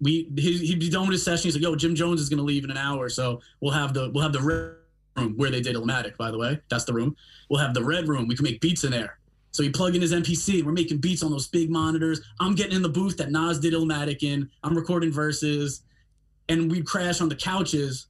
We 0.00 0.30
he, 0.36 0.58
He'd 0.58 0.80
be 0.80 0.90
done 0.90 1.02
with 1.02 1.12
his 1.12 1.24
session. 1.24 1.44
He's 1.44 1.54
like, 1.54 1.62
yo, 1.62 1.76
Jim 1.76 1.94
Jones 1.94 2.20
is 2.20 2.28
going 2.28 2.38
to 2.38 2.44
leave 2.44 2.64
in 2.64 2.70
an 2.70 2.76
hour. 2.76 3.08
So 3.08 3.40
we'll 3.60 3.72
have 3.72 3.94
the, 3.94 4.10
we'll 4.12 4.22
have 4.22 4.32
the 4.32 4.40
red 4.40 4.74
room 5.16 5.34
where 5.36 5.50
they 5.50 5.60
did 5.60 5.76
Illmatic, 5.76 6.16
by 6.16 6.30
the 6.30 6.38
way. 6.38 6.60
That's 6.68 6.84
the 6.84 6.92
room. 6.92 7.16
We'll 7.48 7.60
have 7.60 7.74
the 7.74 7.84
red 7.84 8.08
room. 8.08 8.26
We 8.26 8.34
can 8.34 8.44
make 8.44 8.60
beats 8.60 8.84
in 8.84 8.90
there. 8.90 9.18
So 9.56 9.62
he 9.62 9.70
plug 9.70 9.94
in 9.94 10.02
his 10.02 10.12
MPC. 10.12 10.62
We're 10.62 10.72
making 10.72 10.98
beats 10.98 11.22
on 11.22 11.30
those 11.30 11.48
big 11.48 11.70
monitors. 11.70 12.20
I'm 12.40 12.54
getting 12.54 12.76
in 12.76 12.82
the 12.82 12.90
booth 12.90 13.16
that 13.16 13.30
Nas 13.30 13.58
did 13.58 13.72
Illmatic 13.72 14.22
in. 14.22 14.50
I'm 14.62 14.76
recording 14.76 15.10
verses 15.10 15.82
and 16.50 16.70
we'd 16.70 16.84
crash 16.84 17.22
on 17.22 17.30
the 17.30 17.36
couches. 17.36 18.08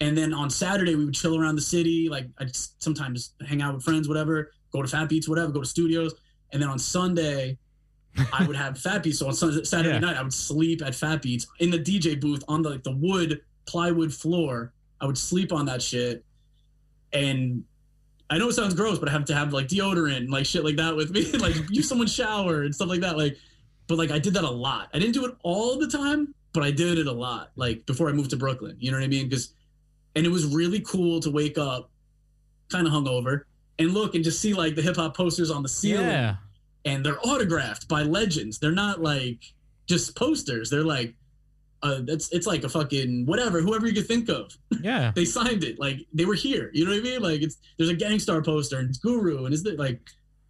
And 0.00 0.16
then 0.16 0.34
on 0.34 0.50
Saturday, 0.50 0.94
we 0.94 1.06
would 1.06 1.14
chill 1.14 1.40
around 1.40 1.54
the 1.56 1.62
city. 1.62 2.10
Like 2.10 2.26
I'd 2.38 2.54
sometimes 2.54 3.32
hang 3.48 3.62
out 3.62 3.72
with 3.74 3.82
friends, 3.82 4.08
whatever, 4.08 4.50
go 4.72 4.82
to 4.82 4.88
Fat 4.88 5.08
Beats, 5.08 5.26
whatever, 5.26 5.50
go 5.52 5.60
to 5.62 5.66
studios. 5.66 6.12
And 6.52 6.60
then 6.60 6.68
on 6.68 6.78
Sunday, 6.78 7.56
I 8.30 8.46
would 8.46 8.54
have 8.56 8.78
Fat 8.78 9.02
Beats. 9.02 9.20
So 9.20 9.26
on 9.28 9.32
Sunday, 9.32 9.64
Saturday 9.74 9.94
Yeah. 9.94 10.00
night, 10.00 10.18
I 10.18 10.22
would 10.22 10.34
sleep 10.34 10.82
at 10.82 10.94
Fat 10.94 11.22
Beats 11.22 11.46
in 11.60 11.70
the 11.70 11.78
DJ 11.78 12.20
booth 12.20 12.44
on 12.46 12.60
the, 12.60 12.68
like, 12.68 12.82
the 12.82 12.94
wood 12.94 13.40
plywood 13.64 14.12
floor. 14.12 14.74
I 15.00 15.06
would 15.06 15.16
sleep 15.16 15.50
on 15.50 15.64
that 15.64 15.80
shit. 15.80 16.22
And 17.14 17.64
I 18.30 18.38
know 18.38 18.48
it 18.48 18.54
sounds 18.54 18.74
gross, 18.74 18.98
but 18.98 19.08
I 19.08 19.12
have 19.12 19.24
to 19.26 19.34
have 19.34 19.52
like 19.52 19.68
deodorant 19.68 20.16
and 20.16 20.30
like 20.30 20.46
shit 20.46 20.64
like 20.64 20.76
that 20.76 20.96
with 20.96 21.10
me, 21.10 21.30
like 21.38 21.54
use 21.70 21.88
someone's 21.88 22.12
shower 22.14 22.62
and 22.62 22.74
stuff 22.74 22.88
like 22.88 23.00
that. 23.00 23.16
Like, 23.18 23.36
but 23.86 23.98
like 23.98 24.10
I 24.10 24.18
did 24.18 24.34
that 24.34 24.44
a 24.44 24.50
lot. 24.50 24.88
I 24.94 24.98
didn't 24.98 25.14
do 25.14 25.24
it 25.26 25.34
all 25.42 25.78
the 25.78 25.88
time, 25.88 26.34
but 26.52 26.62
I 26.62 26.70
did 26.70 26.98
it 26.98 27.06
a 27.06 27.12
lot. 27.12 27.50
Like 27.56 27.84
before 27.86 28.08
I 28.08 28.12
moved 28.12 28.30
to 28.30 28.36
Brooklyn, 28.36 28.76
you 28.78 28.90
know 28.90 28.96
what 28.96 29.04
I 29.04 29.08
mean? 29.08 29.28
Because, 29.28 29.52
and 30.16 30.24
it 30.24 30.30
was 30.30 30.46
really 30.54 30.80
cool 30.80 31.20
to 31.20 31.30
wake 31.30 31.58
up, 31.58 31.90
kind 32.70 32.86
of 32.86 32.92
hungover, 32.92 33.42
and 33.78 33.92
look 33.92 34.14
and 34.14 34.24
just 34.24 34.40
see 34.40 34.54
like 34.54 34.74
the 34.74 34.82
hip 34.82 34.96
hop 34.96 35.16
posters 35.16 35.50
on 35.50 35.62
the 35.62 35.68
ceiling, 35.68 36.06
Yeah. 36.06 36.36
and 36.86 37.04
they're 37.04 37.18
autographed 37.26 37.88
by 37.88 38.02
legends. 38.02 38.58
They're 38.58 38.72
not 38.72 39.02
like 39.02 39.40
just 39.86 40.16
posters. 40.16 40.70
They're 40.70 40.82
like, 40.84 41.14
uh, 41.84 42.00
it's 42.08 42.28
it's 42.32 42.46
like 42.46 42.64
a 42.64 42.68
fucking 42.68 43.26
whatever, 43.26 43.60
whoever 43.60 43.86
you 43.86 43.92
could 43.92 44.08
think 44.08 44.28
of 44.28 44.50
Yeah. 44.82 45.12
they 45.14 45.24
signed 45.24 45.62
it. 45.62 45.78
Like 45.78 45.98
they 46.12 46.24
were 46.24 46.34
here. 46.34 46.70
You 46.74 46.84
know 46.84 46.90
what 46.90 47.00
I 47.00 47.02
mean? 47.02 47.22
Like 47.22 47.42
it's 47.42 47.58
there's 47.78 47.90
a 47.90 47.94
Gang 47.94 48.18
Starr 48.18 48.42
poster 48.42 48.78
and 48.78 48.88
it's 48.88 48.98
Guru 48.98 49.44
and 49.44 49.54
is 49.54 49.64
it 49.66 49.78
like 49.78 50.00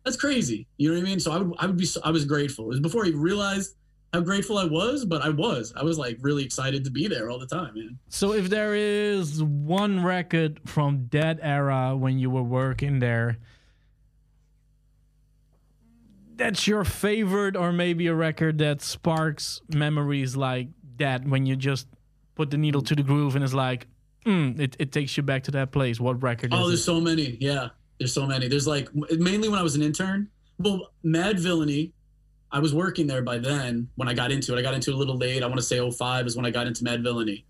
that's 0.05 0.16
crazy. 0.16 0.66
You 0.78 0.89
know 0.90 0.94
what 0.97 1.06
I 1.06 1.09
mean? 1.11 1.20
So 1.20 1.32
I 1.32 1.39
would 1.39 1.55
I 1.59 1.66
would 1.66 1.77
be 1.77 1.86
so- 1.86 2.01
I 2.05 2.11
was 2.11 2.24
grateful. 2.24 2.66
It 2.66 2.69
was 2.69 2.81
before 2.81 3.05
I 3.05 3.11
realized 3.11 3.74
how 4.12 4.20
grateful 4.20 4.59
I 4.59 4.65
was, 4.65 5.05
but 5.05 5.23
I 5.23 5.28
was. 5.31 5.73
I 5.77 5.82
was 5.82 5.98
like 5.98 6.19
really 6.20 6.44
excited 6.44 6.85
to 6.85 6.90
be 6.90 7.09
there 7.09 7.28
all 7.31 7.39
the 7.40 7.47
time, 7.48 7.74
man. 7.74 7.98
So 8.11 8.32
if 8.32 8.48
there 8.48 8.74
is 8.77 9.43
one 9.43 10.05
record 10.05 10.61
from 10.66 11.09
that 11.11 11.40
era 11.43 11.97
when 11.97 12.20
you 12.20 12.31
were 12.31 12.44
working 12.44 13.01
there, 13.01 13.39
that's 16.36 16.66
your 16.66 16.85
favorite, 16.85 17.56
or 17.56 17.73
maybe 17.73 18.06
a 18.09 18.15
record 18.15 18.59
that 18.59 18.82
sparks 18.82 19.61
memories 19.73 20.36
like 20.36 20.69
that 20.99 21.27
when 21.27 21.47
you 21.47 21.57
just 21.57 21.87
put 22.35 22.51
the 22.51 22.57
needle 22.57 22.83
to 22.83 22.95
the 22.95 23.03
groove 23.03 23.35
and 23.37 23.45
it's 23.45 23.55
like, 23.55 23.87
mm, 24.27 24.59
it, 24.59 24.77
it 24.79 24.93
takes 24.93 25.16
you 25.16 25.23
back 25.23 25.45
to 25.45 25.51
that 25.53 25.73
place. 25.73 26.01
What 26.01 26.23
record 26.23 26.51
Oh, 26.53 26.69
there's 26.69 26.81
it? 26.81 26.85
so 26.85 27.01
many. 27.01 27.37
Yeah, 27.41 27.69
there's 27.99 28.12
so 28.12 28.27
many. 28.27 28.49
There's 28.49 28.66
like 28.66 28.89
mainly 28.95 29.49
when 29.49 29.59
I 29.59 29.62
was 29.62 29.75
an 29.77 29.83
intern. 29.83 30.29
Well, 30.59 30.91
Madvillainy. 31.05 31.93
I 32.53 32.61
was 32.61 32.73
working 32.73 33.09
there 33.09 33.23
by 33.23 33.39
then 33.39 33.89
when 33.97 34.07
I 34.09 34.15
got 34.15 34.31
into 34.31 34.55
it. 34.55 34.59
I 34.59 34.62
got 34.62 34.75
into 34.75 34.93
it 34.93 34.95
a 34.95 34.97
little 34.97 35.16
late. 35.16 35.43
I 35.43 35.47
want 35.47 35.59
to 35.59 35.62
say 35.62 35.81
05 35.91 36.27
is 36.27 36.37
when 36.37 36.47
I 36.47 36.51
got 36.51 36.69
into 36.69 36.85
Madvillainy. 36.85 37.43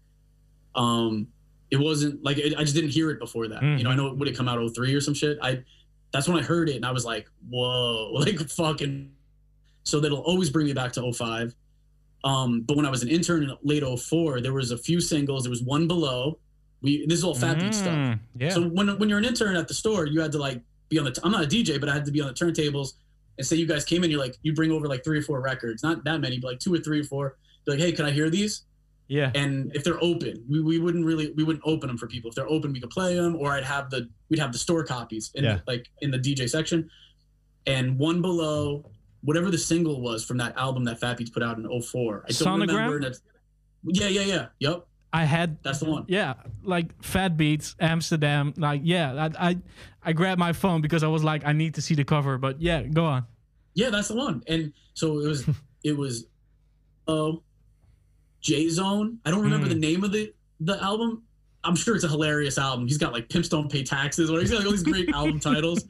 Um, 0.74 1.28
it 1.70 1.76
wasn't 1.76 2.22
like 2.24 2.38
it, 2.38 2.54
I 2.56 2.62
just 2.62 2.74
didn't 2.74 2.90
hear 2.90 3.10
it 3.10 3.18
before 3.18 3.46
that. 3.48 3.62
You 3.62 3.84
know, 3.84 3.90
I 3.90 3.96
know 3.96 4.06
it 4.06 4.16
would 4.16 4.28
have 4.28 4.36
come 4.36 4.48
out 4.48 4.58
03 4.74 4.94
or 4.94 5.00
some 5.02 5.12
shit. 5.14 5.38
I 5.42 5.62
that's 6.12 6.26
when 6.28 6.38
I 6.38 6.42
heard 6.42 6.68
it 6.70 6.76
and 6.76 6.86
I 6.86 6.90
was 6.92 7.04
like, 7.04 7.28
whoa, 7.50 8.12
like 8.14 8.38
fucking. 8.48 9.10
So 9.82 10.00
that'll 10.00 10.20
always 10.20 10.48
bring 10.48 10.66
me 10.66 10.72
back 10.72 10.92
to 10.92 11.12
05. 11.12 11.54
Um, 12.24 12.62
but 12.62 12.76
when 12.76 12.86
I 12.86 12.90
was 12.90 13.02
an 13.02 13.08
intern 13.10 13.42
in 13.44 13.56
late 13.62 13.82
04, 13.84 14.40
there 14.40 14.52
was 14.52 14.70
a 14.70 14.78
few 14.78 15.00
singles. 15.00 15.44
There 15.44 15.50
was 15.50 15.62
one 15.62 15.86
below. 15.86 16.38
We 16.80 17.06
this 17.06 17.18
is 17.18 17.24
all 17.24 17.34
fat 17.34 17.58
beat 17.60 17.74
stuff. 17.74 17.94
Mm, 17.94 18.18
Yeah. 18.38 18.50
So 18.50 18.62
when 18.68 18.98
when 18.98 19.08
you're 19.08 19.18
an 19.18 19.24
intern 19.24 19.56
at 19.56 19.68
the 19.68 19.74
store, 19.74 20.06
you 20.06 20.20
had 20.20 20.32
to 20.32 20.38
like 20.38 20.60
be 20.88 20.98
on 20.98 21.04
the. 21.04 21.12
T- 21.12 21.20
I'm 21.24 21.32
not 21.32 21.44
a 21.44 21.46
DJ, 21.46 21.78
but 21.78 21.88
I 21.88 21.92
had 21.94 22.04
to 22.06 22.12
be 22.12 22.20
on 22.20 22.28
the 22.28 22.34
turntables. 22.34 22.94
And 23.36 23.46
say 23.46 23.56
you 23.56 23.66
guys 23.66 23.84
came 23.84 24.04
in, 24.04 24.10
you're 24.10 24.20
like 24.20 24.36
you 24.42 24.54
bring 24.54 24.70
over 24.70 24.86
like 24.88 25.02
three 25.04 25.18
or 25.18 25.22
four 25.22 25.40
records, 25.40 25.82
not 25.82 26.04
that 26.04 26.20
many, 26.20 26.38
but 26.38 26.48
like 26.52 26.60
two 26.60 26.72
or 26.72 26.78
three 26.78 27.00
or 27.00 27.04
four. 27.04 27.36
You're 27.66 27.76
like, 27.76 27.84
hey, 27.84 27.92
can 27.92 28.04
I 28.06 28.10
hear 28.10 28.30
these? 28.30 28.62
yeah. 29.08 29.30
And 29.34 29.70
if 29.76 29.84
they're 29.84 30.02
open, 30.02 30.44
we, 30.48 30.60
we 30.62 30.78
wouldn't 30.78 31.04
really 31.04 31.32
we 31.32 31.42
wouldn't 31.44 31.64
open 31.66 31.88
them 31.88 31.98
for 31.98 32.06
people. 32.06 32.30
If 32.30 32.36
they're 32.36 32.48
open, 32.48 32.72
we 32.72 32.80
could 32.80 32.90
play 32.90 33.14
them, 33.16 33.36
or 33.36 33.52
I'd 33.52 33.64
have 33.64 33.90
the 33.90 34.08
we'd 34.30 34.38
have 34.38 34.52
the 34.52 34.58
store 34.58 34.82
copies 34.84 35.30
in 35.34 35.44
Yeah. 35.44 35.56
the, 35.56 35.62
like 35.66 35.90
in 36.00 36.10
the 36.10 36.18
DJ 36.18 36.48
section. 36.48 36.88
And 37.66 37.98
one 37.98 38.20
below, 38.22 38.90
whatever 39.24 39.50
the 39.50 39.58
single 39.58 40.00
was 40.00 40.24
from 40.24 40.36
that 40.38 40.56
album 40.56 40.84
that 40.84 41.00
Fat 41.00 41.16
Beats 41.16 41.30
put 41.30 41.42
out 41.42 41.58
in 41.58 41.64
04. 41.82 42.24
I 42.28 42.32
don't 42.32 42.60
remember. 42.60 43.00
That's, 43.00 43.20
yeah, 43.84 44.08
yeah, 44.08 44.20
yeah. 44.22 44.46
Yep, 44.60 44.86
I 45.12 45.24
had 45.24 45.58
that's 45.62 45.80
the 45.80 45.86
one. 45.90 46.04
yeah, 46.08 46.34
like 46.62 47.02
Fat 47.02 47.36
Beats, 47.36 47.74
Amsterdam. 47.80 48.52
Like, 48.56 48.80
yeah, 48.84 49.28
I, 49.38 49.48
I 49.50 49.58
I 50.02 50.12
grabbed 50.12 50.38
my 50.38 50.52
phone 50.52 50.80
because 50.80 51.02
I 51.02 51.08
was 51.08 51.22
like, 51.24 51.44
I 51.46 51.52
need 51.52 51.74
to 51.74 51.82
see 51.82 51.94
the 51.94 52.04
cover. 52.04 52.38
But 52.38 52.60
yeah, 52.60 52.82
go 52.82 53.04
on. 53.04 53.24
Yeah, 53.74 53.90
that's 53.90 54.08
the 54.08 54.16
one. 54.16 54.42
And 54.46 54.72
so 54.94 55.18
it 55.20 55.26
was 55.28 55.44
it 55.84 55.96
was 55.96 56.26
oh 57.08 57.42
J 58.40 58.68
Zone. 58.68 59.18
I 59.24 59.30
don't 59.30 59.42
remember 59.42 59.66
Mm. 59.66 59.70
the 59.70 59.74
name 59.76 60.04
of 60.04 60.12
the 60.12 60.32
the 60.60 60.82
album. 60.82 61.22
I'm 61.66 61.76
sure 61.76 61.94
it's 61.94 62.04
a 62.04 62.08
hilarious 62.08 62.58
album. 62.58 62.86
He's 62.86 62.98
got 62.98 63.12
like 63.14 63.28
Pimps 63.30 63.48
Don't 63.48 63.70
Pay 63.72 63.84
Taxes, 63.84 64.30
or 64.30 64.38
he's 64.40 64.50
got 64.50 64.58
like 64.58 64.66
all 64.66 64.72
these 64.72 64.82
great 64.82 65.08
album 65.14 65.40
titles. 65.40 65.84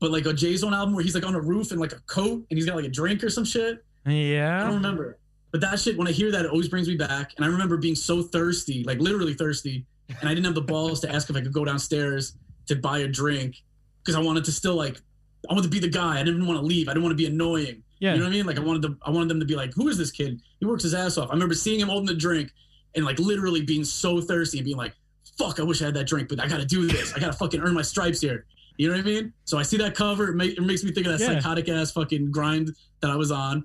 But 0.00 0.10
like 0.10 0.26
a 0.26 0.32
J 0.32 0.54
Zone 0.56 0.74
album 0.74 0.94
where 0.94 1.02
he's 1.02 1.14
like 1.14 1.26
on 1.26 1.34
a 1.34 1.40
roof 1.40 1.72
in 1.72 1.78
like 1.78 1.92
a 1.92 2.00
coat 2.06 2.46
and 2.50 2.56
he's 2.56 2.66
got 2.66 2.76
like 2.76 2.84
a 2.84 2.90
drink 2.90 3.24
or 3.24 3.30
some 3.30 3.44
shit. 3.44 3.84
Yeah. 4.06 4.62
I 4.62 4.66
don't 4.66 4.76
remember. 4.76 5.18
But 5.50 5.60
that 5.62 5.80
shit, 5.80 5.96
when 5.96 6.06
I 6.06 6.12
hear 6.12 6.30
that, 6.30 6.44
it 6.44 6.50
always 6.50 6.68
brings 6.68 6.88
me 6.88 6.96
back. 6.96 7.32
And 7.36 7.44
I 7.44 7.48
remember 7.48 7.76
being 7.76 7.94
so 7.94 8.22
thirsty, 8.22 8.84
like 8.84 8.98
literally 8.98 9.34
thirsty, 9.34 9.86
and 10.20 10.28
I 10.28 10.34
didn't 10.34 10.44
have 10.46 10.54
the 10.54 10.60
balls 10.60 11.00
to 11.00 11.12
ask 11.12 11.30
if 11.30 11.36
I 11.36 11.40
could 11.40 11.52
go 11.52 11.64
downstairs 11.64 12.36
to 12.66 12.76
buy 12.76 12.98
a 13.00 13.08
drink 13.08 13.56
because 14.02 14.14
I 14.14 14.20
wanted 14.20 14.44
to 14.44 14.52
still 14.52 14.74
like, 14.74 15.00
I 15.48 15.54
wanted 15.54 15.64
to 15.64 15.70
be 15.70 15.80
the 15.80 15.88
guy. 15.88 16.20
I 16.20 16.22
didn't 16.22 16.46
want 16.46 16.60
to 16.60 16.66
leave. 16.66 16.88
I 16.88 16.92
didn't 16.92 17.04
want 17.04 17.12
to 17.12 17.16
be 17.16 17.26
annoying. 17.26 17.82
Yeah. 17.98 18.12
You 18.12 18.18
know 18.18 18.26
what 18.26 18.30
I 18.30 18.36
mean? 18.36 18.46
Like 18.46 18.58
I 18.58 18.60
wanted 18.60 18.82
to, 18.82 18.96
I 19.02 19.10
wanted 19.10 19.28
them 19.28 19.40
to 19.40 19.46
be 19.46 19.56
like, 19.56 19.72
who 19.74 19.88
is 19.88 19.98
this 19.98 20.10
kid? 20.10 20.40
He 20.60 20.66
works 20.66 20.82
his 20.82 20.94
ass 20.94 21.18
off. 21.18 21.30
I 21.30 21.32
remember 21.32 21.54
seeing 21.54 21.80
him 21.80 21.88
holding 21.88 22.06
the 22.06 22.14
drink 22.14 22.52
and 22.94 23.04
like 23.04 23.18
literally 23.18 23.62
being 23.62 23.84
so 23.84 24.20
thirsty 24.20 24.58
and 24.58 24.64
being 24.64 24.76
like, 24.76 24.94
fuck, 25.38 25.60
I 25.60 25.62
wish 25.62 25.82
I 25.82 25.86
had 25.86 25.94
that 25.94 26.06
drink, 26.06 26.28
but 26.28 26.40
I 26.40 26.48
got 26.48 26.58
to 26.58 26.66
do 26.66 26.86
this. 26.86 27.14
I 27.14 27.20
got 27.20 27.32
to 27.32 27.38
fucking 27.38 27.60
earn 27.60 27.74
my 27.74 27.82
stripes 27.82 28.20
here. 28.20 28.46
You 28.78 28.88
know 28.88 28.94
what 28.94 29.00
I 29.00 29.04
mean? 29.04 29.32
So 29.44 29.58
I 29.58 29.62
see 29.64 29.76
that 29.78 29.94
cover, 29.94 30.28
it, 30.30 30.36
ma- 30.36 30.44
it 30.44 30.62
makes 30.62 30.82
me 30.84 30.92
think 30.92 31.06
of 31.06 31.18
that 31.18 31.20
Yeah. 31.20 31.34
psychotic 31.40 31.68
ass 31.68 31.90
fucking 31.90 32.30
grind 32.30 32.70
that 33.00 33.10
I 33.10 33.16
was 33.16 33.30
on, 33.30 33.64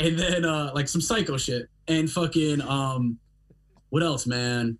and 0.00 0.18
then 0.18 0.44
uh 0.44 0.72
like 0.74 0.88
some 0.88 1.00
psycho 1.00 1.36
shit 1.36 1.68
and 1.86 2.10
fucking 2.10 2.60
um, 2.62 3.18
what 3.90 4.02
else, 4.02 4.26
man? 4.26 4.78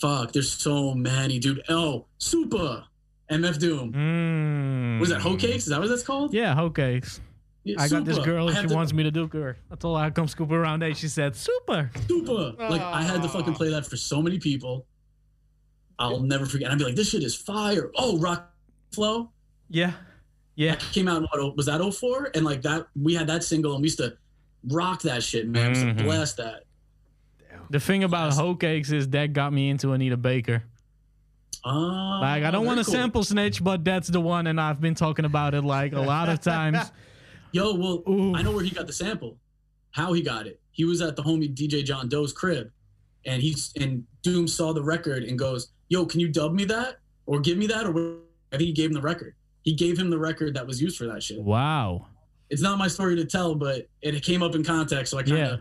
Fuck, 0.00 0.32
there's 0.32 0.52
so 0.52 0.94
many, 0.94 1.38
dude. 1.38 1.62
Oh, 1.68 2.06
Super, 2.18 2.84
MF 3.30 3.58
Doom. 3.58 3.92
Mm. 3.92 5.00
Was 5.00 5.08
that 5.10 5.20
Hoe 5.20 5.36
Cakes? 5.36 5.64
Is 5.64 5.70
that 5.70 5.80
what 5.80 5.88
that's 5.88 6.02
called? 6.02 6.32
Yeah, 6.34 6.54
hoe 6.54 6.70
cakes. 6.70 7.20
Yeah, 7.64 7.76
I 7.78 7.88
got 7.88 8.04
this 8.06 8.18
girl 8.18 8.48
and 8.48 8.56
she 8.56 8.66
to- 8.68 8.74
wants 8.74 8.92
me 8.94 9.02
to 9.02 9.10
do 9.10 9.28
her. 9.32 9.56
I 9.70 9.74
told 9.76 9.98
her 9.98 10.04
I'd 10.04 10.14
come 10.14 10.28
scoop 10.28 10.50
her 10.50 10.62
around 10.62 10.82
eight. 10.82 10.96
She 10.96 11.08
said, 11.08 11.36
super. 11.36 11.90
Super. 12.08 12.54
Like 12.58 12.80
I 12.80 13.02
had 13.02 13.20
to 13.22 13.28
fucking 13.28 13.54
play 13.54 13.70
that 13.70 13.84
for 13.86 13.96
so 13.96 14.22
many 14.22 14.38
people. 14.38 14.86
I'll 15.98 16.20
never 16.20 16.46
forget. 16.46 16.70
I'd 16.70 16.78
be 16.78 16.84
like, 16.84 16.94
this 16.96 17.10
shit 17.10 17.22
is 17.22 17.34
fire. 17.34 17.90
Oh, 17.94 18.18
Rock 18.18 18.49
Flow 18.92 19.30
Yeah. 19.68 19.92
Yeah. 20.56 20.74
came 20.74 21.08
out 21.08 21.18
in 21.18 21.28
what 21.32 21.56
was 21.56 21.66
that 21.66 21.80
04? 21.80 22.30
And 22.34 22.44
like 22.44 22.62
that 22.62 22.86
we 22.96 23.14
had 23.14 23.26
that 23.28 23.44
single 23.44 23.72
and 23.74 23.82
we 23.82 23.86
used 23.86 23.98
to 23.98 24.16
rock 24.68 25.02
that 25.02 25.22
shit, 25.22 25.48
man. 25.48 25.72
We 25.72 25.78
used 25.78 25.86
Mhm. 25.86 25.98
to 25.98 26.04
blast 26.04 26.36
that. 26.38 26.64
The 27.70 27.78
thing 27.80 28.02
about 28.04 28.32
hoe 28.34 28.56
cakes 28.56 28.90
is 28.90 29.08
that 29.10 29.32
got 29.32 29.52
me 29.52 29.70
into 29.70 29.92
Anita 29.92 30.16
Baker. 30.16 30.64
Uh, 31.64 32.20
Like, 32.20 32.42
I 32.42 32.50
don't 32.50 32.66
want 32.66 32.78
to 32.78 32.84
cool. 32.84 32.94
sample 32.94 33.22
snitch, 33.24 33.62
but 33.62 33.84
that's 33.84 34.08
the 34.08 34.20
one, 34.20 34.46
and 34.48 34.60
I've 34.60 34.80
been 34.80 34.94
talking 34.94 35.24
about 35.24 35.54
it 35.54 35.62
like 35.62 35.92
a 35.92 36.00
lot 36.00 36.28
of 36.28 36.40
times. 36.40 36.90
Yo, 37.52 37.74
well, 37.74 38.02
Ooh. 38.08 38.34
I 38.34 38.42
know 38.42 38.50
where 38.52 38.64
he 38.64 38.70
got 38.70 38.86
the 38.86 38.92
sample. 38.92 39.36
How 39.92 40.12
he 40.12 40.22
got 40.22 40.46
it. 40.46 40.60
He 40.72 40.84
was 40.84 41.00
at 41.00 41.16
the 41.16 41.22
homie 41.22 41.52
DJ 41.54 41.82
John 41.84 42.08
Doe's 42.08 42.32
crib. 42.32 42.70
And 43.26 43.42
he's 43.42 43.72
and 43.78 44.04
Doom 44.22 44.48
saw 44.48 44.72
the 44.72 44.82
record 44.82 45.24
and 45.24 45.38
goes, 45.38 45.68
Yo, 45.90 46.06
can 46.06 46.20
you 46.20 46.28
dub 46.28 46.54
me 46.54 46.64
that? 46.64 47.00
Or 47.26 47.38
give 47.40 47.58
me 47.58 47.66
that? 47.66 47.84
Or 47.86 47.90
what? 47.92 48.18
I 48.52 48.56
think 48.56 48.66
he 48.66 48.72
gave 48.72 48.90
him 48.90 48.94
the 48.94 49.00
record. 49.02 49.34
He 49.62 49.74
gave 49.74 49.98
him 49.98 50.10
the 50.10 50.18
record 50.18 50.54
that 50.54 50.66
was 50.66 50.80
used 50.80 50.96
for 50.96 51.06
that 51.06 51.22
shit. 51.22 51.40
Wow. 51.40 52.06
it's 52.48 52.62
not 52.62 52.78
my 52.78 52.88
story 52.88 53.16
to 53.16 53.24
tell, 53.24 53.54
but 53.54 53.86
it 54.02 54.22
came 54.22 54.42
up 54.42 54.54
in 54.54 54.64
context, 54.64 55.10
so 55.12 55.18
I 55.18 55.22
kind 55.22 55.32
of. 55.34 55.38
Yeah. 55.38 55.56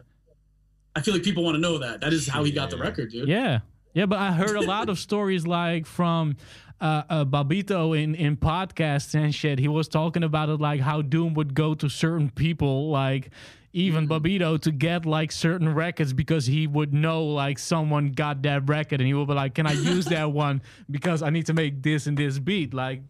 I 0.96 1.02
feel 1.02 1.14
like 1.14 1.24
people 1.24 1.44
want 1.44 1.56
to 1.56 1.62
know 1.62 1.78
that. 1.78 2.02
That 2.02 2.14
is 2.14 2.28
how 2.28 2.44
he 2.44 2.52
got 2.52 2.70
the 2.72 2.78
record, 2.78 3.12
dude. 3.12 3.28
Yeah. 3.30 3.60
Yeah, 3.94 4.06
but 4.06 4.20
I 4.20 4.32
heard 4.32 4.56
a 4.56 4.62
lot 4.62 4.90
of 4.90 5.00
stories 5.00 5.46
like 5.48 5.86
from 5.86 6.36
uh, 6.82 7.04
uh, 7.10 7.26
Bobbito 7.26 7.98
in, 8.02 8.16
in 8.16 8.38
podcasts 8.38 9.14
and 9.16 9.34
shit. 9.34 9.60
He 9.60 9.68
was 9.68 9.88
talking 9.88 10.24
about 10.24 10.50
it 10.50 10.60
like 10.60 10.80
how 10.82 11.02
Doom 11.02 11.34
would 11.36 11.54
go 11.54 11.74
to 11.76 11.90
certain 11.90 12.30
people, 12.30 12.90
like 12.90 13.30
even 13.74 14.08
Bobbito, 14.08 14.60
to 14.62 14.72
get 14.72 15.06
like 15.06 15.32
certain 15.32 15.74
records 15.74 16.12
because 16.14 16.46
he 16.46 16.66
would 16.68 16.94
know 16.94 17.24
like 17.26 17.60
someone 17.60 18.12
got 18.12 18.42
that 18.44 18.68
record 18.68 19.00
and 19.00 19.08
he 19.08 19.14
would 19.14 19.28
be 19.28 19.34
like, 19.34 19.54
Can 19.56 19.68
I 19.68 19.74
use 19.74 20.06
that 20.06 20.32
one? 20.46 20.62
Because 20.90 21.22
I 21.22 21.30
need 21.30 21.46
to 21.48 21.54
make 21.54 21.82
this 21.84 22.08
and 22.08 22.18
this 22.18 22.40
beat. 22.40 22.74
Like, 22.74 23.02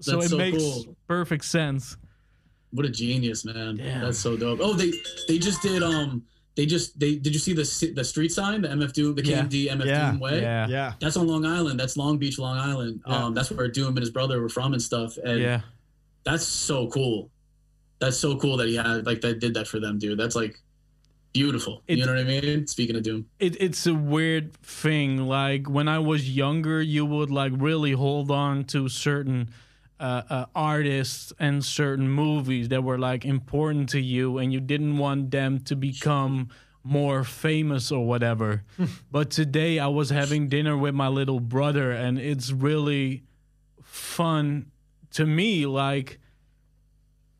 so 0.00 0.20
it 0.20 0.28
so 0.28 0.36
makes 0.36 0.62
cool. 0.62 0.96
perfect 1.08 1.44
sense. 1.44 1.96
What 2.72 2.84
a 2.84 2.90
genius, 2.90 3.44
man. 3.44 3.76
Damn. 3.76 4.02
That's 4.02 4.18
so 4.18 4.36
dope. 4.36 4.58
Oh, 4.60 4.74
they 4.74 4.92
they 5.28 5.38
just 5.38 5.62
did 5.62 5.82
um 5.82 6.22
they 6.56 6.66
just 6.66 6.98
they 6.98 7.16
did 7.16 7.32
you 7.32 7.38
see 7.38 7.54
the 7.54 7.92
the 7.94 8.04
street 8.04 8.32
sign 8.32 8.60
the 8.62 8.68
MF 8.68 8.92
Doom 8.92 9.14
the 9.14 9.24
Yeah. 9.24 9.42
KMD 9.44 9.68
MF 9.70 9.84
Yeah. 9.86 10.10
Doom 10.10 10.20
way? 10.20 10.42
Yeah. 10.42 10.66
Yeah. 10.68 10.92
That's 11.00 11.16
on 11.16 11.26
Long 11.26 11.46
Island. 11.46 11.80
That's 11.80 11.96
Long 11.96 12.18
Beach, 12.18 12.38
Long 12.38 12.58
Island. 12.58 13.00
Yeah. 13.06 13.24
Um, 13.26 13.34
that's 13.34 13.50
where 13.50 13.68
Doom 13.68 13.88
and 13.88 13.98
his 14.00 14.10
brother 14.10 14.40
were 14.42 14.48
from 14.50 14.74
and 14.74 14.82
stuff. 14.82 15.16
And 15.16 15.40
Yeah. 15.40 15.60
that's 16.24 16.44
so 16.44 16.88
cool. 16.88 17.30
That's 17.98 18.18
so 18.18 18.36
cool 18.36 18.56
that 18.58 18.68
he 18.68 18.76
had 18.76 19.06
like 19.06 19.20
that 19.22 19.38
did 19.40 19.54
that 19.54 19.66
for 19.66 19.80
them, 19.80 19.98
dude. 19.98 20.18
That's 20.18 20.36
like 20.36 20.60
beautiful. 21.32 21.82
It- 21.86 21.98
you 21.98 22.06
know 22.06 22.12
what 22.14 22.20
I 22.20 22.24
mean? 22.24 22.66
Speaking 22.66 22.96
of 22.96 23.02
Doom. 23.02 23.26
it, 23.38 23.60
it's 23.60 23.86
a 23.86 23.94
weird 23.94 24.54
thing. 24.62 25.26
Like 25.26 25.68
when 25.68 25.88
I 25.88 25.98
was 25.98 26.28
younger, 26.36 26.80
you 26.82 27.04
would 27.06 27.30
like 27.30 27.52
really 27.56 27.92
hold 27.92 28.30
on 28.30 28.64
to 28.64 28.88
certain 28.88 29.50
uh, 29.98 30.22
uh, 30.28 30.44
artists 30.54 31.32
and 31.38 31.64
certain 31.64 32.08
movies 32.10 32.68
that 32.68 32.84
were 32.84 32.98
like 32.98 33.24
important 33.24 33.88
to 33.90 34.00
you, 34.00 34.38
and 34.38 34.52
you 34.52 34.60
didn't 34.60 34.98
want 34.98 35.30
them 35.30 35.58
to 35.60 35.74
become 35.76 36.48
more 36.84 37.24
famous 37.24 37.90
or 37.90 38.06
whatever. 38.06 38.62
but 39.10 39.30
today, 39.30 39.78
I 39.78 39.86
was 39.88 40.10
having 40.10 40.48
dinner 40.48 40.76
with 40.76 40.94
my 40.94 41.08
little 41.08 41.40
brother, 41.40 41.90
and 41.92 42.18
it's 42.18 42.52
really 42.52 43.22
fun 43.82 44.66
to 45.12 45.26
me. 45.26 45.66
Like 45.66 46.18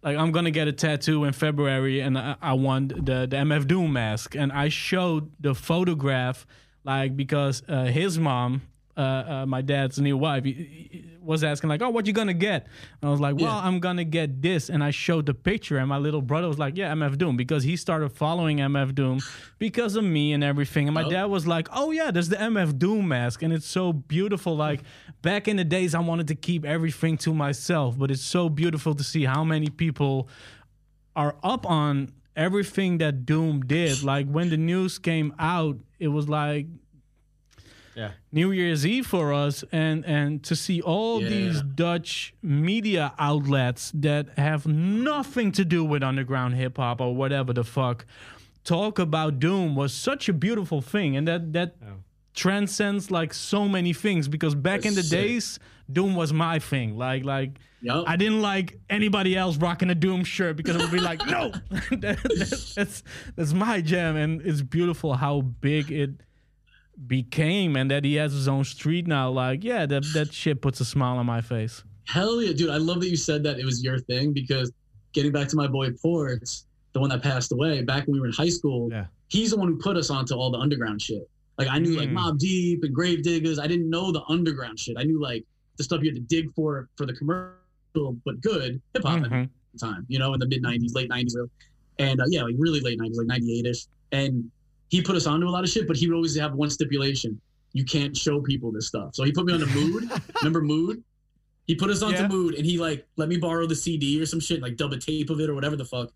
like 0.07 0.17
I'm 0.17 0.31
gonna 0.31 0.53
get 0.53 0.69
a 0.69 0.73
tattoo 0.73 1.25
in 1.25 1.33
February, 1.33 2.01
and 2.01 2.17
I, 2.17 2.37
I 2.41 2.53
want 2.53 3.05
the 3.05 3.27
the 3.27 3.37
MF 3.37 3.67
Doom 3.67 3.93
mask, 3.93 4.37
and 4.37 4.53
I 4.53 4.69
showed 4.69 5.33
the 5.41 5.53
photograph, 5.53 6.47
like 6.85 7.17
because 7.17 7.65
uh, 7.69 7.87
his 7.87 8.17
mom, 8.17 8.63
uh, 8.97 9.01
uh, 9.01 9.47
my 9.47 9.61
dad's 9.61 9.99
new 9.99 10.17
wife, 10.17 10.45
he- 10.45 10.53
he 10.53 11.05
was 11.21 11.45
asking 11.45 11.69
like, 11.69 11.83
"Oh, 11.83 11.91
what 11.91 12.07
you 12.07 12.13
gonna 12.13 12.33
get?" 12.33 12.67
And 13.03 13.09
I 13.09 13.11
was 13.11 13.21
like, 13.21 13.35
"Well, 13.37 13.45
Yeah. 13.55 13.67
I'm 13.67 13.79
gonna 13.81 14.05
get 14.05 14.41
this," 14.41 14.71
and 14.71 14.83
I 14.83 14.91
showed 14.91 15.27
the 15.27 15.35
picture, 15.35 15.77
and 15.77 15.89
my 15.89 15.99
little 15.99 16.23
brother 16.23 16.49
was 16.49 16.59
like, 16.59 16.77
"Yeah, 16.79 16.93
MF 16.93 17.19
Doom," 17.19 17.37
because 17.37 17.65
he 17.65 17.77
started 17.77 18.11
following 18.13 18.61
MF 18.61 18.95
Doom 18.95 19.21
because 19.59 19.97
of 19.97 20.05
me 20.05 20.33
and 20.33 20.43
everything, 20.45 20.87
and 20.89 20.95
my 20.95 21.03
Oh. 21.05 21.11
dad 21.11 21.25
was 21.27 21.47
like, 21.47 21.69
"Oh 21.73 21.91
yeah, 21.91 22.11
there's 22.11 22.29
the 22.31 22.41
MF 22.41 22.79
Doom 22.79 23.09
mask, 23.09 23.43
and 23.43 23.53
it's 23.53 23.67
so 23.67 23.93
beautiful." 23.93 24.57
Like 24.57 24.83
back 25.21 25.47
in 25.49 25.57
the 25.57 25.65
days, 25.65 25.95
I 25.95 26.01
wanted 26.01 26.29
to 26.29 26.35
keep 26.35 26.65
everything 26.65 27.17
to 27.19 27.35
myself, 27.35 27.99
but 27.99 28.11
it's 28.11 28.23
so 28.23 28.49
beautiful 28.49 28.95
to 28.95 29.05
see 29.05 29.25
how 29.25 29.45
many 29.45 29.69
people 29.69 30.29
are 31.15 31.37
up 31.43 31.67
on 31.69 32.11
everything 32.37 32.99
that 32.99 33.25
Doom 33.27 33.61
did. 33.63 34.03
Like 34.03 34.27
when 34.29 34.51
the 34.51 34.57
news 34.59 34.99
came 34.99 35.35
out, 35.39 35.79
it 35.99 36.09
was 36.09 36.29
like 36.29 36.67
Yeah. 37.97 38.11
New 38.31 38.51
Year's 38.53 38.85
Eve 38.87 39.07
for 39.07 39.33
us, 39.33 39.65
and 39.73 40.05
and 40.05 40.43
to 40.45 40.55
see 40.55 40.83
all 40.83 41.23
Yeah. 41.23 41.29
these 41.31 41.63
Dutch 41.63 42.35
media 42.43 43.15
outlets 43.19 43.91
that 43.95 44.27
have 44.39 44.67
nothing 44.67 45.51
to 45.53 45.65
do 45.65 45.83
with 45.85 46.03
underground 46.03 46.55
hip 46.57 46.77
hop 46.77 47.01
or 47.01 47.15
whatever 47.17 47.53
the 47.55 47.65
fuck 47.65 48.05
talk 48.65 48.99
about 48.99 49.39
Doom 49.39 49.75
was 49.77 49.95
such 49.95 50.29
a 50.29 50.33
beautiful 50.33 50.81
thing, 50.83 51.17
and 51.17 51.27
that 51.27 51.53
that 51.55 51.77
transcends 52.35 53.11
like 53.11 53.33
so 53.33 53.69
many 53.69 53.93
things. 53.93 54.29
Because 54.29 54.55
back 54.55 54.85
in 54.85 54.95
the 54.95 55.03
sick. 55.03 55.19
days, 55.19 55.59
Doom 55.91 56.15
was 56.15 56.33
my 56.33 56.59
thing. 56.59 56.97
Like 56.97 57.25
like. 57.25 57.59
Yep. 57.83 58.05
I 58.07 58.17
didn't 58.17 58.41
like 58.41 58.79
anybody 58.91 59.37
else 59.37 59.59
rocking 59.59 59.91
a 59.91 59.95
Doom 59.95 60.25
shirt 60.25 60.57
because 60.57 60.75
it 60.77 60.83
would 60.83 60.91
be 60.91 60.99
like, 60.99 61.25
no, 61.27 61.51
that, 61.71 62.01
that- 62.01 62.73
that's 62.75 63.03
that's 63.37 63.53
my 63.53 63.81
jam, 63.81 64.17
and 64.17 64.41
it's 64.43 64.63
beautiful 64.63 65.15
how 65.15 65.43
big 65.43 65.93
it 65.93 66.11
became, 67.07 67.77
and 67.77 67.91
that 67.91 68.05
he 68.05 68.15
has 68.15 68.33
his 68.33 68.49
own 68.49 68.65
street 68.65 69.07
now. 69.07 69.31
Like, 69.31 69.63
yeah, 69.65 69.87
that 69.87 70.05
that 70.15 70.33
shit 70.33 70.61
puts 70.63 70.81
a 70.81 70.85
smile 70.85 71.19
on 71.19 71.27
my 71.27 71.41
face. 71.41 71.83
Hell 72.05 72.41
yeah, 72.43 72.53
dude! 72.53 72.71
I 72.71 72.77
love 72.77 73.01
that 73.01 73.09
you 73.09 73.17
said 73.17 73.43
that 73.45 73.59
it 73.59 73.65
was 73.65 73.83
your 73.83 73.99
thing 73.99 74.33
because 74.33 74.73
getting 75.13 75.33
back 75.33 75.49
to 75.49 75.57
my 75.57 75.67
boy 75.67 75.91
Ports, 76.03 76.67
the 76.93 77.01
one 77.01 77.11
that 77.11 77.23
passed 77.23 77.53
away 77.53 77.83
back 77.83 78.07
when 78.07 78.15
we 78.15 78.21
were 78.21 78.27
in 78.27 78.33
high 78.33 78.49
school, 78.49 78.89
Yeah. 78.91 79.07
he's 79.29 79.51
the 79.51 79.57
one 79.57 79.69
who 79.69 79.77
put 79.79 79.97
us 79.97 80.11
onto 80.11 80.35
all 80.35 80.51
the 80.51 80.59
underground 80.59 81.01
shit. 81.03 81.29
Like 81.59 81.69
I 81.69 81.79
knew 81.79 81.97
like 81.99 82.11
Mm. 82.11 82.19
Mobb 82.19 82.39
Deep 82.39 82.85
and 82.85 82.95
Gravediggaz. 82.95 83.59
I 83.59 83.67
didn't 83.67 83.89
know 83.91 84.13
the 84.13 84.23
underground 84.29 84.79
shit. 84.79 84.97
I 84.99 85.05
knew 85.05 85.21
like 85.21 85.45
the 85.79 85.85
stuff 85.85 86.03
you 86.03 86.11
had 86.11 86.17
to 86.17 86.21
dig 86.23 86.53
for 86.55 86.89
for 86.97 87.07
the 87.07 87.15
commercial, 87.15 88.17
but 88.25 88.41
good 88.41 88.81
hip 88.95 89.03
hop 89.05 89.25
at 89.25 89.31
the 89.31 89.79
time. 89.79 90.05
You 90.09 90.19
know, 90.19 90.35
in 90.35 90.41
the 90.41 90.47
mid 90.47 90.63
'90s, 90.63 90.95
late 90.95 91.11
'90s, 91.11 91.35
and 91.99 92.21
uh, 92.21 92.25
yeah, 92.29 92.43
like 92.43 92.55
really 92.59 92.81
late 92.81 92.99
'90s, 93.01 93.17
like 93.17 93.27
'98 93.27 93.67
ish. 93.67 93.87
And 94.13 94.51
he 94.89 95.03
put 95.03 95.17
us 95.17 95.27
onto 95.27 95.49
a 95.49 95.51
lot 95.51 95.65
of 95.65 95.71
shit, 95.71 95.87
but 95.87 95.97
he 95.97 96.07
would 96.09 96.15
always 96.15 96.37
have 96.39 96.55
one 96.55 96.71
stipulation: 96.71 97.41
you 97.73 97.85
can't 97.85 98.17
show 98.17 98.41
people 98.41 98.73
this 98.73 98.87
stuff. 98.87 99.15
So 99.15 99.25
he 99.25 99.33
put 99.33 99.47
me 99.47 99.53
on 99.53 99.61
the 99.61 99.67
Mood. 99.67 100.11
Remember 100.43 100.61
Mood? 100.63 101.03
He 101.67 101.75
put 101.75 101.91
us 101.91 102.03
onto 102.03 102.21
Yeah. 102.23 102.29
Mood, 102.29 102.55
and 102.55 102.65
he 102.65 102.79
like 102.79 103.07
let 103.17 103.29
me 103.29 103.37
borrow 103.37 103.67
the 103.67 103.75
CD 103.75 104.21
or 104.21 104.27
some 104.27 104.41
shit, 104.41 104.63
like 104.63 104.77
dub 104.77 104.93
a 104.93 104.99
tape 104.99 105.31
of 105.31 105.41
it 105.41 105.51
or 105.51 105.55
whatever 105.55 105.77
the 105.77 105.85
fuck. 105.85 106.11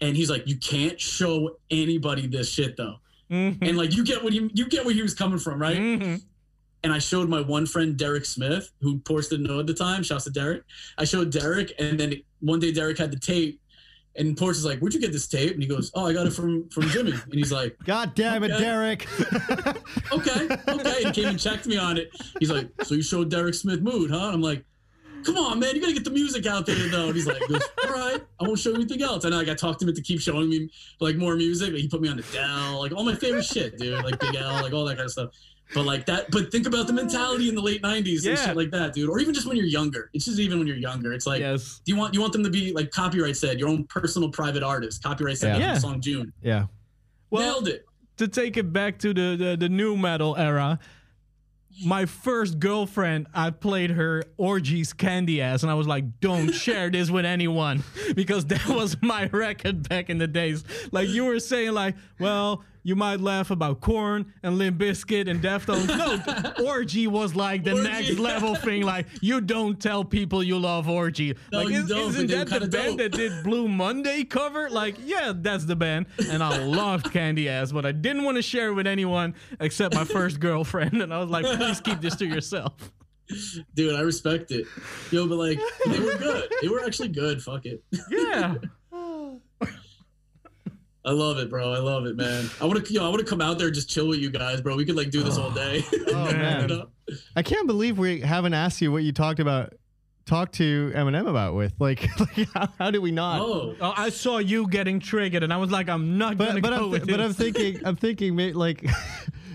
And 0.00 0.16
he's 0.16 0.30
like, 0.30 0.46
you 0.46 0.56
can't 0.58 0.98
show 1.00 1.56
anybody 1.70 2.26
this 2.26 2.50
shit 2.50 2.76
though. 2.76 2.96
Mhm. 3.30 3.58
And 3.60 3.76
like 3.76 3.94
you 3.94 4.04
get 4.04 4.22
what 4.24 4.32
he 4.32 4.48
you 4.54 4.66
get 4.68 4.84
where 4.84 4.94
he 4.94 5.02
was 5.02 5.12
coming 5.14 5.38
from, 5.38 5.60
right? 5.60 5.76
Mhm. 5.76 6.22
And 6.84 6.92
I 6.92 6.98
showed 7.00 7.28
my 7.28 7.40
one 7.40 7.66
friend 7.66 7.96
Derek 7.96 8.24
Smith, 8.24 8.70
who 8.80 8.98
Ports 9.00 9.28
didn't 9.28 9.46
know 9.46 9.58
at 9.60 9.66
the 9.66 9.74
time. 9.74 10.02
Shouts 10.04 10.24
to 10.24 10.30
Derek. 10.30 10.62
I 10.96 11.04
showed 11.04 11.30
Derek, 11.30 11.72
and 11.80 11.98
then 11.98 12.14
one 12.40 12.60
day 12.60 12.70
Derek 12.72 12.96
had 12.98 13.10
the 13.10 13.18
tape, 13.18 13.60
and 14.18 14.36
Ports 14.36 14.58
is 14.58 14.64
like, 14.64 14.80
"Where'd 14.80 14.92
you 14.94 15.00
get 15.00 15.12
this 15.12 15.26
tape?" 15.26 15.52
And 15.52 15.62
he 15.62 15.68
goes, 15.68 15.90
"Oh, 15.94 16.06
I 16.06 16.12
got 16.12 16.26
it 16.26 16.32
from 16.32 16.68
from 16.68 16.84
Jimmy." 16.90 17.12
And 17.12 17.34
he's 17.34 17.52
like, 17.52 17.76
God 17.84 18.14
damn 18.14 18.42
it, 18.44 18.50
Okay. 18.50 18.60
Derek. 18.62 19.06
okay, 20.12 20.48
okay. 20.68 21.04
And 21.04 21.06
he 21.06 21.12
came 21.12 21.28
and 21.28 21.38
checked 21.38 21.66
me 21.66 21.76
on 21.78 21.96
it. 21.96 22.10
He's 22.40 22.50
like, 22.50 22.68
so 22.82 22.94
you 22.94 23.02
showed 23.02 23.30
Derek 23.30 23.54
Smith 23.54 23.80
mood, 23.80 24.10
huh? 24.10 24.30
I'm 24.32 24.42
like, 24.42 24.64
come 25.24 25.36
on, 25.36 25.58
man, 25.58 25.74
you 25.74 25.80
gotta 25.80 25.94
get 25.94 26.04
the 26.04 26.10
music 26.10 26.46
out 26.46 26.66
there 26.66 26.76
though. 26.88 27.06
And 27.06 27.14
he's 27.14 27.26
like, 27.26 27.40
all 27.42 27.90
right, 27.92 28.20
I 28.40 28.46
won't 28.46 28.58
show 28.58 28.70
you 28.70 28.76
anything 28.76 29.02
else. 29.02 29.24
And 29.24 29.34
like 29.34 29.42
I 29.42 29.46
got 29.46 29.58
talked 29.58 29.82
him 29.82 29.88
into 29.88 30.02
keep 30.02 30.20
showing 30.20 30.48
me 30.48 30.70
like 31.00 31.16
more 31.16 31.36
music. 31.36 31.74
He 31.74 31.88
put 31.88 32.00
me 32.00 32.08
on 32.08 32.16
the 32.16 32.22
Del, 32.32 32.80
like 32.80 32.92
all 32.92 33.04
my 33.04 33.14
favorite 33.14 33.44
shit, 33.44 33.78
dude, 33.78 34.02
like 34.04 34.18
Big 34.18 34.34
L, 34.36 34.62
like 34.62 34.72
all 34.72 34.84
that 34.86 34.96
kind 34.96 35.06
of 35.06 35.12
stuff. 35.12 35.30
But 35.74 35.84
like 35.84 36.06
that, 36.06 36.30
but 36.30 36.50
think 36.50 36.66
about 36.66 36.86
the 36.86 36.92
mentality 36.94 37.48
in 37.48 37.54
the 37.54 37.60
late 37.60 37.82
'90s 37.82 38.24
Yeah. 38.24 38.30
and 38.30 38.38
shit 38.38 38.56
like 38.56 38.70
that, 38.70 38.94
dude. 38.94 39.10
Or 39.10 39.18
even 39.20 39.34
just 39.34 39.46
when 39.46 39.56
you're 39.56 39.66
younger. 39.66 40.08
It's 40.14 40.24
just 40.24 40.38
even 40.38 40.58
when 40.58 40.66
you're 40.66 40.76
younger. 40.76 41.12
It's 41.12 41.26
like, 41.26 41.40
yes. 41.40 41.80
do 41.84 41.92
you 41.92 41.98
want 41.98 42.14
you 42.14 42.20
want 42.20 42.32
them 42.32 42.42
to 42.44 42.50
be 42.50 42.72
like 42.72 42.90
copyright 42.90 43.36
said, 43.36 43.58
your 43.60 43.68
own 43.68 43.84
personal 43.84 44.30
private 44.30 44.62
artist? 44.62 45.02
Copyright 45.02 45.36
said 45.38 45.58
Yeah. 45.60 45.72
Yeah. 45.74 45.78
song 45.78 46.00
June. 46.00 46.32
yeah. 46.42 46.66
Well, 47.30 47.42
Nailed 47.42 47.68
it. 47.68 47.84
to 48.16 48.28
take 48.28 48.56
it 48.56 48.72
back 48.72 48.98
to 49.00 49.12
the, 49.12 49.36
the 49.36 49.56
the 49.58 49.68
nu 49.68 49.94
metal 49.96 50.34
era 50.36 50.78
my 51.84 52.06
first 52.06 52.58
girlfriend 52.58 53.26
i 53.34 53.50
played 53.50 53.90
her 53.90 54.24
orgies 54.36 54.92
Candyass 54.92 55.62
and 55.62 55.70
i 55.70 55.74
was 55.74 55.86
like 55.86 56.18
don't 56.20 56.50
share 56.64 56.90
this 56.90 57.08
with 57.08 57.24
anyone 57.24 57.84
because 58.16 58.46
that 58.46 58.66
was 58.68 58.96
my 59.00 59.26
record 59.26 59.88
back 59.88 60.10
in 60.10 60.18
the 60.18 60.26
days 60.26 60.64
like 60.90 61.08
you 61.08 61.24
were 61.26 61.38
saying 61.38 61.72
like 61.72 61.94
well 62.18 62.64
you 62.88 62.96
might 62.96 63.20
laugh 63.20 63.50
about 63.50 63.80
Korn 63.82 64.32
and 64.42 64.56
Limp 64.56 64.78
Bizkit 64.78 65.28
and 65.28 65.42
deftones 65.42 65.86
no 65.88 66.64
orgy 66.66 67.06
was 67.06 67.36
like 67.36 67.62
the 67.62 67.72
Orgy. 67.72 67.82
next 67.82 68.18
level 68.18 68.54
thing 68.54 68.82
like 68.82 69.06
you 69.20 69.42
don't 69.42 69.78
tell 69.78 70.02
people 70.04 70.42
you 70.42 70.58
love 70.58 70.88
orgy 70.88 71.34
No, 71.52 71.62
like 71.64 71.74
is, 71.74 71.86
don't, 71.86 72.08
isn't 72.08 72.26
but 72.28 72.28
they 72.28 72.38
were 72.38 72.44
that 72.46 72.60
the 72.62 72.68
band 72.68 73.00
that 73.00 73.12
did 73.12 73.44
Blue 73.44 73.68
Monday 73.68 74.24
cover? 74.24 74.70
Like, 74.70 74.96
yeah, 75.04 75.32
that's 75.36 75.64
the 75.66 75.76
band. 75.76 76.06
And 76.30 76.42
I 76.42 76.64
loved 76.64 77.06
Candyass, 77.12 77.72
but 77.72 77.84
I 77.84 77.92
didn't 77.92 78.24
want 78.24 78.36
to 78.36 78.42
share 78.42 78.68
it 78.68 78.74
with 78.74 78.86
anyone 78.86 79.34
except 79.60 79.94
my 79.94 80.04
first 80.04 80.40
girlfriend. 80.40 81.02
And 81.02 81.12
I 81.12 81.18
was 81.18 81.28
like, 81.30 81.44
please 81.44 81.80
keep 81.80 82.00
this 82.00 82.16
to 82.16 82.26
yourself. 82.26 82.72
Dude, 83.74 83.94
I 83.94 84.00
respect 84.00 84.50
it. 84.50 84.66
Yo, 85.10 85.28
but 85.28 85.36
like 85.36 85.60
they 85.86 86.00
were 86.00 86.16
good. 86.16 86.50
They 86.62 86.68
were 86.68 86.82
actually 86.82 87.08
good. 87.08 87.42
Fuck 87.42 87.66
it. 87.66 87.82
Yeah. 88.10 88.54
I 91.08 91.12
love 91.12 91.38
it, 91.38 91.48
bro. 91.48 91.72
I 91.72 91.78
love 91.78 92.04
it, 92.04 92.16
man. 92.16 92.50
I 92.60 92.66
want 92.66 92.84
to, 92.84 92.92
yo, 92.92 93.02
I 93.02 93.08
want 93.08 93.20
to 93.20 93.24
come 93.24 93.40
out 93.40 93.56
there 93.56 93.68
and 93.68 93.74
just 93.74 93.88
chill 93.88 94.08
with 94.08 94.18
you 94.18 94.28
guys, 94.30 94.60
bro. 94.60 94.76
We 94.76 94.84
could 94.84 94.94
like 94.94 95.08
do 95.10 95.22
this 95.22 95.38
all 95.38 95.50
day. 95.50 95.82
Oh, 96.08 96.24
man. 96.32 96.82
I 97.34 97.42
can't 97.42 97.66
believe 97.66 97.98
we 97.98 98.20
haven't 98.20 98.52
asked 98.52 98.82
you 98.82 98.92
what 98.92 99.04
you 99.04 99.12
talked 99.12 99.40
about, 99.40 99.72
talked 100.26 100.54
to 100.56 100.92
Eminem 100.94 101.26
about 101.26 101.54
with. 101.54 101.72
Like, 101.80 102.06
like 102.20 102.48
how, 102.52 102.68
how 102.78 102.90
did 102.90 102.98
we 102.98 103.10
not? 103.10 103.40
Oh, 103.40 103.74
Oh, 103.80 103.94
I 103.96 104.10
saw 104.10 104.36
you 104.36 104.68
getting 104.68 105.00
triggered, 105.00 105.42
and 105.42 105.50
I 105.50 105.56
was 105.56 105.70
like, 105.70 105.88
I'm 105.88 106.18
not 106.18 106.36
but 106.36 106.48
gonna 106.48 106.60
but 106.60 106.70
go 106.70 106.84
I'm, 106.84 106.90
with 106.90 107.06
but 107.06 107.20
I'm 107.20 107.32
thinking 107.32 107.80
I'm 107.86 107.96
thinking 107.96 108.36
may, 108.36 108.52
like 108.52 108.84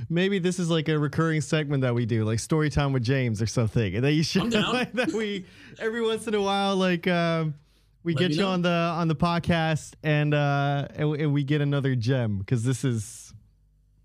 maybe 0.09 0.39
this 0.39 0.57
is 0.57 0.71
like 0.71 0.89
a 0.89 0.97
recurring 0.97 1.41
segment 1.41 1.81
that 1.81 1.93
we 1.93 2.07
do 2.07 2.23
like 2.23 2.39
story 2.39 2.71
time 2.71 2.93
with 2.93 3.03
James 3.03 3.41
or 3.41 3.47
something 3.47 3.95
and 3.95 4.03
that 4.03 4.13
you 4.13 4.23
should 4.23 4.53
I'm 4.55 4.73
like, 4.73 4.93
that 4.93 5.11
we 5.11 5.45
every 5.79 6.01
once 6.01 6.27
in 6.27 6.33
a 6.33 6.41
while 6.41 6.75
like 6.75 7.07
um 7.07 7.53
we 8.03 8.13
Let 8.13 8.19
get 8.19 8.31
you 8.31 8.41
know. 8.41 8.49
on 8.49 8.61
the 8.61 8.69
on 8.69 9.07
the 9.07 9.15
podcast 9.15 9.93
and 10.03 10.33
uh 10.33 10.87
and, 10.95 11.15
and 11.15 11.33
we 11.33 11.43
get 11.43 11.61
another 11.61 11.95
gem 11.95 12.37
because 12.39 12.63
this 12.63 12.83
is 12.83 13.33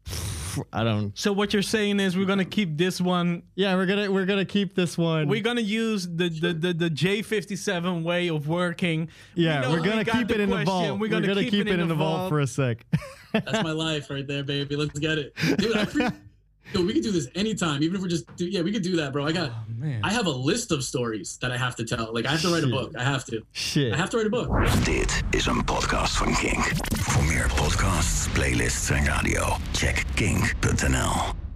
I 0.73 0.83
don't 0.83 1.17
So 1.17 1.33
what 1.33 1.53
you're 1.53 1.63
saying 1.63 2.01
is 2.01 2.17
we're 2.17 2.27
gonna 2.27 2.45
keep 2.45 2.77
this 2.77 3.01
one. 3.01 3.43
yeah 3.55 3.75
we're 3.77 3.87
gonna 3.87 4.11
we're 4.11 4.25
gonna 4.27 4.45
keep 4.45 4.75
this 4.75 4.97
one 4.99 5.29
We're 5.29 5.43
gonna 5.43 5.61
use 5.61 6.07
the 6.07 6.29
the 6.29 6.53
the, 6.53 6.73
the 6.73 6.91
J57 6.91 8.03
way 8.03 8.29
of 8.29 8.49
working. 8.49 9.09
Yeah 9.35 9.61
know 9.61 9.71
we're 9.71 9.81
we 9.83 9.89
gonna 9.89 10.05
got 10.05 10.17
keep 10.17 10.31
it 10.31 10.41
in 10.41 10.51
the 10.51 10.65
vault 10.65 10.99
We're 10.99 11.09
gonna, 11.09 11.35
keep, 11.35 11.55
it 11.67 11.69
in, 11.69 11.89
the 11.89 11.95
vault 11.95 12.29
for 12.29 12.41
a 12.41 12.47
sec 12.47 12.85
that's 13.33 13.63
my 13.63 13.73
life 13.73 14.09
right 14.11 14.27
there, 14.27 14.43
baby. 14.43 14.75
Let's 14.75 14.99
get 14.99 15.19
it, 15.19 15.35
dude. 15.59 15.77
I 15.77 15.85
pre- 15.85 16.09
yo, 16.73 16.83
we 16.83 16.93
could 16.93 17.03
do 17.03 17.11
this 17.13 17.29
anytime, 17.35 17.83
even 17.83 17.97
if 17.97 18.03
we're 18.03 18.09
just, 18.09 18.25
do, 18.37 18.47
yeah, 18.47 18.63
we 18.63 18.73
could 18.73 18.83
do 18.83 18.97
that, 18.97 19.13
bro. 19.13 19.27
I 19.27 19.33
got, 19.33 19.51
Oh, 19.51 19.65
man. 19.79 20.01
I 20.05 20.13
have 20.13 20.27
a 20.27 20.31
list 20.31 20.71
of 20.73 20.83
stories 20.85 21.39
that 21.41 21.51
I 21.53 21.57
have 21.57 21.75
to 21.77 21.85
tell. 21.85 22.13
Like 22.13 22.27
I 22.27 22.31
have 22.31 22.43
to 22.43 22.49
write 22.53 22.65
a 22.65 22.69
book. 22.69 22.93
I 22.97 23.05
have 23.05 23.25
to. 23.27 23.43
shit 23.53 23.93
I 23.93 23.97
have 23.97 24.11
to 24.11 24.17
write 24.19 24.27
a 24.27 24.31
book. 24.31 24.49
Dit 24.85 25.23
is 25.31 25.47
een 25.47 25.65
podcast 25.65 26.17
van 26.17 26.35
KINK. 26.35 26.71
Voor 26.99 27.25
meer 27.25 27.51
podcasts, 27.57 28.29
playlists 28.33 28.91
en 28.91 29.05
radio, 29.05 29.57
check 29.73 30.05
kink.nl. 30.15 31.48